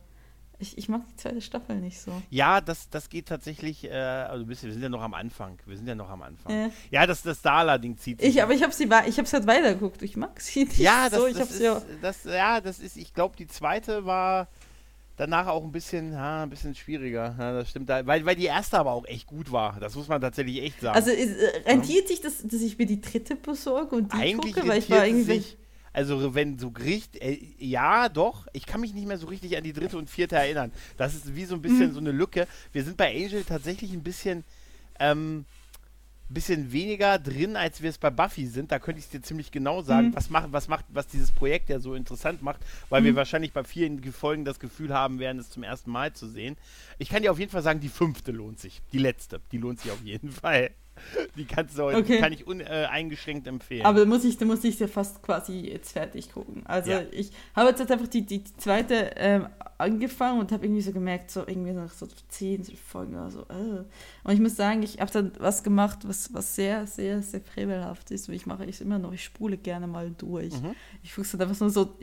Ich, 0.57 0.77
ich 0.77 0.87
mag 0.87 1.01
die 1.09 1.15
zweite 1.17 1.41
Staffel 1.41 1.81
nicht 1.81 1.99
so. 1.99 2.11
Ja, 2.29 2.61
das, 2.61 2.89
das 2.89 3.09
geht 3.09 3.27
tatsächlich, 3.27 3.83
äh, 3.83 3.91
also 3.91 4.47
wir 4.47 4.55
sind 4.55 4.81
ja 4.81 4.87
noch 4.87 5.01
am 5.01 5.13
Anfang. 5.13 5.59
Wir 5.65 5.75
sind 5.75 5.87
ja 5.87 5.95
noch 5.95 6.09
am 6.09 6.21
Anfang. 6.21 6.51
Äh. 6.51 6.69
Ja, 6.91 7.05
das, 7.05 7.23
das 7.23 7.41
Dala-Ding 7.41 7.97
zieht 7.97 8.21
sich. 8.21 8.29
Ich, 8.29 8.41
aber 8.41 8.53
ich 8.53 8.63
habe 8.63 8.71
sie, 8.71 8.85
ich 8.85 9.17
habe 9.17 9.29
halt 9.29 9.47
weitergeguckt. 9.47 10.01
Ich 10.01 10.15
mag 10.15 10.39
sie 10.39 10.63
nicht 10.63 10.79
ja, 10.79 11.09
das, 11.09 11.19
so. 11.19 11.27
Ich 11.27 11.33
das, 11.33 11.41
habe 11.41 11.51
ist, 11.51 11.57
sie 11.57 11.63
ja. 11.65 11.81
das, 12.01 12.23
ja, 12.23 12.61
das 12.61 12.79
ist, 12.79 12.95
ich 12.95 13.13
glaube, 13.13 13.35
die 13.35 13.47
zweite 13.47 14.05
war 14.05 14.47
danach 15.17 15.47
auch 15.47 15.63
ein 15.63 15.71
bisschen, 15.71 16.11
ja, 16.13 16.43
ein 16.43 16.49
bisschen 16.49 16.75
schwieriger. 16.75 17.35
Ja, 17.37 17.53
das 17.53 17.69
stimmt. 17.69 17.89
Weil, 17.89 18.25
weil 18.25 18.35
die 18.35 18.45
erste 18.45 18.79
aber 18.79 18.91
auch 18.91 19.05
echt 19.05 19.27
gut 19.27 19.51
war. 19.51 19.77
Das 19.79 19.95
muss 19.95 20.07
man 20.07 20.21
tatsächlich 20.21 20.61
echt 20.61 20.81
sagen. 20.81 20.95
Also 20.95 21.11
ist, 21.11 21.37
äh, 21.37 21.69
rentiert 21.69 22.07
sich 22.07 22.21
das, 22.21 22.43
dass 22.43 22.61
ich 22.61 22.77
mir 22.77 22.85
die 22.85 23.01
dritte 23.01 23.35
besorge 23.35 23.95
und 23.95 24.13
die 24.13 24.17
eigentlich 24.17 24.55
gucke, 24.55 24.67
weil 24.67 24.79
ich 24.79 24.89
war 24.89 25.03
es 25.03 25.07
irgendwie. 25.07 25.39
sich, 25.39 25.57
Also 25.93 26.35
wenn 26.35 26.59
so 26.59 26.67
richtig, 26.67 27.21
äh, 27.21 27.39
ja 27.57 28.09
doch, 28.09 28.47
ich 28.53 28.65
kann 28.65 28.81
mich 28.81 28.93
nicht 28.93 29.07
mehr 29.07 29.17
so 29.17 29.27
richtig 29.27 29.55
an 29.57 29.63
die 29.63 29.73
dritte 29.73 29.97
und 29.97 30.09
vierte 30.09 30.35
erinnern. 30.35 30.71
Das 30.97 31.15
ist 31.15 31.35
wie 31.35 31.45
so 31.45 31.55
ein 31.55 31.61
bisschen 31.61 31.89
mhm. 31.89 31.93
so 31.93 31.99
eine 31.99 32.11
Lücke. 32.11 32.47
Wir 32.73 32.83
sind 32.83 32.97
bei 32.97 33.15
Angel 33.15 33.43
tatsächlich 33.43 33.93
ein 33.93 34.03
bisschen, 34.03 34.43
ähm, 34.99 35.45
bisschen 36.33 36.71
weniger 36.71 37.19
drin, 37.19 37.55
als 37.55 37.81
wir 37.81 37.89
es 37.89 37.97
bei 37.97 38.09
Buffy 38.09 38.47
sind. 38.47 38.71
Da 38.71 38.79
könnte 38.79 38.99
ich 38.99 39.05
es 39.05 39.11
dir 39.11 39.21
ziemlich 39.21 39.51
genau 39.51 39.81
sagen, 39.81 40.09
mhm. 40.09 40.15
was 40.15 40.29
macht, 40.29 40.51
was 40.51 40.67
macht, 40.67 40.85
was 40.89 41.07
dieses 41.07 41.31
Projekt 41.31 41.69
ja 41.69 41.79
so 41.79 41.93
interessant 41.93 42.41
macht, 42.41 42.61
weil 42.89 43.01
mhm. 43.01 43.05
wir 43.05 43.15
wahrscheinlich 43.15 43.53
bei 43.53 43.63
vielen 43.63 44.01
Folgen 44.11 44.45
das 44.45 44.59
Gefühl 44.59 44.93
haben 44.93 45.19
werden, 45.19 45.39
es 45.39 45.49
zum 45.49 45.63
ersten 45.63 45.91
Mal 45.91 46.13
zu 46.13 46.27
sehen. 46.27 46.57
Ich 46.97 47.09
kann 47.09 47.21
dir 47.21 47.31
auf 47.31 47.39
jeden 47.39 47.51
Fall 47.51 47.61
sagen, 47.61 47.79
die 47.79 47.89
fünfte 47.89 48.31
lohnt 48.31 48.59
sich. 48.59 48.81
Die 48.91 48.97
letzte, 48.97 49.41
die 49.51 49.57
lohnt 49.57 49.79
sich 49.79 49.91
auf 49.91 50.01
jeden 50.03 50.31
Fall. 50.31 50.71
Die 51.35 51.45
kannst 51.45 51.77
du 51.77 51.83
heute, 51.83 51.99
okay. 51.99 52.19
kann 52.19 52.33
ich 52.33 52.47
uneingeschränkt 52.47 53.47
äh, 53.47 53.49
empfehlen. 53.49 53.85
Aber 53.85 53.99
da 53.99 54.05
muss 54.05 54.23
ich, 54.23 54.37
da 54.37 54.45
muss 54.45 54.63
ich 54.63 54.79
ja 54.79 54.87
fast 54.87 55.21
quasi 55.21 55.59
jetzt 55.59 55.91
fertig 55.91 56.31
gucken. 56.31 56.63
Also 56.65 56.91
ja. 56.91 57.01
ich 57.11 57.31
habe 57.55 57.69
jetzt 57.69 57.91
einfach 57.91 58.07
die, 58.07 58.25
die, 58.25 58.39
die 58.39 58.57
zweite 58.57 59.11
ähm, 59.15 59.47
angefangen 59.77 60.39
und 60.39 60.51
habe 60.51 60.65
irgendwie 60.65 60.81
so 60.81 60.91
gemerkt, 60.91 61.31
so 61.31 61.41
irgendwie 61.45 61.71
nach 61.71 61.91
so 61.91 62.07
zehn 62.29 62.63
Folgen 62.63 63.15
oder 63.15 63.29
so. 63.29 63.41
Äh. 63.41 63.83
Und 64.23 64.33
ich 64.33 64.39
muss 64.39 64.55
sagen, 64.55 64.83
ich 64.83 64.99
habe 64.99 65.11
dann 65.11 65.31
was 65.39 65.63
gemacht, 65.63 65.99
was, 66.03 66.33
was 66.33 66.55
sehr, 66.55 66.87
sehr, 66.87 67.21
sehr 67.21 67.41
frevelhaft 67.41 68.09
ist. 68.11 68.29
Ich 68.29 68.45
mache 68.45 68.65
es 68.65 68.79
immer 68.79 68.99
noch, 68.99 69.11
ich 69.11 69.23
spule 69.23 69.57
gerne 69.57 69.87
mal 69.87 70.11
durch. 70.17 70.53
Mhm. 70.53 70.75
Ich 71.03 71.13
fuchse 71.13 71.37
dann 71.37 71.49
einfach 71.49 71.59
nur 71.59 71.69
so, 71.69 71.93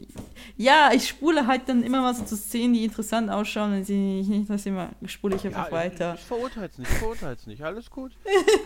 ja, 0.57 0.91
ich 0.95 1.09
spule 1.09 1.47
halt 1.47 1.69
dann 1.69 1.83
immer 1.83 2.03
mal 2.03 2.15
so 2.15 2.25
zu 2.25 2.37
Szenen, 2.37 2.75
die 2.75 2.85
interessant 2.85 3.31
ausschauen 3.31 3.73
und 3.73 3.85
sie 3.85 4.23
nicht 4.23 4.51
das 4.51 4.67
immer, 4.67 4.91
spule 5.07 5.37
ich 5.37 5.47
einfach 5.47 5.67
ja, 5.67 5.73
weiter. 5.73 6.15
Ich, 6.15 6.21
ich 6.21 6.27
verurteile 6.27 6.67
es 6.67 6.79
nicht, 6.79 6.91
ich 6.91 6.99
verurteile 6.99 7.35
es 7.35 7.47
nicht, 7.47 7.63
alles 7.63 7.91
gut. 7.91 8.13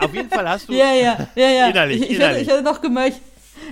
Auf 0.01 0.15
jeden 0.15 0.26
Fall 0.31 0.49
hast 0.49 0.69
du. 0.69 0.73
ja, 0.73 0.93
ja, 0.93 1.29
ja, 1.35 1.49
ja. 1.49 1.69
Innerlich, 1.69 2.03
ich, 2.03 2.11
ich, 2.11 2.17
innerlich. 2.17 2.39
Hätte, 2.39 2.43
ich 2.43 2.49
hätte 2.49 2.63
noch 2.63 2.81
gemöcht. 2.81 3.21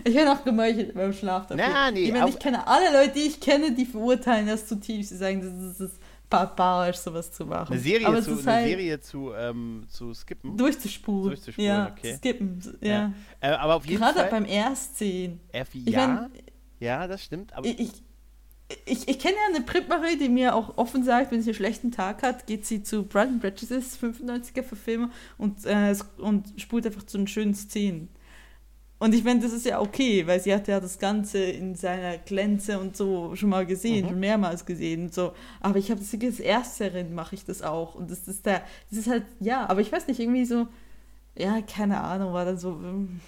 Ich 0.03 0.15
hätte 0.15 0.33
auch 0.33 0.43
gemeuchelt 0.43 0.95
beim 0.95 1.13
Schlaf 1.13 1.47
dafür. 1.47 1.65
Na, 1.69 1.91
nee, 1.91 2.05
ich, 2.05 2.13
meine, 2.13 2.29
ich 2.29 2.39
kenne 2.39 2.67
alle 2.67 2.91
Leute, 2.93 3.13
die 3.15 3.27
ich 3.27 3.41
kenne, 3.41 3.73
die 3.73 3.85
verurteilen 3.85 4.47
das 4.47 4.67
zutiefst. 4.67 5.11
Sie 5.11 5.17
sagen, 5.17 5.41
das 5.41 5.81
ist, 5.81 6.01
barbarisch, 6.35 6.97
sowas 6.97 7.31
zu 7.31 7.47
machen. 7.47 7.73
Eine 7.73 7.83
Serie, 7.83 8.07
Aber 8.07 8.23
zu, 8.23 8.33
eine 8.33 8.45
halt 8.45 8.67
Serie 8.67 9.01
zu, 9.01 9.33
ähm, 9.35 9.87
zu 9.89 10.15
skippen? 10.15 10.57
Durchzuspulen. 10.57 11.29
Durchzuspulen, 11.31 11.69
ja, 11.69 11.93
okay. 11.97 12.17
skippen, 12.17 12.61
ja. 12.81 12.91
ja. 12.91 13.13
Äh, 13.41 13.49
aber 13.55 13.77
auf 13.77 13.87
jeden 13.87 14.01
Gerade 14.01 14.21
Fall. 14.21 14.31
beim 14.31 14.45
Erstsehen. 14.45 15.41
F 15.53 15.69
ja, 15.75 16.07
mein, 16.07 16.31
ja, 16.81 17.07
das 17.07 17.23
stimmt. 17.23 17.53
Aber 17.55 17.67
ich, 17.67 17.79
ich, 17.79 17.93
ich 18.87 19.19
kenne 19.19 19.35
ja 19.35 19.55
eine 19.55 19.65
Printmarie, 19.65 20.17
die 20.17 20.29
mir 20.29 20.55
auch 20.55 20.79
offen 20.79 21.05
sagt, 21.05 21.31
wenn 21.31 21.43
sie 21.43 21.51
einen 21.51 21.57
schlechten 21.57 21.93
Tag 21.93 22.23
hat, 22.23 22.47
geht 22.47 22.65
sie 22.65 22.83
zu 22.83 23.05
Brian 23.05 23.39
Bridges, 23.39 23.99
95er-Verfilmer, 24.01 25.11
und, 25.39 25.65
äh, 25.67 25.95
und 26.19 26.53
spult 26.57 26.87
einfach 26.87 27.05
zu 27.05 27.19
den 27.19 27.27
schönen 27.27 27.55
Szenen. 27.55 28.09
Und 28.99 29.15
ich 29.15 29.23
meine, 29.23 29.41
das 29.41 29.53
ist 29.53 29.67
ja 29.67 29.81
okay, 29.81 30.27
weil 30.27 30.41
sie 30.41 30.55
hat 30.55 30.67
ja 30.67 30.81
das 30.81 30.99
Ganze 30.99 31.39
in 31.39 31.75
seiner 31.75 32.17
Glänze 32.17 32.79
und 32.79 32.97
so 32.97 33.37
schon 33.37 33.51
mal 33.51 33.67
gesehen, 33.67 34.07
mhm. 34.07 34.11
schon 34.11 34.21
mehrmals 34.21 34.65
gesehen 34.65 35.05
und 35.05 35.15
so. 35.15 35.35
Aber 35.61 35.79
ich 35.79 35.91
habe 35.91 36.01
das 36.01 36.15
als 36.15 36.41
Ersterin 36.41 37.15
mache 37.15 37.35
ich 37.35 37.45
das 37.45 37.61
auch. 37.61 37.95
Und 37.95 38.11
das 38.11 38.27
ist 38.29 38.47
der, 38.47 38.63
das 38.89 39.01
ist 39.01 39.09
halt, 39.09 39.25
ja, 39.41 39.69
aber 39.69 39.83
ich 39.83 39.93
weiß 39.93 40.07
nicht, 40.07 40.21
irgendwie 40.21 40.47
so, 40.47 40.69
ja, 41.37 41.61
keine 41.61 42.01
Ahnung, 42.01 42.33
war 42.33 42.47
dann 42.47 42.59
so. 42.59 42.71
Ähm, 42.83 43.21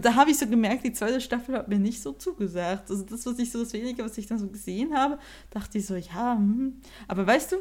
da 0.00 0.14
habe 0.14 0.30
ich 0.30 0.38
so 0.38 0.46
gemerkt, 0.46 0.84
die 0.84 0.92
zweite 0.92 1.20
Staffel 1.20 1.56
hat 1.56 1.68
mir 1.68 1.78
nicht 1.78 2.02
so 2.02 2.12
zugesagt. 2.12 2.90
Also 2.90 3.04
das, 3.04 3.26
was 3.26 3.38
ich 3.38 3.50
so, 3.50 3.60
das 3.60 3.72
Wenige, 3.72 4.04
was 4.04 4.18
ich 4.18 4.26
dann 4.26 4.38
so 4.38 4.48
gesehen 4.48 4.94
habe, 4.94 5.18
dachte 5.50 5.78
ich 5.78 5.86
so, 5.86 5.96
ja, 5.96 6.36
hm. 6.36 6.80
aber 7.08 7.26
weißt 7.26 7.52
du, 7.52 7.56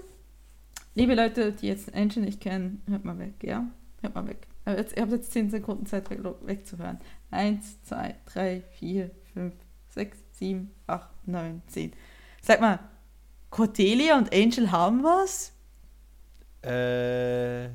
liebe 0.95 1.15
Leute, 1.15 1.51
die 1.51 1.67
jetzt 1.67 1.93
Angel 1.93 2.23
nicht 2.23 2.41
kennen, 2.41 2.81
hört 2.87 3.05
mal 3.05 3.19
weg, 3.19 3.35
ja? 3.43 3.65
Hört 4.01 4.15
mal 4.15 4.27
weg. 4.27 4.47
Jetzt, 4.65 4.95
ihr 4.95 5.01
habt 5.01 5.11
jetzt 5.11 5.31
10 5.31 5.49
Sekunden 5.49 5.85
Zeit 5.85 6.09
weg, 6.09 6.19
wegzuhören. 6.43 6.99
1, 7.31 7.83
2, 7.83 8.15
3, 8.25 8.63
4, 8.79 9.11
5, 9.33 9.53
6, 9.89 10.17
7, 10.33 10.71
8, 10.87 11.27
9, 11.27 11.61
10. 11.67 11.93
Sag 12.41 12.61
mal, 12.61 12.79
Cordelia 13.49 14.17
und 14.17 14.33
Angel 14.33 14.71
haben 14.71 15.03
was? 15.03 15.53
Äh. 16.61 17.69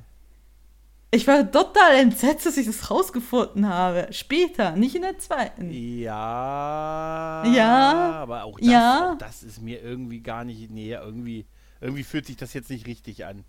Ich 1.14 1.28
war 1.28 1.48
total 1.48 1.94
entsetzt, 1.94 2.44
dass 2.44 2.56
ich 2.56 2.66
das 2.66 2.90
rausgefunden 2.90 3.68
habe. 3.68 4.08
Später, 4.10 4.72
nicht 4.72 4.96
in 4.96 5.02
der 5.02 5.16
zweiten. 5.18 5.70
Ja. 5.70 7.44
Ja. 7.46 8.12
Aber 8.14 8.42
auch 8.42 8.58
das, 8.58 8.68
ja. 8.68 9.12
Auch 9.12 9.18
das 9.18 9.44
ist 9.44 9.62
mir 9.62 9.80
irgendwie 9.80 10.20
gar 10.20 10.44
nicht 10.44 10.72
näher. 10.72 11.02
Irgendwie, 11.04 11.46
irgendwie 11.80 12.02
fühlt 12.02 12.26
sich 12.26 12.36
das 12.36 12.52
jetzt 12.52 12.68
nicht 12.68 12.88
richtig 12.88 13.24
an. 13.24 13.44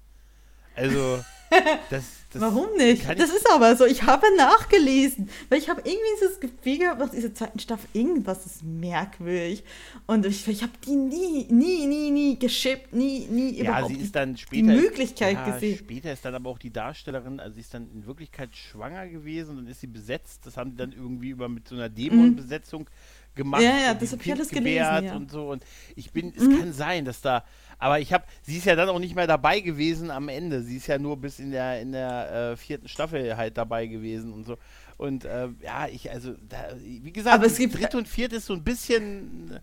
Also, 0.75 1.23
das, 1.89 2.03
das 2.31 2.41
Warum 2.41 2.75
nicht? 2.75 3.07
Das 3.07 3.29
ist 3.29 3.49
aber 3.49 3.75
so. 3.75 3.85
Ich 3.85 4.03
habe 4.03 4.25
nachgelesen, 4.35 5.29
weil 5.49 5.59
ich 5.59 5.69
habe 5.69 5.81
irgendwie 5.85 6.19
das 6.19 6.39
Gefühl 6.39 6.79
gehabt, 6.79 6.99
nach 6.99 7.09
dieser 7.09 7.33
zweiten 7.33 7.59
Staffel, 7.59 7.87
irgendwas 7.93 8.45
ist 8.45 8.63
merkwürdig. 8.63 9.63
Und 10.05 10.25
ich, 10.25 10.47
ich 10.47 10.61
habe 10.61 10.73
die 10.85 10.95
nie, 10.95 11.45
nie, 11.49 11.85
nie, 11.87 12.11
nie 12.11 12.39
geschippt, 12.39 12.93
nie, 12.93 13.27
nie 13.27 13.55
ja, 13.57 13.63
überhaupt 13.63 13.93
sie 13.93 14.01
ist 14.01 14.15
dann 14.15 14.35
später, 14.35 14.67
die 14.67 14.81
Möglichkeit 14.81 15.35
ja, 15.35 15.53
gesehen. 15.53 15.77
Später 15.77 16.11
ist 16.11 16.25
dann 16.25 16.35
aber 16.35 16.49
auch 16.49 16.59
die 16.59 16.71
Darstellerin, 16.71 17.39
also 17.39 17.55
sie 17.55 17.61
ist 17.61 17.73
dann 17.73 17.89
in 17.93 18.05
Wirklichkeit 18.05 18.55
schwanger 18.55 19.07
gewesen 19.07 19.57
und 19.57 19.67
ist 19.67 19.81
sie 19.81 19.87
besetzt. 19.87 20.45
Das 20.45 20.57
haben 20.57 20.71
die 20.71 20.77
dann 20.77 20.91
irgendwie 20.91 21.29
über 21.29 21.47
mit 21.47 21.67
so 21.67 21.75
einer 21.75 21.89
Dämonbesetzung 21.89 22.81
mhm. 22.81 22.87
Gemacht. 23.35 23.61
Ja, 23.61 23.77
ja, 23.77 23.93
das 23.93 24.11
habe 24.11 24.23
ich 24.23 24.31
alles 24.31 24.49
gelesen. 24.49 25.05
Ja. 25.05 25.15
Und 25.15 25.31
so. 25.31 25.51
Und 25.51 25.63
ich 25.95 26.11
bin, 26.11 26.33
es 26.35 26.43
mhm. 26.43 26.59
kann 26.59 26.73
sein, 26.73 27.05
dass 27.05 27.21
da 27.21 27.43
aber 27.77 27.99
ich 27.99 28.13
habe, 28.13 28.23
sie 28.41 28.57
ist 28.57 28.65
ja 28.65 28.75
dann 28.75 28.89
auch 28.89 28.99
nicht 28.99 29.15
mehr 29.15 29.27
dabei 29.27 29.59
gewesen 29.59 30.11
am 30.11 30.29
Ende. 30.29 30.61
Sie 30.63 30.77
ist 30.77 30.87
ja 30.87 30.97
nur 30.97 31.17
bis 31.17 31.39
in 31.39 31.51
der 31.51 31.81
in 31.81 31.91
der 31.91 32.51
äh, 32.53 32.57
vierten 32.57 32.87
Staffel 32.87 33.35
halt 33.35 33.57
dabei 33.57 33.87
gewesen 33.87 34.33
und 34.33 34.45
so. 34.45 34.57
Und 34.97 35.25
äh, 35.25 35.49
ja, 35.61 35.87
ich 35.91 36.09
also, 36.09 36.35
da, 36.47 36.57
wie 36.79 37.11
gesagt, 37.11 37.35
aber 37.35 37.47
es 37.47 37.57
gibt 37.57 37.77
dritte 37.77 37.97
und 37.97 38.07
vierte 38.07 38.37
ist 38.37 38.45
so 38.45 38.53
ein 38.53 38.63
bisschen 38.63 39.59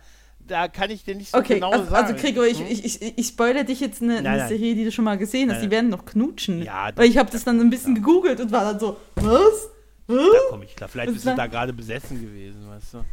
da 0.46 0.66
kann 0.66 0.90
ich 0.90 1.04
dir 1.04 1.14
nicht 1.14 1.30
so 1.30 1.38
okay, 1.38 1.54
genau 1.54 1.70
also, 1.70 1.84
sagen. 1.84 2.06
Also 2.08 2.20
Gregor, 2.20 2.44
ich, 2.44 2.58
hm? 2.58 2.66
ich, 2.68 2.84
ich, 2.84 3.18
ich 3.18 3.26
spoilere 3.28 3.64
dich 3.64 3.78
jetzt 3.78 4.02
eine, 4.02 4.22
nein, 4.22 4.26
eine 4.26 4.48
Serie, 4.48 4.74
die 4.74 4.84
du 4.84 4.90
schon 4.90 5.04
mal 5.04 5.16
gesehen 5.16 5.48
hast. 5.48 5.58
Nein, 5.58 5.68
die 5.68 5.70
werden 5.70 5.90
noch 5.90 6.04
knutschen. 6.04 6.62
Ja, 6.62 6.90
weil 6.96 7.08
ich 7.08 7.16
habe 7.16 7.30
das 7.30 7.44
dann 7.44 7.60
ein 7.60 7.70
bisschen 7.70 7.94
ja. 7.94 8.02
gegoogelt 8.02 8.40
und 8.40 8.50
war 8.50 8.64
dann 8.64 8.80
so, 8.80 8.96
was? 9.14 9.70
Da 10.06 10.38
komme 10.50 10.64
ich 10.64 10.74
klar. 10.74 10.88
Vielleicht 10.88 11.12
bist 11.12 11.26
du 11.26 11.34
da 11.34 11.46
gerade 11.46 11.72
besessen 11.72 12.20
gewesen, 12.20 12.68
weißt 12.68 12.94
du? 12.94 13.04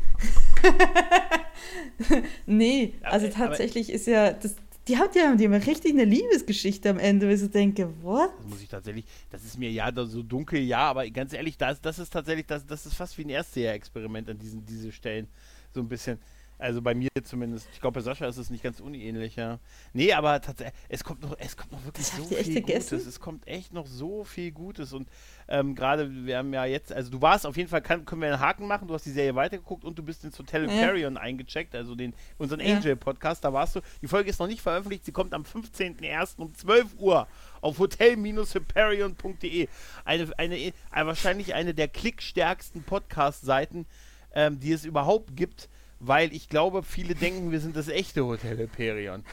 nee, 2.45 2.93
also 3.01 3.27
tatsächlich 3.27 3.91
ist 3.91 4.07
ja 4.07 4.33
das, 4.33 4.55
die 4.87 4.97
hat 4.97 5.15
ja 5.15 5.35
die 5.35 5.45
haben 5.45 5.53
richtig 5.53 5.93
eine 5.93 6.05
Liebesgeschichte 6.05 6.89
am 6.89 6.97
Ende, 6.97 7.27
wo 7.27 7.31
ich 7.31 7.39
so 7.39 7.47
denke, 7.47 7.93
what? 8.01 8.31
Das 8.37 8.47
muss 8.47 8.61
ich 8.61 8.69
tatsächlich, 8.69 9.05
das 9.29 9.45
ist 9.45 9.57
mir 9.57 9.71
ja 9.71 9.91
so 10.05 10.23
dunkel, 10.23 10.59
ja, 10.59 10.79
aber 10.79 11.07
ganz 11.09 11.33
ehrlich, 11.33 11.57
das, 11.57 11.79
das 11.79 11.99
ist 11.99 12.11
tatsächlich, 12.11 12.47
das, 12.47 12.65
das 12.65 12.85
ist 12.85 12.95
fast 12.95 13.17
wie 13.17 13.23
ein 13.23 13.29
Erstseher-Experiment 13.29 14.29
an 14.29 14.39
diesen 14.39 14.65
diese 14.65 14.91
Stellen. 14.91 15.27
So 15.71 15.81
ein 15.81 15.87
bisschen. 15.87 16.17
Also 16.59 16.81
bei 16.81 16.93
mir 16.93 17.07
zumindest. 17.23 17.69
Ich 17.71 17.79
glaube, 17.79 17.95
bei 17.95 18.01
Sascha 18.01 18.27
ist 18.27 18.35
es 18.35 18.49
nicht 18.49 18.61
ganz 18.61 18.81
unähnlich, 18.81 19.37
ja. 19.37 19.59
Nee, 19.93 20.11
aber 20.11 20.41
tatsächlich, 20.41 20.75
es 20.89 21.05
kommt 21.05 21.21
noch, 21.21 21.33
es 21.39 21.55
kommt 21.55 21.71
noch 21.71 21.85
wirklich 21.85 22.05
so 22.05 22.21
viel 22.25 22.51
vergessen? 22.51 22.97
Gutes. 22.97 23.07
Es 23.07 23.19
kommt 23.21 23.47
echt 23.47 23.71
noch 23.73 23.87
so 23.87 24.25
viel 24.25 24.51
Gutes. 24.51 24.91
Und 24.91 25.07
ähm, 25.47 25.73
gerade, 25.73 26.25
wir 26.25 26.37
haben 26.37 26.53
ja 26.53 26.65
jetzt, 26.65 26.91
also 26.91 27.11
du 27.11 27.21
warst 27.21 27.45
auf 27.45 27.55
jeden 27.55 27.69
Fall, 27.69 27.81
kann, 27.81 28.03
können 28.03 28.21
wir 28.21 28.27
einen 28.27 28.41
Haken 28.41 28.67
machen, 28.67 28.89
du 28.89 28.93
hast 28.93 29.05
die 29.05 29.11
Serie 29.11 29.35
weitergeguckt 29.35 29.85
und 29.85 29.97
du 29.97 30.03
bist 30.03 30.25
ins 30.25 30.37
Hotel 30.37 30.69
ja. 30.69 31.09
eingecheckt, 31.15 31.75
also 31.75 31.95
den, 31.95 32.13
unseren 32.37 32.59
ja. 32.59 32.75
Angel-Podcast, 32.75 33.41
da 33.45 33.53
warst 33.53 33.77
du. 33.77 33.81
Die 34.01 34.07
Folge 34.07 34.29
ist 34.29 34.39
noch 34.39 34.47
nicht 34.47 34.61
veröffentlicht, 34.61 35.05
sie 35.05 35.13
kommt 35.13 35.33
am 35.33 35.43
15.01. 35.43 36.39
um 36.39 36.53
12 36.53 36.95
Uhr 36.97 37.29
auf 37.61 37.79
hotel-hyperion.de. 37.79 39.69
Eine, 40.03 40.37
eine, 40.37 40.73
eine, 40.91 41.07
wahrscheinlich 41.07 41.53
eine 41.53 41.73
der 41.73 41.87
klickstärksten 41.87 42.83
Podcast-Seiten, 42.83 43.85
ähm, 44.33 44.59
die 44.59 44.73
es 44.73 44.83
überhaupt 44.83 45.37
gibt 45.37 45.69
weil 45.99 46.33
ich 46.33 46.47
glaube, 46.47 46.83
viele 46.83 47.13
denken, 47.13 47.51
wir 47.51 47.59
sind 47.59 47.75
das 47.75 47.89
echte 47.89 48.25
Hotel 48.25 48.57
Hyperion. 48.57 49.23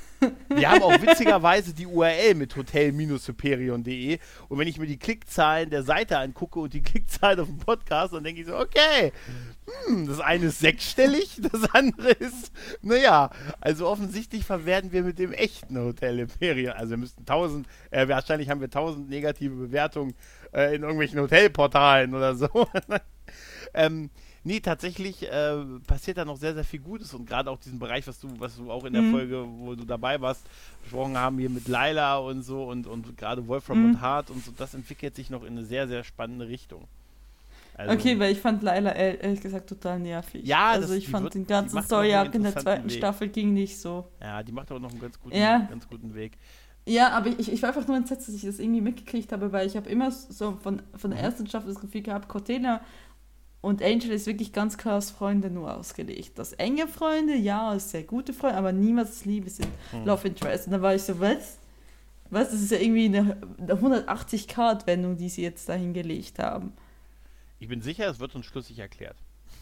Wir 0.49 0.71
haben 0.71 0.83
auch 0.83 1.01
witzigerweise 1.01 1.73
die 1.73 1.87
URL 1.87 2.35
mit 2.35 2.57
hotel-hyperion.de 2.57 4.19
und 4.49 4.59
wenn 4.59 4.67
ich 4.67 4.79
mir 4.79 4.87
die 4.87 4.99
Klickzahlen 4.99 5.71
der 5.71 5.85
Seite 5.85 6.19
angucke 6.19 6.59
und 6.59 6.75
die 6.75 6.83
Klickzahlen 6.83 7.41
auf 7.41 7.47
dem 7.47 7.59
Podcast, 7.59 8.15
dann 8.15 8.25
denke 8.25 8.41
ich 8.41 8.47
so, 8.49 8.57
okay, 8.59 9.13
hm, 9.87 10.09
das 10.09 10.19
eine 10.21 10.47
ist 10.47 10.59
sechsstellig, 10.59 11.41
das 11.53 11.71
andere 11.73 12.11
ist, 12.11 12.51
naja, 12.83 13.31
also 13.61 13.87
offensichtlich 13.87 14.45
verwerten 14.45 14.91
wir 14.91 15.03
mit 15.03 15.19
dem 15.19 15.33
echten 15.33 15.79
Hotel 15.79 16.19
Hyperion, 16.19 16.73
also 16.73 16.91
wir 16.91 16.99
müssten 16.99 17.25
tausend, 17.25 17.69
äh, 17.91 18.09
wahrscheinlich 18.09 18.51
haben 18.51 18.61
wir 18.61 18.71
tausend 18.71 19.09
negative 19.09 19.55
Bewertungen 19.55 20.15
äh, 20.53 20.75
in 20.75 20.83
irgendwelchen 20.83 21.21
Hotelportalen 21.21 22.15
oder 22.15 22.35
so. 22.35 22.49
ähm, 23.75 24.11
Nee, 24.47 24.61
tatsächlich 24.61 25.25
äh, 25.25 25.57
passiert 25.89 26.19
da 26.19 26.25
noch 26.25 26.37
sehr, 26.37 26.55
sehr 26.55 26.63
viel 26.63 26.79
Gutes 26.79 27.13
und 27.15 27.27
gerade 27.27 27.51
auch 27.51 27.59
diesen 27.59 27.81
Bereich, 27.81 28.07
was 28.07 28.21
du, 28.21 28.29
was 28.39 28.55
du 28.55 28.71
auch 28.71 28.85
in 28.85 28.93
der 28.93 29.03
mhm. 29.03 29.11
Folge, 29.11 29.45
wo 29.45 29.75
du 29.75 29.85
dabei 29.85 30.21
warst, 30.21 30.47
besprochen 30.85 31.19
haben, 31.19 31.37
hier 31.41 31.51
mit 31.51 31.67
Laila 31.67 32.19
und 32.19 32.43
so 32.43 32.63
und, 32.63 32.87
und 32.87 33.19
gerade 33.19 33.45
Wolfram 33.49 33.83
mhm. 33.83 33.91
und 33.91 34.01
Hart 34.01 34.31
und 34.31 34.45
so, 34.45 34.53
das 34.57 34.75
entwickelt 34.75 35.17
sich 35.17 35.31
noch 35.31 35.43
in 35.43 35.55
eine 35.55 35.65
sehr, 35.65 35.89
sehr 35.89 36.05
spannende 36.05 36.47
Richtung. 36.47 36.85
Also, 37.75 37.93
okay, 37.93 38.21
weil 38.21 38.31
ich 38.31 38.39
fand 38.39 38.63
Laila 38.63 38.93
ehrlich 38.93 39.41
gesagt 39.41 39.69
total 39.69 39.99
nervig. 39.99 40.47
Ja, 40.47 40.71
also 40.71 40.95
ich 40.95 41.09
fand 41.09 41.25
wird, 41.25 41.35
den 41.35 41.49
ganzen 41.49 41.83
Story-Arc 41.83 42.33
in 42.37 42.45
der 42.45 42.57
zweiten 42.57 42.85
Weg. 42.85 42.99
Staffel 42.99 43.27
ging 43.27 43.53
nicht 43.53 43.81
so. 43.81 44.07
Ja, 44.21 44.45
die 44.45 44.53
macht 44.53 44.71
aber 44.71 44.79
noch 44.79 44.93
einen 44.93 45.01
ganz 45.01 45.19
guten, 45.19 45.37
ja. 45.37 45.67
ganz 45.69 45.89
guten 45.89 46.15
Weg. 46.15 46.39
Ja, 46.89 47.11
aber 47.11 47.31
ich, 47.31 47.53
ich 47.53 47.61
war 47.63 47.71
einfach 47.71 47.89
nur 47.89 47.97
entsetzt, 47.97 48.29
dass 48.29 48.35
ich 48.37 48.43
das 48.43 48.61
irgendwie 48.61 48.81
mitgekriegt 48.81 49.33
habe, 49.33 49.51
weil 49.51 49.67
ich 49.67 49.77
habe 49.77 49.91
immer 49.91 50.13
so 50.13 50.57
von, 50.63 50.83
von 50.95 51.11
der 51.11 51.19
mhm. 51.19 51.25
ersten 51.25 51.47
Staffel 51.49 51.73
das 51.73 51.81
Gefühl 51.81 52.03
gehabt, 52.03 52.29
Cortena 52.29 52.81
Und 53.67 53.83
Angel 53.83 54.13
ist 54.13 54.29
wirklich 54.29 54.53
ganz 54.53 54.79
klar 54.79 54.95
als 54.95 55.11
Freunde 55.11 55.51
nur 55.51 55.77
ausgelegt. 55.77 56.39
Das 56.39 56.53
enge 56.53 56.87
Freunde, 56.87 57.35
ja, 57.35 57.71
als 57.71 57.91
sehr 57.91 58.05
gute 58.05 58.33
Freunde, 58.33 58.59
aber 58.59 58.71
niemals 58.71 59.25
Liebe 59.25 59.51
sind 59.51 59.67
Hm. 59.91 60.05
Love 60.05 60.29
Interest. 60.29 60.69
Und 60.69 60.73
da 60.75 60.83
war 60.83 60.95
ich 60.95 61.03
so, 61.03 61.19
was? 61.19 61.59
Was? 62.31 62.51
Das 62.53 62.61
ist 62.63 62.71
ja 62.71 62.79
irgendwie 62.79 63.07
eine, 63.07 63.37
eine 63.59 63.75
180-Grad-Wendung, 63.75 65.17
die 65.17 65.29
sie 65.29 65.43
jetzt 65.43 65.69
da 65.69 65.75
hingelegt 65.75 66.39
haben. 66.39 66.75
Ich 67.59 67.67
bin 67.67 67.83
sicher, 67.83 68.09
es 68.09 68.21
wird 68.21 68.37
uns 68.37 68.47
schlüssig 68.47 68.79
erklärt. 68.79 69.17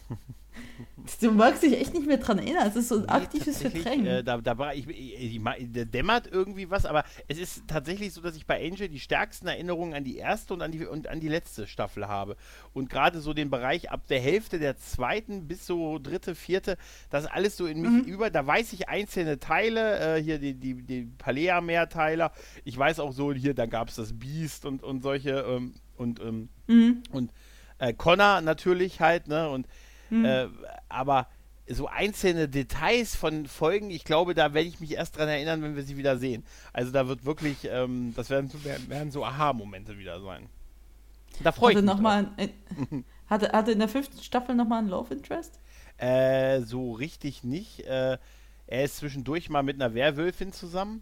Du 1.21 1.31
magst 1.31 1.61
dich 1.61 1.73
echt 1.79 1.93
nicht 1.93 2.07
mehr 2.07 2.17
dran 2.17 2.39
erinnern. 2.39 2.67
Es 2.67 2.75
ist 2.75 2.89
so 2.89 2.95
ein 2.95 3.01
Nee, 3.01 3.07
aktives 3.09 3.61
Verdrängen. 3.61 4.05
Äh, 4.07 4.23
da, 4.23 4.37
da 4.39 4.57
war 4.57 4.73
ich, 4.73 4.87
ich, 4.89 5.13
ich, 5.35 5.35
ich- 5.57 5.91
dämmert 5.91 6.27
irgendwie 6.31 6.69
was, 6.69 6.85
aber 6.85 7.03
es 7.27 7.37
ist 7.37 7.63
tatsächlich 7.67 8.11
so, 8.13 8.21
dass 8.21 8.35
ich 8.35 8.45
bei 8.47 8.59
Angel 8.65 8.89
die 8.89 8.99
stärksten 8.99 9.47
Erinnerungen 9.47 9.93
an 9.93 10.03
die 10.03 10.17
erste 10.17 10.53
und 10.53 10.61
an 10.61 10.71
die 10.71 10.85
und 10.85 11.07
an 11.07 11.19
die 11.19 11.27
letzte 11.27 11.67
Staffel 11.67 12.07
habe. 12.07 12.35
Und 12.73 12.89
gerade 12.89 13.21
so 13.21 13.33
den 13.33 13.49
Bereich 13.51 13.91
ab 13.91 14.07
der 14.07 14.19
Hälfte 14.19 14.57
der 14.59 14.77
zweiten 14.77 15.47
bis 15.47 15.67
so 15.67 15.99
dritte, 15.99 16.33
vierte, 16.35 16.77
das 17.11 17.25
ist 17.25 17.31
alles 17.31 17.55
so 17.57 17.67
in 17.67 17.81
mich 17.81 17.91
Mhm. 18.05 18.11
über. 18.11 18.29
Da 18.31 18.45
weiß 18.47 18.73
ich 18.73 18.89
einzelne 18.89 19.39
Teile, 19.39 20.17
äh, 20.17 20.21
hier 20.23 20.39
die, 20.39 20.55
die, 20.55 20.73
die 20.81 21.07
Palea-Mehrteiler. 21.19 22.31
Ich 22.63 22.77
weiß 22.77 22.99
auch 22.99 23.11
so, 23.13 23.31
hier, 23.33 23.53
da 23.53 23.65
gab 23.67 23.89
es 23.89 23.95
das 23.95 24.13
Beast 24.17 24.65
und, 24.65 24.83
und 24.83 25.01
solche 25.01 25.31
ähm, 25.47 25.75
und, 25.97 26.19
ähm, 26.19 26.49
mhm. 26.67 27.03
und 27.11 27.31
äh, 27.77 27.93
Connor 27.93 28.41
natürlich 28.41 28.99
halt, 29.01 29.27
ne? 29.27 29.49
Und 29.49 29.67
Mhm. 30.09 30.25
äh, 30.25 30.47
aber 30.89 31.27
so 31.67 31.87
einzelne 31.87 32.47
Details 32.47 33.15
von 33.15 33.47
Folgen, 33.47 33.89
ich 33.89 34.03
glaube, 34.03 34.35
da 34.35 34.53
werde 34.53 34.67
ich 34.67 34.79
mich 34.79 34.91
erst 34.93 35.17
dran 35.17 35.27
erinnern, 35.27 35.63
wenn 35.63 35.75
wir 35.75 35.83
sie 35.83 35.97
wieder 35.97 36.17
sehen. 36.17 36.43
Also 36.73 36.91
da 36.91 37.07
wird 37.07 37.25
wirklich, 37.25 37.67
ähm, 37.69 38.13
das 38.15 38.29
werden, 38.29 38.49
so- 38.49 38.63
werden, 38.63 39.09
so 39.11 39.25
Aha-Momente 39.25 39.97
wieder 39.97 40.21
sein. 40.21 40.47
Da 41.43 41.51
freue 41.51 41.71
ich 41.71 41.77
mich. 41.77 41.85
noch 41.85 41.99
mal 41.99 42.27
ein, 42.37 42.49
ein, 42.91 43.05
hatte, 43.27 43.51
hatte 43.51 43.71
in 43.71 43.79
der 43.79 43.89
fünften 43.89 44.21
Staffel 44.21 44.53
nochmal 44.55 44.83
ein 44.83 44.87
Love 44.89 45.13
Interest? 45.13 45.59
Äh, 45.97 46.61
so 46.61 46.91
richtig 46.93 47.43
nicht. 47.43 47.79
Äh, 47.81 48.17
er 48.67 48.83
ist 48.83 48.97
zwischendurch 48.97 49.49
mal 49.49 49.63
mit 49.63 49.75
einer 49.81 49.93
Werwölfin 49.93 50.51
zusammen. 50.53 51.01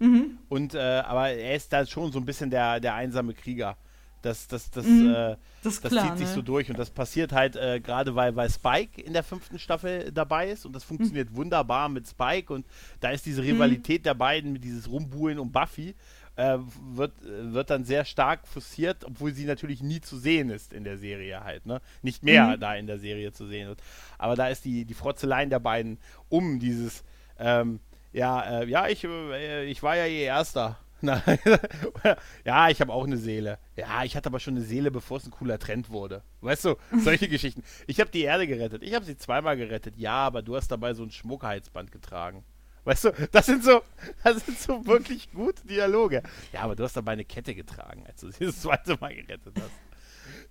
Mhm. 0.00 0.38
Und, 0.48 0.74
äh, 0.74 0.78
aber 0.78 1.30
er 1.30 1.54
ist 1.54 1.72
da 1.72 1.86
schon 1.86 2.10
so 2.10 2.18
ein 2.18 2.24
bisschen 2.24 2.50
der, 2.50 2.80
der 2.80 2.94
einsame 2.94 3.34
Krieger. 3.34 3.76
Das, 4.22 4.46
das, 4.48 4.70
das, 4.70 4.84
Mhm. 4.86 5.06
äh, 5.14 5.36
Das 5.62 5.80
Das 5.80 5.92
klar. 5.92 6.08
zieht 6.08 6.18
sich 6.18 6.28
ne? 6.28 6.34
so 6.34 6.42
durch 6.42 6.68
und 6.70 6.78
das 6.78 6.90
passiert 6.90 7.32
halt 7.32 7.56
äh, 7.56 7.80
gerade, 7.80 8.14
weil, 8.14 8.36
weil 8.36 8.50
Spike 8.50 9.00
in 9.00 9.12
der 9.14 9.22
fünften 9.22 9.58
Staffel 9.58 10.12
dabei 10.12 10.50
ist 10.50 10.66
und 10.66 10.74
das 10.74 10.84
funktioniert 10.84 11.34
wunderbar 11.34 11.88
mit 11.88 12.06
Spike 12.06 12.52
und 12.52 12.66
da 13.00 13.10
ist 13.10 13.24
diese 13.26 13.42
Rivalität 13.42 14.04
der 14.06 14.14
beiden 14.14 14.52
mit 14.52 14.62
dieses 14.64 14.90
Rumbuhlen 14.90 15.38
um 15.38 15.50
Buffy 15.52 15.94
äh, 16.36 16.58
wird, 16.92 17.12
wird 17.24 17.70
dann 17.70 17.84
sehr 17.84 18.04
stark 18.04 18.46
forciert, 18.46 19.04
obwohl 19.04 19.32
sie 19.32 19.44
natürlich 19.44 19.82
nie 19.82 20.00
zu 20.00 20.18
sehen 20.18 20.50
ist 20.50 20.72
in 20.72 20.84
der 20.84 20.96
Serie 20.98 21.42
halt, 21.42 21.66
ne? 21.66 21.80
Nicht 22.02 22.22
mehr 22.22 22.56
Mhm. 22.56 22.60
da 22.60 22.74
in 22.76 22.86
der 22.86 22.98
Serie 22.98 23.32
zu 23.32 23.46
sehen 23.46 23.68
wird. 23.68 23.80
Aber 24.18 24.36
da 24.36 24.48
ist 24.48 24.64
die, 24.64 24.84
die 24.84 24.94
Frotzeleien 24.94 25.50
der 25.50 25.58
beiden 25.60 25.98
um 26.28 26.58
dieses, 26.60 27.04
ähm, 27.38 27.80
ja, 28.12 28.60
äh, 28.60 28.66
ja, 28.68 28.86
ich, 28.88 29.04
äh, 29.04 29.64
ich 29.64 29.82
war 29.82 29.96
ja 29.96 30.06
ihr 30.06 30.24
Erster. 30.26 30.78
Na, 31.02 31.22
ja, 32.44 32.68
ich 32.68 32.80
habe 32.80 32.92
auch 32.92 33.04
eine 33.04 33.16
Seele. 33.16 33.58
Ja, 33.76 34.04
ich 34.04 34.16
hatte 34.16 34.28
aber 34.28 34.38
schon 34.38 34.56
eine 34.56 34.64
Seele, 34.64 34.90
bevor 34.90 35.16
es 35.16 35.24
ein 35.24 35.30
cooler 35.30 35.58
Trend 35.58 35.88
wurde. 35.90 36.22
Weißt 36.42 36.66
du, 36.66 36.76
solche 36.98 37.28
Geschichten. 37.28 37.62
Ich 37.86 38.00
habe 38.00 38.10
die 38.10 38.22
Erde 38.22 38.46
gerettet. 38.46 38.82
Ich 38.82 38.94
habe 38.94 39.04
sie 39.04 39.16
zweimal 39.16 39.56
gerettet. 39.56 39.96
Ja, 39.96 40.26
aber 40.26 40.42
du 40.42 40.56
hast 40.56 40.68
dabei 40.68 40.92
so 40.92 41.02
ein 41.02 41.10
Schmuckheitsband 41.10 41.90
getragen. 41.90 42.44
Weißt 42.84 43.04
du, 43.04 43.12
das 43.32 43.46
sind 43.46 43.64
so, 43.64 43.82
das 44.24 44.44
sind 44.44 44.58
so 44.58 44.86
wirklich 44.86 45.30
gute 45.32 45.66
Dialoge. 45.66 46.22
Ja, 46.52 46.62
aber 46.62 46.76
du 46.76 46.84
hast 46.84 46.96
dabei 46.96 47.12
eine 47.12 47.24
Kette 47.24 47.54
getragen, 47.54 48.04
als 48.06 48.20
du 48.20 48.30
sie 48.30 48.46
das 48.46 48.60
zweite 48.60 48.96
Mal 49.00 49.14
gerettet 49.14 49.54
hast. 49.56 49.72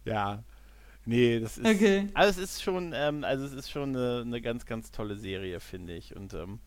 Ja. 0.05 0.43
Nee, 1.05 1.39
das 1.39 1.57
ist. 1.57 1.65
Okay. 1.65 2.07
Also 2.13 2.41
es 2.41 2.51
ist 2.51 2.63
schon, 2.63 2.93
ähm, 2.95 3.23
also 3.23 3.45
es 3.45 3.53
ist 3.53 3.71
schon 3.71 3.95
eine, 3.95 4.21
eine 4.21 4.41
ganz, 4.41 4.65
ganz 4.65 4.91
tolle 4.91 5.15
Serie, 5.15 5.59
finde 5.59 5.95
ich. 5.95 6.15
Und 6.15 6.33
ähm, 6.33 6.59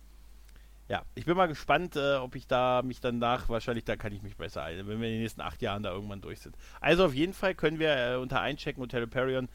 ja, 0.93 1.02
ich 1.14 1.24
bin 1.24 1.35
mal 1.39 1.47
gespannt, 1.48 1.97
äh, 1.97 2.16
ob 2.16 2.35
ich 2.36 2.47
da 2.47 2.82
mich 2.85 3.01
danach, 3.01 3.48
wahrscheinlich 3.48 3.85
da 3.85 3.97
kann 3.97 4.12
ich 4.12 4.20
mich 4.23 4.36
besser 4.36 4.62
ein, 4.62 4.77
wenn 4.86 5.01
wir 5.01 5.09
in 5.09 5.14
den 5.14 5.23
nächsten 5.23 5.40
acht 5.40 5.62
Jahren 5.62 5.82
da 5.82 5.90
irgendwann 5.90 6.20
durch 6.20 6.40
sind. 6.40 6.55
Also 6.82 7.06
auf 7.06 7.14
jeden 7.14 7.32
Fall 7.32 7.55
können 7.55 7.78
wir 7.78 7.97
äh, 7.97 8.16
unter 8.16 8.40
Einchecken 8.43 8.82
Hotel 8.82 9.06
Perion 9.06 9.48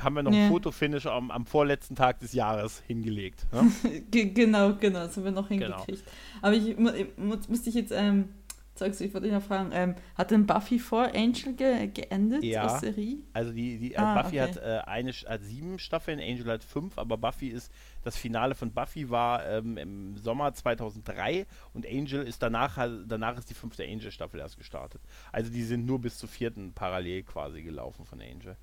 haben 0.00 0.14
wir 0.16 0.22
noch 0.24 0.32
Ja. 0.32 0.42
ein 0.42 0.48
Fotofinish 0.48 1.06
am, 1.06 1.30
am 1.30 1.46
vorletzten 1.46 1.94
Tag 1.94 2.18
des 2.18 2.32
Jahres 2.32 2.82
hingelegt. 2.86 3.46
Ne? 3.52 3.70
Ge 4.10 4.24
genau, 4.26 4.74
genau, 4.74 4.98
das 5.06 5.16
haben 5.16 5.24
wir 5.24 5.30
noch 5.30 5.48
Genau. 5.48 5.76
hingekriegt. 5.84 6.02
Aber 6.42 6.52
ich 6.54 6.76
mu 6.76 6.90
mu 7.16 7.36
müsste 7.48 7.68
ich 7.70 7.76
jetzt, 7.76 7.92
ähm, 7.92 8.28
sagst 8.78 9.00
du, 9.00 9.04
ich 9.04 9.14
wollte 9.14 9.26
dich 9.26 9.34
noch 9.34 9.42
fragen, 9.42 9.70
ähm, 9.72 9.94
hat 10.14 10.30
denn 10.30 10.46
Buffy 10.46 10.78
vor 10.78 11.04
Angel 11.14 11.54
ge 11.54 11.88
geendet 11.88 12.42
Ja. 12.44 12.62
als 12.66 12.80
Serie? 12.80 13.18
Also 13.32 13.52
die, 13.52 13.78
die 13.78 13.94
äh, 13.94 13.98
Ah, 13.98 14.22
Buffy 14.22 14.40
okay. 14.40 14.50
hat 14.52 14.56
äh, 14.58 14.80
eine 14.86 15.12
hat 15.12 15.42
sieben 15.42 15.78
Staffeln, 15.78 16.18
Angel 16.20 16.46
hat 16.52 16.64
fünf, 16.64 16.98
aber 16.98 17.16
Buffy 17.16 17.48
ist 17.48 17.72
das 18.04 18.16
Finale 18.16 18.54
von 18.54 18.70
Buffy 18.72 19.10
war 19.10 19.44
ähm, 19.46 19.76
im 19.78 20.16
Sommer 20.16 20.52
2003 20.54 21.46
und 21.74 21.86
Angel 21.86 22.22
ist 22.22 22.42
danach 22.42 22.76
halt- 22.76 23.04
danach 23.08 23.36
ist 23.38 23.50
die 23.50 23.54
fünfte 23.54 23.84
Angel 23.84 24.10
Staffel 24.10 24.40
erst 24.40 24.56
gestartet. 24.58 25.00
Also 25.32 25.50
die 25.50 25.62
sind 25.64 25.86
nur 25.86 26.00
bis 26.00 26.18
zur 26.18 26.28
vierten 26.28 26.72
parallel 26.72 27.22
quasi 27.24 27.62
gelaufen 27.62 28.04
von 28.04 28.20
Angel. 28.20 28.56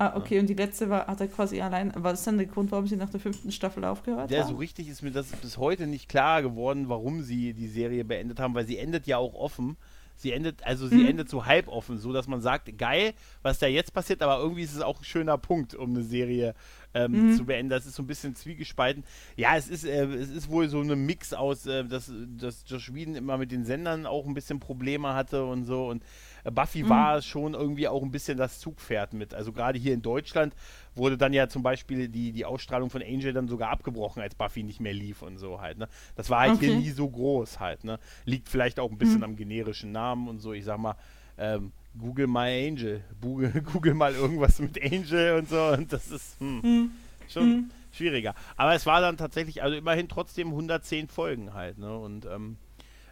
Ah, 0.00 0.16
okay, 0.16 0.38
und 0.40 0.46
die 0.46 0.54
letzte 0.54 0.88
war, 0.88 1.06
hat 1.08 1.20
er 1.20 1.28
quasi 1.28 1.60
allein, 1.60 1.92
war 1.94 2.12
das 2.12 2.24
dann 2.24 2.38
der 2.38 2.46
Grund, 2.46 2.72
warum 2.72 2.86
sie 2.86 2.96
nach 2.96 3.10
der 3.10 3.20
fünften 3.20 3.52
Staffel 3.52 3.84
aufgehört 3.84 4.30
Der 4.30 4.44
haben? 4.44 4.48
so 4.52 4.56
richtig 4.56 4.88
ist 4.88 5.02
mir 5.02 5.10
das 5.10 5.26
bis 5.42 5.58
heute 5.58 5.86
nicht 5.86 6.08
klar 6.08 6.40
geworden, 6.40 6.88
warum 6.88 7.22
sie 7.22 7.52
die 7.52 7.68
Serie 7.68 8.02
beendet 8.06 8.40
haben, 8.40 8.54
weil 8.54 8.66
sie 8.66 8.78
endet 8.78 9.06
ja 9.06 9.18
auch 9.18 9.34
offen. 9.34 9.76
Sie 10.16 10.32
endet, 10.32 10.62
also 10.66 10.86
sie 10.86 11.00
Mhm. 11.02 11.06
endet 11.08 11.28
so 11.30 11.46
halb 11.46 11.68
offen, 11.68 11.96
so 11.98 12.12
dass 12.12 12.28
man 12.28 12.42
sagt, 12.42 12.76
geil, 12.76 13.14
was 13.42 13.58
da 13.58 13.66
jetzt 13.66 13.94
passiert, 13.94 14.22
aber 14.22 14.38
irgendwie 14.38 14.62
ist 14.62 14.74
es 14.74 14.82
auch 14.82 15.00
ein 15.00 15.04
schöner 15.04 15.38
Punkt, 15.38 15.74
um 15.74 15.90
eine 15.90 16.02
Serie 16.02 16.54
ähm, 16.92 17.12
Mhm. 17.14 17.30
zu 17.30 17.46
beenden. 17.46 17.70
Das 17.70 17.86
ist 17.86 17.94
so 17.94 18.02
ein 18.02 18.06
bisschen 18.06 18.34
zwiegespalten. 18.34 19.04
Ja, 19.36 19.56
es 19.56 19.68
ist, 19.68 19.84
äh, 19.84 20.04
es 20.04 20.28
ist 20.28 20.50
wohl 20.50 20.68
so 20.68 20.80
ein 20.82 21.06
Mix 21.06 21.32
aus, 21.32 21.64
äh, 21.66 21.84
dass, 21.86 22.12
dass 22.36 22.64
Josh 22.66 22.92
Whedon 22.92 23.14
immer 23.14 23.38
mit 23.38 23.50
den 23.50 23.64
Sendern 23.64 24.04
auch 24.04 24.26
ein 24.26 24.34
bisschen 24.34 24.60
Probleme 24.60 25.14
hatte 25.14 25.44
und 25.46 25.64
so. 25.64 25.86
Und 25.88 26.02
Buffy 26.44 26.82
Mhm. 26.84 26.88
war 26.88 27.22
schon 27.22 27.54
irgendwie 27.54 27.88
auch 27.88 28.02
ein 28.02 28.10
bisschen 28.10 28.38
das 28.38 28.60
Zugpferd 28.60 29.12
mit. 29.12 29.34
Also 29.34 29.52
gerade 29.52 29.78
hier 29.78 29.94
in 29.94 30.02
Deutschland 30.02 30.54
wurde 30.94 31.16
dann 31.18 31.32
ja 31.32 31.48
zum 31.48 31.62
Beispiel 31.62 32.08
die, 32.08 32.32
die 32.32 32.44
Ausstrahlung 32.44 32.90
von 32.90 33.02
Angel 33.02 33.32
dann 33.32 33.48
sogar 33.48 33.70
abgebrochen, 33.70 34.22
als 34.22 34.34
Buffy 34.34 34.62
nicht 34.62 34.80
mehr 34.80 34.94
lief 34.94 35.22
und 35.22 35.38
so 35.38 35.60
halt. 35.60 35.78
Ne? 35.78 35.88
Das 36.16 36.30
war 36.30 36.40
halt 36.40 36.58
hier 36.58 36.70
Okay. 36.70 36.78
nie 36.78 36.90
so 36.90 37.08
groß 37.08 37.60
halt. 37.60 37.84
Ne? 37.84 37.98
Liegt 38.24 38.48
vielleicht 38.48 38.80
auch 38.80 38.90
ein 38.90 38.98
bisschen 38.98 39.18
Mhm. 39.18 39.24
am 39.24 39.36
generischen 39.36 39.92
Namen 39.92 40.28
und 40.28 40.40
so. 40.40 40.52
Ich 40.52 40.64
sag 40.64 40.78
mal, 40.78 40.96
ähm, 41.38 41.72
Google 41.98 42.26
mal 42.26 42.48
Angel. 42.50 43.02
Google, 43.20 43.50
Google 43.72 43.94
mal 43.94 44.14
irgendwas 44.14 44.58
mit 44.60 44.80
Angel 44.82 45.38
und 45.38 45.48
so. 45.48 45.60
Und 45.68 45.92
das 45.92 46.10
ist 46.10 46.38
hm, 46.40 46.62
Hm, 46.62 46.90
schon 47.28 47.42
hm. 47.42 47.70
schwieriger. 47.92 48.34
Aber 48.56 48.74
es 48.74 48.86
war 48.86 49.00
dann 49.00 49.16
tatsächlich, 49.16 49.62
also 49.62 49.76
immerhin 49.76 50.08
trotzdem 50.08 50.48
110 50.48 51.08
Folgen 51.08 51.54
halt. 51.54 51.78
Ne? 51.78 51.96
Und 51.96 52.26
ähm, 52.26 52.56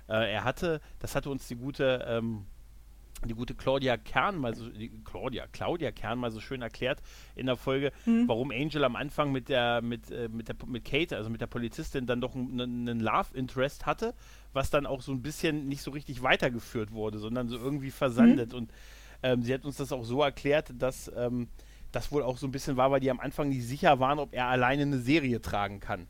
äh, 0.08 0.32
er 0.32 0.44
hatte, 0.44 0.80
das 1.00 1.14
hatte 1.14 1.30
uns 1.30 1.48
die 1.48 1.56
gute, 1.56 2.04
ähm, 2.08 2.44
die 3.24 3.34
gute 3.34 3.54
Claudia 3.54 3.96
Kern 3.96 4.38
mal 4.38 4.54
so, 4.54 4.66
Claudia, 5.04 5.46
Claudia 5.50 5.90
Kern 5.90 6.18
mal 6.18 6.30
so 6.30 6.40
schön 6.40 6.62
erklärt 6.62 7.00
in 7.34 7.46
der 7.46 7.56
Folge, 7.56 7.92
Hm. 8.04 8.28
warum 8.28 8.50
Angel 8.50 8.84
am 8.84 8.96
Anfang 8.96 9.32
mit 9.32 9.48
der, 9.48 9.82
mit, 9.82 10.10
äh, 10.10 10.28
mit 10.28 10.48
der, 10.48 10.56
mit 10.66 10.84
Kate, 10.84 11.16
also 11.16 11.28
mit 11.30 11.40
der 11.40 11.46
Polizistin, 11.46 12.06
dann 12.06 12.20
doch 12.20 12.34
einen, 12.34 13.00
Love 13.00 13.36
Interest 13.36 13.86
hatte, 13.86 14.14
was 14.52 14.70
dann 14.70 14.86
auch 14.86 15.02
so 15.02 15.12
ein 15.12 15.22
bisschen 15.22 15.66
nicht 15.68 15.82
so 15.82 15.90
richtig 15.90 16.22
weitergeführt 16.22 16.92
wurde, 16.92 17.18
sondern 17.18 17.48
so 17.48 17.56
irgendwie 17.56 17.90
versandet. 17.90 18.54
Und 18.54 18.70
ähm, 19.22 19.42
sie 19.42 19.52
hat 19.52 19.64
uns 19.64 19.76
das 19.76 19.92
auch 19.92 20.04
so 20.04 20.22
erklärt, 20.22 20.72
dass 20.78 21.10
ähm, 21.16 21.48
das 21.92 22.12
wohl 22.12 22.22
auch 22.22 22.36
so 22.36 22.46
ein 22.46 22.52
bisschen 22.52 22.76
war, 22.76 22.90
weil 22.90 23.00
die 23.00 23.10
am 23.10 23.20
Anfang 23.20 23.48
nicht 23.48 23.66
sicher 23.66 23.98
waren, 23.98 24.18
ob 24.18 24.34
er 24.34 24.46
alleine 24.46 24.82
eine 24.82 24.98
Serie 24.98 25.40
tragen 25.40 25.80
kann. 25.80 26.06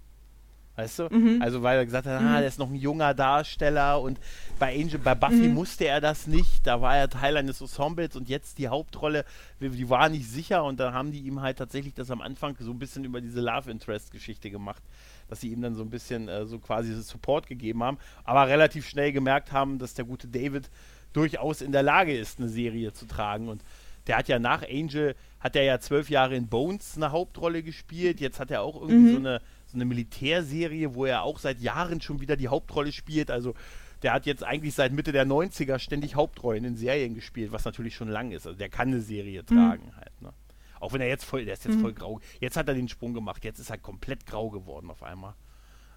Weißt 0.78 1.00
du? 1.00 1.09
Mhm. 1.10 1.42
Also 1.42 1.64
weil 1.64 1.76
er 1.78 1.84
gesagt 1.84 2.06
hat, 2.06 2.20
ah, 2.20 2.20
Mhm. 2.20 2.38
der 2.38 2.46
ist 2.46 2.59
noch 2.60 2.68
ein 2.70 2.76
junger 2.76 3.12
Darsteller 3.12 4.00
und 4.00 4.20
bei 4.60 4.72
Angel, 4.80 5.00
bei 5.00 5.16
Buffy 5.16 5.48
Mhm. 5.48 5.55
musste 5.55 5.86
er 5.86 6.00
das 6.00 6.28
nicht. 6.28 6.64
Da 6.68 6.80
war 6.80 6.96
er 6.96 7.09
Teil 7.09 7.36
eines 7.36 7.60
Ensembles 7.60 8.14
und 8.14 8.28
jetzt 8.28 8.59
die 8.59 8.68
Hauptrolle, 8.68 9.24
die 9.60 9.90
war 9.90 10.09
nicht 10.09 10.30
sicher 10.30 10.62
und 10.62 10.78
dann 10.78 10.94
haben 10.94 11.10
die 11.10 11.18
ihm 11.22 11.40
halt 11.42 11.59
tatsächlich 11.59 11.94
das 11.94 12.12
am 12.12 12.20
Anfang 12.20 12.55
so 12.60 12.70
ein 12.70 12.78
bisschen 12.78 13.05
über 13.05 13.20
diese 13.20 13.40
Love 13.40 13.68
Interest 13.72 14.12
Geschichte 14.12 14.50
gemacht, 14.50 14.80
dass 15.28 15.40
sie 15.40 15.48
ihm 15.48 15.62
dann 15.62 15.74
so 15.74 15.82
ein 15.82 15.90
bisschen 15.90 16.28
äh, 16.28 16.46
so 16.46 16.60
quasi 16.60 16.94
Support 16.94 17.48
gegeben 17.48 17.82
haben, 17.82 17.98
aber 18.22 18.46
relativ 18.46 18.88
schnell 18.88 19.10
gemerkt 19.10 19.50
haben, 19.50 19.80
dass 19.80 19.94
der 19.94 20.05
gute 20.05 20.28
David 20.28 20.70
durchaus 21.12 21.60
in 21.60 21.72
der 21.72 21.82
Lage 21.82 22.16
ist, 22.16 22.38
eine 22.38 22.48
Serie 22.48 22.92
zu 22.92 23.05
tragen 23.06 23.48
und 23.48 23.62
der 24.06 24.16
hat 24.16 24.28
ja 24.28 24.38
nach 24.38 24.62
Angel, 24.62 25.16
hat 25.40 25.55
er 25.56 25.64
ja 25.64 25.80
zwölf 25.80 26.09
Jahre 26.09 26.36
in 26.36 26.46
Bones 26.46 26.94
eine 26.96 27.10
Hauptrolle 27.12 27.62
gespielt. 27.62 28.20
Jetzt 28.20 28.40
hat 28.40 28.50
er 28.50 28.62
auch 28.62 28.76
irgendwie 28.80 29.10
Mhm. 29.10 29.12
so, 29.12 29.16
eine, 29.18 29.40
so 29.70 29.76
eine 29.76 29.84
Militärserie, 29.84 30.94
wo 30.94 31.04
er 31.04 31.22
auch 31.22 31.38
seit 31.38 31.60
Jahren 31.60 32.00
schon 32.00 32.20
wieder 32.20 32.36
die 32.36 32.48
Hauptrolle 32.48 32.90
spielt. 32.92 33.30
Also 33.30 33.54
der 34.02 34.12
hat 34.12 34.26
jetzt 34.26 34.42
eigentlich 34.44 34.74
seit 34.74 34.92
Mitte 34.92 35.12
der 35.12 35.26
90er 35.26 35.78
ständig 35.78 36.14
Hauptrollen 36.14 36.64
in 36.64 36.76
Serien 36.76 37.14
gespielt, 37.14 37.52
was 37.52 37.64
natürlich 37.64 37.94
schon 37.94 38.08
lang 38.08 38.30
ist. 38.32 38.46
Also 38.46 38.58
der 38.58 38.68
kann 38.68 38.88
eine 38.88 39.00
Serie 39.00 39.44
tragen 39.44 39.92
halt. 39.96 40.22
Ne? 40.22 40.32
Auch 40.80 40.92
wenn 40.92 41.00
er 41.00 41.08
jetzt 41.08 41.24
voll, 41.24 41.44
der 41.44 41.54
ist 41.54 41.64
jetzt 41.64 41.76
Mhm. 41.76 41.80
voll 41.80 41.92
grau. 41.92 42.20
Jetzt 42.40 42.56
hat 42.56 42.68
er 42.68 42.74
den 42.74 42.88
Sprung 42.88 43.12
gemacht. 43.12 43.44
Jetzt 43.44 43.58
ist 43.58 43.70
er 43.70 43.78
komplett 43.78 44.24
grau 44.26 44.50
geworden 44.50 44.90
auf 44.90 45.02
einmal. 45.02 45.34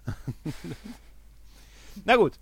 Na 2.04 2.16
gut. 2.16 2.34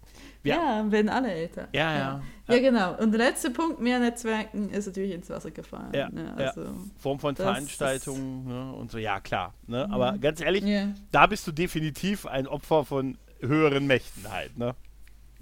Wir, 0.43 0.55
ja, 0.55 0.91
werden 0.91 1.09
alle 1.09 1.33
älter. 1.33 1.69
Ja, 1.73 1.93
ja, 1.93 1.99
ja. 1.99 2.23
Ja, 2.49 2.59
genau. 2.59 2.97
Und 2.97 3.13
der 3.13 3.19
letzte 3.19 3.51
Punkt, 3.51 3.81
mehr 3.81 3.99
Netzwerken, 3.99 4.71
ist 4.71 4.87
natürlich 4.87 5.13
ins 5.13 5.29
Wasser 5.31 5.51
gefallen. 5.51 5.93
Ja, 5.95 6.09
ne? 6.09 6.35
also, 6.37 6.63
ja. 6.63 6.75
Form 6.99 7.21
von 7.21 7.37
Veranstaltungen 7.37 8.49
ne? 8.49 8.73
und 8.73 8.91
so, 8.91 8.99
ja, 8.99 9.21
klar. 9.21 9.55
Ne? 9.67 9.87
Aber 9.91 10.13
mhm. 10.13 10.21
ganz 10.21 10.41
ehrlich, 10.41 10.65
da 11.13 11.27
bist 11.27 11.47
du 11.47 11.53
definitiv 11.53 12.27
ein 12.27 12.47
Opfer 12.47 12.85
von 12.85 13.19
höheren 13.41 13.87
Mächten 13.87 14.31
halt, 14.31 14.57
ne? 14.59 14.75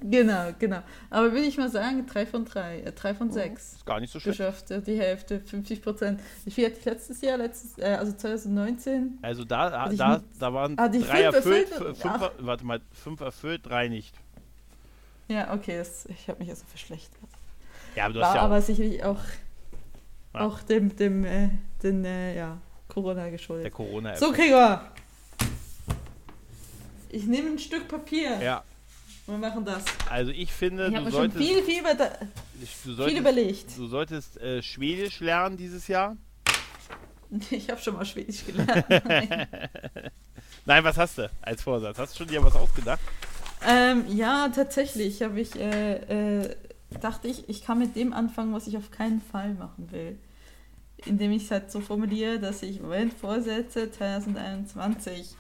Genau, 0.01 0.53
genau. 0.59 0.83
Aber 1.11 1.33
würde 1.33 1.47
ich 1.47 1.57
mal 1.59 1.69
sagen, 1.69 2.07
drei 2.07 2.25
von 2.25 2.45
drei, 2.45 2.81
äh, 2.81 2.93
drei 2.93 3.15
von 3.15 3.33
sechs. 3.33 3.75
Ist 3.75 3.87
gar 3.87 3.99
nicht 3.99 4.13
so 4.13 4.21
schlecht. 4.21 4.39
Geschafft, 4.39 4.67
die 4.87 4.99
Hälfte, 4.99 5.41
50 5.41 5.83
Prozent. 5.83 6.21
Wie 6.45 6.51
viel 6.53 6.67
hatte 6.67 6.77
ich 6.79 6.85
letztes 6.85 7.21
Jahr, 7.21 7.37
letztes, 7.37 7.79
äh, 7.79 7.97
also 7.99 8.13
2019? 8.13 9.19
Also 9.23 9.45
da, 9.45 9.89
da, 9.89 10.23
da 10.39 10.55
waren 10.55 10.79
ah, 10.79 10.89
drei 10.89 11.23
erfüllt, 11.23 11.73
erfüllt 11.73 11.97
fünf, 11.97 12.31
warte 12.39 12.65
mal, 12.65 12.81
fünf 12.93 13.21
erfüllt, 13.21 13.67
drei 13.67 13.89
nicht. 13.89 14.15
Ja, 15.27 15.53
okay, 15.53 15.79
das, 15.79 16.07
ich 16.07 16.29
habe 16.29 16.39
mich 16.39 16.51
also 16.51 16.65
verschlechtert. 16.67 17.19
Ja, 17.97 18.05
aber 18.05 18.15
du 18.15 18.21
War 18.21 18.29
hast 18.29 18.35
ja 18.35 18.41
auch, 18.41 18.45
aber 18.45 18.63
sicherlich 18.63 19.05
auch, 19.05 19.21
ja. 20.35 20.41
auch 20.41 20.61
dem, 20.63 20.95
dem, 20.95 21.25
äh, 21.25 21.51
den, 21.83 22.05
äh, 22.05 22.37
ja, 22.37 22.59
Corona 22.87 23.29
geschuldet. 23.31 23.65
Der 23.65 23.73
Corona. 23.73 24.17
So, 24.17 24.33
Gregor. 24.33 24.81
Ich 27.11 27.27
nehme 27.27 27.51
ein 27.51 27.59
Stück 27.59 27.89
Papier. 27.89 28.41
Ja. 28.41 28.65
Wir 29.29 29.37
machen 29.37 29.63
das. 29.63 29.85
Also 30.09 30.31
ich 30.31 30.51
finde, 30.51 30.89
ich 30.89 30.95
du 30.95 31.11
solltest, 31.11 31.37
schon 31.37 31.47
viel, 31.47 31.63
viel, 31.63 31.83
du 31.83 32.93
solltest, 32.95 33.09
viel 33.09 33.19
überlegt. 33.19 33.77
Du 33.77 33.87
solltest 33.87 34.39
äh, 34.39 34.63
Schwedisch 34.63 35.21
lernen 35.21 35.57
dieses 35.57 35.87
Jahr. 35.87 36.17
Ich 37.51 37.69
habe 37.69 37.79
schon 37.79 37.95
mal 37.95 38.07
Schwedisch 38.07 38.47
gelernt. 38.47 38.87
Nein, 40.65 40.83
was 40.83 40.97
hast 40.97 41.19
du 41.19 41.31
als 41.43 41.63
Vorsatz? 41.63 41.99
Hast 41.99 42.15
du 42.15 42.19
schon 42.25 42.29
dir 42.29 42.43
was 42.43 42.55
ausgedacht? 42.57 43.01
Ähm, 43.69 44.07
ja, 44.09 44.49
tatsächlich 44.49 45.21
habe 45.21 45.39
ich, 45.39 45.55
äh, 45.57 46.45
äh, 46.45 46.57
dachte 47.03 47.29
ich, 47.29 47.51
ich 47.51 47.63
kann 47.63 47.81
mit 47.81 47.97
dem 47.97 48.15
anfangen, 48.15 48.55
was 48.55 48.67
ich 48.67 48.79
auf 48.79 48.91
keinen 48.91 49.21
Fall 49.21 49.53
machen 49.53 49.93
will. 49.93 50.19
Indem 51.05 51.33
ich 51.33 51.45
es 51.45 51.51
halt 51.51 51.71
so 51.71 51.81
formuliere, 51.81 52.39
dass 52.39 52.63
ich, 52.63 52.81
Moment, 52.81 53.13
Vorsätze 53.13 53.91
2021, 53.91 55.37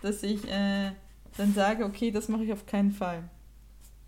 dass 0.00 0.22
ich 0.22 0.50
äh, 0.50 0.92
dann 1.36 1.52
sage, 1.54 1.84
okay, 1.84 2.10
das 2.10 2.28
mache 2.28 2.44
ich 2.44 2.52
auf 2.52 2.66
keinen 2.66 2.92
Fall. 2.92 3.24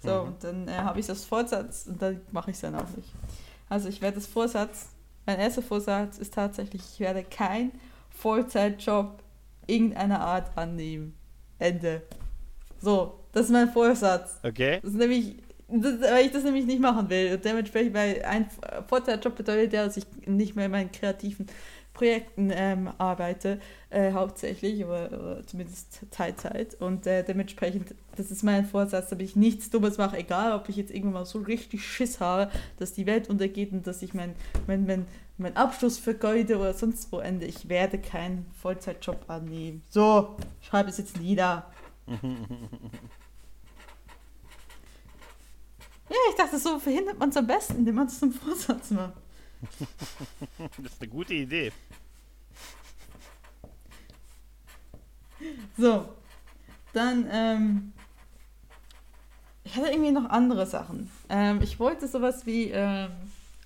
So, 0.02 0.22
mhm. 0.22 0.28
und 0.28 0.44
dann 0.44 0.68
äh, 0.68 0.72
habe 0.72 1.00
ich 1.00 1.06
das 1.06 1.24
Vorsatz 1.24 1.86
und 1.86 2.00
dann 2.00 2.20
mache 2.30 2.50
ich 2.50 2.56
es 2.56 2.60
dann 2.60 2.74
auch 2.74 2.88
nicht. 2.96 3.12
Also 3.68 3.88
ich 3.88 4.00
werde 4.00 4.16
das 4.16 4.26
Vorsatz, 4.26 4.86
mein 5.26 5.38
erster 5.38 5.62
Vorsatz 5.62 6.18
ist 6.18 6.34
tatsächlich, 6.34 6.82
ich 6.94 7.00
werde 7.00 7.22
keinen 7.24 7.72
Vollzeitjob 8.10 9.22
irgendeiner 9.66 10.20
Art 10.20 10.56
annehmen. 10.56 11.14
Ende. 11.58 12.02
So, 12.80 13.18
das 13.32 13.46
ist 13.46 13.52
mein 13.52 13.70
Vorsatz. 13.70 14.38
Okay. 14.42 14.78
Das 14.82 14.92
ist 14.92 14.98
nämlich, 14.98 15.36
das, 15.68 16.00
weil 16.00 16.26
ich 16.26 16.32
das 16.32 16.44
nämlich 16.44 16.66
nicht 16.66 16.80
machen 16.80 17.10
will. 17.10 17.34
Und 17.34 17.44
dementsprechend, 17.44 17.94
weil 17.94 18.22
ein 18.22 18.48
Vollzeitjob 18.86 19.36
bedeutet 19.36 19.72
ja, 19.72 19.84
dass 19.84 19.96
ich 19.96 20.06
nicht 20.26 20.56
mehr 20.56 20.66
in 20.66 20.70
meinen 20.70 20.92
kreativen 20.92 21.46
Projekten 21.98 22.52
ähm, 22.54 22.90
arbeite, 22.98 23.58
äh, 23.90 24.12
hauptsächlich, 24.12 24.84
oder, 24.84 25.06
oder, 25.06 25.46
zumindest 25.46 26.06
Teilzeit. 26.12 26.76
Und 26.80 27.08
äh, 27.08 27.24
dementsprechend, 27.24 27.92
das 28.16 28.30
ist 28.30 28.44
mein 28.44 28.64
Vorsatz, 28.64 29.10
damit 29.10 29.26
ich 29.26 29.34
nichts 29.34 29.68
Dummes 29.70 29.98
mache, 29.98 30.16
egal 30.16 30.52
ob 30.52 30.68
ich 30.68 30.76
jetzt 30.76 30.92
irgendwann 30.92 31.22
mal 31.22 31.26
so 31.26 31.40
richtig 31.40 31.84
Schiss 31.84 32.20
habe, 32.20 32.52
dass 32.78 32.92
die 32.92 33.04
Welt 33.06 33.28
untergeht 33.28 33.72
und 33.72 33.84
dass 33.88 34.00
ich 34.02 34.14
meinen 34.14 34.36
mein, 34.68 34.86
mein, 34.86 35.06
mein 35.38 35.56
Abschluss 35.56 35.98
vergeude 35.98 36.58
oder 36.58 36.72
sonst 36.72 37.10
wo 37.10 37.18
ende. 37.18 37.46
Ich 37.46 37.68
werde 37.68 37.98
keinen 37.98 38.46
Vollzeitjob 38.62 39.24
annehmen. 39.26 39.82
So, 39.88 40.36
schreibe 40.60 40.90
es 40.90 40.98
jetzt 40.98 41.20
nieder. 41.20 41.66
Ja, 46.10 46.16
ich 46.30 46.36
dachte, 46.36 46.58
so 46.58 46.78
verhindert 46.78 47.18
man 47.18 47.28
es 47.28 47.36
am 47.36 47.46
besten, 47.46 47.76
indem 47.76 47.96
man 47.96 48.06
es 48.06 48.18
zum 48.18 48.32
Vorsatz 48.32 48.90
macht. 48.92 49.12
das 50.58 50.92
ist 50.92 51.00
eine 51.00 51.10
gute 51.10 51.34
Idee. 51.34 51.72
So, 55.76 56.08
dann, 56.92 57.28
ähm, 57.30 57.92
ich 59.64 59.76
hatte 59.76 59.88
irgendwie 59.88 60.10
noch 60.10 60.28
andere 60.28 60.66
Sachen. 60.66 61.10
Ähm, 61.28 61.60
ich 61.62 61.78
wollte 61.78 62.08
sowas 62.08 62.46
wie, 62.46 62.70
ähm, 62.70 63.10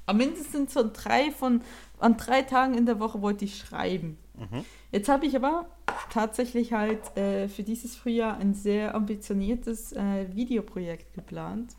am 0.07 0.17
mindestens 0.17 0.75
so 0.75 0.89
drei 0.93 1.31
von, 1.31 1.63
an 1.99 2.17
drei 2.17 2.43
Tagen 2.43 2.75
in 2.75 2.87
der 2.87 3.01
Woche 3.01 3.23
wollte 3.23 3.45
ich 3.45 3.59
schreiben. 3.59 4.19
Mhm. 4.35 4.65
Jetzt 4.91 5.09
habe 5.09 5.27
ich 5.27 5.37
aber 5.37 5.67
tatsächlich 6.11 6.73
halt 6.73 7.17
äh, 7.17 7.49
für 7.49 7.63
dieses 7.63 7.97
Frühjahr 7.97 8.37
ein 8.37 8.55
sehr 8.55 8.95
ambitioniertes 8.95 9.93
äh, 9.93 10.27
Videoprojekt 10.35 11.15
geplant. 11.15 11.77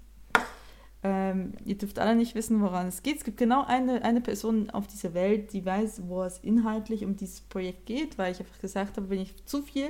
Ähm, 1.04 1.54
ihr 1.66 1.78
dürft 1.78 2.00
alle 2.00 2.16
nicht 2.16 2.34
wissen, 2.34 2.62
woran 2.62 2.88
es 2.88 3.04
geht. 3.04 3.18
Es 3.18 3.24
gibt 3.26 3.38
genau 3.38 3.66
eine, 3.66 4.04
eine 4.04 4.22
Person 4.22 4.70
auf 4.70 4.88
dieser 4.88 5.14
Welt, 5.14 5.52
die 5.52 5.66
weiß, 5.66 6.04
wo 6.08 6.24
es 6.24 6.40
inhaltlich 6.40 7.04
um 7.04 7.18
dieses 7.18 7.42
Projekt 7.42 7.86
geht, 7.86 8.18
weil 8.18 8.32
ich 8.32 8.40
einfach 8.40 8.60
gesagt 8.60 8.96
habe, 8.96 9.10
wenn 9.10 9.20
ich 9.20 9.46
zu 9.46 9.62
viel 9.62 9.90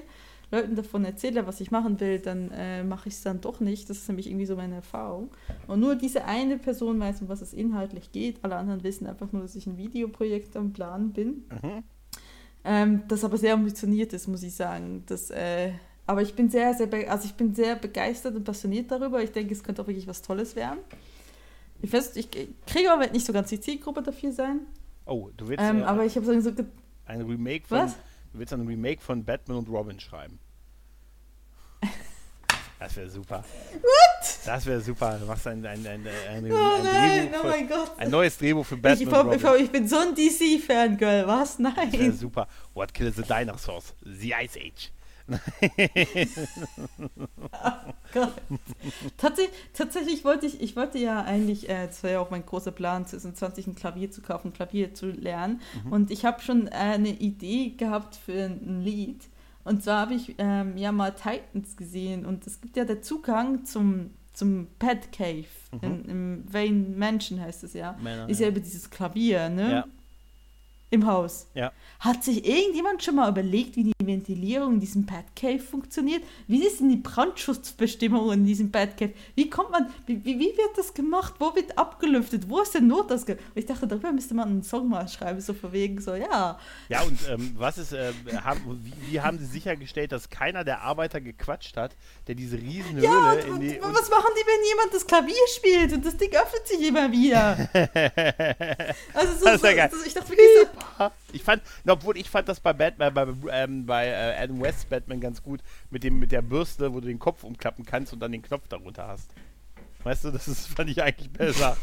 Leuten 0.54 0.76
davon 0.76 1.06
erzähle, 1.06 1.46
was 1.48 1.62
ich 1.62 1.72
machen 1.72 2.00
will, 2.00 2.20
dann 2.20 2.52
äh, 2.52 2.84
mache 2.84 3.10
ich 3.10 3.16
es 3.16 3.22
dann 3.22 3.42
doch 3.42 3.60
nicht. 3.60 3.90
Das 3.90 3.98
ist 3.98 4.08
nämlich 4.08 4.28
irgendwie 4.28 4.46
so 4.46 4.56
meine 4.56 4.76
Erfahrung. 4.76 5.30
Und 5.68 5.80
nur 5.80 5.96
diese 5.96 6.26
eine 6.26 6.58
Person 6.58 7.00
weiß, 7.00 7.22
um 7.22 7.30
was 7.30 7.42
es 7.42 7.54
inhaltlich 7.54 8.12
geht. 8.12 8.44
Alle 8.44 8.56
anderen 8.56 8.84
wissen 8.84 9.08
einfach 9.08 9.32
nur, 9.32 9.42
dass 9.44 9.56
ich 9.56 9.68
ein 9.68 9.78
Videoprojekt 9.78 10.56
am 10.56 10.74
Plan 10.74 11.12
bin. 11.12 11.46
Mhm. 11.50 11.84
Ähm, 12.66 13.04
das 13.08 13.24
aber 13.24 13.38
sehr 13.38 13.54
ambitioniert 13.54 14.14
ist, 14.14 14.28
muss 14.28 14.44
ich 14.44 14.56
sagen. 14.56 15.04
Das, 15.08 15.30
äh, 15.32 15.74
aber 16.06 16.22
ich 16.22 16.34
bin 16.34 16.50
sehr, 16.50 16.74
sehr, 16.74 16.90
also 17.10 17.26
ich 17.26 17.34
bin 17.34 17.54
sehr 17.56 17.76
begeistert 17.76 18.36
und 18.36 18.44
passioniert 18.44 18.92
darüber. 18.92 19.22
Ich 19.24 19.32
denke, 19.32 19.54
es 19.54 19.64
könnte 19.64 19.82
auch 19.82 19.88
wirklich 19.88 20.08
was 20.08 20.22
Tolles 20.22 20.56
werden. 20.56 20.80
Ich 21.82 21.92
weiß, 21.92 22.16
ich 22.16 22.30
kriege 22.66 22.92
aber 22.92 23.08
nicht 23.08 23.26
so 23.26 23.34
ganz 23.34 23.50
die 23.50 23.60
Zielgruppe 23.60 24.02
dafür 24.04 24.32
sein. 24.32 24.62
Oh, 25.06 25.30
du 25.36 25.48
willst 25.48 25.64
ähm, 25.64 25.82
äh, 25.82 25.84
aber 25.84 26.06
ich 26.06 26.16
habe 26.16 26.26
so 26.26 26.32
ein 27.06 27.22
Remake 27.22 27.68
von 27.68 27.78
was? 27.80 27.96
du 28.32 28.40
willst 28.40 28.54
ein 28.54 28.66
Remake 28.66 29.02
von 29.02 29.24
Batman 29.24 29.58
und 29.58 29.70
Robin 29.70 30.00
schreiben. 30.00 30.40
Das 32.80 32.98
wäre 32.98 33.10
super. 33.10 33.46
What? 33.82 34.40
Das 34.46 34.66
wäre 34.66 34.82
super. 34.82 35.18
Du 35.18 35.26
machst 35.26 35.48
ein, 35.48 35.66
ein, 35.66 35.88
ein, 35.88 36.06
ein, 36.06 36.52
oh 36.52 36.56
ein 36.56 36.84
nein, 36.84 37.30
Drehbuch 37.30 37.40
oh 37.42 37.48
mein 37.48 37.70
Gott. 37.70 37.92
ein 37.96 38.10
neues 38.10 38.38
Drehbuch 38.38 38.66
für 38.66 38.76
Batman. 38.76 39.32
Ich, 39.32 39.38
ich, 39.38 39.44
ich, 39.44 39.62
ich 39.62 39.72
bin 39.72 39.88
so 39.88 40.00
ein 40.00 40.14
DC-Fangirl, 40.14 41.26
was? 41.26 41.60
Nein. 41.60 41.74
Das 41.92 41.94
wäre 41.94 42.12
super. 42.12 42.48
What 42.74 42.94
kills 42.94 43.16
the 43.16 43.22
dinosaurs? 43.22 43.94
The 44.02 44.34
Ice 44.44 44.60
Age. 44.60 44.92
oh 47.52 47.94
Gott. 48.14 48.34
Tatsächlich, 49.18 50.26
wollte 50.26 50.46
ich, 50.46 50.62
ich 50.62 50.76
wollte 50.76 50.98
ja 50.98 51.24
eigentlich, 51.24 51.70
äh, 51.70 51.88
das 51.88 52.04
war 52.04 52.12
ja 52.12 52.20
auch 52.20 52.30
mein 52.30 52.46
großer 52.46 52.72
Plan, 52.72 53.06
2020 53.06 53.68
ein 53.68 53.76
Klavier 53.76 54.12
zu 54.12 54.22
kaufen, 54.22 54.54
Klavier 54.54 54.94
zu 54.94 55.08
lernen. 55.08 55.62
Mhm. 55.86 55.92
Und 55.92 56.12
ich 56.12 56.26
habe 56.26 56.42
schon 56.42 56.68
äh, 56.68 56.72
eine 56.72 57.10
Idee 57.10 57.70
gehabt 57.78 58.16
für 58.16 58.46
ein 58.46 58.82
Lied. 58.84 59.24
Und 59.64 59.84
zwar 59.84 60.02
habe 60.02 60.16
ich 60.16 60.36
ähm, 60.40 60.78
ja 60.78 60.92
mal 60.92 61.12
Titans 61.12 61.78
gesehen 61.78 62.26
und 62.26 62.46
es 62.46 62.60
gibt 62.60 62.76
ja 62.76 62.84
der 62.84 63.02
Zugang 63.02 63.64
zum, 63.64 64.10
zum 64.34 64.68
Pet 64.78 65.14
Cave 65.14 65.46
mhm. 65.72 65.80
in, 65.82 66.06
im 66.06 66.44
Wayne 66.54 66.98
Mansion 66.98 67.40
heißt 67.40 67.64
es 67.64 67.74
ja. 67.74 67.98
Männer, 68.02 68.28
ist 68.28 68.42
ja, 68.42 68.48
ja 68.48 68.52
über 68.52 68.60
dieses 68.60 68.90
Klavier, 68.90 69.48
ne? 69.48 69.72
Ja 69.72 69.86
im 70.94 71.08
Haus. 71.08 71.48
Ja. 71.56 71.72
Hat 72.00 72.24
sich 72.24 72.46
irgendjemand 72.48 73.04
schon 73.04 73.16
mal 73.16 73.30
überlegt, 73.30 73.76
wie 73.76 73.84
die 73.84 73.93
Ventilierung 74.08 74.74
in 74.74 74.80
diesem 74.80 75.06
Batcave 75.06 75.60
funktioniert? 75.60 76.24
Wie 76.48 76.66
ist 76.66 76.80
denn 76.80 76.90
die 76.90 76.98
Brandschutzbestimmung 76.98 78.32
in 78.32 78.46
diesem 78.46 78.72
Batcave? 78.72 79.14
Wie 79.36 79.50
kommt 79.50 79.72
man, 79.72 79.88
wie, 80.06 80.24
wie, 80.24 80.40
wird 80.40 80.78
das 80.78 80.94
gemacht? 80.94 81.36
Wo 81.40 81.56
wird 81.56 81.78
abgelüftet? 81.78 82.50
Wo 82.50 82.62
ist 82.62 82.74
der 82.74 82.82
Notausgang? 82.82 83.38
Und 83.38 83.58
ich 83.58 83.66
dachte, 83.66 83.88
darüber 83.88 84.12
müsste 84.12 84.34
man 84.34 84.50
einen 84.50 84.64
Song 84.64 84.90
mal 84.90 85.08
schreiben, 85.08 85.42
so 85.42 85.54
von 85.54 85.72
wegen 85.72 86.02
so, 86.02 86.16
ja. 86.16 86.60
Ja, 86.90 87.02
und 87.04 87.20
ähm, 87.30 87.56
was 87.58 87.78
ist, 87.78 87.94
äh, 87.94 88.14
haben, 88.44 88.82
wie, 88.84 89.12
wie, 89.12 89.22
haben 89.22 89.38
sie 89.40 89.46
sichergestellt, 89.46 90.12
dass 90.12 90.30
keiner 90.30 90.64
der 90.64 90.82
Arbeiter 90.82 91.22
gequatscht 91.22 91.78
hat, 91.78 91.96
der 92.28 92.36
diese 92.36 92.58
riesen 92.58 92.96
Höhle 92.96 93.04
ja, 93.04 93.34
in 93.34 93.60
die... 93.60 93.80
Und, 93.80 93.94
was 93.94 94.10
machen 94.10 94.32
die, 94.36 94.46
wenn 94.46 94.68
jemand 94.70 94.94
das 94.94 95.06
Klavier 95.06 95.36
spielt 95.56 95.94
und 95.94 96.06
das 96.06 96.18
Ding 96.18 96.32
öffnet 96.32 96.68
sich 96.68 96.88
immer 96.88 97.12
wieder? 97.12 97.70
also 99.14 99.34
so, 99.38 99.46
das 99.46 99.56
ist 99.56 99.64
ja 99.64 99.74
geil. 99.74 99.92
So, 99.92 100.06
ich 100.06 100.14
dachte 100.14 100.30
wirklich 100.30 100.48
so, 100.98 101.12
ich 101.32 101.44
fand, 101.44 101.62
obwohl 101.88 102.18
ich 102.18 102.30
fand 102.30 102.48
das 102.48 102.60
bei 102.60 102.74
Batman, 102.74 103.14
bei, 103.14 103.28
ähm, 103.52 103.86
bei 103.86 103.93
äh, 104.02 104.36
Adam 104.42 104.62
West 104.62 104.90
Batman 104.90 105.20
ganz 105.20 105.44
gut, 105.44 105.62
mit, 105.90 106.04
dem, 106.04 106.20
mit 106.20 106.32
der 106.32 106.42
Bürste, 106.42 106.94
wo 106.94 107.00
du 107.00 107.08
den 107.08 107.20
Kopf 107.20 107.44
umklappen 107.44 107.86
kannst 107.86 108.14
und 108.14 108.20
dann 108.20 108.32
den 108.32 108.42
Knopf 108.42 108.68
darunter 108.68 109.08
hast. 109.08 109.34
Weißt 110.04 110.26
du, 110.26 110.32
das 110.32 110.48
ist, 110.48 110.68
fand 110.68 110.90
ich 110.90 111.02
eigentlich 111.02 111.32
besser. 111.32 111.78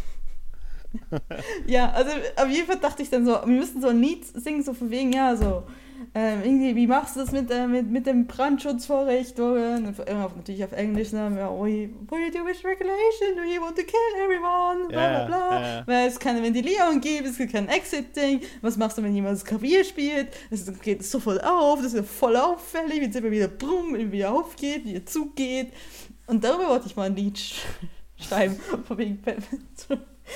ja, 1.67 1.91
also 1.93 2.11
auf 2.37 2.49
jeden 2.49 2.67
Fall 2.67 2.81
dachte 2.81 3.03
ich 3.03 3.11
dann 3.11 3.25
so, 3.25 3.33
wir 3.33 3.47
müssen 3.47 3.81
so 3.81 3.89
ein 3.89 4.01
Lied 4.01 4.25
singen, 4.25 4.63
so 4.63 4.75
von 4.75 4.91
wegen, 4.91 5.13
ja, 5.13 5.37
so 5.37 5.67
ähm, 6.15 6.41
irgendwie, 6.45 6.77
wie 6.77 6.87
machst 6.87 7.17
du 7.17 7.21
das 7.21 7.33
mit, 7.33 7.51
äh, 7.51 7.67
mit, 7.67 7.91
mit 7.91 8.07
den 8.07 8.27
Brandschutzvorrichtungen? 8.27 9.95
Immer 10.07 10.33
natürlich 10.37 10.65
auf 10.65 10.73
Englisch, 10.73 11.13
ne? 11.13 11.31
What 11.31 11.59
do 11.59 12.17
you 12.17 12.31
do 12.31 12.45
with 12.45 12.65
regulation? 12.65 13.37
Do 13.37 13.43
you 13.43 13.61
want 13.61 13.77
to 13.77 13.83
kill 13.83 14.25
everyone? 14.25 14.89
Bla 14.89 15.09
bla 15.09 15.25
bla. 15.27 15.61
Yeah. 15.61 15.87
Weil 15.87 16.09
es 16.09 16.19
keine 16.19 16.43
Ventilierung 16.43 17.01
gibt, 17.01 17.27
es 17.27 17.39
gibt 17.39 17.53
kein 17.53 17.69
Exit-Ding. 17.69 18.41
Was 18.63 18.77
machst 18.77 18.99
du, 18.99 19.03
wenn 19.03 19.15
jemand 19.15 19.37
das 19.37 19.45
Klavier 19.45 19.85
spielt? 19.85 20.29
Es 20.51 20.67
geht 20.81 21.05
sofort 21.05 21.43
auf, 21.45 21.83
das 21.83 21.95
ist 21.95 22.09
voll 22.09 22.37
auffällig, 22.37 23.01
wenn 23.01 23.11
es 23.11 23.17
immer 23.17 23.31
wieder 23.31 23.49
brumm, 23.49 24.13
wieder 24.13 24.33
aufgeht, 24.33 24.85
wieder 24.85 25.05
zugeht. 25.07 25.73
Und 26.27 26.45
darüber 26.45 26.69
wollte 26.69 26.87
ich 26.87 26.97
mal 26.97 27.07
ein 27.07 27.17
Lied 27.17 27.39
sch 27.39 27.63
schreiben. 28.17 28.57
Von 28.87 28.99
wegen 28.99 29.21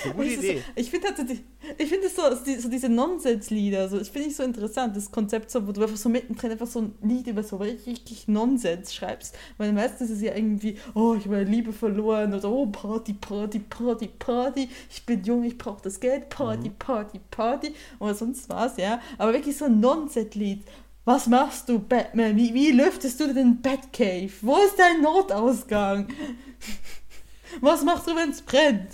Eine 0.03 0.15
gute 0.15 0.29
Idee. 0.29 0.57
So, 0.59 0.73
ich 0.75 0.91
finde 0.91 1.09
tatsächlich, 1.09 1.43
ich 1.79 1.89
finde 1.89 2.09
so, 2.09 2.23
so 2.61 2.69
diese 2.69 2.89
Nonsenslieder, 2.89 3.89
so, 3.89 3.99
das 3.99 4.09
finde 4.09 4.29
ich 4.29 4.37
so 4.37 4.43
interessant, 4.43 4.97
das 4.97 5.11
Konzept, 5.11 5.51
so, 5.51 5.67
wo 5.67 5.73
du 5.73 5.83
einfach 5.83 5.97
so 5.97 6.09
mittendrin 6.09 6.53
einfach 6.53 6.67
so 6.67 6.81
ein 6.81 6.95
Lied 7.03 7.27
über 7.27 7.43
so 7.43 7.57
richtig, 7.57 7.87
richtig 7.87 8.29
Nonsens 8.29 8.95
schreibst. 8.95 9.37
Weil 9.59 9.73
meistens 9.73 10.11
ist 10.11 10.17
es 10.17 10.23
ja 10.23 10.35
irgendwie, 10.35 10.79
oh, 10.95 11.15
ich 11.15 11.25
habe 11.25 11.37
meine 11.37 11.51
Liebe 11.51 11.73
verloren 11.73 12.35
oder 12.35 12.51
oh, 12.51 12.67
Party, 12.67 13.15
Party, 13.15 13.61
Party, 13.61 14.09
Party, 14.19 14.69
ich 14.91 15.05
bin 15.07 15.23
jung, 15.25 15.45
ich 15.45 15.57
brauche 15.57 15.83
das 15.83 16.01
Geld, 16.01 16.29
Party, 16.29 16.69
mhm. 16.69 16.75
Party, 16.79 17.21
Party 17.31 17.75
oder 17.99 18.15
sonst 18.15 18.49
was, 18.49 18.77
ja. 18.77 19.01
Aber 19.19 19.33
wirklich 19.33 19.57
so 19.57 19.67
ein 19.67 19.81
Nonsenslied. 19.81 20.65
Was 21.05 21.27
machst 21.27 21.69
du, 21.69 21.79
Batman? 21.79 22.35
Wie, 22.37 22.55
wie 22.55 22.71
lüftest 22.71 23.21
du 23.21 23.33
den 23.33 23.61
Batcave? 23.61 24.33
Wo 24.41 24.57
ist 24.57 24.79
dein 24.79 25.03
Notausgang? 25.03 26.09
Was 27.61 27.85
machst 27.85 28.09
du, 28.09 28.17
wenn 28.17 28.31
es 28.31 28.43
brennt? 28.43 28.89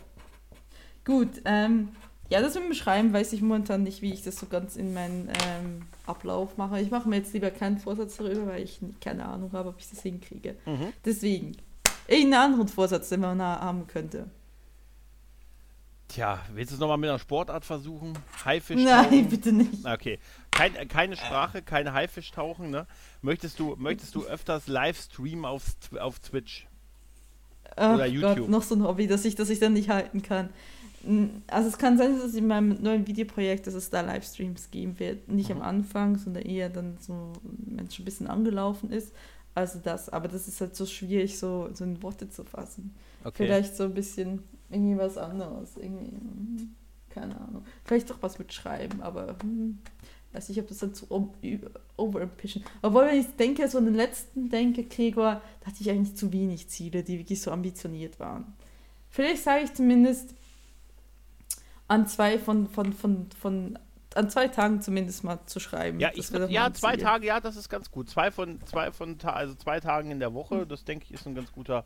Gut, 1.05 1.43
ähm, 1.45 1.91
ja, 2.31 2.41
das 2.41 2.55
mit 2.55 2.65
dem 2.65 2.75
Schreiben 2.75 3.13
weiß 3.13 3.33
ich 3.35 3.43
momentan 3.43 3.83
nicht, 3.83 4.01
wie 4.01 4.13
ich 4.13 4.23
das 4.23 4.37
so 4.37 4.47
ganz 4.47 4.77
in 4.77 4.95
meinen 4.95 5.29
ähm, 5.29 5.83
Ablauf 6.07 6.57
mache. 6.57 6.81
Ich 6.81 6.91
mache 6.91 7.09
mir 7.09 7.17
jetzt 7.17 7.35
lieber 7.35 7.51
keinen 7.51 7.79
Vorsatz 7.79 8.17
darüber, 8.17 8.47
weil 8.47 8.63
ich 8.63 8.81
keine 9.01 9.27
Ahnung 9.27 9.53
habe, 9.53 9.69
ob 9.69 9.79
ich 9.79 9.91
das 9.91 10.03
hinkriege. 10.03 10.57
Mhm. 10.65 10.93
Deswegen, 11.05 11.57
irgendeinen 12.09 12.53
anderen 12.53 12.69
Vorsatz, 12.69 13.11
den 13.11 13.21
man 13.21 13.43
haben 13.43 13.87
könnte. 13.87 14.31
Tja, 16.09 16.41
willst 16.53 16.71
du 16.71 16.75
es 16.75 16.81
nochmal 16.81 16.99
mit 16.99 17.09
einer 17.09 17.19
Sportart 17.19 17.65
versuchen? 17.65 18.13
Haifisch 18.45 18.83
Nein, 18.83 19.29
bitte 19.29 19.53
nicht. 19.53 19.85
Okay. 19.85 20.19
Kein, 20.51 20.89
keine 20.89 21.17
Sprache, 21.17 21.63
keine 21.63 21.93
Haifisch 21.93 22.31
tauchen, 22.31 22.71
ne? 22.71 22.87
Möchtest 23.23 23.59
du, 23.59 23.75
möchtest 23.77 24.15
du 24.15 24.25
öfters 24.25 24.69
Livestreamen 24.69 25.45
auf, 25.45 25.65
auf 25.99 26.21
Twitch? 26.21 26.69
Ach 27.77 27.95
Oder 27.95 28.07
YouTube? 28.07 28.37
Gott, 28.37 28.49
noch 28.49 28.63
so 28.63 28.77
ein 28.77 28.85
Hobby, 28.85 29.07
das 29.07 29.25
ich, 29.25 29.35
das 29.35 29.51
ich 29.51 29.59
dann 29.59 29.73
nicht 29.73 29.89
halten 29.89 30.23
kann. 30.23 30.51
Also 31.49 31.69
es 31.69 31.77
kann 31.77 31.99
sein, 31.99 32.19
dass 32.19 32.35
in 32.35 32.47
meinem 32.47 32.81
neuen 32.81 33.07
Videoprojekt, 33.07 33.67
dass 33.67 33.75
es 33.75 33.91
da 33.91 34.01
Livestreams 34.01 34.71
geben 34.71 34.99
wird. 34.99 35.29
Nicht 35.29 35.51
mhm. 35.51 35.57
am 35.57 35.63
Anfang, 35.63 36.17
sondern 36.17 36.45
eher 36.45 36.69
dann 36.69 36.97
so, 37.01 37.33
wenn 37.43 37.87
es 37.87 37.95
schon 37.95 38.05
ein 38.05 38.07
bisschen 38.07 38.27
angelaufen 38.27 38.91
ist. 38.91 39.13
Also 39.55 39.81
das, 39.83 40.09
aber 40.09 40.29
das 40.29 40.49
ist 40.49 40.61
halt 40.61 40.75
so 40.75 40.87
schwierig, 40.87 41.39
so, 41.39 41.69
so 41.73 41.85
in 41.85 42.03
Worte 42.03 42.31
zu 42.31 42.45
fassen. 42.45 42.95
Okay. 43.25 43.45
Vielleicht 43.45 43.77
so 43.77 43.85
ein 43.85 43.95
bisschen 43.95 44.43
irgendwie 44.71 44.99
was 44.99 45.19
anderes. 45.19 45.77
Irgendwie, 45.77 46.69
keine 47.11 47.41
Ahnung. 47.41 47.65
Vielleicht 47.85 48.11
doch 48.11 48.23
was 48.23 48.39
mit 48.39 48.53
Schreiben, 48.53 49.03
aber 49.03 49.37
hm, 49.43 49.79
weiß 50.33 50.49
nicht, 50.49 50.61
ob 50.61 50.69
das 50.69 50.79
dann 50.79 50.95
zu 50.95 51.07
overambitious. 51.97 52.65
Obwohl, 52.83 53.07
wenn 53.07 53.21
ich 53.21 53.35
denke, 53.37 53.67
so 53.69 53.79
an 53.79 53.87
den 53.87 53.95
letzten 53.95 54.51
denke, 54.51 54.85
Gregor, 54.85 55.41
da 55.61 55.67
hatte 55.67 55.79
ich 55.81 55.91
eigentlich 55.91 56.17
zu 56.17 56.33
wenig 56.33 56.69
Ziele, 56.69 57.03
die 57.03 57.19
wirklich 57.19 57.41
so 57.41 57.51
ambitioniert 57.51 58.21
waren. 58.21 58.53
Vielleicht 59.09 59.45
sage 59.45 59.65
ich 59.65 59.73
zumindest 59.73 60.35
an 61.87 62.07
zwei 62.09 62.39
von, 62.39 62.69
von, 62.69 62.93
von, 62.93 63.27
von 63.41 63.79
an 64.17 64.31
zwei 64.31 64.49
Tagen 64.49 64.81
zumindest 64.81 65.25
mal 65.25 65.39
zu 65.47 65.61
schreiben. 65.61 66.01
Ja, 66.01 66.11
ich, 66.15 66.31
ja 66.31 66.73
zwei 66.73 66.97
Tage, 66.97 67.27
ja, 67.27 67.41
das 67.41 67.57
ist 67.57 67.69
ganz 67.69 67.91
gut. 67.91 68.09
Zwei 68.09 68.31
von, 68.31 68.61
zwei 68.67 68.93
von, 68.93 69.19
also 69.23 69.55
zwei 69.55 69.81
Tagen 69.81 70.11
in 70.11 70.21
der 70.21 70.35
Woche, 70.35 70.67
das 70.67 70.85
denke 70.85 71.07
ich 71.07 71.15
ist 71.15 71.27
ein 71.27 71.35
ganz 71.35 71.53
guter, 71.53 71.85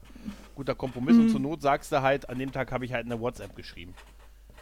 guter 0.55 0.75
Kompromiss. 0.75 1.17
Mhm. 1.17 1.23
Und 1.23 1.31
zur 1.31 1.41
Not 1.41 1.63
sagst 1.63 1.93
du 1.93 2.03
halt, 2.03 2.29
an 2.29 2.39
dem 2.39 2.53
Tag 2.53 2.73
habe 2.73 2.85
ich 2.85 2.93
halt 2.93 3.07
eine 3.07 3.21
WhatsApp 3.21 3.55
geschrieben. 3.57 3.95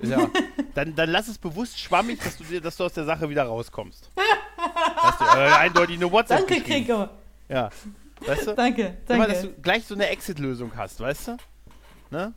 Ja, 0.00 0.28
dann, 0.74 0.94
dann 0.94 1.10
lass 1.10 1.28
es 1.28 1.38
bewusst 1.38 1.78
schwammig, 1.78 2.22
dass 2.22 2.36
du, 2.36 2.60
dass 2.60 2.76
du 2.76 2.84
aus 2.84 2.92
der 2.92 3.04
Sache 3.04 3.28
wieder 3.28 3.44
rauskommst. 3.44 4.10
Hast 4.96 5.20
du 5.20 5.24
äh, 5.24 5.52
eindeutig 5.52 5.96
eine 5.96 6.10
WhatsApp 6.10 6.46
Danke, 6.46 6.62
Gregor. 6.62 7.10
Ja, 7.48 7.70
weißt 8.20 8.48
du? 8.48 8.54
Danke, 8.54 8.96
danke. 9.06 9.14
Immer, 9.14 9.26
dass 9.26 9.42
du 9.42 9.52
gleich 9.62 9.84
so 9.84 9.94
eine 9.94 10.08
Exit-Lösung 10.08 10.72
hast, 10.76 11.00
weißt 11.00 11.28
du? 11.28 11.36
Ne? 12.10 12.34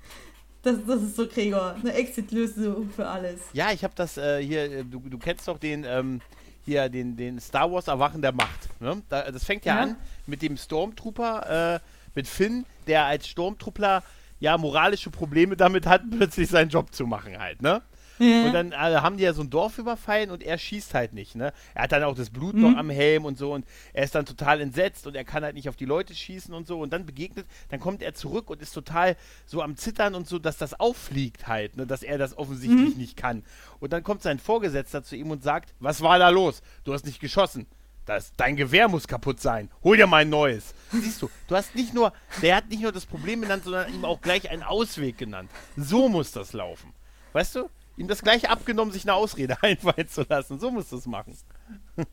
Das, 0.61 0.75
das 0.85 1.01
ist 1.01 1.15
so, 1.15 1.27
Gregor. 1.27 1.75
Eine 1.79 1.93
Exit-Lösung 1.93 2.89
für 2.89 3.07
alles. 3.07 3.39
Ja, 3.53 3.71
ich 3.71 3.83
habe 3.83 3.93
das 3.95 4.17
äh, 4.17 4.43
hier, 4.43 4.71
äh, 4.71 4.83
du, 4.83 4.99
du 4.99 5.17
kennst 5.17 5.47
doch 5.47 5.57
den, 5.57 5.85
ähm, 5.85 6.21
hier, 6.65 6.89
den, 6.89 7.15
den 7.15 7.39
Star 7.39 7.71
Wars 7.71 7.87
Erwachen 7.87 8.21
der 8.21 8.33
Macht. 8.33 8.69
Ne? 8.81 9.01
Da, 9.07 9.31
das 9.31 9.45
fängt 9.45 9.65
ja, 9.65 9.75
ja, 9.75 9.81
an 9.83 9.95
mit 10.27 10.41
dem 10.41 10.57
Stormtrooper, 10.57 11.75
äh, 11.75 11.79
mit 12.13 12.27
Finn, 12.27 12.65
der 12.87 13.05
als 13.05 13.27
Stormtrooper 13.27 14.03
ja 14.39 14.57
moralische 14.57 15.09
Probleme 15.09 15.55
damit 15.55 15.85
hat, 15.85 16.01
plötzlich 16.11 16.49
seinen 16.49 16.69
Job 16.69 16.93
zu 16.93 17.05
machen 17.07 17.39
halt, 17.39 17.61
ne? 17.61 17.81
Ja. 18.19 18.45
Und 18.45 18.53
dann 18.53 18.73
also, 18.73 19.01
haben 19.01 19.17
die 19.17 19.23
ja 19.23 19.33
so 19.33 19.41
ein 19.41 19.49
Dorf 19.49 19.77
überfallen 19.77 20.29
und 20.29 20.43
er 20.43 20.57
schießt 20.57 20.93
halt 20.93 21.13
nicht, 21.13 21.35
ne? 21.35 21.53
Er 21.73 21.83
hat 21.83 21.91
dann 21.91 22.03
auch 22.03 22.15
das 22.15 22.29
Blut 22.29 22.55
mhm. 22.55 22.61
noch 22.61 22.77
am 22.77 22.89
Helm 22.89 23.25
und 23.25 23.37
so 23.37 23.53
und 23.53 23.65
er 23.93 24.03
ist 24.03 24.13
dann 24.13 24.25
total 24.25 24.61
entsetzt 24.61 25.07
und 25.07 25.15
er 25.15 25.23
kann 25.23 25.43
halt 25.43 25.55
nicht 25.55 25.69
auf 25.69 25.75
die 25.75 25.85
Leute 25.85 26.13
schießen 26.13 26.53
und 26.53 26.67
so 26.67 26.79
und 26.79 26.91
dann 26.91 27.05
begegnet, 27.05 27.47
dann 27.69 27.79
kommt 27.79 28.01
er 28.01 28.13
zurück 28.13 28.49
und 28.49 28.61
ist 28.61 28.73
total 28.73 29.15
so 29.45 29.61
am 29.61 29.77
Zittern 29.77 30.15
und 30.15 30.27
so, 30.27 30.37
dass 30.37 30.57
das 30.57 30.79
auffliegt 30.79 31.47
halt, 31.47 31.77
ne? 31.77 31.87
Dass 31.87 32.03
er 32.03 32.17
das 32.17 32.37
offensichtlich 32.37 32.95
mhm. 32.95 33.01
nicht 33.01 33.17
kann. 33.17 33.43
Und 33.79 33.93
dann 33.93 34.03
kommt 34.03 34.21
sein 34.21 34.39
Vorgesetzter 34.39 35.03
zu 35.03 35.15
ihm 35.15 35.31
und 35.31 35.43
sagt, 35.43 35.73
was 35.79 36.01
war 36.01 36.19
da 36.19 36.29
los? 36.29 36.61
Du 36.83 36.93
hast 36.93 37.05
nicht 37.05 37.19
geschossen. 37.19 37.65
Das, 38.09 38.33
dein 38.35 38.55
Gewehr 38.55 38.87
muss 38.87 39.07
kaputt 39.07 39.39
sein. 39.39 39.69
Hol 39.83 39.95
dir 39.95 40.07
mal 40.07 40.23
ein 40.23 40.29
neues. 40.29 40.73
Siehst 40.91 41.21
du, 41.21 41.29
du 41.47 41.55
hast 41.55 41.75
nicht 41.75 41.93
nur, 41.93 42.11
der 42.41 42.55
hat 42.55 42.67
nicht 42.67 42.81
nur 42.81 42.91
das 42.91 43.05
Problem 43.05 43.41
genannt, 43.41 43.65
sondern 43.65 43.93
ihm 43.93 44.03
auch 44.03 44.19
gleich 44.19 44.49
einen 44.49 44.63
Ausweg 44.63 45.19
genannt. 45.19 45.51
So 45.77 46.09
muss 46.09 46.31
das 46.31 46.53
laufen. 46.53 46.91
Weißt 47.33 47.55
du? 47.55 47.69
Ihm 47.99 48.07
das 48.07 48.21
gleich 48.21 48.49
abgenommen, 48.49 48.93
sich 48.93 49.03
eine 49.03 49.13
Ausrede 49.13 49.57
einfallen 49.61 50.07
zu 50.07 50.25
lassen. 50.27 50.59
So 50.59 50.71
musst 50.71 50.91
du 50.91 50.97
es 50.97 51.05
machen. 51.05 51.35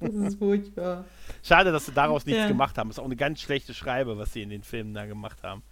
Das 0.01 0.15
ist 0.15 0.39
furchtbar. 0.39 1.05
Schade, 1.43 1.73
dass 1.73 1.87
sie 1.87 1.93
daraus 1.93 2.27
nichts 2.27 2.43
ja. 2.43 2.49
gemacht 2.49 2.77
haben. 2.77 2.89
Das 2.89 2.97
ist 2.97 3.01
auch 3.01 3.07
eine 3.07 3.17
ganz 3.17 3.41
schlechte 3.41 3.73
Schreibe, 3.73 4.19
was 4.19 4.33
sie 4.33 4.43
in 4.43 4.51
den 4.51 4.63
Filmen 4.63 4.93
da 4.93 5.07
gemacht 5.07 5.43
haben. 5.43 5.63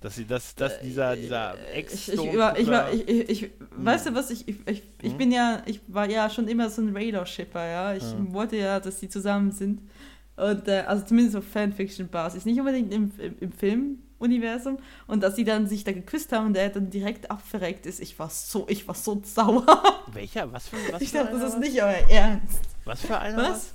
Dass 0.00 0.16
sie 0.16 0.26
das, 0.26 0.54
dass 0.54 0.80
dieser, 0.80 1.16
dieser 1.16 1.56
ex 1.72 2.08
ich, 2.08 2.14
ich, 2.14 2.36
war, 2.36 2.58
ich, 2.58 2.66
war, 2.66 2.92
ich, 2.92 3.08
ich, 3.08 3.30
ich 3.30 3.40
hm. 3.42 3.50
Weißt 3.76 4.06
du 4.06 4.14
was, 4.14 4.30
ich, 4.30 4.46
ich, 4.48 4.56
ich, 4.66 4.82
ich 5.00 5.12
hm? 5.12 5.18
bin 5.18 5.32
ja, 5.32 5.62
ich 5.66 5.80
war 5.86 6.08
ja 6.10 6.28
schon 6.28 6.48
immer 6.48 6.68
so 6.68 6.82
ein 6.82 6.94
Radar-Shipper, 6.94 7.66
ja. 7.66 7.94
Ich 7.94 8.02
hm. 8.02 8.32
wollte 8.32 8.56
ja, 8.56 8.80
dass 8.80 9.00
sie 9.00 9.08
zusammen 9.08 9.52
sind. 9.52 9.80
Und, 10.36 10.68
äh, 10.68 10.84
also 10.86 11.04
zumindest 11.04 11.36
auf 11.36 11.46
Fanfiction-Basis. 11.46 12.44
Nicht 12.44 12.58
unbedingt 12.58 12.92
im, 12.92 13.12
im, 13.18 13.36
im 13.40 13.52
Film, 13.52 13.98
Universum 14.24 14.78
und 15.06 15.22
dass 15.22 15.36
sie 15.36 15.44
dann 15.44 15.66
sich 15.66 15.84
da 15.84 15.92
geküsst 15.92 16.32
haben 16.32 16.46
und 16.46 16.56
er 16.56 16.70
dann 16.70 16.90
direkt 16.90 17.30
abverreckt 17.30 17.86
ist. 17.86 18.00
Ich 18.00 18.18
war 18.18 18.30
so, 18.30 18.66
ich 18.68 18.88
war 18.88 18.94
so 18.94 19.20
sauer. 19.24 19.64
Welcher? 20.12 20.52
Was 20.52 20.68
für 20.68 20.76
was 20.90 21.02
Ich 21.02 21.12
dachte, 21.12 21.38
das 21.38 21.54
ist 21.54 21.60
nicht 21.60 21.80
euer 21.82 22.08
Ernst. 22.08 22.60
Was 22.84 23.00
für 23.02 23.18
einer? 23.18 23.50
Was? 23.50 23.72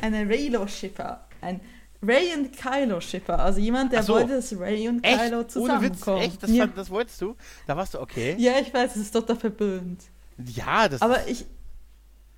Eine 0.00 0.28
Raylo 0.28 0.66
Shipper. 0.66 1.26
Ein 1.40 1.60
Ray 2.02 2.34
und 2.34 2.56
Kylo 2.56 3.00
Shipper. 3.00 3.38
Also 3.38 3.60
jemand, 3.60 3.92
der 3.92 4.02
so. 4.02 4.14
wollte, 4.14 4.34
dass 4.34 4.58
Ray 4.58 4.88
und 4.88 5.02
Echt? 5.04 5.18
Kylo 5.18 5.44
zusammenkommen. 5.44 6.22
echt? 6.22 6.42
Das, 6.42 6.50
ja. 6.50 6.66
das 6.66 6.90
wolltest 6.90 7.20
du? 7.20 7.36
Da 7.66 7.76
warst 7.76 7.94
du 7.94 8.00
okay. 8.00 8.34
ja, 8.38 8.58
ich 8.60 8.72
weiß, 8.72 8.96
es 8.96 9.02
ist 9.02 9.12
total 9.12 9.36
verpönt. 9.36 10.02
Ja, 10.38 10.88
das 10.88 11.00
Aber 11.00 11.26
ich, 11.26 11.46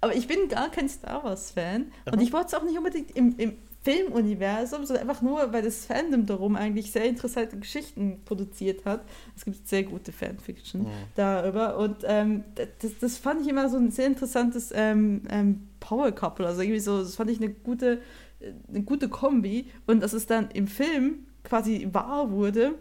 aber 0.00 0.14
ich 0.14 0.28
bin 0.28 0.48
gar 0.48 0.70
kein 0.70 0.88
Star 0.88 1.24
Wars-Fan. 1.24 1.92
Und 2.06 2.14
Aha. 2.14 2.22
ich 2.22 2.32
wollte 2.32 2.48
es 2.48 2.54
auch 2.54 2.62
nicht 2.62 2.78
unbedingt 2.78 3.10
im, 3.16 3.34
im 3.36 3.56
Filmuniversum, 3.88 4.84
sondern 4.84 5.08
einfach 5.08 5.22
nur, 5.22 5.52
weil 5.52 5.62
das 5.62 5.86
Fandom 5.86 6.26
darum 6.26 6.56
eigentlich 6.56 6.92
sehr 6.92 7.04
interessante 7.04 7.56
Geschichten 7.58 8.20
produziert 8.24 8.84
hat. 8.84 9.00
Es 9.34 9.44
gibt 9.44 9.66
sehr 9.66 9.82
gute 9.84 10.12
Fanfiction 10.12 10.82
Mhm. 10.82 10.86
darüber. 11.14 11.78
Und 11.78 11.96
ähm, 12.04 12.44
das, 12.80 12.98
das 13.00 13.16
fand 13.16 13.40
ich 13.42 13.48
immer 13.48 13.68
so 13.70 13.78
ein 13.78 13.90
sehr 13.90 14.06
interessantes 14.06 14.72
ähm, 14.74 15.22
ähm, 15.30 15.68
Power-Couple. 15.80 16.46
Also 16.46 16.60
irgendwie 16.60 16.80
so, 16.80 16.98
das 16.98 17.14
fand 17.14 17.30
ich 17.30 17.38
eine 17.40 17.48
gute, 17.50 18.00
äh, 18.40 18.52
eine 18.68 18.82
gute 18.82 19.08
Kombi. 19.08 19.70
Und 19.86 20.02
dass 20.02 20.12
es 20.12 20.26
dann 20.26 20.50
im 20.52 20.66
Film 20.66 21.26
quasi 21.44 21.88
wahr 21.90 22.30
wurde, 22.30 22.74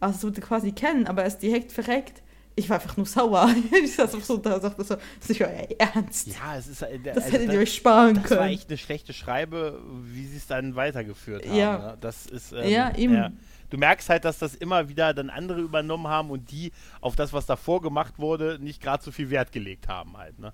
also 0.00 0.28
so 0.28 0.32
quasi 0.40 0.72
kennen, 0.72 1.06
aber 1.06 1.22
er 1.22 1.28
ist 1.28 1.38
direkt 1.42 1.72
verreckt. 1.72 2.22
Ich 2.56 2.70
war 2.70 2.80
einfach 2.80 2.96
nur 2.96 3.06
sauer. 3.06 3.52
Ich 3.84 3.94
saß 3.96 4.14
auf 4.14 4.24
so 4.24 4.36
da 4.36 4.54
und 4.54 4.62
sagte 4.62 4.84
so, 4.84 4.94
das 4.94 5.02
ist 5.22 5.28
nicht 5.30 5.42
euer 5.42 5.68
Ernst. 5.78 6.28
ja, 6.28 6.56
es 6.56 6.68
ist. 6.68 6.82
äh, 6.82 6.98
Das 7.02 7.16
also 7.24 7.30
hättet 7.36 7.52
ihr 7.52 7.58
euch 7.60 7.74
sparen 7.74 8.14
Das 8.14 8.30
war 8.30 8.38
können. 8.38 8.50
echt 8.52 8.68
eine 8.68 8.78
schlechte 8.78 9.12
Schreibe, 9.12 9.80
wie 10.04 10.24
sie 10.26 10.36
es 10.36 10.46
dann 10.46 10.76
weitergeführt 10.76 11.46
haben. 11.46 11.56
Ja. 11.56 11.78
Ne? 11.78 11.98
Das 12.00 12.26
ist, 12.26 12.52
ähm, 12.52 12.68
Ja, 12.68 12.94
eben. 12.96 13.38
Du 13.70 13.78
merkst 13.78 14.08
halt, 14.08 14.24
dass 14.24 14.38
das 14.38 14.54
immer 14.54 14.88
wieder 14.88 15.14
dann 15.14 15.30
andere 15.30 15.60
übernommen 15.60 16.06
haben 16.06 16.30
und 16.30 16.50
die 16.52 16.70
auf 17.00 17.16
das, 17.16 17.32
was 17.32 17.46
davor 17.46 17.82
gemacht 17.82 18.18
wurde, 18.18 18.58
nicht 18.60 18.80
gerade 18.80 19.02
so 19.02 19.10
viel 19.10 19.30
Wert 19.30 19.50
gelegt 19.50 19.88
haben 19.88 20.16
halt. 20.16 20.38
Ne? 20.38 20.52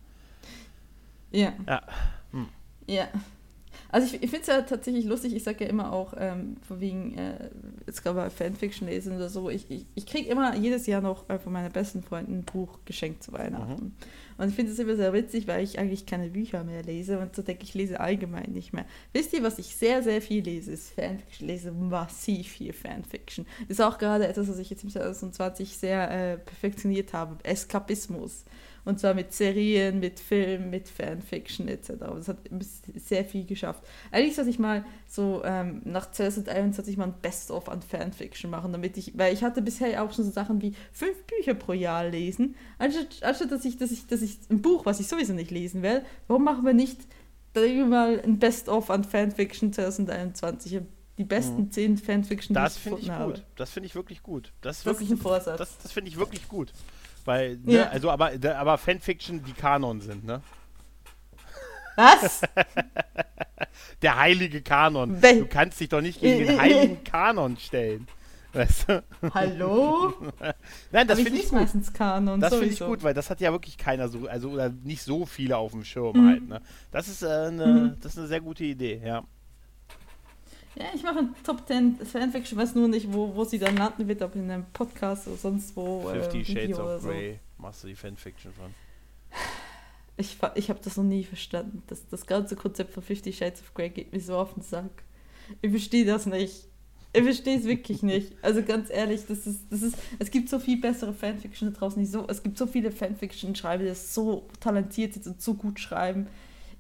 Ja. 1.31 1.53
Ja. 1.69 1.83
Ja. 2.87 3.09
Also 3.93 4.07
ich, 4.07 4.23
ich 4.23 4.31
finde 4.31 4.43
es 4.43 4.47
ja 4.47 4.63
tatsächlich 4.63 5.05
lustig, 5.05 5.35
ich 5.35 5.43
sage 5.43 5.65
ja 5.65 5.71
immer 5.71 5.93
auch, 5.93 6.15
ähm, 6.17 6.57
von 6.67 6.81
wegen, 6.81 7.17
äh, 7.19 7.51
jetzt 7.87 8.03
gerade 8.03 8.17
bei 8.17 8.31
Fanfiction 8.31 8.89
lesen 8.89 9.17
oder 9.17 9.29
so, 9.29 9.51
ich, 9.51 9.71
ich, 9.71 9.87
ich 9.95 10.07
kriege 10.07 10.29
immer 10.29 10.55
jedes 10.57 10.87
Jahr 10.87 11.01
noch 11.01 11.29
äh, 11.29 11.39
von 11.39 11.53
meinen 11.53 11.73
besten 11.73 12.03
Freunden 12.03 12.39
ein 12.39 12.45
Buch 12.45 12.79
geschenkt 12.85 13.23
zu 13.23 13.33
Weihnachten. 13.33 13.97
Und 14.39 14.49
ich 14.49 14.55
finde 14.55 14.73
es 14.73 14.79
immer 14.79 14.97
sehr 14.97 15.13
witzig, 15.13 15.47
weil 15.49 15.63
ich 15.63 15.79
eigentlich 15.79 16.07
keine 16.07 16.31
Bücher 16.31 16.65
mehr 16.65 16.83
lese 16.83 17.19
und 17.19 17.37
so 17.37 17.43
denke 17.43 17.65
ich, 17.65 17.75
lese 17.75 18.01
allgemein 18.01 18.53
nicht 18.53 18.73
mehr. 18.73 18.87
Wisst 19.13 19.35
ihr, 19.35 19.43
was 19.43 19.59
ich 19.59 19.77
sehr, 19.77 20.03
sehr 20.03 20.23
viel 20.23 20.43
lese, 20.43 20.73
ist 20.73 20.93
Fanfiction. 20.93 21.29
Ich 21.31 21.41
lese 21.41 21.73
massiv 21.73 22.49
viel 22.49 22.73
Fanfiction. 22.73 23.47
Ist 23.69 23.83
auch 23.83 23.99
gerade 23.99 24.27
etwas, 24.27 24.49
was 24.49 24.59
ich 24.59 24.71
jetzt 24.71 24.83
im 24.83 24.91
2020 24.91 25.77
sehr 25.77 26.11
äh, 26.11 26.39
perfektioniert 26.39 27.13
habe. 27.13 27.37
Eskapismus. 27.45 28.45
Und 28.85 29.01
zwar 29.01 29.15
mit 29.15 29.33
Serien, 29.33 30.01
mit 30.01 30.21
Filmen, 30.21 30.71
mit 30.71 30.89
Fanfiction 30.89 31.69
etc. 31.69 31.93
Das 31.99 32.29
hat 32.29 32.39
sehr 32.97 33.25
viel 33.25 33.45
geschafft. 33.45 33.83
Eigentlich 34.11 34.35
sollte 34.35 34.51
ich 34.51 34.59
mal 34.59 34.85
so 35.07 35.43
ähm, 35.45 35.83
nach 35.85 36.11
2021 36.11 36.97
mal 36.97 37.05
ein 37.05 37.15
Best-of 37.21 37.69
an 37.69 37.83
Fanfiction 37.83 38.51
machen, 38.51 38.73
damit 38.73 38.97
ich, 38.97 39.17
weil 39.19 39.33
ich 39.35 39.43
hatte 39.43 39.63
bisher 39.63 40.03
auch 40.03 40.13
schon 40.13 40.25
so 40.25 40.31
Sachen 40.31 40.63
wie 40.63 40.75
fünf 40.93 41.23
Bücher 41.25 41.55
pro 41.55 41.73
Jahr 41.73 42.09
lesen, 42.09 42.55
anstatt, 42.79 43.23
anstatt 43.23 43.53
dass 43.53 43.65
ich, 43.65 43.77
dass 43.79 43.91
ich, 43.91 44.07
dass 44.07 44.23
ich 44.23 44.39
ein 44.51 44.63
Buch, 44.63 44.87
was 44.87 45.01
ich 45.01 45.09
sowieso 45.09 45.33
nicht 45.33 45.51
lesen 45.51 45.83
will, 45.83 46.03
warum 46.29 46.45
machen 46.45 46.65
wir 46.65 46.75
nicht 46.75 47.01
mal 47.55 48.21
ein 48.21 48.39
Best-of 48.39 48.91
an 48.91 49.05
Fanfiction 49.05 49.73
2021? 49.73 50.81
Die 51.19 51.25
besten 51.25 51.71
zehn 51.71 51.99
Fanfiction, 51.99 52.55
Das 52.55 52.77
ich 52.77 52.83
finde 52.83 53.01
ich 53.01 53.07
gefunden 53.09 53.27
gut. 53.27 53.37
habe. 53.37 53.47
Das 53.57 53.71
finde 53.71 53.87
ich 53.89 53.95
wirklich 53.95 54.23
gut. 54.23 54.53
Das 54.63 54.77
ist 54.79 54.81
ist 54.81 54.87
wirklich 54.87 55.11
ein 55.11 55.19
Vorsatz. 55.19 55.59
Das, 55.59 55.77
das 55.79 55.93
finde 55.93 56.11
ich 56.11 56.17
wirklich 56.17 56.49
gut. 56.49 56.73
Weil, 57.25 57.57
ne, 57.59 57.73
Ja. 57.73 57.89
also 57.89 58.11
aber, 58.11 58.33
aber 58.57 58.79
Fanfiction, 58.79 59.43
die 59.45 59.53
Kanon 59.53 60.01
sind, 60.01 60.25
ne? 60.25 60.41
Was? 61.97 62.41
Der 64.03 64.17
heilige 64.19 64.63
Kanon. 64.63 65.21
Wel- 65.21 65.41
Du 65.41 65.47
kannst 65.47 65.79
dich 65.81 65.89
doch 65.89 66.01
nicht 66.01 66.21
gegen 66.21 66.47
den 66.47 66.61
heiligen 66.61 67.05
Kanon 67.05 67.57
stellen. 67.59 68.07
Weißt 68.53 68.89
du? 68.89 69.05
Hallo? 69.35 70.13
Nein, 70.93 71.07
das 71.07 71.19
ich 71.19 71.25
finde 71.25 71.39
ich 71.39 71.45
lese 71.45 71.51
gut. 71.55 71.61
meistens 71.61 71.93
Kanon. 71.93 72.41
Das 72.41 72.53
finde 72.55 72.73
ich 72.73 72.81
gut, 72.81 73.03
weil 73.05 73.15
das 73.15 73.31
hat 73.31 73.41
ja 73.41 73.53
wirklich 73.53 73.79
keiner 73.79 74.09
so, 74.09 74.27
also 74.27 74.51
oder 74.51 74.71
nicht 74.71 75.03
so 75.03 75.25
viele 75.27 75.57
auf 75.57 75.71
dem 75.73 75.85
Schirm 75.85 76.17
Mhm. 76.17 76.29
halt, 76.29 76.49
ne? 76.49 76.61
Das 76.91 77.07
ist, 77.09 77.23
äh, 77.23 77.27
eine, 77.29 77.67
Mhm. 77.67 77.97
das 78.01 78.13
ist 78.13 78.19
eine 78.19 78.27
sehr 78.29 78.41
gute 78.41 78.65
Idee, 78.65 79.01
ja. 79.05 79.23
Ja, 80.81 80.87
ich 80.95 81.03
mache 81.03 81.19
ein 81.19 81.35
Top 81.45 81.67
10 81.67 81.99
Fanfiction, 82.07 82.59
weiß 82.59 82.75
nur 82.75 82.89
nicht, 82.89 83.13
wo, 83.13 83.35
wo 83.35 83.45
sie 83.45 83.59
dann 83.59 83.77
landen 83.77 84.09
wird, 84.09 84.23
ob 84.23 84.35
in 84.35 84.51
einem 84.51 84.65
Podcast 84.73 85.27
oder 85.29 85.37
sonst 85.37 85.77
wo. 85.77 86.09
äh, 86.09 86.23
Fifty 86.23 86.39
Video 86.39 86.55
Shades 86.55 86.79
of 86.79 87.03
so. 87.03 87.09
Grey 87.09 87.39
machst 87.59 87.85
du 87.85 87.89
die 87.89 87.95
Fanfiction 87.95 88.53
von. 88.55 88.75
Ich, 90.17 90.39
ich 90.55 90.71
habe 90.71 90.81
das 90.83 90.97
noch 90.97 91.05
nie 91.05 91.25
verstanden. 91.25 91.83
Das, 91.87 92.09
das 92.09 92.27
ganze 92.27 92.57
Konzept 92.57 92.95
von 92.95 93.03
Fifty 93.03 93.31
Shades 93.31 93.61
of 93.61 93.75
Grey 93.75 93.91
geht 93.91 94.11
mir 94.13 94.21
so 94.21 94.39
auf 94.39 94.55
den 94.55 94.63
Sack. 94.63 95.03
Ich 95.61 95.71
verstehe 95.71 96.07
das 96.07 96.25
nicht. 96.25 96.67
Ich 97.13 97.23
verstehe 97.25 97.59
es 97.59 97.65
wirklich 97.65 98.03
nicht. 98.03 98.33
Also 98.41 98.63
ganz 98.63 98.89
ehrlich, 98.89 99.27
das 99.27 99.47
ist, 99.47 99.61
das 99.69 99.83
ist, 99.83 99.99
es 100.19 100.31
gibt 100.31 100.49
so 100.49 100.59
viel 100.61 100.81
bessere 100.81 101.13
Fanfiction 101.13 101.73
da 101.73 101.79
draußen. 101.79 102.07
So, 102.07 102.27
es 102.29 102.43
gibt 102.43 102.57
so 102.57 102.67
viele 102.67 102.91
Fanfiction-Schreiber, 102.91 103.83
die 103.83 103.89
das 103.91 104.15
so 104.15 104.49
talentiert 104.61 105.13
sind 105.15 105.27
und 105.27 105.43
so 105.43 105.55
gut 105.55 105.79
schreiben. 105.79 106.29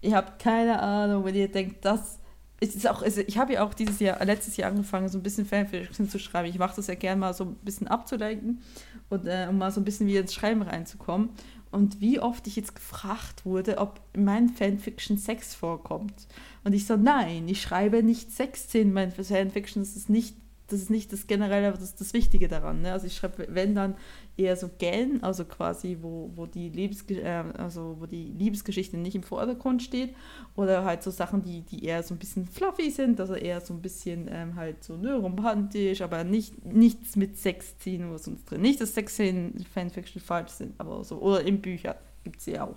Ihr 0.00 0.14
habt 0.16 0.40
keine 0.40 0.80
Ahnung, 0.80 1.24
wenn 1.26 1.34
ihr 1.34 1.48
denkt, 1.48 1.84
das 1.84 2.19
es 2.60 2.74
ist 2.74 2.86
auch, 2.88 3.02
also 3.02 3.22
ich 3.26 3.38
habe 3.38 3.54
ja 3.54 3.64
auch 3.64 3.72
dieses 3.72 4.00
Jahr, 4.00 4.22
letztes 4.24 4.56
Jahr 4.58 4.70
angefangen, 4.70 5.08
so 5.08 5.18
ein 5.18 5.22
bisschen 5.22 5.46
Fanfiction 5.46 6.08
zu 6.08 6.18
schreiben. 6.18 6.48
Ich 6.48 6.58
mache 6.58 6.76
das 6.76 6.88
ja 6.88 6.94
gerne 6.94 7.18
mal 7.18 7.32
so 7.32 7.44
ein 7.44 7.54
bisschen 7.62 7.88
abzulenken 7.88 8.60
und 9.08 9.26
äh, 9.26 9.46
um 9.48 9.56
mal 9.56 9.72
so 9.72 9.80
ein 9.80 9.84
bisschen 9.84 10.06
wieder 10.06 10.20
ins 10.20 10.34
Schreiben 10.34 10.60
reinzukommen. 10.60 11.30
Und 11.70 12.00
wie 12.00 12.20
oft 12.20 12.46
ich 12.46 12.56
jetzt 12.56 12.74
gefragt 12.74 13.46
wurde, 13.46 13.78
ob 13.78 14.00
in 14.12 14.24
meinen 14.24 14.48
Fanfiction 14.48 15.16
Sex 15.16 15.54
vorkommt. 15.54 16.26
Und 16.64 16.74
ich 16.74 16.86
so, 16.86 16.96
nein, 16.96 17.48
ich 17.48 17.62
schreibe 17.62 18.02
nicht 18.02 18.32
Sex 18.32 18.74
in 18.74 18.92
meinen 18.92 19.12
Fanfiction, 19.12 19.82
das 19.82 19.96
ist 19.96 20.10
nicht, 20.10 20.36
das 20.66 20.80
ist 20.82 20.90
nicht 20.90 21.12
das 21.12 21.28
Generelle, 21.28 21.70
das 21.70 21.82
ist 21.82 22.00
das 22.00 22.12
Wichtige 22.12 22.48
daran. 22.48 22.82
Ne? 22.82 22.92
Also 22.92 23.06
ich 23.06 23.16
schreibe, 23.16 23.46
wenn 23.50 23.74
dann 23.74 23.94
eher 24.40 24.56
so 24.56 24.70
Gellen, 24.78 25.22
also 25.22 25.44
quasi, 25.44 25.98
wo, 26.00 26.30
wo, 26.34 26.46
die 26.46 26.68
äh, 27.14 27.44
also 27.58 27.96
wo 28.00 28.06
die 28.06 28.32
Liebesgeschichte 28.32 28.96
nicht 28.96 29.14
im 29.14 29.22
Vordergrund 29.22 29.82
steht. 29.82 30.14
Oder 30.56 30.84
halt 30.84 31.02
so 31.02 31.10
Sachen, 31.10 31.42
die, 31.42 31.60
die 31.60 31.84
eher 31.84 32.02
so 32.02 32.14
ein 32.14 32.18
bisschen 32.18 32.46
fluffy 32.46 32.90
sind, 32.90 33.20
also 33.20 33.34
eher 33.34 33.60
so 33.60 33.74
ein 33.74 33.82
bisschen 33.82 34.28
ähm, 34.32 34.56
halt 34.56 34.82
so 34.82 34.96
ne, 34.96 35.14
romantisch, 35.14 36.00
aber 36.00 36.24
nicht, 36.24 36.64
nichts 36.64 37.16
mit 37.16 37.36
Sexszenen 37.36 38.08
oder 38.08 38.18
sonst 38.18 38.50
drin. 38.50 38.62
Nicht, 38.62 38.80
dass 38.80 38.94
Sexszenen 38.94 39.64
Fanfiction 39.72 40.22
falsch 40.22 40.52
sind, 40.52 40.74
aber 40.78 41.04
so. 41.04 41.18
Oder 41.18 41.42
in 41.42 41.60
Büchern 41.60 41.96
gibt 42.24 42.40
es 42.40 42.46
ja 42.46 42.64
auch. 42.64 42.76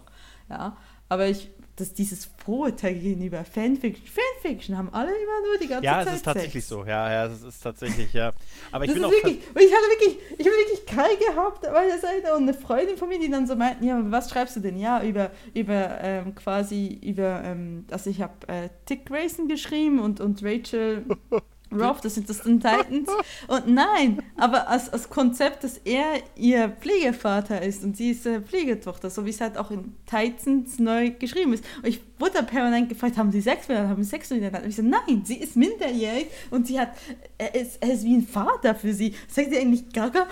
Ja. 0.50 0.78
Aber 1.10 1.28
ich, 1.28 1.50
dass 1.76 1.94
dieses 1.94 2.30
Vorurteil 2.46 2.94
gegenüber 2.96 3.44
Fanfiction, 3.46 4.06
Fanfiction 4.08 4.78
haben 4.78 4.90
alle 4.94 5.10
immer 5.12 5.48
nur 5.48 5.58
die 5.60 5.68
ganze 5.68 5.86
Ja, 5.86 6.00
Zeit 6.00 6.08
es 6.10 6.14
ist 6.16 6.24
tatsächlich 6.24 6.64
Sex. 6.66 6.68
so. 6.68 6.86
Ja, 6.86 7.12
ja, 7.12 7.26
es 7.26 7.42
ist 7.44 7.62
tatsächlich, 7.64 8.14
ja. 8.14 8.32
Aber 8.72 8.84
ich 8.86 8.92
Das 8.92 8.96
bin 9.00 9.06
auch. 9.06 9.12
wirklich, 9.12 9.38
ich 9.40 9.74
hatte 9.74 9.90
wirklich, 9.90 10.18
ich 10.38 10.46
habe 10.46 10.56
wirklich 10.56 10.86
Kai 10.86 11.16
gehabt 11.16 11.62
bei 11.62 11.88
der 11.88 12.00
Seite 12.00 12.36
und 12.36 12.44
eine 12.44 12.54
Freundin 12.54 12.98
von 12.98 13.10
mir, 13.10 13.20
die 13.20 13.30
dann 13.30 13.48
so 13.48 13.56
meinten, 13.56 13.86
ja, 13.86 14.00
was 14.06 14.30
schreibst 14.30 14.56
du 14.56 14.60
denn? 14.60 14.78
Ja, 14.78 15.04
über, 15.04 15.32
über 15.54 15.98
ähm, 16.02 16.36
quasi, 16.36 17.00
über, 17.04 17.42
ähm, 17.44 17.86
also 17.90 18.10
ich 18.10 18.22
habe 18.22 18.34
äh, 18.48 18.70
Dick 18.90 19.06
Grayson 19.08 19.48
geschrieben 19.48 20.00
und, 20.00 20.20
und 20.20 20.44
Rachel 20.44 21.06
Roth, 21.80 22.04
das 22.04 22.16
sind 22.16 22.30
das 22.30 22.42
den 22.42 22.60
Titans. 22.60 23.10
Und 23.48 23.68
nein, 23.68 24.22
aber 24.38 24.68
als, 24.68 24.92
als 24.92 25.10
Konzept, 25.10 25.64
dass 25.64 25.78
er 25.78 26.22
ihr 26.36 26.70
Pflegevater 26.70 27.62
ist 27.62 27.84
und 27.84 27.98
sie 27.98 28.12
ist 28.12 28.26
äh, 28.26 28.42
Pflegetochter, 28.42 29.10
so 29.10 29.26
wie 29.26 29.30
es 29.30 29.42
halt 29.42 29.58
auch 29.58 29.72
in 29.72 29.96
Titans 30.06 30.80
neu 30.80 31.12
geschrieben 31.12 31.54
ist. 31.54 31.64
Und 31.78 31.88
ich 31.88 32.02
wurde 32.20 32.44
permanent 32.44 32.90
gefragt, 32.90 33.18
haben 33.18 33.32
sie 33.32 33.42
Sex 33.42 33.68
miteinander, 33.68 33.92
haben 33.92 34.04
sie 34.04 34.10
Sex 34.10 34.30
miteinander? 34.30 34.64
Und 34.64 34.70
ich 34.70 34.76
so, 34.76 34.82
nein, 34.84 35.24
sie 35.26 35.38
ist 35.38 35.56
minderjährig 35.56 36.28
und 36.52 36.68
sie 36.68 36.80
hat, 36.80 36.90
er 37.38 37.56
ist, 37.56 37.82
er 37.82 37.94
ist 37.94 38.04
wie 38.04 38.16
ein 38.16 38.28
Vater 38.28 38.76
für 38.76 38.94
sie. 38.94 39.16
Sagt 39.28 39.52
sie 39.52 39.58
eigentlich 39.60 39.92
Gaga? 39.92 40.28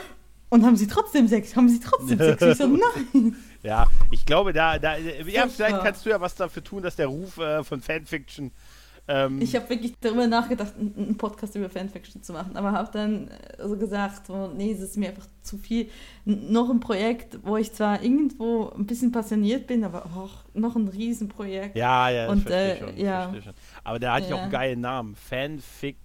Und 0.50 0.66
haben 0.66 0.76
sie 0.76 0.88
trotzdem 0.88 1.28
Sex? 1.28 1.56
Haben 1.56 1.70
sie 1.70 1.80
trotzdem 1.80 2.18
Sex? 2.18 2.42
Ich 2.42 2.58
so, 2.58 2.68
nein. 2.68 3.36
Ja, 3.64 3.86
ich 4.10 4.26
glaube, 4.26 4.54
da, 4.54 4.80
da 4.80 4.98
ja, 4.98 5.48
vielleicht 5.48 5.84
kannst 5.84 6.04
du 6.04 6.10
ja 6.10 6.20
was 6.20 6.34
dafür 6.34 6.64
tun, 6.64 6.82
dass 6.82 6.96
der 6.96 7.06
Ruf 7.06 7.38
äh, 7.38 7.64
von 7.64 7.80
Fanfiction. 7.80 8.52
Ähm, 9.12 9.42
Ich 9.42 9.56
habe 9.56 9.70
wirklich 9.70 9.94
darüber 10.00 10.26
nachgedacht, 10.28 10.74
einen 10.78 11.18
Podcast 11.18 11.56
über 11.56 11.70
Fanfiction 11.70 12.24
zu 12.24 12.32
machen, 12.32 12.56
aber 12.56 12.72
habe 12.72 12.90
dann 12.94 13.28
äh, 13.28 13.68
so 13.68 13.76
gesagt, 13.76 14.28
so, 14.28 14.48
nee, 14.56 14.72
es 14.72 14.80
ist 14.80 14.96
mir 14.96 15.10
einfach 15.10 15.28
zu 15.42 15.58
viel. 15.58 15.90
N 16.26 16.52
noch 16.54 16.70
ein 16.70 16.80
Projekt, 16.80 17.40
wo 17.44 17.58
ich 17.58 17.74
zwar 17.74 18.02
irgendwo 18.02 18.70
ein 18.70 18.86
bisschen 18.86 19.12
passioniert 19.12 19.68
bin, 19.68 19.84
aber 19.84 20.06
auch 20.06 20.46
noch 20.54 20.76
ein 20.78 20.88
Riesenprojekt. 20.88 21.76
ja, 21.76 22.10
ja, 22.10 22.26
ich 22.26 22.32
Und, 22.32 22.42
verstehe 22.44 22.76
äh, 22.76 22.80
schon, 22.80 22.98
ja. 22.98 23.34
schon. 23.44 23.54
Aber 23.84 24.00
der 24.00 24.14
hat 24.14 24.30
ja 24.30 24.36
auch 24.36 24.42
einen 24.44 24.52
geilen 24.52 24.82
Namen. 24.82 25.16
Fanfic. 25.16 25.98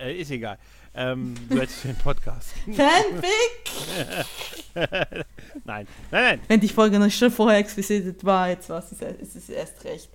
Äh, 0.00 0.20
ist 0.20 0.30
egal. 0.30 0.58
Ähm, 0.94 1.34
du 1.48 1.58
hättest 1.60 1.84
den 1.84 1.96
Podcast. 1.96 2.50
Fanfic! 2.64 4.26
nein, 4.74 5.24
nein, 5.64 5.86
nein. 6.10 6.40
Wenn 6.48 6.60
die 6.60 6.68
Folge 6.68 6.98
noch 6.98 7.10
schon 7.10 7.30
vorher 7.30 7.58
explizit 7.58 8.22
war, 8.24 8.48
jetzt 8.50 8.68
war 8.68 8.80
es, 8.80 8.92
ist 8.92 9.36
es 9.36 9.48
erst 9.48 9.84
recht. 9.84 10.10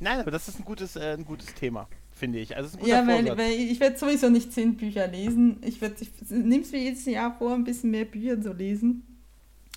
Nein, 0.00 0.18
aber 0.20 0.30
das 0.30 0.48
ist 0.48 0.58
ein 0.58 0.64
gutes, 0.64 0.96
äh, 0.96 1.12
ein 1.16 1.24
gutes 1.24 1.54
Thema, 1.54 1.88
finde 2.10 2.38
ich. 2.38 2.56
Also 2.56 2.68
es 2.68 2.72
ist 2.74 2.78
ein 2.78 2.84
guter 2.84 2.96
Ja, 3.02 3.06
weil, 3.06 3.38
weil 3.38 3.52
ich 3.52 3.78
werde 3.80 3.98
sowieso 3.98 4.28
nicht 4.30 4.52
zehn 4.52 4.76
Bücher 4.76 5.06
lesen. 5.06 5.58
Ich, 5.62 5.80
werd- 5.80 6.00
ich 6.00 6.10
nehme 6.30 6.62
es 6.62 6.72
mir 6.72 6.80
jedes 6.80 7.04
Jahr 7.04 7.36
vor, 7.38 7.54
ein 7.54 7.64
bisschen 7.64 7.90
mehr 7.90 8.04
Bücher 8.06 8.40
zu 8.40 8.52
lesen. 8.52 9.06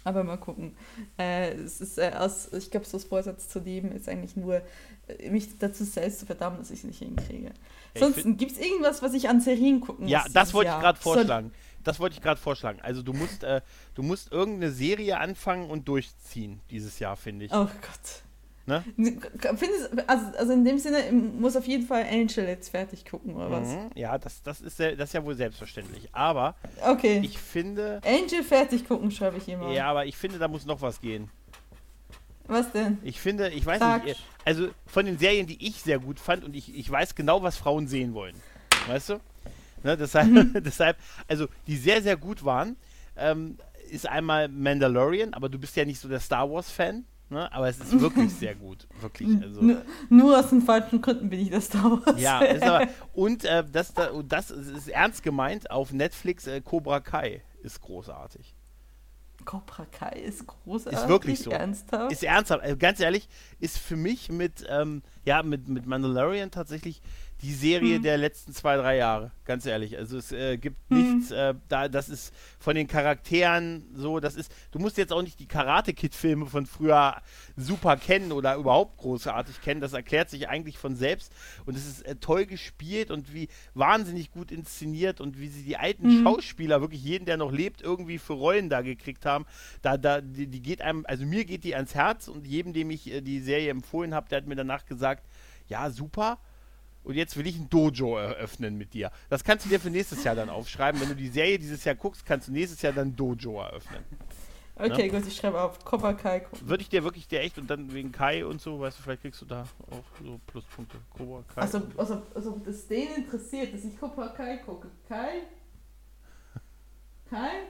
Aber 0.05 0.23
mal 0.25 0.35
gucken. 0.37 0.75
Äh, 1.17 1.53
es 1.53 1.79
ist 1.79 1.97
äh, 1.97 2.11
aus, 2.17 2.51
ich 2.51 2.69
glaube, 2.71 2.85
so 2.85 2.97
das 2.97 3.05
Vorsatz 3.05 3.47
zu 3.47 3.59
leben 3.59 3.91
ist 3.93 4.09
eigentlich 4.09 4.35
nur, 4.35 4.61
äh, 5.07 5.29
mich 5.29 5.57
dazu 5.59 5.85
selbst 5.85 6.19
zu 6.19 6.25
verdammen, 6.25 6.57
dass 6.59 6.71
ich 6.71 6.79
es 6.79 6.85
nicht 6.85 6.99
hinkriege. 6.99 7.51
Sonst 7.97 8.19
find- 8.21 8.37
gibt 8.37 8.51
es 8.51 8.57
irgendwas, 8.59 9.01
was 9.01 9.13
ich 9.13 9.29
an 9.29 9.39
Serien 9.39 9.79
gucken 9.79 10.07
Ja, 10.09 10.23
muss 10.23 10.33
das 10.33 10.43
dieses 10.43 10.53
wollte 10.55 10.71
ich 10.71 10.79
gerade 10.81 10.99
Soll- 11.01 11.13
vorschlagen. 11.15 11.51
Das 11.85 11.99
wollte 11.99 12.15
ich 12.15 12.21
gerade 12.21 12.39
vorschlagen. 12.39 12.79
Also 12.81 13.01
du 13.01 13.11
musst, 13.13 13.43
äh, 13.43 13.61
du 13.95 14.03
musst 14.03 14.31
irgendeine 14.31 14.71
Serie 14.71 15.19
anfangen 15.19 15.69
und 15.69 15.87
durchziehen 15.87 16.59
dieses 16.69 16.99
Jahr, 16.99 17.15
finde 17.17 17.45
ich. 17.45 17.51
Oh 17.53 17.65
Gott. 17.65 18.23
Ne? 18.65 18.81
Findest, 18.95 19.89
also, 20.07 20.25
also 20.37 20.53
in 20.53 20.63
dem 20.63 20.77
Sinne 20.79 21.11
muss 21.11 21.55
auf 21.57 21.67
jeden 21.67 21.85
Fall 21.85 22.03
Angel 22.09 22.47
jetzt 22.47 22.69
fertig 22.69 23.03
gucken, 23.05 23.35
oder 23.35 23.51
was? 23.51 23.67
Mhm. 23.67 23.89
Ja, 23.95 24.17
das, 24.17 24.41
das, 24.41 24.61
ist, 24.61 24.79
das 24.79 24.93
ist 24.97 25.13
ja 25.13 25.25
wohl 25.25 25.35
selbstverständlich. 25.35 26.07
Aber 26.13 26.55
Okay. 26.81 27.19
ich 27.23 27.37
finde, 27.37 27.99
Angel 28.05 28.41
fertig 28.43 28.87
gucken, 28.87 29.11
schreibe 29.11 29.37
ich 29.37 29.49
immer. 29.49 29.69
ja, 29.71 29.87
aber 29.87 30.05
ich 30.05 30.15
finde, 30.15 30.37
da 30.39 30.47
muss 30.47 30.65
noch 30.65 30.81
was 30.81 31.01
gehen. 31.01 31.29
Was 32.47 32.71
denn? 32.71 32.97
Ich 33.03 33.19
finde, 33.19 33.49
ich 33.49 33.65
weiß 33.65 33.79
Sag. 33.79 34.03
nicht, 34.05 34.15
äh, 34.15 34.21
also 34.45 34.69
von 34.85 35.05
den 35.05 35.17
Serien, 35.17 35.47
die 35.47 35.65
ich 35.65 35.81
sehr 35.81 35.99
gut 35.99 36.19
fand 36.19 36.43
und 36.43 36.55
ich, 36.55 36.73
ich 36.73 36.89
weiß 36.89 37.15
genau, 37.15 37.41
was 37.43 37.57
Frauen 37.57 37.87
sehen 37.87 38.13
wollen. 38.13 38.35
Weißt 38.87 39.09
du? 39.09 39.19
Ne, 39.83 39.97
deshalb, 39.97 40.29
Mhm. 40.29 40.53
deshalb, 40.63 40.97
also 41.27 41.47
die 41.67 41.75
sehr, 41.77 42.01
sehr 42.01 42.15
gut 42.15 42.43
waren, 42.45 42.77
ähm, 43.17 43.57
ist 43.91 44.07
einmal 44.07 44.47
Mandalorian, 44.47 45.33
aber 45.33 45.49
du 45.49 45.59
bist 45.59 45.75
ja 45.75 45.83
nicht 45.85 45.99
so 45.99 46.07
der 46.07 46.19
Star 46.21 46.49
Wars-Fan, 46.49 47.05
ne? 47.33 47.51
aber 47.51 47.67
es 47.67 47.79
ist 47.79 47.99
wirklich 47.99 48.33
sehr 48.39 48.55
gut. 48.55 48.87
Wirklich. 49.01 49.29
Also, 49.41 49.61
Nur, 49.61 49.81
nur 50.09 50.39
aus 50.39 50.49
den 50.49 50.61
falschen 50.61 51.01
Gründen 51.01 51.29
bin 51.29 51.39
ich 51.39 51.49
das 51.49 51.65
Star 51.65 51.99
Wars. 52.05 52.19
ja, 52.21 52.39
aber, 52.61 52.87
und 53.13 53.43
äh, 53.45 53.63
das, 53.69 53.93
da- 53.93 54.11
das 54.25 54.51
ist, 54.51 54.69
ist 54.69 54.87
ernst 54.87 55.23
gemeint 55.23 55.69
auf 55.71 55.91
Netflix, 55.91 56.47
äh, 56.47 56.61
Cobra 56.61 56.99
Kai 57.01 57.41
ist 57.61 57.81
großartig. 57.81 58.55
Cobra 59.45 59.85
Kai 59.91 60.19
ist 60.25 60.47
großartig. 60.47 60.99
Ist 60.99 61.07
wirklich 61.09 61.39
so. 61.39 61.51
Ernsthaft? 61.51 62.11
Ist 62.13 62.23
ernsthaft, 62.23 62.63
also 62.63 62.77
ganz 62.77 62.99
ehrlich, 63.01 63.27
ist 63.59 63.77
für 63.77 63.97
mich 63.97 64.29
mit, 64.31 64.65
ähm, 64.69 65.01
ja, 65.25 65.43
mit, 65.43 65.67
mit 65.67 65.85
Mandalorian 65.85 66.49
tatsächlich 66.49 67.01
die 67.41 67.53
Serie 67.53 67.99
Mhm. 67.99 68.03
der 68.03 68.17
letzten 68.17 68.53
zwei, 68.53 68.77
drei 68.77 68.95
Jahre. 68.97 69.31
Ganz 69.45 69.65
ehrlich. 69.65 69.97
Also 69.97 70.17
es 70.17 70.31
äh, 70.31 70.57
gibt 70.57 70.77
Mhm. 70.89 70.97
nichts, 71.17 71.31
äh, 71.31 71.53
da, 71.67 71.89
das 71.89 72.07
ist 72.07 72.33
von 72.59 72.75
den 72.75 72.87
Charakteren 72.87 73.85
so, 73.93 74.19
das 74.21 74.35
ist, 74.35 74.53
du 74.71 74.79
musst 74.79 74.97
jetzt 74.97 75.11
auch 75.11 75.21
nicht 75.21 75.39
die 75.39 75.45
Karate-Kid-Filme 75.47 76.45
von 76.45 76.65
früher 76.65 77.21
super 77.57 77.97
kennen 77.97 78.31
oder 78.31 78.55
überhaupt 78.55 78.97
großartig 78.97 79.61
kennen. 79.61 79.81
Das 79.81 79.91
erklärt 79.93 80.29
sich 80.29 80.47
eigentlich 80.47 80.77
von 80.77 80.95
selbst. 80.95 81.33
Und 81.65 81.75
es 81.75 81.85
ist 81.85 82.05
äh, 82.05 82.15
toll 82.15 82.45
gespielt 82.45 83.11
und 83.11 83.33
wie 83.33 83.49
wahnsinnig 83.73 84.31
gut 84.31 84.51
inszeniert 84.51 85.19
und 85.19 85.37
wie 85.39 85.47
sie 85.49 85.63
die 85.63 85.75
alten 85.77 86.19
Mhm. 86.19 86.23
Schauspieler, 86.23 86.79
wirklich 86.81 87.03
jeden, 87.03 87.25
der 87.25 87.35
noch 87.37 87.51
lebt, 87.51 87.81
irgendwie 87.81 88.19
für 88.19 88.33
Rollen 88.33 88.69
da 88.69 88.81
gekriegt 88.81 89.25
haben. 89.25 89.45
Da, 89.81 89.97
da, 89.97 90.21
die, 90.21 90.47
die 90.47 90.61
geht 90.61 90.81
einem, 90.81 91.05
also 91.07 91.25
mir 91.25 91.43
geht 91.43 91.65
die 91.65 91.75
ans 91.75 91.93
Herz 91.93 92.29
und 92.29 92.47
jedem, 92.47 92.71
dem 92.71 92.89
ich 92.89 93.11
äh, 93.11 93.21
die 93.21 93.39
Serie 93.41 93.69
empfohlen 93.71 94.13
habe, 94.13 94.29
der 94.29 94.37
hat 94.37 94.47
mir 94.47 94.55
danach 94.55 94.85
gesagt, 94.85 95.25
ja, 95.67 95.89
super. 95.89 96.39
Und 97.03 97.15
jetzt 97.15 97.35
will 97.37 97.45
ich 97.47 97.57
ein 97.57 97.69
Dojo 97.69 98.17
eröffnen 98.17 98.77
mit 98.77 98.93
dir. 98.93 99.11
Das 99.29 99.43
kannst 99.43 99.65
du 99.65 99.69
dir 99.69 99.79
für 99.79 99.89
nächstes 99.89 100.23
Jahr 100.23 100.35
dann 100.35 100.49
aufschreiben. 100.49 101.01
Wenn 101.01 101.09
du 101.09 101.15
die 101.15 101.27
Serie 101.27 101.59
dieses 101.59 101.83
Jahr 101.83 101.95
guckst, 101.95 102.25
kannst 102.25 102.47
du 102.47 102.51
nächstes 102.51 102.81
Jahr 102.81 102.93
dann 102.93 103.09
ein 103.09 103.15
Dojo 103.15 103.61
eröffnen. 103.61 104.03
okay, 104.75 105.09
gut, 105.09 105.27
ich 105.27 105.35
schreibe 105.35 105.61
auf 105.61 105.83
Cobra 105.83 106.13
Kai 106.13 106.39
gucken. 106.39 106.69
Würde 106.69 106.81
ich 106.81 106.89
dir 106.89 107.03
wirklich 107.03 107.27
dir 107.27 107.41
echt 107.41 107.57
und 107.57 107.69
dann 107.69 107.93
wegen 107.93 108.11
Kai 108.11 108.45
und 108.45 108.61
so, 108.61 108.79
weißt 108.79 108.97
du, 108.97 109.03
vielleicht 109.03 109.21
kriegst 109.21 109.41
du 109.41 109.45
da 109.45 109.63
auch 109.91 110.23
so 110.23 110.39
Pluspunkte. 110.47 110.97
Cobra 111.17 111.43
Kai. 111.53 111.61
Also, 111.61 111.81
also, 111.97 112.21
also, 112.33 112.51
ob 112.51 112.63
das 112.63 112.87
den 112.87 113.13
interessiert, 113.15 113.73
dass 113.73 113.83
ich 113.83 113.99
Cobra 113.99 114.29
Kai 114.29 114.57
gucke. 114.57 114.89
Kai? 115.07 115.41
Kai? 117.29 117.67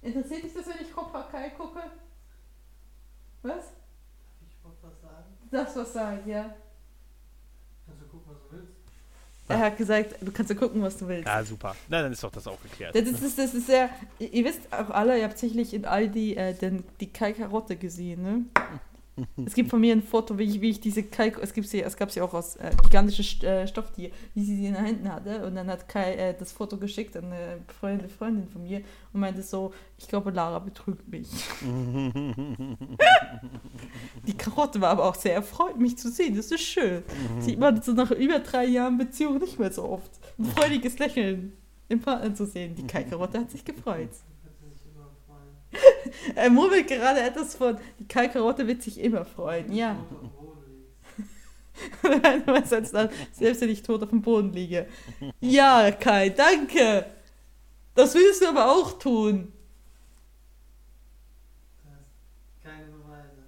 Interessiert 0.00 0.44
dich 0.44 0.54
das, 0.54 0.66
wenn 0.66 0.86
ich 0.86 0.92
Cobra 0.92 1.22
Kai 1.30 1.50
gucke? 1.50 1.82
Was? 3.42 3.72
Ich 4.48 4.64
wollte 4.64 4.78
was 4.82 5.00
sagen. 5.02 5.24
Das 5.50 5.76
was 5.76 5.92
sagen, 5.92 6.28
ja. 6.28 6.56
Kannst 8.14 8.30
du 8.30 8.34
gucken, 8.34 8.34
was 8.34 8.48
du 8.48 8.56
willst? 8.56 8.72
Er 9.48 9.58
hat 9.58 9.76
gesagt, 9.76 10.14
du 10.20 10.32
kannst 10.32 10.50
ja 10.50 10.56
gucken, 10.56 10.82
was 10.82 10.96
du 10.96 11.08
willst. 11.08 11.26
Ja, 11.26 11.44
super. 11.44 11.76
Na, 11.88 12.02
dann 12.02 12.12
ist 12.12 12.22
doch 12.22 12.30
das 12.30 12.46
auch 12.46 12.60
geklärt. 12.62 12.94
Das 12.94 13.02
ist, 13.02 13.22
das, 13.22 13.36
das 13.36 13.54
ist 13.54 13.68
ja, 13.68 13.90
ihr 14.18 14.32
ihr 14.32 14.44
wisst 14.44 14.72
auch 14.72 14.90
alle, 14.90 15.18
ihr 15.18 15.24
habt 15.24 15.38
sicherlich 15.38 15.74
in 15.74 15.84
Aldi 15.84 16.34
äh, 16.34 16.54
den, 16.54 16.84
die 17.00 17.12
Kai-Karotte 17.12 17.76
gesehen, 17.76 18.22
ne? 18.22 18.44
Es 19.46 19.54
gibt 19.54 19.70
von 19.70 19.80
mir 19.80 19.92
ein 19.94 20.02
Foto, 20.02 20.36
wie 20.38 20.44
ich, 20.44 20.60
wie 20.60 20.70
ich 20.70 20.80
diese 20.80 21.04
Kai, 21.04 21.32
es, 21.40 21.52
gibt 21.52 21.68
sie, 21.68 21.82
es 21.82 21.96
gab 21.96 22.10
sie 22.10 22.20
auch 22.20 22.34
aus 22.34 22.56
äh, 22.56 22.72
gigantische 22.82 23.46
äh, 23.46 23.66
Stofftier, 23.66 24.10
wie 24.34 24.44
sie 24.44 24.56
sie 24.56 24.66
in 24.66 24.74
den 24.74 24.84
Händen 24.84 25.12
hatte. 25.12 25.46
Und 25.46 25.54
dann 25.54 25.68
hat 25.68 25.88
Kai 25.88 26.14
äh, 26.14 26.34
das 26.36 26.50
Foto 26.52 26.76
geschickt 26.76 27.16
an 27.16 27.26
eine 27.26 27.60
Freundin, 27.80 28.08
Freundin 28.08 28.48
von 28.48 28.64
mir 28.64 28.82
und 29.12 29.20
meinte 29.20 29.42
so, 29.42 29.72
ich 29.98 30.08
glaube, 30.08 30.30
Lara 30.30 30.58
betrügt 30.58 31.08
mich. 31.08 31.28
Die 34.26 34.36
Karotte 34.36 34.80
war 34.80 34.90
aber 34.90 35.04
auch 35.04 35.14
sehr 35.14 35.34
erfreut, 35.34 35.78
mich 35.78 35.96
zu 35.96 36.10
sehen. 36.10 36.36
Das 36.36 36.50
ist 36.50 36.62
schön. 36.62 37.04
Sieht 37.38 37.58
man 37.58 37.80
so 37.82 37.92
nach 37.92 38.10
über 38.10 38.40
drei 38.40 38.64
Jahren 38.64 38.98
Beziehung 38.98 39.38
nicht 39.38 39.58
mehr 39.58 39.70
so 39.72 39.84
oft. 39.84 40.10
Ein 40.38 40.46
freudiges 40.46 40.98
Lächeln 40.98 41.52
im 41.88 42.00
Partner 42.00 42.34
zu 42.34 42.46
sehen. 42.46 42.74
Die 42.74 42.86
Kai-Karotte 42.86 43.38
hat 43.38 43.50
sich 43.50 43.64
gefreut. 43.64 44.10
Wird 44.42 44.58
sie 44.60 44.68
sich 44.70 44.86
immer 44.92 45.10
freuen. 45.26 45.56
Er 46.34 46.50
murmelt 46.50 46.88
gerade 46.88 47.20
etwas 47.20 47.54
von, 47.54 47.76
die 47.98 48.08
Kai-Karotte 48.08 48.66
wird 48.66 48.82
sich 48.82 48.98
immer 49.00 49.24
freuen. 49.24 49.72
Ja, 49.72 49.96
dann, 52.92 53.08
selbst 53.32 53.60
wenn 53.60 53.70
ich 53.70 53.82
tot 53.82 54.02
auf 54.02 54.10
dem 54.10 54.22
Boden 54.22 54.52
liege. 54.52 54.86
Ja, 55.40 55.90
Kai, 55.90 56.28
danke. 56.30 57.06
Das 57.94 58.14
willst 58.14 58.42
du 58.42 58.48
aber 58.48 58.70
auch 58.70 58.98
tun. 58.98 59.52
Keine 62.62 62.86
Beweise. 62.86 63.44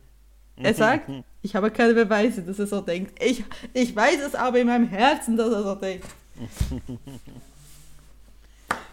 Er 0.56 0.74
sagt, 0.74 1.10
ich 1.42 1.54
habe 1.54 1.70
keine 1.70 1.94
Beweise, 1.94 2.42
dass 2.42 2.58
er 2.58 2.66
so 2.66 2.80
denkt. 2.80 3.22
Ich, 3.22 3.44
ich 3.72 3.94
weiß 3.94 4.20
es 4.20 4.34
aber 4.34 4.58
in 4.58 4.66
meinem 4.66 4.88
Herzen, 4.88 5.36
dass 5.36 5.52
er 5.52 5.62
so 5.62 5.74
denkt. 5.74 6.06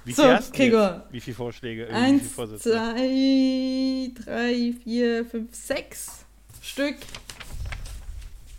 Wie 0.05 0.11
So, 0.13 0.23
viel 0.23 0.51
Gregor. 0.51 1.05
Wie 1.11 1.19
viele 1.21 1.35
Vorschläge? 1.35 1.87
Äh, 1.87 1.93
Eins, 1.93 2.31
Vorsätze? 2.31 2.71
zwei, 2.71 4.11
drei, 4.23 4.73
vier, 4.83 5.25
fünf, 5.25 5.55
sechs 5.55 6.25
Stück. 6.61 6.95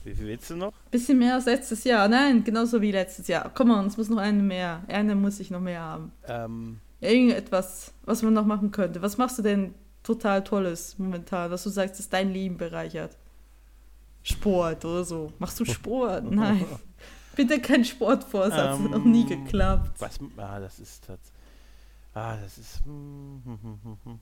Wie 0.04 0.14
viel 0.14 0.26
willst 0.26 0.50
du 0.50 0.56
noch? 0.56 0.72
Bisschen 0.90 1.18
mehr 1.18 1.34
als 1.34 1.46
letztes 1.46 1.84
Jahr. 1.84 2.08
Nein, 2.08 2.44
genauso 2.44 2.80
wie 2.82 2.92
letztes 2.92 3.26
Jahr. 3.28 3.50
Komm 3.54 3.70
on, 3.70 3.86
es 3.86 3.96
muss 3.96 4.08
noch 4.08 4.18
eine 4.18 4.42
mehr. 4.42 4.82
Eine 4.88 5.14
muss 5.14 5.40
ich 5.40 5.50
noch 5.50 5.60
mehr 5.60 5.80
haben. 5.80 6.12
Ähm, 6.26 6.80
Irgendetwas, 7.00 7.92
was 8.04 8.22
man 8.22 8.32
noch 8.34 8.44
machen 8.46 8.70
könnte. 8.70 9.00
Was 9.02 9.16
machst 9.18 9.38
du 9.38 9.42
denn 9.42 9.74
total 10.02 10.44
Tolles 10.44 10.98
momentan, 10.98 11.50
was 11.50 11.64
du 11.64 11.70
sagst, 11.70 11.98
das 11.98 12.08
dein 12.08 12.32
Leben 12.32 12.56
bereichert? 12.56 13.16
Sport 14.22 14.84
oder 14.84 15.04
so. 15.04 15.32
Machst 15.38 15.60
du 15.60 15.64
Sport? 15.66 16.24
Nein. 16.30 16.64
Bitte 17.36 17.60
kein 17.60 17.84
Sportvorsatz. 17.84 18.78
Ähm, 18.78 18.90
noch 18.90 19.04
nie 19.04 19.26
geklappt. 19.26 20.00
was? 20.00 20.18
Ah, 20.36 20.60
das 20.60 20.78
ist 20.78 21.08
das. 21.08 21.18
Ah, 22.14 22.36
das 22.36 22.58
ist. 22.58 22.84
hm, 22.84 23.42
hm, 23.44 23.78
hm. 24.04 24.20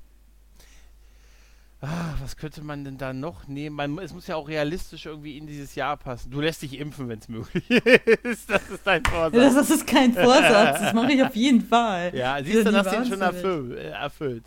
Ah, 1.85 2.15
was 2.21 2.37
könnte 2.37 2.63
man 2.63 2.85
denn 2.85 2.97
da 2.97 3.13
noch 3.13 3.49
nehmen? 3.49 3.75
Man, 3.75 3.99
es 3.99 4.15
muss 4.15 4.29
ja 4.29 4.37
auch 4.37 4.47
realistisch 4.49 5.07
irgendwie 5.07 5.37
in 5.37 5.49
dieses 5.49 5.75
Jahr 5.75 5.97
passen. 5.97 6.31
Du 6.31 6.41
lässt 6.41 6.63
dich 6.63 6.79
impfen, 6.79 7.09
wenn 7.09 7.19
es 7.19 7.29
möglich 7.29 7.69
ist. 8.23 8.49
Das 8.49 8.71
ist 8.71 8.87
dein 8.87 9.03
Das, 9.03 9.13
Vorsatz. 9.13 9.55
das 9.55 9.71
ist 9.71 9.87
kein 9.87 10.13
Vorsatz. 10.15 10.79
Das 10.81 10.95
mache 10.95 11.13
ich 11.13 11.23
auf 11.25 11.35
jeden 11.35 11.61
Fall. 11.69 12.15
Ja, 12.15 12.39
siehst 12.43 12.59
du, 12.61 12.65
bin 12.65 12.73
das 12.75 12.87
hast 12.87 13.07
du 13.09 13.13
schon 13.13 13.21
erfüllt. 13.21 13.79
Äh, 13.79 13.89
erfüllt. 13.91 14.45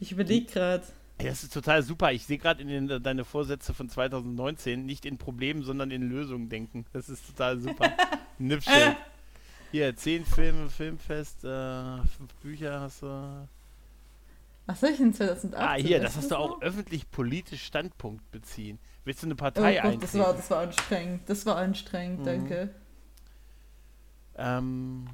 Ich 0.00 0.10
überlege 0.10 0.46
gerade. 0.52 0.82
Das 1.18 1.44
ist 1.44 1.52
total 1.54 1.82
super. 1.84 2.10
Ich 2.12 2.26
sehe 2.26 2.38
gerade 2.38 2.60
in 2.60 2.88
den, 2.88 3.02
deine 3.02 3.24
Vorsätze 3.24 3.72
von 3.72 3.88
2019 3.88 4.84
nicht 4.84 5.06
in 5.06 5.16
Problemen, 5.16 5.62
sondern 5.62 5.92
in 5.92 6.02
Lösungen 6.10 6.48
denken. 6.48 6.86
Das 6.92 7.08
ist 7.08 7.24
total 7.24 7.58
super. 7.60 7.88
Nippschild. 8.40 8.96
Hier, 9.70 9.94
zehn 9.96 10.24
Filme, 10.24 10.68
Filmfest, 10.68 11.44
äh, 11.44 11.98
fünf 12.16 12.34
Bücher 12.42 12.80
hast 12.80 13.02
du. 13.02 13.48
Was 14.66 14.80
soll 14.80 14.90
ich 14.90 14.98
denn 14.98 15.14
2018? 15.14 15.54
Ah, 15.54 15.74
hier, 15.74 16.00
das 16.00 16.16
hast 16.16 16.30
du 16.30 16.36
auch 16.36 16.50
noch? 16.50 16.62
öffentlich-politisch 16.62 17.64
Standpunkt 17.64 18.28
beziehen. 18.30 18.78
Willst 19.04 19.22
du 19.22 19.26
eine 19.26 19.34
Oh 19.34 19.36
Partei 19.38 19.74
Gott, 19.74 19.84
eintreten? 19.84 20.00
das 20.02 20.14
war, 20.18 20.32
das 20.34 20.50
war 20.50 20.60
anstrengend. 20.62 21.28
Das 21.28 21.46
war 21.46 21.56
anstrengend, 21.56 22.20
Mhm. 22.20 22.24
danke. 22.24 22.74
ähm, 24.36 25.06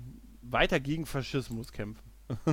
weiter 0.43 0.79
gegen 0.81 1.05
Faschismus 1.07 1.73
kämpfen. 1.73 2.03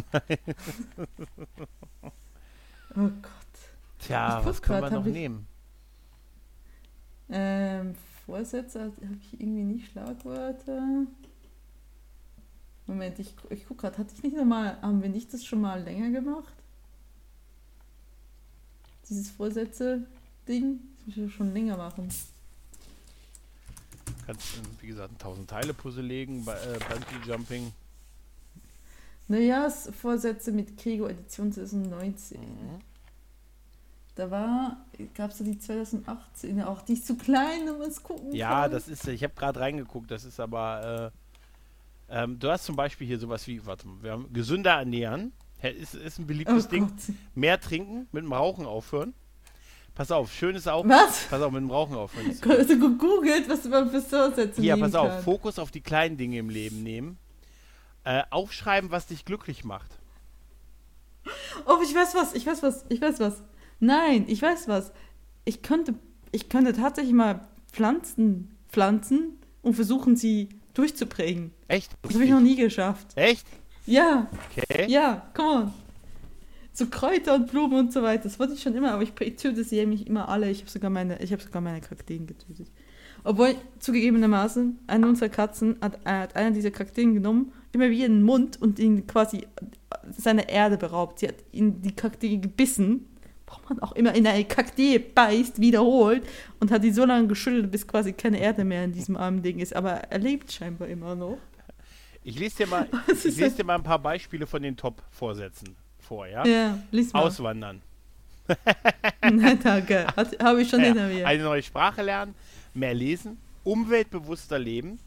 Oh 2.95 3.09
Gott. 3.23 3.31
Tja, 3.99 4.41
was 4.45 4.61
können 4.61 4.81
wir 4.83 4.91
noch 4.91 5.05
ich- 5.07 5.13
nehmen? 5.13 5.47
Ähm, 7.29 7.95
Vorsätze 8.25 8.81
habe 8.81 8.93
ich 9.19 9.39
irgendwie 9.39 9.63
nicht 9.63 9.91
Schlagwörter. 9.91 11.05
Moment, 12.87 13.19
ich, 13.19 13.33
ich 13.49 13.65
guck 13.67 13.79
gerade, 13.79 13.97
hatte 13.97 14.13
ich 14.15 14.23
nicht 14.23 14.35
nochmal, 14.35 14.81
haben 14.81 15.01
wir 15.01 15.09
nicht 15.09 15.33
das 15.33 15.45
schon 15.45 15.61
mal 15.61 15.81
länger 15.81 16.09
gemacht? 16.09 16.53
Dieses 19.09 19.29
Vorsätze-Ding? 19.31 20.79
Das 20.97 21.07
müssen 21.07 21.23
wir 21.23 21.29
schon 21.29 21.53
länger 21.53 21.77
machen. 21.77 22.09
Kannst, 24.25 24.55
äh, 24.55 24.81
wie 24.81 24.87
gesagt, 24.87 25.11
ein 25.11 25.15
1000 25.15 25.49
Teile 25.49 25.73
Puzzle 25.73 26.05
legen, 26.05 26.45
bei, 26.45 26.53
äh, 26.53 26.79
Bungee 26.79 27.29
Jumping. 27.29 27.73
Neujahrsvorsätze 29.27 30.51
mit 30.51 30.77
Kego 30.77 31.07
Edition 31.07 31.51
2019. 31.51 32.39
Mhm. 32.39 32.92
Da 34.15 34.29
war, 34.29 34.77
gab 35.15 35.31
es 35.31 35.39
da 35.39 35.43
die 35.43 35.57
2018 35.57 36.61
auch, 36.63 36.81
die 36.83 36.93
ist 36.93 37.07
zu 37.07 37.15
klein, 37.17 37.67
um 37.69 37.81
es 37.81 38.03
gucken 38.03 38.31
Ja, 38.33 38.63
kann. 38.63 38.71
das 38.71 38.87
ist, 38.87 39.07
ich 39.07 39.23
habe 39.23 39.33
gerade 39.33 39.59
reingeguckt, 39.59 40.11
das 40.11 40.23
ist 40.23 40.39
aber, 40.39 41.11
äh, 42.09 42.15
ähm, 42.23 42.37
du 42.37 42.49
hast 42.51 42.65
zum 42.65 42.75
Beispiel 42.75 43.07
hier 43.07 43.17
sowas 43.17 43.47
wie, 43.47 43.65
warte 43.65 43.87
mal, 43.87 44.03
wir 44.03 44.11
haben 44.11 44.31
gesünder 44.31 44.71
ernähren, 44.73 45.33
ist, 45.63 45.95
ist 45.95 46.19
ein 46.19 46.23
Oh 46.23 46.27
beliebtes 46.27 46.67
Ding, 46.67 46.87
Gott. 46.87 47.15
mehr 47.33 47.59
trinken, 47.59 48.07
mit 48.11 48.23
dem 48.23 48.33
Rauchen 48.33 48.65
aufhören. 48.67 49.13
Pass 49.95 50.11
auf, 50.11 50.31
schön 50.31 50.55
ist 50.55 50.67
auch, 50.67 50.87
Was? 50.87 51.25
pass 51.29 51.41
auf, 51.41 51.51
mit 51.51 51.61
dem 51.61 51.71
Rauchen 51.71 51.95
aufhören. 51.95 52.27
Hast 52.47 52.69
du 52.69 52.79
gegoogelt, 52.79 53.49
was 53.49 53.63
man 53.65 53.89
für 53.89 54.01
Vorsätze 54.01 54.61
nehmen 54.61 54.81
pass 54.81 54.95
auf, 54.95 55.07
kann? 55.09 55.23
Fokus 55.23 55.57
auf 55.57 55.71
die 55.71 55.81
kleinen 55.81 56.17
Dinge 56.17 56.37
im 56.37 56.49
Leben 56.49 56.83
nehmen. 56.83 57.17
Äh, 58.03 58.23
aufschreiben, 58.29 58.91
was 58.91 59.07
dich 59.07 59.23
glücklich 59.25 59.63
macht. 59.63 59.97
Oh, 61.65 61.77
ich 61.83 61.95
weiß 61.95 62.13
was, 62.15 62.33
ich 62.33 62.45
weiß 62.45 62.61
was, 62.63 62.85
ich 62.89 63.01
weiß 63.01 63.19
was. 63.19 63.41
Nein, 63.83 64.25
ich 64.27 64.41
weiß 64.41 64.69
was. 64.69 64.93
Ich 65.43 65.61
könnte, 65.61 65.93
ich 66.31 66.47
könnte 66.47 66.71
tatsächlich 66.73 67.13
mal 67.13 67.41
Pflanzen 67.71 68.49
pflanzen 68.69 69.37
und 69.61 69.73
versuchen, 69.75 70.15
sie 70.15 70.49
durchzuprägen. 70.73 71.51
Echt? 71.67 71.91
Das 72.01 72.13
habe 72.13 72.23
ich 72.23 72.31
noch 72.31 72.39
nie 72.39 72.55
geschafft. 72.55 73.07
Echt? 73.15 73.45
Ja, 73.85 74.27
Okay. 74.57 74.85
ja, 74.89 75.27
come 75.35 75.49
on. 75.49 75.73
So 76.71 76.87
Kräuter 76.87 77.35
und 77.35 77.51
Blumen 77.51 77.77
und 77.77 77.93
so 77.93 78.01
weiter, 78.01 78.23
das 78.23 78.39
wollte 78.39 78.53
ich 78.53 78.61
schon 78.61 78.73
immer, 78.73 78.93
aber 78.93 79.03
ich 79.03 79.11
töte 79.13 79.63
sie 79.63 79.75
nämlich 79.75 80.07
immer 80.07 80.27
alle. 80.29 80.49
Ich 80.49 80.61
habe 80.61 80.71
sogar 80.71 80.89
meine, 80.89 81.21
ich 81.21 81.31
habe 81.33 81.43
sogar 81.43 81.61
meine 81.61 81.81
Kakteen 81.81 82.25
getötet. 82.25 82.67
Obwohl, 83.25 83.55
zugegebenermaßen, 83.79 84.79
eine 84.87 85.07
unserer 85.07 85.29
Katzen 85.29 85.75
hat, 85.81 85.99
äh, 86.05 86.09
hat 86.09 86.35
einer 86.35 86.51
dieser 86.51 86.71
Kakteen 86.71 87.13
genommen, 87.13 87.51
immer 87.73 87.89
wie 87.89 88.03
in 88.03 88.13
den 88.13 88.23
Mund 88.23 88.59
und 88.61 88.79
ihn 88.79 89.05
quasi 89.05 89.45
seine 90.17 90.49
Erde 90.49 90.77
beraubt. 90.77 91.19
Sie 91.19 91.27
hat 91.27 91.35
in 91.51 91.81
die 91.81 91.95
Kaktee 91.95 92.37
gebissen, 92.37 93.05
warum 93.61 93.77
man 93.77 93.79
auch 93.79 93.91
immer 93.93 94.13
in 94.15 94.25
eine 94.27 94.43
Kaktee 94.45 94.99
beißt, 94.99 95.59
wiederholt 95.61 96.23
und 96.59 96.71
hat 96.71 96.83
die 96.83 96.91
so 96.91 97.05
lange 97.05 97.27
geschüttelt, 97.27 97.71
bis 97.71 97.87
quasi 97.87 98.13
keine 98.13 98.39
Erde 98.39 98.63
mehr 98.63 98.83
in 98.83 98.91
diesem 98.91 99.15
armen 99.17 99.41
Ding 99.41 99.59
ist. 99.59 99.75
Aber 99.75 99.91
er 99.91 100.19
lebt 100.19 100.51
scheinbar 100.51 100.87
immer 100.87 101.15
noch. 101.15 101.37
Ich 102.23 102.39
lese 102.39 102.57
dir 102.57 102.67
mal, 102.67 102.87
ich 103.07 103.23
lese 103.37 103.57
dir 103.57 103.63
mal 103.65 103.75
ein 103.75 103.83
paar 103.83 103.99
Beispiele 103.99 104.47
von 104.47 104.61
den 104.61 104.75
Top-Vorsätzen 104.77 105.75
vor, 105.99 106.25
ja? 106.27 106.45
Ja, 106.45 106.79
lies 106.91 107.11
mal. 107.13 107.21
Auswandern. 107.21 107.81
Nein, 109.21 109.59
danke. 109.63 110.07
Habe 110.41 110.61
ich 110.61 110.69
schon 110.69 110.79
Ja, 110.81 110.87
hinter 110.87 111.07
mir. 111.07 111.25
Eine 111.27 111.43
neue 111.43 111.63
Sprache 111.63 112.01
lernen, 112.01 112.35
mehr 112.73 112.93
lesen, 112.93 113.37
umweltbewusster 113.63 114.59
leben, 114.59 114.99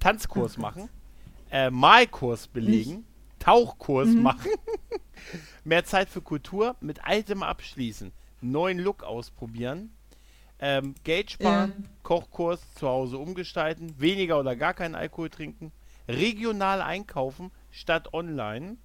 Tanzkurs 0.00 0.56
Oh 0.58 0.60
machen, 0.62 0.88
äh, 1.50 1.70
Malkurs 1.70 2.46
belegen, 2.46 3.04
Tauchkurs 3.40 4.08
Mhm. 4.10 4.22
machen, 4.22 4.50
mehr 5.64 5.84
Zeit 5.84 6.08
für 6.08 6.20
Kultur, 6.22 6.76
mit 6.80 7.04
Altem 7.04 7.42
abschließen, 7.42 8.12
neuen 8.40 8.78
Look 8.78 9.02
ausprobieren, 9.02 9.90
ähm, 10.60 10.94
Geld 11.04 11.30
sparen, 11.30 11.72
Ja. 11.76 11.88
Kochkurs 12.02 12.60
zu 12.74 12.88
Hause 12.88 13.18
umgestalten, 13.18 13.94
weniger 13.98 14.38
oder 14.38 14.56
gar 14.56 14.74
keinen 14.74 14.94
Alkohol 14.94 15.30
trinken, 15.30 15.72
regional 16.08 16.82
einkaufen 16.82 17.50
statt 17.70 18.12
online. 18.12 18.76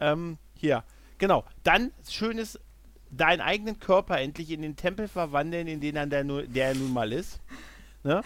Ähm, 0.00 0.38
hier, 0.54 0.84
genau. 1.18 1.44
Dann 1.62 1.90
schönes, 2.08 2.60
deinen 3.10 3.40
eigenen 3.40 3.80
Körper 3.80 4.18
endlich 4.20 4.50
in 4.50 4.62
den 4.62 4.76
Tempel 4.76 5.08
verwandeln, 5.08 5.66
in 5.66 5.80
den 5.80 5.96
er 5.96 6.06
der, 6.06 6.24
der 6.24 6.68
er 6.68 6.74
nun 6.74 6.92
mal 6.92 7.12
ist. 7.12 7.40
Ne? 8.02 8.22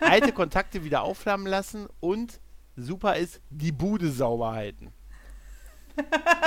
Alte 0.00 0.32
Kontakte 0.32 0.84
wieder 0.84 1.02
aufflammen 1.02 1.46
lassen 1.46 1.86
und 2.00 2.40
super 2.76 3.16
ist, 3.16 3.40
die 3.50 3.72
Bude 3.72 4.10
sauber 4.10 4.52
halten. 4.52 4.92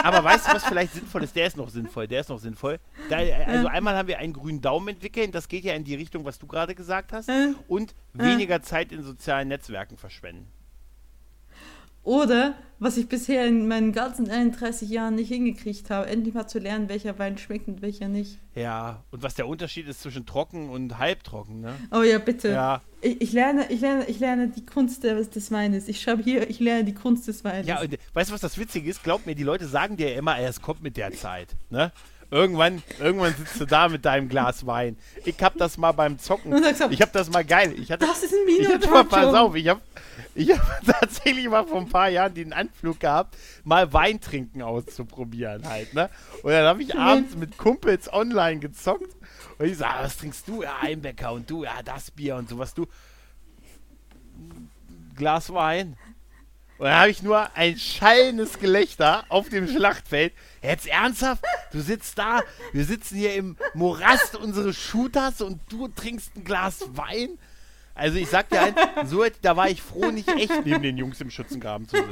Aber 0.04 0.24
weißt 0.24 0.48
du, 0.48 0.54
was 0.54 0.66
vielleicht 0.66 0.94
sinnvoll 0.94 1.24
ist? 1.24 1.36
Der 1.36 1.48
ist 1.48 1.58
noch 1.58 1.70
sinnvoll, 1.70 2.08
der 2.08 2.22
ist 2.22 2.30
noch 2.30 2.40
sinnvoll. 2.40 2.80
Da, 3.10 3.18
also 3.18 3.68
einmal 3.68 3.96
haben 3.96 4.08
wir 4.08 4.18
einen 4.20 4.34
grünen 4.34 4.62
Daumen 4.62 4.90
entwickelt, 4.90 5.34
das 5.34 5.48
geht 5.48 5.64
ja 5.64 5.74
in 5.74 5.84
die 5.84 5.96
Richtung, 5.96 6.26
was 6.26 6.40
du 6.40 6.48
gerade 6.48 6.76
gesagt 6.76 7.14
hast. 7.14 7.30
Und 7.68 7.94
weniger 8.14 8.62
Zeit 8.62 8.92
in 8.92 9.04
sozialen 9.04 9.48
Netzwerken 9.48 9.98
verschwenden. 9.98 10.52
Oder, 12.08 12.56
was 12.80 12.96
ich 12.96 13.10
bisher 13.10 13.46
in 13.46 13.68
meinen 13.68 13.92
ganzen 13.92 14.30
31 14.30 14.90
Jahren 14.90 15.16
nicht 15.16 15.28
hingekriegt 15.28 15.90
habe, 15.90 16.08
endlich 16.08 16.34
mal 16.34 16.48
zu 16.48 16.58
lernen, 16.58 16.88
welcher 16.88 17.20
Wein 17.20 17.38
schmeckt 17.38 17.68
und 17.68 17.82
welcher 17.82 18.08
nicht. 18.08 18.40
Ja, 18.56 19.04
und 19.12 19.24
was 19.24 19.36
der 19.36 19.46
Unterschied 19.46 19.90
ist 19.90 20.04
zwischen 20.04 20.26
trocken 20.26 20.70
und 20.70 21.00
halbtrocken, 21.00 21.60
ne? 21.60 21.74
Oh 21.92 22.04
ja, 22.04 22.18
bitte. 22.20 22.48
Ja, 22.48 22.82
Ich, 23.02 23.20
ich, 23.20 23.34
lerne, 23.34 23.70
ich, 23.70 23.82
lerne, 23.82 24.06
ich 24.06 24.20
lerne 24.22 24.48
die 24.48 24.66
Kunst 24.66 25.04
des, 25.04 25.30
des 25.32 25.52
Weines. 25.52 25.90
Ich 25.90 26.00
schreibe 26.02 26.24
hier, 26.24 26.50
ich 26.50 26.62
lerne 26.62 26.86
die 26.86 26.94
Kunst 26.94 27.28
des 27.28 27.44
Weines. 27.44 27.68
ja, 27.68 27.82
und 27.82 27.98
weißt 28.14 28.30
du, 28.30 28.34
was 28.34 28.40
das 28.40 28.58
Witzige 28.58 28.90
ist? 28.90 29.04
Glaub 29.04 29.26
mir, 29.26 29.36
die 29.36 29.44
Leute 29.44 29.68
sagen 29.68 29.98
dir 29.98 30.10
ja 30.10 30.18
immer, 30.18 30.40
ey, 30.40 30.46
es 30.46 30.62
kommt 30.62 30.82
mit 30.82 30.96
der 30.96 31.12
Zeit, 31.12 31.58
ne? 31.70 31.92
Irgendwann, 32.32 32.84
irgendwann 33.02 33.34
sitzt 33.36 33.60
du 33.60 33.66
da 33.66 33.90
mit 33.90 34.06
deinem 34.06 34.30
Glas 34.30 34.66
Wein. 34.66 34.98
Ich 35.26 35.42
hab 35.42 35.58
das 35.58 35.78
mal 35.78 35.92
beim 35.92 36.20
Zocken. 36.20 36.54
Ich 36.90 37.02
hab 37.02 37.12
das 37.12 37.30
mal 37.30 37.44
geil. 37.44 37.74
Ich 37.78 37.92
hatte, 37.92 38.06
das 38.06 38.24
ist 38.24 38.34
ein 38.34 38.48
ich 38.48 38.60
Mino 38.60 38.74
hatte 38.74 38.90
mal, 38.90 39.04
pass 39.06 39.34
auf, 39.34 39.56
ich 39.56 39.68
hab, 39.68 39.82
ich 40.38 40.52
hab 40.58 40.86
tatsächlich 40.86 41.48
mal 41.50 41.66
vor 41.66 41.82
ein 41.82 41.90
paar 41.90 42.10
Jahren 42.10 42.34
den 42.34 42.54
Anflug 42.54 43.00
gehabt, 43.00 43.36
mal 43.64 43.92
Wein 43.94 44.22
trinken 44.22 44.62
auszuprobieren 44.62 45.68
halt, 45.68 45.94
ne? 45.94 46.10
Und 46.44 46.52
dann 46.52 46.66
habe 46.66 46.82
ich 46.84 46.94
Mhm. 46.94 47.00
abends 47.00 47.36
mit 47.36 47.58
Kumpels 47.58 48.12
online 48.12 48.60
gezockt 48.60 49.16
und 49.58 49.66
ich 49.66 49.78
so, 49.78 49.86
ah, 49.86 49.98
was 50.04 50.18
trinkst 50.18 50.48
du? 50.48 50.64
Ja, 50.64 50.78
Einbecker 50.82 51.32
und 51.34 51.50
du, 51.50 51.64
ja, 51.64 51.82
das 51.84 52.12
Bier 52.12 52.36
und 52.36 52.48
sowas, 52.50 52.74
du. 52.74 52.86
Glas 55.16 55.52
Wein. 55.52 55.98
Und 56.78 56.86
dann 56.86 56.96
habe 57.00 57.10
ich 57.10 57.24
nur 57.24 57.50
ein 57.56 57.76
schallendes 57.78 58.60
Gelächter 58.60 59.26
auf 59.30 59.50
dem 59.50 59.68
Schlachtfeld. 59.68 60.32
Jetzt 60.62 60.86
ernsthaft? 60.88 61.44
Du 61.72 61.82
sitzt 61.82 62.20
da, 62.20 62.42
wir 62.72 62.86
sitzen 62.86 63.18
hier 63.18 63.34
im 63.34 63.58
Morast 63.74 64.36
unseres 64.36 64.78
Shooters 64.78 65.42
und 65.42 65.60
du 65.70 65.88
trinkst 65.88 66.36
ein 66.36 66.44
Glas 66.44 66.84
Wein? 66.92 67.40
Also 67.98 68.18
ich 68.18 68.30
sag 68.30 68.50
dir 68.50 68.62
ein, 68.62 68.76
so, 69.06 69.26
da 69.42 69.56
war 69.58 69.70
ich 69.70 69.82
froh, 69.82 70.12
nicht 70.12 70.30
echt 70.30 70.66
neben 70.66 70.84
den 70.84 70.98
Jungs 70.98 71.20
im 71.20 71.30
Schützengraben 71.32 71.88
zu 71.88 71.96
sitzen. 71.98 72.12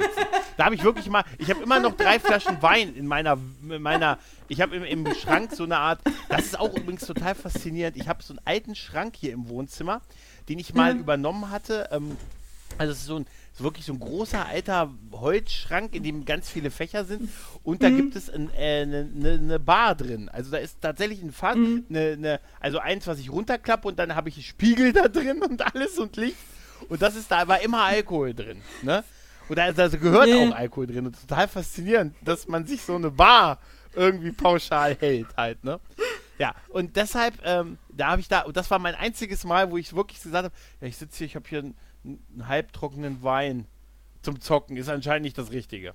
Da 0.56 0.64
habe 0.64 0.74
ich 0.74 0.82
wirklich 0.82 1.08
mal, 1.08 1.24
ich 1.38 1.48
habe 1.50 1.62
immer 1.62 1.78
noch 1.80 1.96
drei 1.96 2.18
Flaschen 2.18 2.60
Wein 2.60 2.94
in 2.96 3.06
meiner, 3.06 3.38
in 3.68 3.82
meiner 3.82 4.18
ich 4.48 4.60
habe 4.60 4.76
im, 4.76 4.84
im 4.84 5.14
Schrank 5.14 5.52
so 5.52 5.64
eine 5.64 5.78
Art, 5.78 6.00
das 6.28 6.46
ist 6.46 6.58
auch 6.58 6.74
übrigens 6.76 7.06
total 7.06 7.34
faszinierend, 7.34 7.96
ich 7.96 8.08
habe 8.08 8.22
so 8.22 8.32
einen 8.32 8.40
alten 8.44 8.74
Schrank 8.74 9.14
hier 9.16 9.32
im 9.32 9.48
Wohnzimmer, 9.48 10.00
den 10.48 10.58
ich 10.58 10.74
mal 10.74 10.92
Ja. 10.94 10.98
übernommen 11.00 11.50
hatte, 11.50 11.88
ähm, 11.92 12.16
also 12.78 12.92
es 12.92 12.98
ist 12.98 13.06
so 13.06 13.16
ein 13.20 13.26
so 13.56 13.64
wirklich 13.64 13.86
so 13.86 13.92
ein 13.94 13.98
großer 14.00 14.46
alter 14.46 14.92
Holzschrank, 15.12 15.94
in 15.94 16.02
dem 16.02 16.24
ganz 16.24 16.48
viele 16.50 16.70
Fächer 16.70 17.04
sind. 17.04 17.28
Und 17.62 17.82
da 17.82 17.88
gibt 17.90 18.14
es 18.14 18.28
eine 18.30 18.50
äh, 18.56 18.84
ne, 18.86 19.04
ne, 19.12 19.38
ne 19.38 19.58
Bar 19.58 19.94
drin. 19.94 20.28
Also 20.28 20.50
da 20.50 20.58
ist 20.58 20.80
tatsächlich 20.80 21.22
ein 21.22 21.32
Fass, 21.32 21.56
ne, 21.56 22.16
ne, 22.16 22.40
also 22.60 22.78
eins, 22.78 23.06
was 23.06 23.18
ich 23.18 23.30
runterklappe 23.32 23.88
und 23.88 23.98
dann 23.98 24.14
habe 24.14 24.28
ich 24.28 24.46
Spiegel 24.46 24.92
da 24.92 25.08
drin 25.08 25.42
und 25.42 25.74
alles 25.74 25.98
und 25.98 26.16
Licht. 26.16 26.36
Und 26.88 27.00
das 27.00 27.16
ist 27.16 27.30
da 27.30 27.48
war 27.48 27.60
immer 27.62 27.82
Alkohol 27.82 28.34
drin. 28.34 28.60
Ne? 28.82 29.02
Und 29.48 29.56
da, 29.56 29.72
da 29.72 29.88
gehört 29.88 30.28
Ja. 30.28 30.36
auch 30.36 30.54
Alkohol 30.54 30.86
drin. 30.86 31.06
Und 31.06 31.18
total 31.18 31.48
faszinierend, 31.48 32.14
dass 32.22 32.46
man 32.48 32.66
sich 32.66 32.82
so 32.82 32.94
eine 32.96 33.10
Bar 33.10 33.58
irgendwie 33.94 34.32
pauschal 34.32 34.94
hält 35.00 35.28
halt, 35.36 35.64
ne? 35.64 35.80
Ja, 36.38 36.54
und 36.68 36.96
deshalb, 36.96 37.34
ähm, 37.44 37.78
da 37.88 38.08
habe 38.08 38.20
ich 38.20 38.28
da, 38.28 38.42
und 38.42 38.54
das 38.58 38.70
war 38.70 38.78
mein 38.78 38.94
einziges 38.94 39.44
Mal, 39.44 39.70
wo 39.70 39.78
ich 39.78 39.96
wirklich 39.96 40.22
gesagt 40.22 40.44
habe, 40.44 40.54
ja, 40.82 40.86
ich 40.86 40.98
sitze 40.98 41.16
hier, 41.16 41.26
ich 41.28 41.34
habe 41.34 41.48
hier 41.48 41.60
einen, 41.60 41.74
einen 42.06 42.48
halbtrockenen 42.48 43.22
Wein 43.22 43.66
zum 44.22 44.40
Zocken, 44.40 44.76
ist 44.76 44.88
anscheinend 44.88 45.24
nicht 45.24 45.38
das 45.38 45.52
Richtige. 45.52 45.94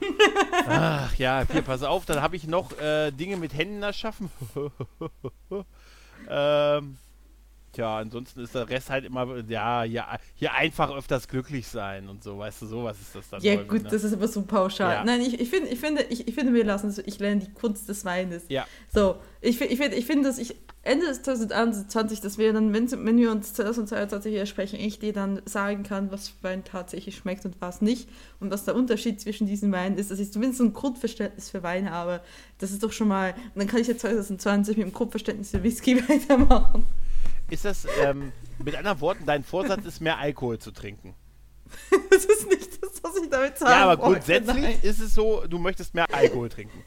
Ach 0.66 1.14
ja, 1.16 1.44
hier, 1.50 1.62
pass 1.62 1.82
auf, 1.82 2.06
dann 2.06 2.22
habe 2.22 2.36
ich 2.36 2.46
noch 2.46 2.78
äh, 2.78 3.10
Dinge 3.10 3.36
mit 3.36 3.54
Händen 3.54 3.82
erschaffen. 3.82 4.30
ähm, 6.28 6.96
tja, 7.72 7.98
ansonsten 7.98 8.40
ist 8.40 8.54
der 8.54 8.68
Rest 8.68 8.90
halt 8.90 9.04
immer, 9.04 9.38
ja, 9.48 9.84
ja, 9.84 10.18
hier 10.34 10.54
einfach 10.54 10.90
öfters 10.90 11.28
glücklich 11.28 11.66
sein 11.68 12.08
und 12.08 12.22
so, 12.22 12.38
weißt 12.38 12.62
du, 12.62 12.66
sowas 12.66 13.00
ist 13.00 13.14
das 13.14 13.28
dann. 13.28 13.42
Ja, 13.42 13.54
häufig, 13.54 13.68
gut, 13.68 13.82
ne? 13.84 13.88
das 13.90 14.04
ist 14.04 14.12
aber 14.12 14.28
so 14.28 14.42
pauschal. 14.42 14.94
Ja. 14.94 15.04
Nein, 15.04 15.20
ich, 15.20 15.40
ich, 15.40 15.50
find, 15.50 15.70
ich, 15.70 15.78
finde, 15.78 16.02
ich, 16.04 16.28
ich 16.28 16.34
finde, 16.34 16.54
wir 16.54 16.64
lassen 16.64 16.88
es. 16.88 16.96
so, 16.96 17.02
Ich 17.04 17.18
lerne 17.18 17.40
die 17.42 17.52
Kunst 17.52 17.88
des 17.88 18.04
Weines. 18.04 18.44
Ja. 18.48 18.66
So, 18.92 19.16
ich, 19.40 19.60
ich 19.60 19.78
finde, 19.78 19.96
ich 19.96 20.06
find, 20.06 20.24
dass 20.24 20.38
ich 20.38 20.56
Ende 20.84 21.06
des 21.06 21.22
2021, 21.22 22.20
dass 22.20 22.38
wir 22.38 22.52
dann, 22.52 22.72
wenn, 22.72 23.16
wir 23.16 23.30
uns 23.30 23.54
2022 23.54 24.32
hier 24.32 24.46
sprechen, 24.46 24.80
ich 24.80 24.98
dir 24.98 25.12
dann 25.12 25.40
sagen 25.44 25.84
kann, 25.84 26.10
was 26.10 26.28
für 26.28 26.42
Wein 26.42 26.64
tatsächlich 26.64 27.16
schmeckt 27.16 27.44
und 27.44 27.60
was 27.60 27.82
nicht. 27.82 28.08
Und 28.40 28.50
was 28.50 28.64
der 28.64 28.74
Unterschied 28.74 29.20
zwischen 29.20 29.46
diesen 29.46 29.70
Weinen 29.70 29.96
ist, 29.96 30.10
dass 30.10 30.18
ich 30.18 30.32
zumindest 30.32 30.60
ein 30.60 30.72
Grundverständnis 30.72 31.50
für 31.50 31.62
Weine 31.62 31.90
habe. 31.90 32.20
Das 32.58 32.72
ist 32.72 32.82
doch 32.82 32.90
schon 32.90 33.06
mal. 33.06 33.32
Und 33.54 33.60
dann 33.60 33.68
kann 33.68 33.80
ich 33.80 33.86
ja 33.86 33.96
2020 33.96 34.76
mit 34.76 34.86
dem 34.88 34.92
Grundverständnis 34.92 35.50
für 35.50 35.62
Whisky 35.62 35.96
weitermachen. 36.08 36.84
Ist 37.48 37.64
das, 37.64 37.86
ähm, 38.02 38.32
mit 38.64 38.74
anderen 38.74 39.00
Worten, 39.00 39.24
dein 39.24 39.44
Vorsatz 39.44 39.84
ist, 39.84 40.00
mehr 40.00 40.18
Alkohol 40.18 40.58
zu 40.58 40.72
trinken? 40.72 41.14
Das 42.10 42.24
ist 42.24 42.46
nicht 42.48 42.82
das, 42.82 43.02
was 43.02 43.16
ich 43.22 43.30
damit 43.30 43.56
sagen 43.56 43.70
Ja, 43.70 43.84
aber 43.84 44.02
wollte, 44.02 44.20
grundsätzlich 44.20 44.62
nein. 44.62 44.78
ist 44.82 45.00
es 45.00 45.14
so, 45.14 45.44
du 45.48 45.58
möchtest 45.58 45.94
mehr 45.94 46.06
Alkohol 46.12 46.48
trinken. 46.48 46.84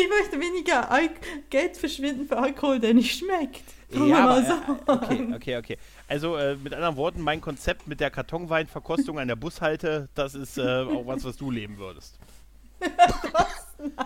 Ich 0.00 0.08
möchte 0.08 0.40
weniger 0.40 0.90
Al 0.90 1.10
Geld 1.50 1.76
verschwinden 1.76 2.26
für 2.26 2.36
Alkohol, 2.36 2.78
der 2.80 2.94
nicht 2.94 3.18
schmeckt. 3.18 3.62
Ja, 3.90 4.28
aber, 4.28 4.42
so. 4.42 4.52
äh, 4.52 4.96
okay, 4.96 5.34
okay, 5.34 5.56
okay. 5.56 5.78
Also 6.08 6.36
äh, 6.36 6.56
mit 6.56 6.74
anderen 6.74 6.96
Worten, 6.96 7.22
mein 7.22 7.40
Konzept 7.40 7.86
mit 7.88 8.00
der 8.00 8.10
Kartonweinverkostung 8.10 9.18
an 9.18 9.28
der 9.28 9.36
Bushalte, 9.36 10.08
das 10.14 10.34
ist 10.34 10.58
äh, 10.58 10.62
auch 10.62 11.06
was, 11.06 11.24
was 11.24 11.36
du 11.36 11.50
leben 11.50 11.78
würdest. 11.78 12.18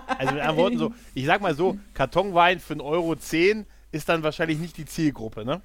also 0.06 0.34
mit 0.34 0.40
anderen 0.42 0.56
Worten 0.56 0.78
so, 0.78 0.94
ich 1.14 1.26
sag 1.26 1.40
mal 1.40 1.54
so, 1.54 1.78
Kartonwein 1.94 2.60
für 2.60 2.74
1,10 2.74 2.80
Euro 2.84 3.16
ist 3.90 4.08
dann 4.08 4.22
wahrscheinlich 4.22 4.58
nicht 4.58 4.76
die 4.76 4.86
Zielgruppe, 4.86 5.44
ne? 5.44 5.60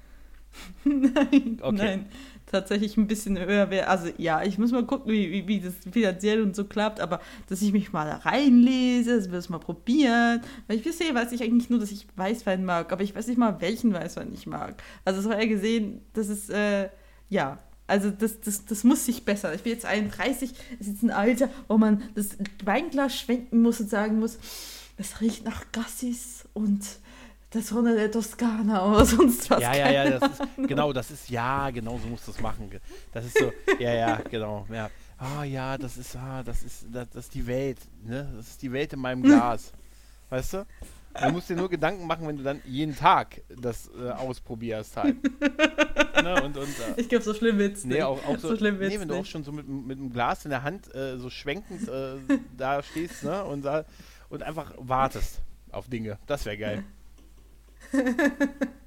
Nein, 0.84 1.58
Okay. 1.60 1.76
nein, 1.76 2.06
tatsächlich 2.50 2.96
ein 2.96 3.06
bisschen 3.06 3.38
höher 3.38 3.70
wäre. 3.70 3.88
Also 3.88 4.08
ja, 4.18 4.42
ich 4.42 4.58
muss 4.58 4.72
mal 4.72 4.84
gucken, 4.84 5.12
wie, 5.12 5.30
wie, 5.30 5.48
wie 5.48 5.60
das 5.60 5.74
finanziell 5.90 6.42
und 6.42 6.56
so 6.56 6.64
klappt, 6.64 7.00
aber 7.00 7.20
dass 7.48 7.62
ich 7.62 7.72
mich 7.72 7.92
mal 7.92 8.08
reinlese, 8.10 9.16
dass 9.16 9.26
wir 9.26 9.36
das 9.36 9.48
mal 9.48 9.58
probieren. 9.58 10.40
Weil 10.66 10.78
ich 10.78 10.84
bisher 10.84 11.14
weiß 11.14 11.32
ich 11.32 11.42
eigentlich 11.42 11.70
nur, 11.70 11.78
dass 11.78 11.90
ich 11.90 12.06
Weißwein 12.16 12.64
mag, 12.64 12.92
aber 12.92 13.02
ich 13.02 13.14
weiß 13.14 13.26
nicht 13.26 13.38
mal, 13.38 13.60
welchen 13.60 13.92
Weißwein 13.92 14.32
ich 14.32 14.46
mag. 14.46 14.82
Also 15.04 15.20
es 15.20 15.28
war 15.28 15.40
ja 15.40 15.48
gesehen, 15.48 16.00
das 16.14 16.28
ist, 16.28 16.50
äh, 16.50 16.88
ja. 17.28 17.58
Also 17.86 18.10
das, 18.10 18.40
das, 18.40 18.66
das 18.66 18.84
muss 18.84 19.06
sich 19.06 19.24
besser. 19.24 19.54
Ich 19.54 19.62
bin 19.62 19.72
jetzt 19.72 19.86
31, 19.86 20.50
ist 20.78 20.88
jetzt 20.88 21.02
ein 21.02 21.10
Alter, 21.10 21.48
wo 21.68 21.78
man 21.78 22.02
das 22.14 22.36
Weinglas 22.62 23.18
schwenken 23.18 23.62
muss 23.62 23.80
und 23.80 23.88
sagen 23.88 24.18
muss, 24.18 24.38
es 24.98 25.22
riecht 25.22 25.44
nach 25.44 25.64
Gassis 25.72 26.44
und 26.52 26.82
das 27.50 27.72
Runde 27.74 27.94
der 27.94 28.10
Toskana 28.10 28.90
oder 28.90 29.04
sonst 29.04 29.50
was. 29.50 29.60
Ja, 29.62 29.74
ja, 29.74 29.90
ja, 29.90 30.18
das 30.18 30.30
ist, 30.32 30.42
genau, 30.68 30.92
das 30.92 31.10
ist, 31.10 31.30
ja, 31.30 31.70
genau 31.70 31.98
so 31.98 32.06
musst 32.08 32.26
du 32.26 32.32
es 32.32 32.40
machen. 32.40 32.70
Das 33.12 33.24
ist 33.24 33.38
so, 33.38 33.52
ja, 33.78 33.94
ja, 33.94 34.16
genau, 34.30 34.66
ja. 34.72 34.90
Ah, 35.16 35.42
ja, 35.44 35.76
das 35.78 35.96
ist, 35.96 36.14
ah, 36.16 36.42
das 36.44 36.62
ist, 36.62 36.86
das, 36.92 37.08
das 37.10 37.24
ist 37.24 37.34
die 37.34 37.46
Welt, 37.46 37.78
ne? 38.04 38.30
Das 38.36 38.48
ist 38.48 38.62
die 38.62 38.70
Welt 38.72 38.92
in 38.92 39.00
meinem 39.00 39.22
Glas. 39.24 39.72
Weißt 40.30 40.52
du? 40.54 40.66
Du 41.20 41.30
musst 41.32 41.48
dir 41.48 41.56
nur 41.56 41.68
Gedanken 41.68 42.06
machen, 42.06 42.28
wenn 42.28 42.36
du 42.36 42.44
dann 42.44 42.60
jeden 42.64 42.94
Tag 42.94 43.40
das 43.48 43.90
äh, 43.98 44.10
ausprobierst 44.10 44.96
halt. 44.96 45.16
ne? 46.22 46.42
Und, 46.44 46.56
und, 46.56 46.68
äh, 46.68 47.00
Ich 47.00 47.08
glaube, 47.08 47.24
so 47.24 47.34
schlimm 47.34 47.58
wird's 47.58 47.82
Nee, 47.84 47.94
nicht. 47.94 48.02
auch, 48.04 48.24
auch 48.26 48.38
so, 48.38 48.48
so 48.48 48.56
schlimm 48.56 48.78
wird's 48.78 48.94
nee, 48.94 49.00
wenn 49.00 49.08
du 49.08 49.16
auch 49.16 49.24
schon 49.24 49.42
so 49.42 49.50
mit, 49.50 49.66
mit 49.66 49.98
einem 49.98 50.12
Glas 50.12 50.44
in 50.44 50.50
der 50.50 50.62
Hand 50.62 50.94
äh, 50.94 51.16
so 51.18 51.30
schwenkend 51.30 51.88
äh, 51.88 52.16
da 52.56 52.82
stehst, 52.84 53.24
ne? 53.24 53.42
Und, 53.44 53.66
und 54.28 54.42
einfach 54.44 54.74
wartest 54.76 55.40
auf 55.72 55.88
Dinge. 55.88 56.18
Das 56.26 56.44
wäre 56.44 56.58
geil. 56.58 56.84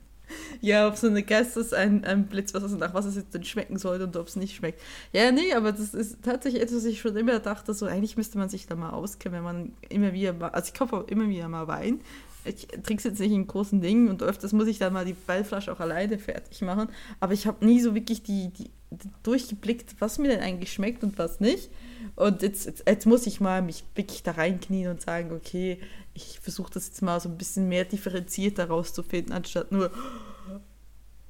Ja, 0.61 0.88
ob 0.88 0.95
so 0.95 1.07
eine 1.07 1.23
Geistes 1.23 1.73
ein, 1.73 2.05
ein 2.05 2.27
Blitzwasser 2.27 2.68
ist, 2.68 2.77
nach 2.77 2.93
was 2.93 3.05
es 3.05 3.15
jetzt 3.15 3.34
denn 3.34 3.43
schmecken 3.43 3.77
sollte 3.77 4.05
und 4.05 4.15
ob 4.15 4.27
es 4.27 4.35
nicht 4.35 4.55
schmeckt. 4.55 4.80
Ja, 5.11 5.31
nee, 5.31 5.53
aber 5.53 5.72
das 5.72 5.93
ist 5.93 6.23
tatsächlich 6.23 6.61
etwas, 6.61 6.77
was 6.77 6.85
ich 6.85 7.01
schon 7.01 7.18
immer 7.18 7.39
dachte, 7.39 7.73
so 7.73 7.85
eigentlich 7.88 8.15
müsste 8.15 8.38
man 8.38 8.47
sich 8.47 8.68
da 8.68 8.76
mal 8.76 8.91
auskennen, 8.91 9.38
wenn 9.38 9.43
man 9.43 9.73
immer 9.89 10.13
wieder 10.13 10.34
mal, 10.34 10.49
also 10.49 10.68
ich 10.68 10.73
kaufe 10.77 10.97
auch 10.97 11.07
immer 11.07 11.27
wieder 11.27 11.47
mal 11.47 11.68
Wein. 11.68 12.01
Ich 12.45 12.68
trinke 12.68 12.95
es 12.95 13.03
jetzt 13.03 13.19
nicht 13.19 13.31
in 13.31 13.47
großen 13.47 13.81
Dingen 13.81 14.09
und 14.09 14.23
öfters 14.23 14.53
muss 14.53 14.68
ich 14.68 14.80
dann 14.80 14.93
mal 14.93 15.05
die 15.05 15.15
Weinflasche 15.27 15.72
auch 15.72 15.80
alleine 15.80 16.18
fertig 16.18 16.61
machen. 16.61 16.89
Aber 17.19 17.34
ich 17.34 17.47
habe 17.47 17.65
nie 17.65 17.80
so 17.81 17.93
wirklich 17.93 18.23
die, 18.23 18.49
die, 18.49 18.72
die 18.91 19.09
durchgeblickt, 19.23 19.95
was 19.99 20.18
mir 20.18 20.30
denn 20.30 20.41
eigentlich 20.41 20.73
schmeckt 20.73 21.03
und 21.03 21.18
was 21.18 21.39
nicht. 21.39 21.69
Und 22.15 22.41
jetzt, 22.41 22.65
jetzt, 22.65 22.84
jetzt 22.88 23.05
muss 23.05 23.27
ich 23.27 23.39
mal 23.39 23.61
mich 23.61 23.84
wirklich 23.95 24.23
da 24.23 24.31
reinknien 24.31 24.89
und 24.89 25.01
sagen, 25.01 25.31
okay, 25.31 25.80
ich 26.13 26.39
versuche 26.39 26.72
das 26.73 26.88
jetzt 26.88 27.01
mal 27.01 27.19
so 27.19 27.30
ein 27.30 27.38
bisschen 27.38 27.69
mehr 27.69 27.85
differenzierter 27.85 28.68
rauszufinden, 28.68 29.34
anstatt 29.34 29.72
nur, 29.72 29.91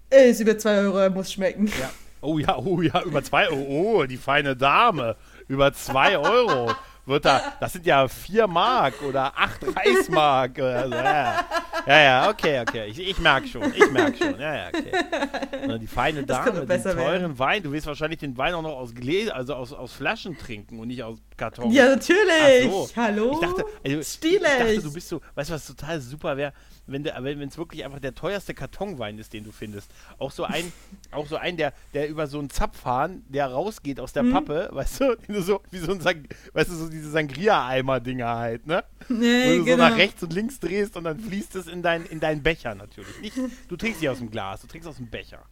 ist 0.09 0.39
über 0.39 0.57
2 0.57 0.77
Euro, 0.79 1.09
muss 1.13 1.31
schmecken. 1.31 1.67
Ja. 1.67 1.91
Oh 2.21 2.37
ja, 2.37 2.57
oh 2.57 2.81
ja, 2.81 3.01
über 3.01 3.23
zwei 3.23 3.49
Euro. 3.49 3.65
Oh, 3.67 4.05
die 4.05 4.17
feine 4.17 4.55
Dame. 4.55 5.15
Über 5.47 5.73
zwei 5.73 6.17
Euro. 6.19 6.71
Wird 7.11 7.25
da, 7.25 7.41
das 7.59 7.73
sind 7.73 7.85
ja 7.85 8.07
vier 8.07 8.47
Mark 8.47 9.01
oder 9.01 9.33
acht 9.37 9.59
Reichsmark. 9.75 10.53
Oder 10.57 10.87
so. 10.87 10.95
ja. 10.95 11.45
ja, 11.85 12.01
ja, 12.01 12.29
okay, 12.29 12.61
okay. 12.61 12.85
Ich, 12.85 12.99
ich 12.99 13.19
merke 13.19 13.47
schon, 13.47 13.73
ich 13.75 13.91
merke 13.91 14.17
schon. 14.17 14.39
Ja, 14.39 14.55
ja, 14.55 14.67
okay. 14.69 15.77
Die 15.77 15.87
feine 15.87 16.23
Dame, 16.23 16.65
den 16.65 16.83
teuren 16.83 16.97
werden. 16.97 17.39
Wein. 17.39 17.63
Du 17.63 17.71
willst 17.73 17.85
wahrscheinlich 17.85 18.19
den 18.19 18.37
Wein 18.37 18.53
auch 18.53 18.61
noch 18.61 18.77
aus 18.77 18.95
Gläser, 18.95 19.35
also 19.35 19.55
aus, 19.55 19.73
aus 19.73 19.91
Flaschen 19.91 20.37
trinken 20.37 20.79
und 20.79 20.87
nicht 20.87 21.03
aus 21.03 21.17
Karton. 21.35 21.69
Ja, 21.71 21.89
natürlich. 21.89 22.71
So. 22.71 22.89
Hallo. 22.95 23.31
Ich 23.33 23.39
dachte, 23.39 23.65
also, 23.83 23.99
ich 23.99 24.39
dachte, 24.39 24.81
du 24.81 24.93
bist 24.93 25.09
so, 25.09 25.19
weißt 25.35 25.49
du, 25.49 25.53
was 25.53 25.67
total 25.67 25.99
super 25.99 26.37
wäre, 26.37 26.53
wenn 26.91 27.05
es 27.05 27.57
wirklich 27.57 27.85
einfach 27.85 27.99
der 27.99 28.15
teuerste 28.15 28.53
Kartonwein 28.53 29.17
ist, 29.17 29.33
den 29.33 29.43
du 29.43 29.51
findest. 29.51 29.91
Auch 30.17 30.31
so 30.31 30.43
ein, 30.43 30.71
auch 31.11 31.27
so 31.27 31.35
ein, 31.37 31.57
der, 31.57 31.73
der 31.93 32.09
über 32.09 32.27
so 32.27 32.39
einen 32.39 32.49
Zapfhahn, 32.49 33.23
der 33.29 33.47
rausgeht 33.47 33.99
aus 33.99 34.13
der 34.13 34.23
Mhm. 34.23 34.33
Pappe, 34.33 34.69
weißt 34.71 35.01
du, 35.01 35.15
den 35.27 35.35
du 35.35 35.41
so, 35.41 35.61
wie 35.71 35.79
so 35.79 35.91
ein, 35.91 36.01
Sang, 36.01 36.27
weißt 36.53 36.69
du, 36.69 36.75
so 36.75 36.89
diese 36.89 37.09
Sangria-Eimer-Dinger 37.11 38.35
halt, 38.35 38.67
ne? 38.67 38.83
Wo 39.07 39.13
nee, 39.13 39.57
du 39.57 39.65
genau. 39.65 39.83
so 39.83 39.89
nach 39.89 39.97
rechts 39.97 40.23
und 40.23 40.33
links 40.33 40.59
drehst 40.59 40.97
und 40.97 41.03
dann 41.03 41.19
fließt 41.19 41.55
es 41.55 41.67
in, 41.67 41.81
dein, 41.81 42.05
in 42.05 42.19
deinen 42.19 42.43
Becher 42.43 42.75
natürlich. 42.75 43.19
Nicht, 43.21 43.37
du 43.67 43.77
trinkst 43.77 44.01
nicht 44.01 44.09
aus 44.09 44.19
dem 44.19 44.31
Glas, 44.31 44.61
du 44.61 44.67
trinkst 44.67 44.87
aus 44.87 44.97
dem 44.97 45.09
Becher. 45.09 45.43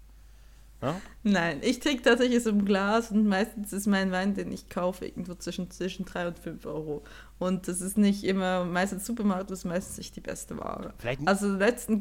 Ne? 0.82 0.95
Nein, 1.24 1.60
ich 1.61 1.80
trinke 1.80 2.03
tatsächlich 2.03 2.38
es 2.38 2.45
im 2.45 2.64
Glas 2.64 3.11
und 3.11 3.28
meistens 3.28 3.74
ist 3.74 3.86
mein 3.86 4.11
Wein, 4.11 4.34
den 4.34 4.52
ich 4.52 4.70
kaufe, 4.70 5.06
irgendwo 5.06 5.36
zwischen, 5.36 5.70
zwischen 5.72 6.06
3 6.06 6.30
und 6.30 6.40
5 6.40 6.66
Euro. 6.66 7.03
Und 7.40 7.70
das 7.70 7.80
ist 7.80 7.98
nicht 7.98 8.26
immer, 8.26 8.66
meistens 8.66 9.06
Supermarkt, 9.06 9.49
das 9.49 9.60
ist 9.60 9.66
meistens 9.66 9.98
nicht 9.98 10.16
die 10.16 10.22
beste 10.22 10.57
Ware. 10.57 10.94
Vielleicht, 10.98 11.26
Also 11.26 11.48
den 11.48 11.60
letzten 11.60 11.99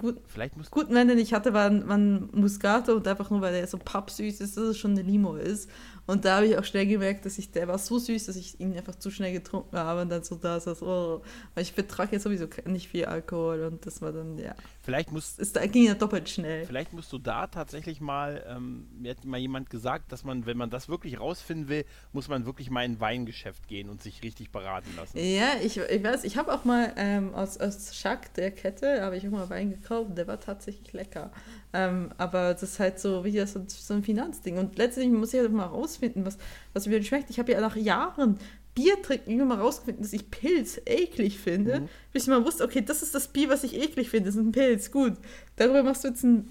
musst 0.56 0.70
guten 0.72 0.94
Wein, 0.94 1.06
den 1.06 1.18
ich 1.18 1.32
hatte, 1.32 1.52
war 1.54 1.66
ein, 1.66 1.88
war 1.88 1.96
ein 1.96 2.28
Muscato 2.32 2.94
und 2.94 3.06
einfach 3.06 3.30
nur, 3.30 3.40
weil 3.40 3.52
der 3.52 3.66
so 3.68 3.78
pappsüß 3.78 4.40
ist, 4.40 4.56
dass 4.56 4.64
es 4.64 4.78
schon 4.78 4.92
eine 4.92 5.02
Limo 5.02 5.36
ist. 5.36 5.70
Und 6.08 6.24
da 6.24 6.36
habe 6.36 6.46
ich 6.46 6.56
auch 6.56 6.64
schnell 6.64 6.86
gemerkt, 6.86 7.26
dass 7.26 7.36
ich, 7.36 7.52
der 7.52 7.68
war 7.68 7.76
so 7.76 7.98
süß, 7.98 8.26
dass 8.26 8.36
ich 8.36 8.58
ihn 8.58 8.74
einfach 8.74 8.94
zu 8.94 9.10
schnell 9.10 9.30
getrunken 9.30 9.76
habe 9.76 10.00
und 10.00 10.08
dann 10.08 10.24
so 10.24 10.36
da 10.36 10.58
saß, 10.58 10.82
oh, 10.82 11.20
weil 11.54 11.62
ich 11.62 11.72
vertrage 11.72 12.16
ja 12.16 12.18
sowieso 12.18 12.46
nicht 12.64 12.88
viel 12.88 13.04
Alkohol 13.04 13.64
und 13.64 13.84
das 13.84 14.00
war 14.00 14.10
dann, 14.10 14.38
ja, 14.38 14.54
vielleicht 14.80 15.12
musst, 15.12 15.38
ist, 15.38 15.54
da 15.54 15.66
ging 15.66 15.84
ja 15.84 15.92
doppelt 15.92 16.30
schnell. 16.30 16.64
Vielleicht 16.64 16.94
musst 16.94 17.12
du 17.12 17.18
da 17.18 17.46
tatsächlich 17.46 18.00
mal, 18.00 18.42
ähm, 18.48 18.88
mir 18.98 19.10
hat 19.10 19.24
mal 19.26 19.36
jemand 19.36 19.68
gesagt, 19.68 20.10
dass 20.10 20.24
man, 20.24 20.46
wenn 20.46 20.56
man 20.56 20.70
das 20.70 20.88
wirklich 20.88 21.20
rausfinden 21.20 21.68
will, 21.68 21.84
muss 22.12 22.26
man 22.28 22.46
wirklich 22.46 22.70
mal 22.70 22.86
in 22.86 22.92
ein 22.92 23.00
Weingeschäft 23.00 23.68
gehen 23.68 23.90
und 23.90 24.02
sich 24.02 24.22
richtig 24.22 24.50
beraten 24.50 24.88
lassen. 24.96 25.18
Ja, 25.18 25.24
ich, 25.62 25.78
ich 25.78 26.04
weiß, 26.04 26.24
ich 26.24 26.36
habe 26.36 26.52
auch 26.52 26.64
mal 26.64 26.92
ähm, 26.96 27.34
aus, 27.34 27.58
aus 27.58 27.94
Schack, 27.96 28.32
der 28.34 28.50
Kette, 28.50 29.02
habe 29.02 29.16
ich 29.16 29.26
auch 29.26 29.32
mal 29.32 29.50
Wein 29.50 29.70
gekauft, 29.70 30.16
der 30.16 30.26
war 30.26 30.38
tatsächlich 30.38 30.92
lecker. 30.92 31.30
Ähm, 31.72 32.10
aber 32.18 32.52
das 32.52 32.62
ist 32.62 32.78
halt 32.78 32.98
so 32.98 33.24
wie 33.24 33.38
so, 33.46 33.64
so 33.66 33.94
ein 33.94 34.02
Finanzding. 34.02 34.58
Und 34.58 34.78
letztendlich 34.78 35.18
muss 35.18 35.34
ich 35.34 35.40
halt 35.40 35.52
mal 35.52 35.66
rausfinden, 35.66 36.24
was, 36.24 36.38
was 36.72 36.86
mir 36.86 37.02
schmeckt. 37.02 37.30
Ich 37.30 37.38
habe 37.38 37.52
ja 37.52 37.60
nach 37.60 37.76
Jahren 37.76 38.38
Bier 38.74 39.02
trinken 39.02 39.32
immer 39.32 39.44
mal 39.44 39.58
rausgefunden, 39.58 40.04
dass 40.04 40.12
ich 40.12 40.30
Pilz 40.30 40.80
eklig 40.86 41.40
finde. 41.40 41.80
Mhm. 41.80 41.88
Bis 42.12 42.22
ich 42.22 42.28
mal 42.28 42.44
wusste, 42.44 42.62
okay, 42.62 42.80
das 42.80 43.02
ist 43.02 43.12
das 43.14 43.26
Bier, 43.28 43.48
was 43.48 43.64
ich 43.64 43.74
eklig 43.74 44.08
finde, 44.08 44.26
das 44.26 44.36
ist 44.36 44.40
ein 44.40 44.52
Pilz, 44.52 44.92
gut. 44.92 45.14
Darüber 45.56 45.82
machst 45.82 46.04
du 46.04 46.08
jetzt 46.08 46.22
ein 46.22 46.48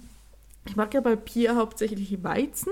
ich 0.67 0.75
mag 0.75 0.93
ja 0.93 1.01
bei 1.01 1.15
Bier 1.15 1.55
hauptsächlich 1.55 2.23
Weizen. 2.23 2.71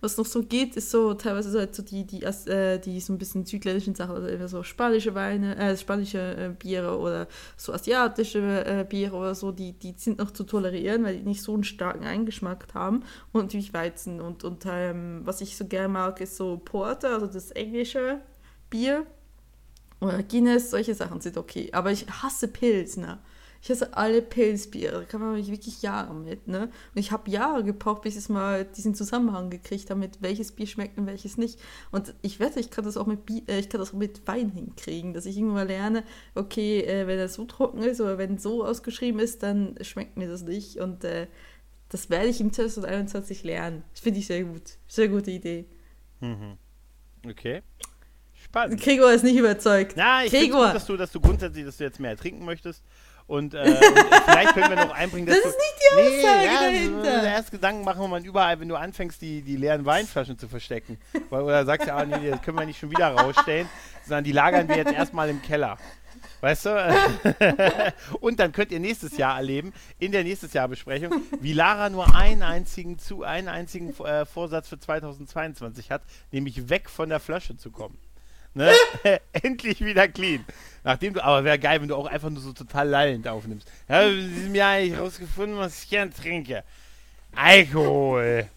Was 0.00 0.16
noch 0.16 0.26
so 0.26 0.42
geht, 0.42 0.76
ist 0.76 0.90
so 0.90 1.14
teilweise 1.14 1.58
halt 1.58 1.74
so 1.74 1.82
die, 1.82 2.04
die, 2.04 2.22
äh, 2.22 2.78
die 2.78 3.00
so 3.00 3.12
ein 3.12 3.18
bisschen 3.18 3.46
südländischen 3.46 3.94
Sachen, 3.94 4.16
also 4.16 4.46
so 4.48 4.62
spanische 4.62 5.14
Weine, 5.14 5.56
äh, 5.56 5.76
spanische 5.76 6.18
äh, 6.18 6.48
Biere 6.50 6.98
oder 6.98 7.28
so 7.56 7.72
asiatische 7.72 8.64
äh, 8.64 8.84
Biere 8.84 9.16
oder 9.16 9.34
so, 9.34 9.52
die, 9.52 9.72
die 9.72 9.94
sind 9.96 10.18
noch 10.18 10.30
zu 10.30 10.44
tolerieren, 10.44 11.04
weil 11.04 11.18
die 11.18 11.22
nicht 11.22 11.42
so 11.42 11.54
einen 11.54 11.64
starken 11.64 12.04
Eingeschmack 12.04 12.66
haben. 12.74 13.02
Und 13.32 13.44
natürlich 13.44 13.72
Weizen. 13.72 14.20
Und, 14.20 14.44
und 14.44 14.64
ähm, 14.66 15.22
was 15.24 15.40
ich 15.40 15.56
so 15.56 15.66
gerne 15.66 15.88
mag, 15.88 16.20
ist 16.20 16.36
so 16.36 16.60
Porter, 16.64 17.14
also 17.14 17.26
das 17.26 17.50
englische 17.52 18.20
Bier. 18.70 19.06
Oder 20.00 20.22
Guinness, 20.22 20.70
solche 20.70 20.94
Sachen 20.94 21.20
sind 21.20 21.36
okay. 21.38 21.70
Aber 21.72 21.90
ich 21.90 22.06
hasse 22.06 22.48
Pilz, 22.48 22.96
ne? 22.96 23.18
Ich 23.66 23.70
hasse 23.70 23.96
alle 23.96 24.22
Pilzbiere. 24.22 25.00
Da 25.00 25.02
kann 25.02 25.20
man 25.20 25.32
mich 25.32 25.50
wirklich 25.50 25.82
Jahre 25.82 26.14
mit, 26.14 26.46
ne? 26.46 26.70
Und 26.94 27.00
ich 27.00 27.10
habe 27.10 27.28
Jahre 27.28 27.64
gebraucht, 27.64 28.02
bis 28.02 28.16
ich 28.16 28.28
mal 28.28 28.64
diesen 28.64 28.94
Zusammenhang 28.94 29.50
gekriegt 29.50 29.90
habe, 29.90 29.98
mit 29.98 30.22
welches 30.22 30.52
Bier 30.52 30.68
schmeckt 30.68 30.96
und 30.96 31.06
welches 31.06 31.36
nicht. 31.36 31.58
Und 31.90 32.14
ich 32.22 32.38
wette, 32.38 32.60
ich 32.60 32.70
kann 32.70 32.84
das 32.84 32.96
auch 32.96 33.08
mit, 33.08 33.26
Bier, 33.26 33.42
äh, 33.48 33.58
ich 33.58 33.68
kann 33.68 33.80
das 33.80 33.92
auch 33.92 33.98
mit 33.98 34.24
Wein 34.28 34.50
hinkriegen, 34.50 35.14
dass 35.14 35.26
ich 35.26 35.36
irgendwann 35.36 35.56
mal 35.56 35.66
lerne, 35.66 36.04
okay, 36.36 36.82
äh, 36.82 37.08
wenn 37.08 37.18
er 37.18 37.28
so 37.28 37.44
trocken 37.44 37.82
ist 37.82 38.00
oder 38.00 38.18
wenn 38.18 38.38
so 38.38 38.64
ausgeschrieben 38.64 39.18
ist, 39.18 39.42
dann 39.42 39.74
schmeckt 39.80 40.16
mir 40.16 40.28
das 40.28 40.42
nicht. 40.42 40.76
Und 40.76 41.02
äh, 41.02 41.26
das 41.88 42.08
werde 42.08 42.28
ich 42.28 42.40
im 42.40 42.52
2021 42.52 43.42
lernen. 43.42 43.82
Das 43.90 43.98
finde 43.98 44.20
ich 44.20 44.28
sehr 44.28 44.44
gut. 44.44 44.78
Sehr 44.86 45.08
gute 45.08 45.32
Idee. 45.32 45.64
Mhm. 46.20 46.56
Okay. 47.28 47.62
Spannend. 48.44 48.80
Gregor 48.80 49.12
ist 49.12 49.24
nicht 49.24 49.36
überzeugt. 49.36 49.94
Na, 49.96 50.24
ich 50.24 50.30
finde 50.30 50.50
gut, 50.50 50.72
dass 50.72 50.86
du, 50.86 50.96
dass 50.96 51.10
du 51.10 51.20
grundsätzlich, 51.20 51.64
dass 51.64 51.78
du 51.78 51.82
jetzt 51.82 51.98
mehr 51.98 52.16
trinken 52.16 52.44
möchtest. 52.44 52.84
Und, 53.26 53.54
äh, 53.54 53.58
und 53.58 53.76
vielleicht 54.24 54.54
können 54.54 54.70
wir 54.70 54.84
noch 54.86 54.94
einbringen, 54.94 55.26
dass 55.26 55.36
Das 55.36 55.44
du, 55.44 55.48
ist 55.50 55.58
nicht 55.58 55.76
die 55.80 55.94
Aussage 55.96 56.46
ja, 56.46 56.60
dahinter. 56.60 57.20
so 57.20 57.26
Erst 57.26 57.50
Gedanken 57.50 57.84
machen 57.84 58.00
wir 58.00 58.08
mal 58.08 58.24
überall, 58.24 58.60
wenn 58.60 58.68
du 58.68 58.76
anfängst, 58.76 59.20
die, 59.20 59.42
die 59.42 59.56
leeren 59.56 59.84
Weinflaschen 59.84 60.38
zu 60.38 60.48
verstecken. 60.48 60.98
Weil, 61.30 61.42
oder 61.42 61.64
sagst 61.64 61.88
ja, 61.88 61.96
ah, 61.96 62.04
nee, 62.04 62.30
das 62.30 62.40
können 62.42 62.58
wir 62.58 62.66
nicht 62.66 62.78
schon 62.78 62.90
wieder 62.90 63.08
rausstellen, 63.10 63.68
sondern 64.04 64.24
die 64.24 64.32
lagern 64.32 64.68
wir 64.68 64.76
jetzt 64.76 64.92
erstmal 64.92 65.28
im 65.28 65.42
Keller. 65.42 65.76
Weißt 66.40 66.66
du? 66.66 66.94
Und 68.20 68.38
dann 68.38 68.52
könnt 68.52 68.70
ihr 68.70 68.78
nächstes 68.78 69.16
Jahr 69.16 69.36
erleben, 69.36 69.72
in 69.98 70.12
der 70.12 70.22
nächstes 70.22 70.52
Jahr 70.52 70.68
Besprechung, 70.68 71.22
wie 71.40 71.52
Lara 71.52 71.90
nur 71.90 72.14
einen 72.14 72.42
einzigen, 72.42 72.98
zu, 72.98 73.24
einen 73.24 73.48
einzigen 73.48 73.90
äh, 74.04 74.24
Vorsatz 74.24 74.68
für 74.68 74.78
2022 74.78 75.90
hat, 75.90 76.02
nämlich 76.30 76.68
weg 76.68 76.88
von 76.88 77.08
der 77.08 77.20
Flasche 77.20 77.56
zu 77.56 77.70
kommen. 77.70 77.98
Ne? 78.56 78.74
Endlich 79.32 79.84
wieder 79.84 80.08
clean. 80.08 80.42
Nachdem 80.82 81.12
du, 81.12 81.22
aber 81.22 81.44
wäre 81.44 81.58
geil, 81.58 81.82
wenn 81.82 81.88
du 81.88 81.94
auch 81.94 82.06
einfach 82.06 82.30
nur 82.30 82.40
so 82.40 82.54
total 82.54 82.88
lallend 82.88 83.28
aufnimmst. 83.28 83.70
Ja, 83.86 84.02
in 84.02 84.34
diesem 84.34 84.54
Jahr 84.54 84.76
habe 84.76 84.84
ich 84.84 84.98
rausgefunden, 84.98 85.58
was 85.58 85.82
ich 85.82 85.90
gern 85.90 86.10
trinke. 86.12 86.64
Alkohol. 87.34 88.48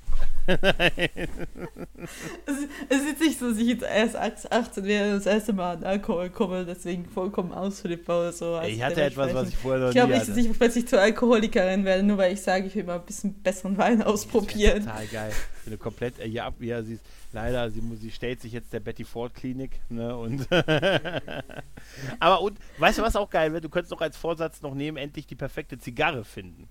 Es, 2.46 2.56
es 2.90 3.02
ist 3.04 3.20
nicht 3.20 3.40
so, 3.40 3.50
dass 3.50 3.58
ich 3.58 3.68
jetzt 3.68 3.84
erst 3.84 4.52
18 4.52 4.86
wäre 4.86 5.10
und 5.10 5.18
das 5.18 5.26
erste 5.26 5.54
Mal 5.54 5.78
an 5.78 5.84
Alkohol 5.84 6.30
komme, 6.30 6.66
deswegen 6.66 7.06
vollkommen 7.06 7.52
ausflippe 7.52 8.12
oder 8.12 8.32
so. 8.32 8.56
Also 8.56 8.70
ich 8.70 8.82
hatte 8.82 9.04
etwas, 9.04 9.34
was 9.34 9.50
ich 9.50 9.58
vorher 9.58 9.82
noch 9.82 9.88
Ich 9.90 9.96
glaube 9.96 10.14
nie 10.14 10.20
nicht, 10.20 10.30
hatte. 10.30 10.42
dass 10.42 10.52
ich 10.52 10.58
plötzlich 10.58 10.88
zur 10.88 11.02
Alkoholikerin 11.02 11.86
werde, 11.86 12.04
nur 12.04 12.18
weil 12.18 12.34
ich 12.34 12.42
sage, 12.42 12.68
ich 12.68 12.76
will 12.76 12.84
mal 12.86 12.96
ein 13.00 13.06
bisschen 13.06 13.34
besseren 13.42 13.78
Wein 13.78 14.02
ausprobieren. 14.02 14.86
Total 14.86 15.08
geil. 15.08 15.32
Wenn 15.66 15.74
du 15.74 15.78
komplett 15.78 16.20
äh, 16.20 16.30
hier 16.30 16.46
ab, 16.46 16.56
ja, 16.60 16.82
sie 16.82 16.94
ist 16.94 17.04
leider, 17.34 17.70
sie, 17.70 17.82
sie 17.98 18.12
stellt 18.12 18.42
sich 18.42 18.54
jetzt 18.54 18.74
der 18.74 18.80
Betty 18.80 19.04
Ford 19.04 19.34
Klinik, 19.34 19.80
ne, 19.90 20.16
und 20.16 20.48
aber 22.20 22.42
und, 22.42 22.58
weißt 22.78 23.00
du, 23.00 23.04
was 23.04 23.16
auch 23.16 23.30
geil 23.30 23.52
wäre? 23.52 23.62
Du 23.62 23.70
könntest 23.70 23.92
doch 23.92 24.02
als 24.02 24.18
Vorsatz 24.18 24.62
noch 24.62 24.74
nehmen, 24.74 24.98
endlich 24.98 25.28
die 25.28 25.36
perfekte 25.36 25.78
Zigarre 25.78 26.24
finden. 26.24 26.70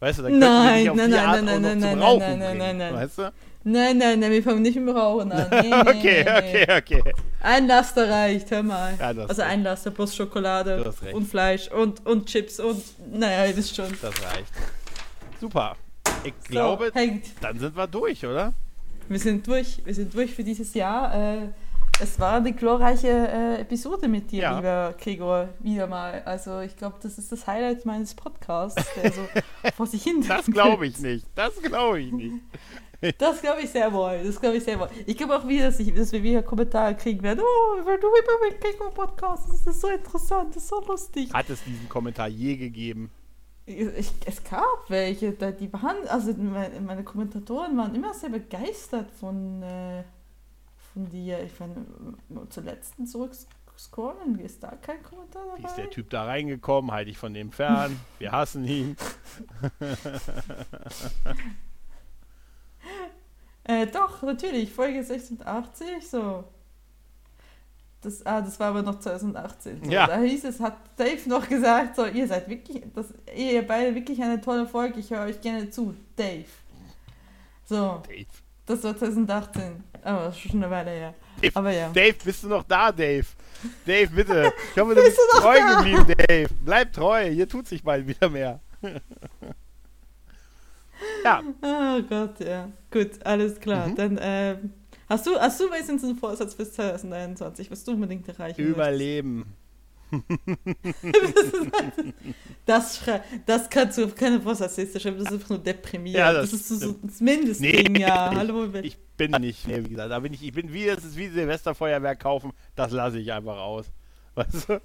Weißt 0.00 0.18
du, 0.18 0.22
dann 0.22 0.32
könnten 0.32 0.46
wir 0.46 0.50
Nein, 0.50 0.78
dich 0.80 0.90
auf 0.90 0.96
nein, 0.96 1.10
die 1.10 1.16
nein, 1.16 1.26
Art 1.26 1.44
nein, 1.44 1.48
auch 1.48 1.52
noch 1.52 1.60
nein, 1.60 1.80
zum 1.80 1.90
nein, 1.90 2.02
Rauchen 2.02 2.18
nein, 2.20 2.38
nein, 2.38 2.48
bringen, 2.48 2.58
nein, 2.58 2.78
nein. 2.78 2.94
weißt 2.94 3.18
du? 3.18 3.32
Nein, 3.62 3.98
nein, 3.98 4.20
nein, 4.20 4.30
wir 4.30 4.42
fangen 4.42 4.62
nicht 4.62 4.76
mit 4.76 4.88
dem 4.88 4.96
Rauchen 4.96 5.32
an. 5.32 5.46
Nee, 5.50 5.68
nee, 5.68 5.74
okay, 5.74 6.24
nee, 6.24 6.62
okay, 6.62 7.00
okay. 7.00 7.12
Ein 7.40 7.66
Laster 7.66 8.08
reicht, 8.08 8.50
hör 8.50 8.62
mal. 8.62 8.94
Ja, 8.98 9.08
also 9.08 9.42
ein 9.42 9.62
Laster 9.62 9.90
plus 9.90 10.16
Schokolade 10.16 10.92
und 11.12 11.28
Fleisch 11.28 11.68
und, 11.68 12.06
und 12.06 12.26
Chips 12.26 12.58
und, 12.58 12.82
naja, 13.12 13.44
ihr 13.44 13.56
wisst 13.56 13.76
schon. 13.76 13.94
Das 14.00 14.14
reicht. 14.22 14.52
Super. 15.38 15.76
Ich 16.24 16.34
glaube, 16.48 16.86
so, 16.86 16.94
hängt. 16.94 17.26
dann 17.42 17.58
sind 17.58 17.76
wir 17.76 17.86
durch, 17.86 18.24
oder? 18.24 18.54
Wir 19.08 19.18
sind 19.18 19.46
durch, 19.46 19.82
wir 19.84 19.94
sind 19.94 20.14
durch 20.14 20.34
für 20.34 20.44
dieses 20.44 20.72
Jahr. 20.72 21.14
Äh, 21.14 21.48
es 22.00 22.18
war 22.18 22.34
eine 22.34 22.52
glorreiche 22.52 23.08
äh, 23.08 23.60
Episode 23.60 24.08
mit 24.08 24.30
dir, 24.30 24.42
Ja. 24.42 24.56
lieber 24.56 24.94
Gregor, 24.98 25.48
wieder 25.60 25.86
mal. 25.86 26.22
Also 26.24 26.60
ich 26.60 26.76
glaube, 26.76 26.96
das 27.02 27.18
ist 27.18 27.30
das 27.32 27.46
Highlight 27.46 27.84
meines 27.86 28.14
Podcasts, 28.14 28.82
der 28.96 29.12
so 29.12 29.20
vor 29.76 29.86
sich 29.86 30.02
hin. 30.02 30.24
Das 30.26 30.46
glaube 30.46 30.86
ich 30.86 30.98
nicht. 31.00 31.26
Das 31.34 31.60
glaube 31.60 32.00
ich 32.00 32.12
nicht. 32.12 32.36
Das 33.18 33.40
glaube 33.40 33.62
ich 33.62 33.70
sehr 33.70 33.90
wohl. 33.92 34.20
Das 34.24 34.38
glaube 34.38 34.56
ich 34.58 34.64
sehr 34.64 34.78
wohl. 34.78 34.88
Ich 35.06 35.16
glaube 35.16 35.36
auch 35.38 35.48
wieder, 35.48 35.66
dass, 35.66 35.80
ich, 35.80 35.94
dass 35.94 36.12
wir 36.12 36.22
wieder 36.22 36.42
Kommentare 36.42 36.94
kriegen 36.94 37.22
werden. 37.22 37.40
Oh, 37.42 37.84
weil 37.86 37.98
du 37.98 38.08
immer 38.08 38.50
mit 38.50 38.60
Gregor 38.60 38.90
Podcast. 38.90 39.48
Das 39.48 39.66
ist 39.66 39.80
so 39.80 39.88
interessant, 39.88 40.54
das 40.54 40.64
ist 40.64 40.68
so 40.68 40.80
lustig. 40.86 41.32
Hat 41.32 41.48
es 41.48 41.64
diesen 41.64 41.88
Kommentar 41.88 42.28
je 42.28 42.56
gegeben? 42.56 43.10
Ich, 43.64 44.12
es 44.26 44.42
gab 44.44 44.84
welche, 44.88 45.32
die 45.32 45.72
waren, 45.72 45.96
also 46.08 46.32
meine, 46.34 46.80
meine 46.80 47.04
Kommentatoren 47.04 47.76
waren 47.76 47.94
immer 47.94 48.12
sehr 48.12 48.30
begeistert 48.30 49.10
von, 49.12 49.62
äh, 49.62 50.02
von 50.92 51.08
dir. 51.08 51.42
Ich 51.42 51.58
meine, 51.60 51.84
zur 52.48 52.62
letzten 52.62 53.06
zurückscrollen, 53.06 54.38
ist 54.38 54.62
da 54.62 54.76
kein 54.76 55.02
Kommentar 55.02 55.42
Wie 55.56 55.62
ist 55.62 55.70
dabei? 55.70 55.82
der 55.82 55.90
Typ 55.90 56.10
da 56.10 56.24
reingekommen? 56.24 56.90
Halte 56.92 57.10
ich 57.10 57.18
von 57.18 57.34
dem 57.34 57.52
fern. 57.52 57.98
Wir 58.18 58.32
hassen 58.32 58.64
ihn. 58.64 58.96
Äh, 63.64 63.86
doch, 63.86 64.22
natürlich, 64.22 64.72
Folge 64.72 65.04
86, 65.04 66.08
so. 66.08 66.44
Das, 68.00 68.24
ah, 68.24 68.40
das 68.40 68.58
war 68.58 68.68
aber 68.68 68.82
noch 68.82 68.98
2018. 68.98 69.84
So. 69.84 69.90
Ja. 69.90 70.06
Da 70.06 70.18
hieß 70.18 70.44
es, 70.44 70.58
hat 70.58 70.76
Dave 70.96 71.28
noch 71.28 71.46
gesagt, 71.48 71.96
so, 71.96 72.06
ihr 72.06 72.26
seid 72.26 72.48
wirklich, 72.48 72.82
das, 72.94 73.12
ihr 73.36 73.64
beide 73.66 73.94
wirklich 73.94 74.20
eine 74.22 74.40
tolle 74.40 74.66
Folge, 74.66 74.98
ich 74.98 75.10
höre 75.10 75.26
euch 75.26 75.40
gerne 75.40 75.68
zu, 75.70 75.94
Dave. 76.16 76.46
So, 77.66 78.02
Dave. 78.08 78.26
Das 78.70 78.82
war 78.84 78.96
2018, 78.96 79.84
aber 80.02 80.24
das 80.24 80.34
ist 80.36 80.40
schon 80.50 80.62
eine 80.62 80.70
Weile 80.70 80.90
her. 80.90 81.14
Dave, 81.42 81.52
Aber 81.56 81.70
ja. 81.72 81.88
Dave, 81.90 82.14
bist 82.24 82.42
du 82.44 82.48
noch 82.48 82.62
da, 82.64 82.92
Dave? 82.92 83.26
Dave, 83.86 84.08
bitte. 84.08 84.52
Ich 84.74 84.80
hoffe, 84.80 84.94
du 84.94 85.02
Bist 85.02 85.16
bist 85.16 85.20
du 85.34 85.40
treu 85.40 85.56
da? 85.58 85.76
geblieben, 85.82 86.06
Dave. 86.28 86.48
Bleib 86.64 86.92
treu. 86.92 87.30
Hier 87.30 87.48
tut 87.48 87.66
sich 87.66 87.82
bald 87.82 88.06
wieder 88.06 88.28
mehr. 88.28 88.60
ja, 91.24 91.42
Oh 91.62 92.02
Gott, 92.08 92.40
ja. 92.40 92.68
Gut, 92.90 93.24
alles 93.24 93.58
klar. 93.60 93.88
Mhm. 93.88 93.94
Dann, 93.96 94.18
ähm, 94.20 94.72
hast 95.08 95.26
du, 95.26 95.38
hast 95.38 95.60
du 95.60 95.64
wenigstens 95.70 96.04
einen 96.04 96.16
Vorsatz 96.16 96.54
bis 96.54 96.72
2021, 96.74 97.70
was 97.70 97.84
du 97.84 97.92
unbedingt 97.92 98.28
erreichen 98.28 98.60
überleben. 98.62 99.36
möchtest? 99.38 99.59
Das, 102.66 103.00
das 103.46 103.70
kannst 103.70 103.98
du 103.98 104.04
auf 104.04 104.14
keine 104.14 104.40
Vorsatzliste 104.40 105.00
schreiben, 105.00 105.18
das 105.18 105.28
ist 105.28 105.34
einfach 105.34 105.50
nur 105.50 105.58
deprimierend. 105.58 106.18
Ja, 106.18 106.32
das, 106.32 106.50
das 106.50 106.60
ist 106.60 106.68
so, 106.68 106.76
so 106.92 106.96
das 107.02 107.20
Mindestding, 107.20 107.92
Nee, 107.92 108.00
ja. 108.00 108.28
ich- 108.32 108.38
Hallo, 108.38 108.68
Ich 108.82 108.96
bin 109.16 109.32
nicht, 109.32 109.66
nee, 109.66 109.84
wie 109.84 109.90
gesagt, 109.90 110.10
da 110.10 110.18
bin 110.20 110.32
ich, 110.32 110.42
ich 110.44 110.52
bin 110.52 110.72
wie, 110.72 110.86
das 110.86 111.04
ist 111.04 111.16
wie 111.16 111.28
Silvesterfeuerwerk 111.28 112.20
kaufen, 112.20 112.52
das 112.76 112.92
lasse 112.92 113.18
ich 113.18 113.32
einfach 113.32 113.58
aus. 113.58 113.86
Weißt 114.34 114.68
du? 114.68 114.80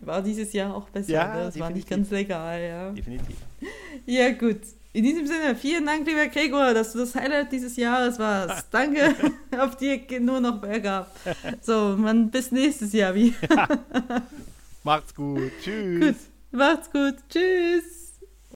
war 0.00 0.22
dieses 0.22 0.52
Jahr 0.54 0.74
auch 0.74 0.88
besser. 0.88 1.12
Ja, 1.12 1.34
ne? 1.36 1.44
das 1.44 1.58
war 1.58 1.68
nicht 1.70 1.88
definitiv. 1.90 2.10
ganz 2.10 2.20
legal, 2.22 2.60
ja. 2.62 2.90
Definitiv. 2.92 3.36
Ja, 4.06 4.30
gut. 4.32 4.60
In 4.92 5.04
diesem 5.04 5.26
Sinne, 5.26 5.54
vielen 5.54 5.84
Dank, 5.84 6.06
lieber 6.06 6.26
Gregor, 6.28 6.72
dass 6.72 6.92
du 6.92 6.98
das 7.00 7.14
Highlight 7.14 7.52
dieses 7.52 7.76
Jahres 7.76 8.18
warst. 8.18 8.66
Danke, 8.72 9.14
auf 9.58 9.76
dir 9.76 9.98
geht 9.98 10.22
nur 10.22 10.40
noch 10.40 10.60
bergab. 10.60 11.14
So, 11.60 11.94
man, 11.98 12.30
bis 12.30 12.50
nächstes 12.50 12.92
Jahr 12.92 13.14
wieder. 13.14 13.68
Macht's 14.84 15.14
gut. 15.14 15.52
Tschüss. 15.62 16.00
Gut, 16.00 16.16
macht's 16.52 16.90
gut. 16.90 17.16
Tschüss. 17.28 18.07